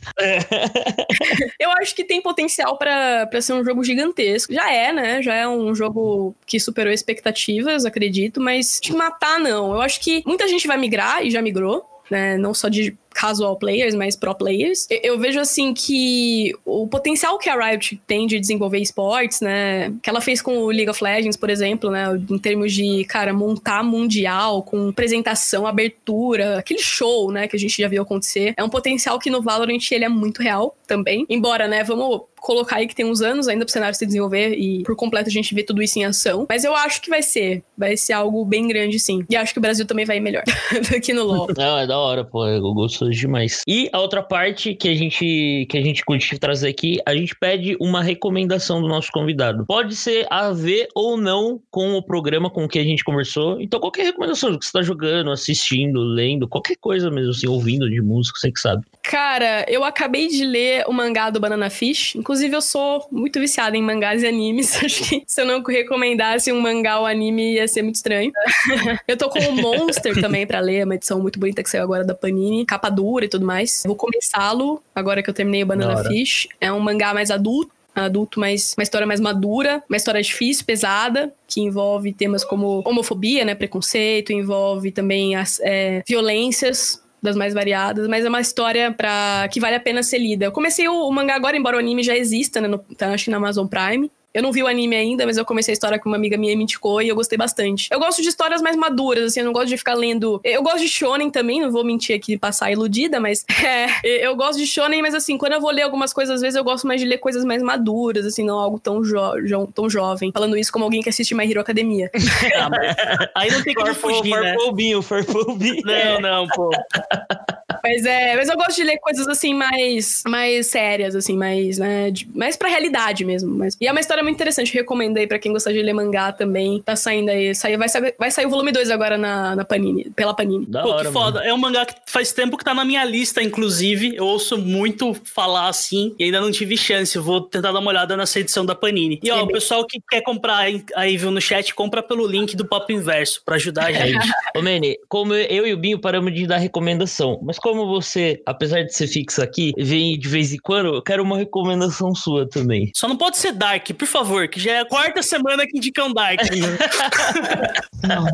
Eu 1.60 1.70
acho 1.72 1.94
que 1.94 2.04
tem 2.04 2.22
potencial 2.22 2.78
para 2.78 3.40
ser 3.40 3.52
um 3.52 3.64
jogo 3.64 3.84
gigantesco. 3.84 4.52
Já 4.52 4.72
é, 4.72 4.92
né? 4.92 5.22
Já 5.22 5.34
é 5.34 5.46
um 5.46 5.74
jogo 5.74 6.34
que 6.46 6.58
superou 6.58 6.92
expectativas, 6.92 7.84
acredito, 7.84 8.40
mas 8.40 8.80
de 8.82 8.94
matar, 8.94 9.38
não. 9.38 9.74
Eu 9.74 9.82
acho 9.82 10.00
que 10.00 10.22
muita 10.26 10.48
gente 10.48 10.66
vai 10.66 10.78
migrar 10.78 11.24
e 11.24 11.30
já 11.30 11.42
migrou. 11.42 11.90
Né, 12.10 12.36
não 12.36 12.52
só 12.52 12.68
de 12.68 12.94
casual 13.14 13.56
players, 13.56 13.94
mas 13.94 14.16
pro 14.16 14.34
players. 14.34 14.86
Eu, 14.90 15.18
vejo 15.18 15.38
assim 15.38 15.72
que 15.72 16.52
o 16.64 16.86
potencial 16.88 17.38
que 17.38 17.48
a 17.48 17.56
Riot 17.56 18.00
tem 18.06 18.26
de 18.26 18.38
desenvolver 18.40 18.78
esportes, 18.78 19.40
né, 19.40 19.94
que 20.02 20.10
ela 20.10 20.20
fez 20.20 20.42
com 20.42 20.58
o 20.58 20.66
League 20.66 20.90
of 20.90 21.02
Legends, 21.02 21.36
por 21.36 21.48
exemplo, 21.48 21.90
né, 21.90 22.06
em 22.28 22.38
termos 22.38 22.72
de, 22.72 23.04
cara, 23.04 23.32
montar 23.32 23.82
mundial 23.84 24.62
com 24.62 24.88
apresentação, 24.88 25.66
abertura, 25.66 26.58
aquele 26.58 26.80
show, 26.80 27.30
né, 27.30 27.46
que 27.46 27.56
a 27.56 27.58
gente 27.58 27.80
já 27.80 27.88
viu 27.88 28.02
acontecer, 28.02 28.52
é 28.56 28.64
um 28.64 28.68
potencial 28.68 29.18
que 29.18 29.30
no 29.30 29.40
Valorant 29.40 29.90
ele 29.92 30.04
é 30.04 30.08
muito 30.08 30.42
real 30.42 30.76
também. 30.86 31.24
Embora, 31.28 31.68
né, 31.68 31.84
vamos 31.84 32.22
colocar 32.44 32.76
aí 32.76 32.86
que 32.86 32.94
tem 32.94 33.06
uns 33.06 33.22
anos 33.22 33.48
ainda 33.48 33.64
pro 33.64 33.72
cenário 33.72 33.96
se 33.96 34.04
desenvolver 34.04 34.54
e 34.54 34.82
por 34.82 34.94
completo 34.94 35.30
a 35.30 35.32
gente 35.32 35.54
vê 35.54 35.62
tudo 35.62 35.82
isso 35.82 35.98
em 35.98 36.04
ação. 36.04 36.46
Mas 36.46 36.62
eu 36.62 36.74
acho 36.74 37.00
que 37.00 37.08
vai 37.08 37.22
ser. 37.22 37.64
Vai 37.76 37.96
ser 37.96 38.12
algo 38.12 38.44
bem 38.44 38.68
grande, 38.68 39.00
sim. 39.00 39.24
E 39.30 39.34
acho 39.34 39.54
que 39.54 39.58
o 39.58 39.62
Brasil 39.62 39.86
também 39.86 40.04
vai 40.04 40.20
melhor 40.20 40.44
do 40.92 41.00
que 41.00 41.14
no 41.14 41.24
LoL. 41.24 41.48
Não, 41.56 41.78
é 41.78 41.86
da 41.86 41.98
hora, 41.98 42.22
pô. 42.22 42.46
Eu 42.46 42.60
gosto 42.74 43.03
demais. 43.10 43.62
E 43.66 43.88
a 43.92 44.00
outra 44.00 44.22
parte 44.22 44.74
que 44.74 44.88
a 44.88 44.94
gente 44.94 45.66
que 45.68 45.78
a 45.78 45.82
gente 45.82 46.04
curte 46.04 46.38
trazer 46.38 46.68
aqui, 46.68 46.98
a 47.06 47.14
gente 47.14 47.34
pede 47.34 47.76
uma 47.80 48.02
recomendação 48.02 48.80
do 48.80 48.88
nosso 48.88 49.10
convidado. 49.12 49.64
Pode 49.66 49.96
ser 49.96 50.26
a 50.30 50.50
ver 50.50 50.88
ou 50.94 51.16
não 51.16 51.60
com 51.70 51.94
o 51.94 52.02
programa 52.02 52.50
com 52.50 52.64
o 52.64 52.68
que 52.68 52.78
a 52.78 52.84
gente 52.84 53.04
conversou. 53.04 53.60
Então, 53.60 53.80
qualquer 53.80 54.04
recomendação 54.04 54.56
que 54.58 54.64
você 54.64 54.72
tá 54.72 54.82
jogando, 54.82 55.30
assistindo, 55.30 56.00
lendo, 56.02 56.48
qualquer 56.48 56.76
coisa 56.76 57.10
mesmo, 57.10 57.30
assim, 57.30 57.48
ouvindo 57.48 57.88
de 57.88 58.00
música, 58.00 58.38
você 58.38 58.50
que 58.50 58.60
sabe. 58.60 58.84
Cara, 59.02 59.64
eu 59.68 59.84
acabei 59.84 60.28
de 60.28 60.44
ler 60.44 60.84
o 60.86 60.92
mangá 60.92 61.30
do 61.30 61.38
Banana 61.38 61.68
Fish. 61.68 62.14
Inclusive, 62.14 62.54
eu 62.56 62.62
sou 62.62 63.06
muito 63.10 63.38
viciada 63.38 63.76
em 63.76 63.82
mangás 63.82 64.22
e 64.22 64.26
animes. 64.26 64.76
Acho 64.82 65.04
que 65.04 65.22
se 65.26 65.40
eu 65.40 65.46
não 65.46 65.62
recomendasse 65.62 66.52
um 66.52 66.60
mangá 66.60 66.98
ou 66.98 67.06
anime, 67.06 67.54
ia 67.54 67.68
ser 67.68 67.82
muito 67.82 67.96
estranho. 67.96 68.32
eu 69.06 69.16
tô 69.16 69.28
com 69.28 69.38
o 69.38 69.52
Monster 69.52 70.20
também 70.20 70.46
para 70.46 70.60
ler, 70.60 70.84
uma 70.84 70.94
edição 70.94 71.20
muito 71.20 71.38
bonita 71.38 71.62
que 71.62 71.68
saiu 71.68 71.82
agora 71.82 72.04
da 72.04 72.14
Panini, 72.14 72.64
capa 72.64 72.88
dura 72.94 73.24
e 73.24 73.28
tudo 73.28 73.44
mais. 73.44 73.82
Vou 73.86 73.96
começá-lo 73.96 74.82
agora 74.94 75.22
que 75.22 75.28
eu 75.28 75.34
terminei 75.34 75.62
o 75.62 75.66
Banana 75.66 76.04
Fish. 76.04 76.48
É 76.60 76.72
um 76.72 76.80
mangá 76.80 77.12
mais 77.12 77.30
adulto 77.30 77.74
adulto, 77.94 78.40
mas 78.40 78.74
uma 78.76 78.82
história 78.82 79.06
mais 79.06 79.20
madura, 79.20 79.82
uma 79.88 79.96
história 79.96 80.20
difícil, 80.20 80.64
pesada, 80.64 81.32
que 81.46 81.60
envolve 81.60 82.12
temas 82.12 82.42
como 82.42 82.82
homofobia, 82.84 83.44
né, 83.44 83.54
preconceito, 83.54 84.32
envolve 84.32 84.90
também 84.90 85.36
as 85.36 85.60
é, 85.60 86.02
violências 86.06 87.00
das 87.22 87.36
mais 87.36 87.54
variadas, 87.54 88.06
mas 88.06 88.24
é 88.24 88.28
uma 88.28 88.40
história 88.40 88.92
para 88.92 89.48
que 89.50 89.58
vale 89.58 89.76
a 89.76 89.80
pena 89.80 90.02
ser 90.02 90.18
lida. 90.18 90.44
Eu 90.44 90.52
comecei 90.52 90.86
o, 90.88 91.08
o 91.08 91.12
mangá 91.12 91.34
agora, 91.34 91.56
embora 91.56 91.76
o 91.76 91.78
anime 91.80 92.02
já 92.02 92.14
exista, 92.14 92.60
né, 92.60 92.68
no, 92.68 92.78
tá, 92.78 93.12
acho 93.12 93.30
na 93.30 93.38
Amazon 93.38 93.66
Prime. 93.66 94.10
Eu 94.34 94.42
não 94.42 94.50
vi 94.50 94.64
o 94.64 94.66
anime 94.66 94.96
ainda, 94.96 95.24
mas 95.24 95.36
eu 95.36 95.44
comecei 95.44 95.70
a 95.70 95.74
história 95.74 95.96
com 95.96 96.08
uma 96.08 96.16
amiga 96.16 96.36
minha 96.36 96.56
me 96.56 96.64
indicou 96.64 97.00
e 97.00 97.08
eu 97.08 97.14
gostei 97.14 97.38
bastante. 97.38 97.88
Eu 97.88 98.00
gosto 98.00 98.20
de 98.20 98.28
histórias 98.28 98.60
mais 98.60 98.74
maduras, 98.74 99.26
assim, 99.26 99.38
eu 99.38 99.46
não 99.46 99.52
gosto 99.52 99.68
de 99.68 99.76
ficar 99.76 99.94
lendo. 99.94 100.40
Eu 100.42 100.60
gosto 100.60 100.80
de 100.80 100.88
shonen 100.88 101.30
também, 101.30 101.60
não 101.60 101.70
vou 101.70 101.84
mentir 101.84 102.16
aqui 102.16 102.36
passar 102.36 102.72
iludida, 102.72 103.20
mas 103.20 103.46
é, 103.64 104.26
eu 104.26 104.34
gosto 104.34 104.58
de 104.58 104.66
shonen, 104.66 105.00
mas 105.00 105.14
assim, 105.14 105.38
quando 105.38 105.52
eu 105.52 105.60
vou 105.60 105.70
ler 105.70 105.82
algumas 105.82 106.12
coisas, 106.12 106.34
às 106.34 106.40
vezes 106.40 106.56
eu 106.56 106.64
gosto 106.64 106.84
mais 106.84 107.00
de 107.00 107.06
ler 107.06 107.18
coisas 107.18 107.44
mais 107.44 107.62
maduras, 107.62 108.26
assim, 108.26 108.44
não 108.44 108.58
algo 108.58 108.80
tão, 108.80 109.04
jo 109.04 109.14
jo 109.44 109.68
tão 109.72 109.88
jovem. 109.88 110.32
Falando 110.32 110.56
isso 110.56 110.72
como 110.72 110.84
alguém 110.84 111.00
que 111.00 111.08
assiste 111.08 111.32
My 111.32 111.48
Hero 111.48 111.60
Academia. 111.60 112.10
ah, 112.58 113.30
aí 113.36 113.52
não 113.52 113.62
tem 113.62 113.72
como 113.72 113.94
fugir, 113.94 114.30
né? 114.30 114.54
Farpobinho, 114.54 115.00
farpobinho. 115.00 115.82
Não, 115.84 116.20
não, 116.20 116.48
pô. 116.48 116.70
Mas 117.84 118.06
é, 118.06 118.34
mas 118.34 118.48
eu 118.48 118.56
gosto 118.56 118.76
de 118.76 118.84
ler 118.84 118.98
coisas 118.98 119.28
assim 119.28 119.52
mais 119.52 120.22
mais 120.26 120.68
sérias 120.68 121.14
assim, 121.14 121.36
mais, 121.36 121.76
né, 121.78 122.10
de, 122.10 122.26
mais 122.34 122.56
pra 122.56 122.68
realidade 122.68 123.24
mesmo, 123.24 123.54
mas 123.54 123.76
E 123.78 123.86
é 123.86 123.92
uma 123.92 124.00
história 124.00 124.22
muito 124.22 124.36
interessante, 124.36 124.72
recomendei 124.72 125.26
para 125.26 125.38
quem 125.38 125.52
gosta 125.52 125.70
de 125.70 125.82
ler 125.82 125.92
mangá 125.92 126.32
também. 126.32 126.80
Tá 126.82 126.96
saindo 126.96 127.30
aí, 127.30 127.54
sai, 127.54 127.76
vai, 127.76 127.88
sair, 127.88 128.14
vai 128.18 128.30
sair 128.30 128.46
o 128.46 128.50
volume 128.50 128.72
2 128.72 128.90
agora 128.90 129.18
na, 129.18 129.54
na 129.54 129.64
Panini, 129.64 130.10
pela 130.10 130.34
Panini. 130.34 130.66
Da 130.66 130.82
Pô, 130.82 130.90
hora, 130.90 131.06
que 131.06 131.12
foda. 131.12 131.38
Mano. 131.40 131.50
É 131.50 131.54
um 131.54 131.58
mangá 131.58 131.84
que 131.84 131.94
faz 132.06 132.32
tempo 132.32 132.56
que 132.56 132.64
tá 132.64 132.72
na 132.74 132.84
minha 132.84 133.04
lista, 133.04 133.42
inclusive. 133.42 134.16
Eu 134.16 134.26
ouço 134.26 134.56
muito 134.56 135.14
falar 135.24 135.68
assim 135.68 136.14
e 136.18 136.24
ainda 136.24 136.40
não 136.40 136.50
tive 136.50 136.76
chance. 136.76 137.18
Vou 137.18 137.40
tentar 137.40 137.72
dar 137.72 137.80
uma 137.80 137.90
olhada 137.90 138.16
nessa 138.16 138.40
edição 138.40 138.64
da 138.64 138.74
Panini. 138.74 139.20
E 139.22 139.30
ó, 139.30 139.38
é 139.38 139.42
o 139.42 139.48
pessoal 139.48 139.86
que 139.86 140.00
quer 140.08 140.22
comprar 140.22 140.66
aí, 140.94 141.16
viu 141.16 141.30
no 141.30 141.40
chat, 141.40 141.74
compra 141.74 142.02
pelo 142.02 142.26
link 142.26 142.56
do 142.56 142.64
Pop 142.64 142.92
Inverso 142.92 143.42
para 143.44 143.56
ajudar 143.56 143.86
a 143.86 143.92
gente. 143.92 144.28
Ô, 144.56 144.62
Mene, 144.62 144.98
como 145.08 145.34
eu 145.34 145.66
e 145.66 145.72
o 145.72 145.76
Binho 145.76 145.98
paramos 145.98 146.32
de 146.34 146.46
dar 146.46 146.58
recomendação, 146.58 147.40
mas 147.42 147.58
como 147.58 147.73
você, 147.76 148.40
apesar 148.46 148.82
de 148.82 148.94
ser 148.94 149.06
fixo 149.06 149.42
aqui, 149.42 149.72
vem 149.76 150.18
de 150.18 150.28
vez 150.28 150.52
em 150.52 150.58
quando, 150.58 150.94
eu 150.94 151.02
quero 151.02 151.22
uma 151.22 151.36
recomendação 151.36 152.14
sua 152.14 152.48
também. 152.48 152.90
Só 152.94 153.08
não 153.08 153.16
pode 153.16 153.36
ser 153.36 153.52
Dark, 153.52 153.90
por 153.92 154.06
favor, 154.06 154.48
que 154.48 154.60
já 154.60 154.72
é 154.72 154.80
a 154.80 154.86
quarta 154.86 155.22
semana 155.22 155.66
que 155.66 155.76
indicam 155.76 156.12
Dark. 156.12 156.40
não. 158.02 158.24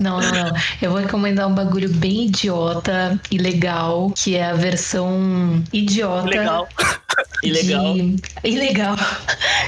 Não, 0.00 0.20
não, 0.20 0.30
não. 0.30 0.52
Eu 0.82 0.90
vou 0.90 1.00
recomendar 1.00 1.48
um 1.48 1.54
bagulho 1.54 1.88
bem 1.88 2.26
idiota 2.26 3.18
e 3.30 3.38
legal, 3.38 4.12
que 4.14 4.36
é 4.36 4.44
a 4.44 4.52
versão 4.52 5.62
idiota. 5.72 6.28
Legal. 6.28 6.68
Ilegal. 7.42 7.94
De... 7.94 8.16
Ilegal. 8.44 8.96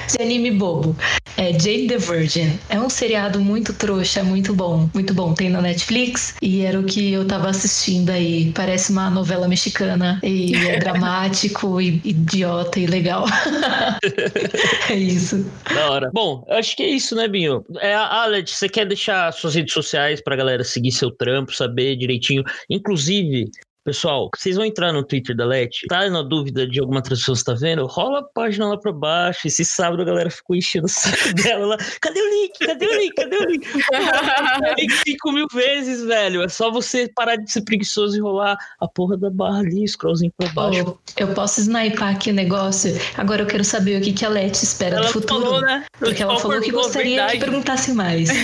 De 0.09 0.23
anime 0.23 0.51
bobo. 0.51 0.95
É 1.41 1.53
Jade 1.55 1.87
the 1.87 1.97
Virgin. 1.97 2.59
É 2.69 2.79
um 2.79 2.91
seriado 2.91 3.41
muito 3.41 3.73
trouxa, 3.73 4.23
muito 4.23 4.53
bom. 4.53 4.91
Muito 4.93 5.15
bom. 5.15 5.33
Tem 5.33 5.49
na 5.49 5.63
Netflix 5.63 6.35
e 6.43 6.61
era 6.61 6.79
o 6.79 6.85
que 6.85 7.15
eu 7.15 7.27
tava 7.27 7.49
assistindo 7.49 8.11
aí. 8.11 8.53
Parece 8.55 8.93
uma 8.93 9.09
novela 9.09 9.49
mexicana 9.49 10.21
e 10.23 10.55
é 10.55 10.77
dramático 10.79 11.81
e 11.81 11.99
idiota 12.05 12.79
e 12.79 12.87
legal. 12.87 13.25
é 14.91 14.95
isso. 14.95 15.51
Da 15.73 15.91
hora. 15.91 16.11
Bom, 16.13 16.45
acho 16.51 16.77
que 16.77 16.83
é 16.83 16.91
isso, 16.91 17.17
né, 17.17 17.27
Binho? 17.27 17.65
É, 17.79 17.95
Alex, 17.95 18.51
você 18.51 18.69
quer 18.69 18.85
deixar 18.85 19.33
suas 19.33 19.55
redes 19.55 19.73
sociais 19.73 20.21
pra 20.21 20.37
galera 20.37 20.63
seguir 20.63 20.93
seu 20.93 21.11
trampo, 21.11 21.57
saber 21.57 21.97
direitinho? 21.97 22.45
Inclusive, 22.69 23.51
Pessoal, 23.83 24.29
vocês 24.37 24.57
vão 24.57 24.65
entrar 24.67 24.93
no 24.93 25.03
Twitter 25.03 25.35
da 25.35 25.47
Let, 25.47 25.71
tá 25.89 26.09
na 26.11 26.21
dúvida 26.21 26.67
de 26.67 26.79
alguma 26.79 27.01
transmissão 27.01 27.35
você 27.35 27.45
tá 27.45 27.55
vendo? 27.55 27.87
Rola 27.87 28.19
a 28.19 28.23
página 28.23 28.69
lá 28.69 28.79
pra 28.79 28.93
baixo. 28.93 29.47
Esse 29.47 29.65
sábado 29.65 30.03
a 30.03 30.05
galera 30.05 30.31
ficou 30.31 30.55
enchendo 30.55 30.85
o 30.85 30.89
saco 30.89 31.33
dela 31.43 31.65
lá. 31.65 31.77
Cadê 31.99 32.21
o 32.21 32.29
link? 32.29 32.59
Cadê 32.59 32.87
o 32.87 32.99
link? 32.99 33.15
Cadê 33.15 33.37
o 33.39 33.45
link? 33.47 33.67
link 34.79 34.93
5 35.09 35.33
mil 35.33 35.47
vezes, 35.55 36.05
velho. 36.05 36.43
É 36.43 36.49
só 36.49 36.71
você 36.71 37.11
parar 37.15 37.37
de 37.37 37.51
ser 37.51 37.63
preguiçoso 37.63 38.19
e 38.19 38.21
rolar 38.21 38.59
a 38.79 38.87
porra 38.87 39.17
da 39.17 39.31
barra 39.31 39.61
ali, 39.61 39.89
scrollzinho 39.89 40.33
pra 40.37 40.51
baixo. 40.51 40.85
Oh, 40.87 40.99
eu 41.17 41.29
posso 41.29 41.61
sniper 41.61 42.05
aqui 42.05 42.31
o 42.31 42.35
negócio. 42.35 42.93
Agora 43.17 43.43
eu 43.43 43.47
quero 43.47 43.65
saber 43.65 43.99
o 43.99 44.05
que, 44.05 44.13
que 44.13 44.27
a 44.27 44.29
Let 44.29 44.63
espera 44.63 44.97
ela 44.97 45.07
do 45.07 45.13
futuro. 45.13 45.41
Falou, 45.41 45.61
né? 45.63 45.87
Porque 45.99 46.23
ela 46.23 46.39
falou 46.39 46.61
que 46.61 46.71
gostaria 46.71 47.17
verdade. 47.17 47.39
que 47.39 47.45
perguntasse 47.47 47.95
mais. 47.95 48.29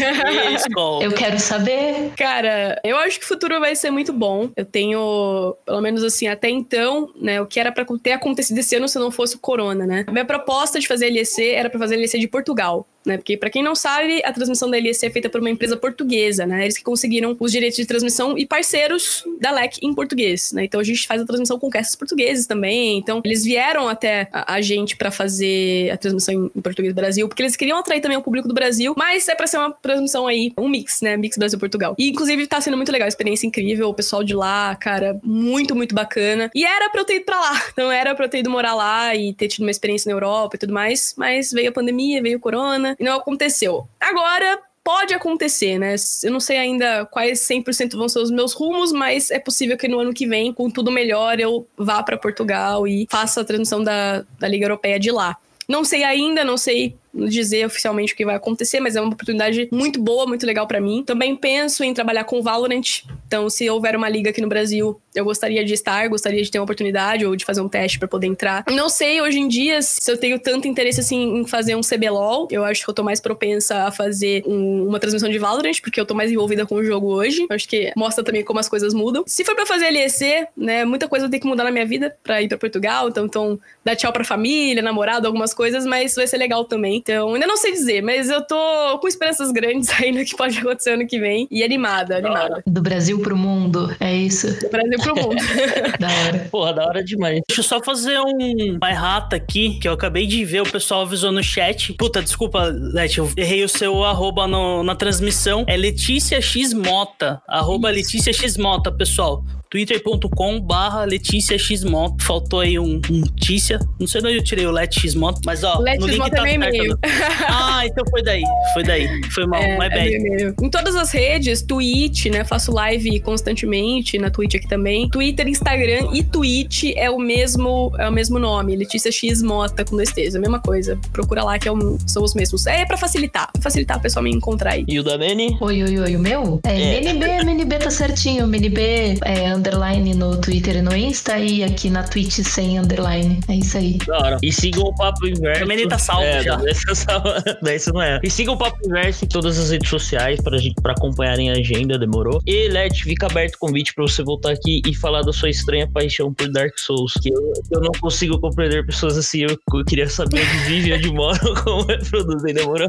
Isso, 0.55 1.03
eu 1.03 1.13
quero 1.13 1.39
saber. 1.39 2.13
Cara, 2.17 2.81
eu 2.83 2.97
acho 2.97 3.19
que 3.19 3.27
o 3.27 3.29
futuro 3.29 3.61
vai 3.61 3.77
ser 3.77 3.91
muito 3.91 4.15
bom. 4.15 4.51
Eu 4.57 4.65
tenho 4.65 5.26
pelo 5.65 5.81
menos 5.81 6.03
assim, 6.03 6.27
até 6.27 6.49
então, 6.49 7.11
né, 7.17 7.41
o 7.41 7.47
que 7.47 7.59
era 7.61 7.73
para 7.73 7.85
ter 8.03 8.13
acontecido 8.13 8.59
esse 8.59 8.77
ano 8.77 8.89
se 8.89 8.99
não 8.99 9.11
fosse 9.11 9.37
o 9.37 9.39
corona, 9.39 9.87
né? 9.87 10.05
A 10.07 10.13
minha 10.13 10.25
proposta 10.25 10.79
de 10.79 10.89
fazer 10.89 11.11
LEC 11.11 11.39
era 11.55 11.71
para 11.71 11.79
fazer 11.79 11.97
LEC 11.97 12.19
de 12.19 12.29
Portugal 12.29 12.87
né? 13.07 13.17
Porque 13.17 13.37
para 13.37 13.49
quem 13.49 13.63
não 13.63 13.75
sabe, 13.75 14.21
a 14.25 14.33
transmissão 14.33 14.69
da 14.69 14.77
LEC 14.77 15.05
é 15.05 15.11
feita 15.11 15.31
por 15.31 15.41
uma 15.41 15.49
empresa 15.49 15.77
portuguesa, 15.77 16.45
né? 16.45 16.65
Eles 16.65 16.77
que 16.77 16.85
conseguiram 16.85 17.37
os 17.39 17.53
direitos 17.53 17.77
de 17.77 17.87
transmissão 17.87 18.37
e 18.37 18.45
parceiros 18.45 19.25
da 19.41 19.53
LEC 19.53 19.79
em 19.83 19.95
português, 19.95 20.53
né? 20.53 20.65
Então 20.65 20.81
a 20.81 20.85
gente 20.85 21.07
faz 21.07 21.23
a 21.23 21.25
transmissão 21.25 21.59
com 21.59 21.71
castes 21.71 21.95
portugueses 21.95 22.47
também. 22.47 22.99
Então 22.99 23.23
eles 23.25 23.45
vieram 23.45 23.89
até 23.89 24.29
a, 24.33 24.55
a 24.55 24.61
gente 24.61 24.97
para 24.97 25.11
fazer 25.11 25.91
a 25.91 25.97
transmissão 25.97 26.35
em, 26.35 26.51
em, 26.57 26.61
português 26.61 26.93
do 26.93 26.97
Brasil, 26.97 27.29
porque 27.29 27.43
eles 27.43 27.57
queriam 27.57 27.79
atrair 27.79 28.01
também 28.01 28.19
o 28.19 28.23
público 28.23 28.49
do 28.49 28.55
Brasil, 28.55 28.95
mas 28.97 29.29
é 29.29 29.35
para 29.35 29.47
ser 29.47 29.59
uma 29.59 29.71
transmissão 29.71 30.27
aí, 30.27 30.53
um 30.59 30.69
mix, 30.69 31.01
né? 31.01 31.17
Mix 31.17 31.39
Brasil-Portugal. 31.39 31.95
E 31.99 32.11
inclusive 32.11 32.47
tá 32.47 32.61
sendo 32.61 32.77
muito 32.77 32.91
legal, 32.91 33.07
experiência 33.07 33.47
incrível, 33.47 33.89
o 33.89 33.95
pessoal 33.95 34.25
de 34.25 34.35
lá, 34.35 34.75
cara, 34.75 35.19
muito, 35.23 35.75
muito 35.77 35.95
bacana. 35.95 36.51
E 36.55 36.65
era 36.65 36.91
pra 36.91 37.03
eu 37.03 37.05
ter 37.05 37.17
ido 37.17 37.25
pra 37.25 37.39
lá, 37.39 37.63
então 37.73 37.91
era 37.91 38.15
pra 38.15 38.25
eu 38.25 38.29
ter 38.29 38.39
ido 38.39 38.51
morar 38.51 38.75
lá 38.75 39.15
e 39.15 39.33
ter 39.33 39.49
tido 39.49 39.63
uma 39.63 39.71
experiência 39.71 40.09
na 40.09 40.17
Europa 40.17 40.57
e 40.57 40.59
tudo 40.59 40.73
mais, 40.73 41.15
mas 41.17 41.53
veio 41.53 41.69
a 41.69 41.73
pandemia, 41.73 42.23
veio 42.23 42.39
o 42.39 42.41
corona, 42.41 42.96
e 42.99 43.05
não 43.05 43.17
aconteceu. 43.17 43.87
Agora, 44.01 44.61
pode 44.87 45.13
acontecer, 45.13 45.79
né? 45.79 45.97
Eu 46.23 46.31
não 46.31 46.39
sei 46.39 46.59
ainda 46.59 47.05
quais 47.07 47.41
100% 47.41 47.97
vão 47.97 48.09
ser 48.09 48.21
os 48.21 48.31
meus 48.31 48.53
rumos, 48.53 48.93
mas 48.93 49.33
é 49.33 49.39
possível 49.41 49.77
que 49.77 49.89
no 49.89 49.99
ano 49.99 50.15
que 50.15 50.29
vem, 50.29 50.53
com 50.53 50.71
tudo 50.71 50.93
melhor, 50.93 51.41
eu 51.41 51.67
vá 51.77 52.05
para 52.05 52.17
Portugal 52.17 52.87
e 52.87 53.05
faça 53.11 53.41
a 53.41 53.45
transmissão 53.45 53.83
da, 53.83 54.25
da 54.39 54.47
Liga 54.47 54.65
Europeia 54.65 55.01
de 55.01 55.11
lá. 55.11 55.37
Não 55.69 55.83
sei 55.83 56.05
ainda, 56.05 56.45
não 56.45 56.57
sei 56.57 56.95
dizer 57.29 57.67
oficialmente 57.67 58.13
o 58.13 58.17
que 58.17 58.25
vai 58.25 58.37
acontecer, 58.37 58.81
mas 58.81 58.97
é 58.97 59.01
uma 59.01 59.13
oportunidade 59.13 59.69
muito 59.73 60.01
boa, 60.01 60.27
muito 60.27 60.47
legal 60.47 60.67
para 60.67 60.81
mim. 60.81 61.03
Também 61.05 61.35
penso 61.35 61.83
em 61.83 61.95
trabalhar 61.95 62.25
com 62.25 62.43
Valorant. 62.43 63.03
Então, 63.27 63.49
se 63.49 63.69
houver 63.69 63.97
uma 63.97 64.09
liga 64.09 64.31
aqui 64.31 64.41
no 64.41 64.49
Brasil, 64.49 65.01
eu 65.15 65.25
gostaria 65.25 65.65
de 65.65 65.73
estar, 65.73 66.09
gostaria 66.09 66.43
de 66.43 66.51
ter 66.51 66.59
uma 66.59 66.65
oportunidade 66.65 67.25
ou 67.25 67.35
de 67.35 67.45
fazer 67.45 67.61
um 67.61 67.69
teste 67.69 67.99
para 67.99 68.07
poder 68.07 68.27
entrar. 68.27 68.65
Não 68.71 68.89
sei 68.89 69.21
hoje 69.21 69.39
em 69.39 69.49
dia 69.49 69.81
se 69.83 70.11
eu 70.11 70.17
tenho 70.17 70.39
tanto 70.39 70.69
interesse 70.69 71.01
assim 71.01 71.41
em 71.41 71.47
fazer 71.47 71.75
um 71.75 71.81
CBLOL. 71.81 72.49
Eu 72.51 72.65
acho 72.65 72.85
que 72.85 72.91
eu 72.91 72.95
tô 72.95 73.03
mais 73.03 73.21
propensa 73.21 73.85
a 73.85 73.91
fazer 73.91 74.43
um, 74.47 74.87
uma 74.87 75.01
transmissão 75.01 75.29
de 75.29 75.39
Valorant, 75.39 75.81
porque 75.81 76.01
eu 76.01 76.07
tô 76.07 76.15
mais 76.15 76.31
envolvida 76.31 76.67
com 76.67 76.77
o 76.77 76.85
jogo 76.85 77.09
hoje. 77.09 77.47
Eu 77.49 77.57
acho 77.57 77.69
que 77.69 77.93
mostra 77.97 78.23
também 78.23 78.45
como 78.45 78.61
as 78.61 78.69
coisas 78.69 78.93
mudam. 78.93 79.25
Se 79.27 79.45
for 79.45 79.55
para 79.55 79.67
fazer 79.67 79.91
LEC, 79.91 80.49
né, 80.57 80.85
muita 80.85 81.09
coisa 81.09 81.29
tem 81.29 81.41
que 81.41 81.47
mudar 81.47 81.65
na 81.65 81.71
minha 81.71 81.87
vida 81.87 82.17
para 82.23 82.43
ir 82.43 82.49
para 82.49 82.59
Portugal, 82.59 83.09
então, 83.09 83.27
então 83.27 83.59
dar 83.85 83.97
tchau 83.97 84.13
pra 84.13 84.25
família, 84.25 84.83
namorado, 84.83 85.27
algumas 85.27 85.55
coisas, 85.55 85.87
mas 85.87 86.15
vai 86.15 86.27
ser 86.27 86.37
legal 86.37 86.65
também. 86.65 87.01
Então, 87.07 87.35
ainda 87.35 87.47
não 87.47 87.57
sei 87.57 87.71
dizer, 87.71 88.03
mas 88.03 88.29
eu 88.29 88.45
tô 88.45 88.99
com 88.99 89.07
esperanças 89.07 89.53
grandes 89.53 89.89
ainda 90.03 90.25
que 90.25 90.37
pode 90.37 90.59
acontecer 90.59 90.91
ano 90.91 91.07
que 91.07 91.21
vem. 91.21 91.47
E 91.53 91.63
animada, 91.63 92.17
animada. 92.17 92.65
Do 92.67 92.83
Brasil 92.83 93.21
pro 93.21 93.37
mundo, 93.37 93.95
é 94.01 94.13
isso? 94.13 94.49
Do 94.61 94.69
Brasil 94.69 94.99
pro 94.99 95.15
mundo. 95.15 95.37
da 96.01 96.09
hora. 96.09 96.49
Porra, 96.51 96.73
da 96.73 96.85
hora 96.85 97.05
demais. 97.05 97.43
Deixa 97.47 97.61
eu 97.61 97.65
só 97.65 97.81
fazer 97.81 98.19
um 98.19 98.77
bairrata 98.77 99.37
aqui, 99.37 99.79
que 99.79 99.87
eu 99.87 99.93
acabei 99.93 100.27
de 100.27 100.45
ver, 100.45 100.63
o 100.63 100.69
pessoal 100.69 101.03
avisou 101.03 101.31
no 101.31 101.45
chat. 101.45 101.93
Puta, 101.93 102.21
desculpa, 102.21 102.65
Leti, 102.65 103.19
eu 103.19 103.31
errei 103.37 103.63
o 103.63 103.69
seu 103.69 104.03
arroba 104.03 104.49
no, 104.49 104.83
na 104.83 104.97
transmissão. 104.97 105.65
É 105.69 105.77
Letícia 105.77 106.41
X 106.41 106.73
Mota. 106.73 107.41
Arroba 107.47 107.89
Letícia 107.89 108.33
X 108.33 108.57
Mota, 108.57 108.91
pessoal 108.91 109.45
twitter.com 109.71 110.61
barra 110.61 111.05
Letícia 111.05 111.59
Xmoto. 111.59 112.25
Faltou 112.25 112.61
aí 112.61 112.79
um, 112.79 113.01
um 113.11 113.23
Tícia. 113.37 113.79
Não 113.99 114.07
sei 114.07 114.21
de 114.21 114.27
onde 114.29 114.37
eu 114.39 114.45
tirei 114.45 114.67
o 114.67 114.71
Let 114.71 114.95
Xmoto, 114.95 115.41
mas 115.45 115.65
ó, 115.65 115.79
Let 115.79 115.99
no 116.01 116.07
link 116.07 116.31
tá 116.31 116.49
é 116.49 116.59
certo. 116.59 116.96
Ah, 117.49 117.87
então 117.87 118.05
foi 118.11 118.23
daí. 118.23 118.43
Foi 118.75 118.83
daí. 118.83 119.09
Foi 119.31 119.47
mal, 119.47 119.61
é, 119.61 119.73
my 119.73 119.89
bad. 119.89 120.15
É 120.15 120.55
em 120.63 120.71
todas 120.71 120.97
as 120.97 121.11
redes, 121.11 121.63
Twitch, 121.63 122.27
né? 122.27 122.45
Faço 122.45 122.73
live 122.73 123.21
constantemente 123.21 124.19
na 124.19 124.31
Twitch 124.31 124.55
aqui 124.55 124.69
também. 124.69 125.09
Twitter, 125.09 125.47
Instagram 125.47 126.09
e 126.13 126.23
Twitch 126.23 126.85
é 126.97 127.11
o 127.11 127.19
mesmo, 127.19 127.93
é 127.99 128.09
o 128.09 128.13
mesmo 128.13 128.39
nome. 128.39 128.77
Letícia 128.77 129.13
X 129.13 129.43
Mota 129.43 129.85
com 129.85 129.97
dois 129.97 130.13
T's, 130.13 130.35
a 130.35 130.39
mesma 130.39 130.61
coisa. 130.61 130.99
Procura 131.13 131.45
lá 131.45 131.59
que 131.59 131.69
é 131.69 131.73
um, 131.73 131.99
são 132.07 132.23
os 132.23 132.35
mesmos. 132.35 132.67
É 132.67 132.85
pra 132.85 132.97
facilitar, 132.97 133.51
pra 133.53 133.63
facilitar 133.63 133.99
o 133.99 134.01
pessoal 134.01 134.23
me 134.23 134.31
encontrar 134.31 134.73
aí. 134.73 134.85
E 134.89 134.99
o 134.99 135.03
da 135.03 135.19
Meni? 135.19 135.57
Oi, 135.61 135.83
oi, 135.83 135.99
oi, 135.99 136.17
o 136.17 136.19
meu? 136.19 136.61
É, 136.65 136.97
é. 136.97 137.01
MNB, 137.01 137.27
MNB 137.45 137.79
tá 137.79 137.91
certinho. 137.91 138.47
MNB 138.47 139.19
é 139.25 139.53
underline 139.53 140.15
no 140.15 140.37
Twitter 140.41 140.77
e 140.77 140.83
no 140.83 140.95
Insta 140.97 141.39
e 141.39 141.63
aqui 141.63 141.91
na 141.91 142.03
Twitch 142.03 142.41
sem 142.41 142.79
underline. 142.79 143.41
É 143.49 143.55
isso 143.55 143.77
aí. 143.77 143.99
Da 144.07 144.19
hora. 144.19 144.39
E 144.43 144.53
sigam 144.53 144.85
o 144.85 144.95
Papo 144.95 145.27
Inverso. 145.27 145.61
Também 145.61 145.79
ele 145.79 145.89
tá 145.89 145.99
salvo 145.99 146.25
é, 146.25 146.43
já. 146.43 146.57
Isso 147.75 147.93
não 147.93 148.03
é. 148.03 148.21
E 148.23 148.31
sigam 148.31 148.55
o 148.55 148.59
Papo 148.59 148.79
Inverso 148.87 149.25
em 149.25 149.29
todas 149.29 149.59
as 149.59 149.71
redes 149.71 149.89
sociais 149.89 150.41
pra, 150.41 150.57
gente, 150.59 150.75
pra 150.83 150.93
acompanharem 150.93 151.51
a 151.51 151.55
agenda, 151.55 151.99
demorou? 151.99 152.41
E, 152.47 152.69
Let, 152.69 153.03
fica 153.03 153.27
aberto 153.27 153.55
o 153.57 153.59
convite 153.59 153.95
pra 153.95 154.07
você 154.07 154.23
voltar 154.23 154.53
aqui 154.53 154.81
e 154.87 154.95
falar 154.95 155.23
da 155.23 155.33
sua 155.33 155.51
estranha 155.51 155.89
paixão 155.89 156.33
por 156.33 156.49
Dark 156.51 156.79
Souls. 156.79 157.15
Que 157.15 157.31
eu, 157.31 157.53
eu 157.73 157.81
não 157.81 157.93
consigo 158.01 158.39
compreender 158.39 158.85
pessoas 158.87 159.17
assim. 159.17 159.43
Eu, 159.43 159.59
eu 159.75 159.85
queria 159.85 160.09
saber 160.09 160.41
onde 160.41 160.59
vivem, 160.65 160.95
onde 160.95 161.11
moram, 161.13 161.55
como 161.65 161.91
é 161.91 161.99
produzem, 161.99 162.55
demorou? 162.55 162.89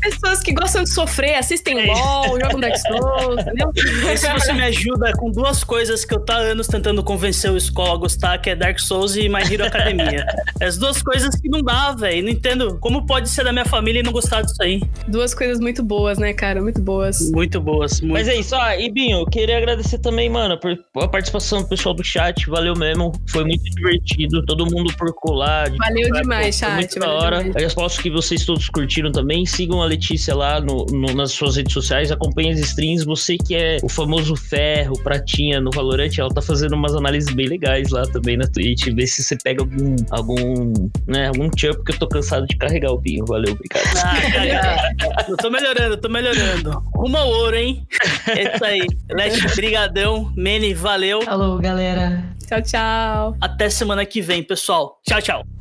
Pessoas 0.00 0.40
que 0.40 0.52
gostam 0.52 0.82
de 0.84 0.90
sofrer, 0.90 1.36
assistem 1.36 1.80
É. 1.80 1.86
LOL, 1.86 2.40
jogam 2.40 2.60
Dark 2.60 2.76
Souls, 2.76 3.40
entendeu? 3.40 3.72
E 4.12 4.16
se 4.16 4.32
você 4.32 4.52
me 4.52 4.64
ajuda 4.64 5.12
com 5.12 5.30
duas 5.30 5.64
coisas 5.64 6.04
que 6.04 6.14
eu 6.14 6.20
tá 6.20 6.34
há 6.36 6.38
anos 6.38 6.66
tentando 6.66 7.02
convencer 7.02 7.50
o 7.50 7.56
Escola 7.56 7.94
a 7.94 7.96
gostar, 7.96 8.38
que 8.38 8.50
é 8.50 8.56
Dark 8.56 8.78
Souls 8.78 9.16
e 9.16 9.28
My 9.28 9.42
Hero 9.42 9.64
Academia. 9.64 10.26
As 10.60 10.76
duas 10.76 11.02
coisas 11.02 11.34
que 11.34 11.48
não 11.48 11.62
dá, 11.62 11.92
velho. 11.92 12.24
Não 12.24 12.30
entendo 12.30 12.63
como 12.80 13.06
pode 13.06 13.28
ser 13.28 13.44
da 13.44 13.52
minha 13.52 13.64
família 13.64 14.00
e 14.00 14.02
não 14.02 14.12
gostar 14.12 14.42
disso 14.42 14.62
aí. 14.62 14.82
Duas 15.08 15.34
coisas 15.34 15.58
muito 15.60 15.82
boas, 15.82 16.18
né, 16.18 16.32
cara? 16.32 16.60
Muito 16.62 16.80
boas. 16.80 17.30
Muito 17.30 17.60
boas, 17.60 18.00
muito. 18.00 18.12
Mas 18.14 18.28
é 18.28 18.36
isso, 18.36 18.54
ah, 18.54 18.76
e 18.78 18.90
Binho, 18.90 19.18
eu 19.20 19.26
queria 19.26 19.56
agradecer 19.58 19.98
também, 19.98 20.28
mano, 20.28 20.58
por 20.58 20.78
a 21.02 21.08
participação 21.08 21.62
do 21.62 21.68
pessoal 21.68 21.94
do 21.94 22.02
chat, 22.04 22.48
valeu 22.48 22.74
mesmo, 22.74 23.12
foi 23.28 23.44
muito 23.44 23.62
divertido, 23.64 24.44
todo 24.44 24.64
mundo 24.66 24.92
por 24.96 25.12
colar. 25.14 25.68
de- 25.70 25.76
Valeu 25.78 26.08
Pô, 26.08 26.20
demais, 26.20 26.58
foi 26.58 26.68
chat, 26.68 26.74
Muito 26.76 26.98
da 27.00 27.12
hora. 27.12 27.38
demais. 27.44 27.62
Eu 27.62 27.68
aposto 27.70 28.02
que 28.02 28.10
vocês 28.10 28.44
todos 28.44 28.68
curtiram 28.68 29.10
também, 29.12 29.44
sigam 29.46 29.82
a 29.82 29.86
Letícia 29.86 30.34
lá 30.34 30.60
no, 30.60 30.86
no- 30.86 31.14
nas 31.14 31.32
suas 31.32 31.56
redes 31.56 31.72
sociais, 31.72 32.10
acompanhem 32.10 32.52
as 32.52 32.58
streams, 32.60 33.04
você 33.04 33.36
que 33.36 33.54
é 33.54 33.78
o 33.82 33.88
famoso 33.88 34.34
ferro, 34.36 34.98
pratinha 35.02 35.60
no 35.60 35.70
Valorant, 35.70 36.10
ela 36.18 36.28
tá 36.30 36.40
fazendo 36.42 36.74
umas 36.74 36.94
análises 36.94 37.32
bem 37.34 37.46
legais 37.46 37.90
lá 37.90 38.02
também 38.02 38.36
na 38.36 38.46
Twitch, 38.46 38.86
vê 38.94 39.06
se 39.06 39.22
você 39.22 39.36
pega 39.42 39.62
algum, 39.62 39.96
algum, 40.10 40.72
né, 41.06 41.28
algum 41.28 41.50
champ, 41.56 41.76
que 41.84 41.92
eu 41.92 41.98
tô 41.98 42.06
cansado 42.08 42.46
de 42.46 42.53
carregar 42.58 42.92
o 42.92 42.98
Binho, 42.98 43.24
valeu, 43.26 43.52
obrigado. 43.52 43.84
Ah, 44.04 45.24
eu 45.28 45.36
tô 45.36 45.50
melhorando, 45.50 45.96
tô 45.96 46.08
melhorando. 46.08 46.70
Rumo 46.94 47.16
ao 47.16 47.28
ouro, 47.28 47.56
hein? 47.56 47.86
É 48.28 48.54
isso 48.54 48.64
aí. 48.64 48.86
Leste, 49.10 49.54
brigadão. 49.56 50.32
Mene, 50.36 50.74
valeu. 50.74 51.22
Falou, 51.22 51.58
galera. 51.58 52.24
Tchau, 52.46 52.62
tchau. 52.62 53.36
Até 53.40 53.70
semana 53.70 54.04
que 54.04 54.20
vem, 54.20 54.42
pessoal. 54.42 55.00
Tchau, 55.06 55.20
tchau. 55.22 55.53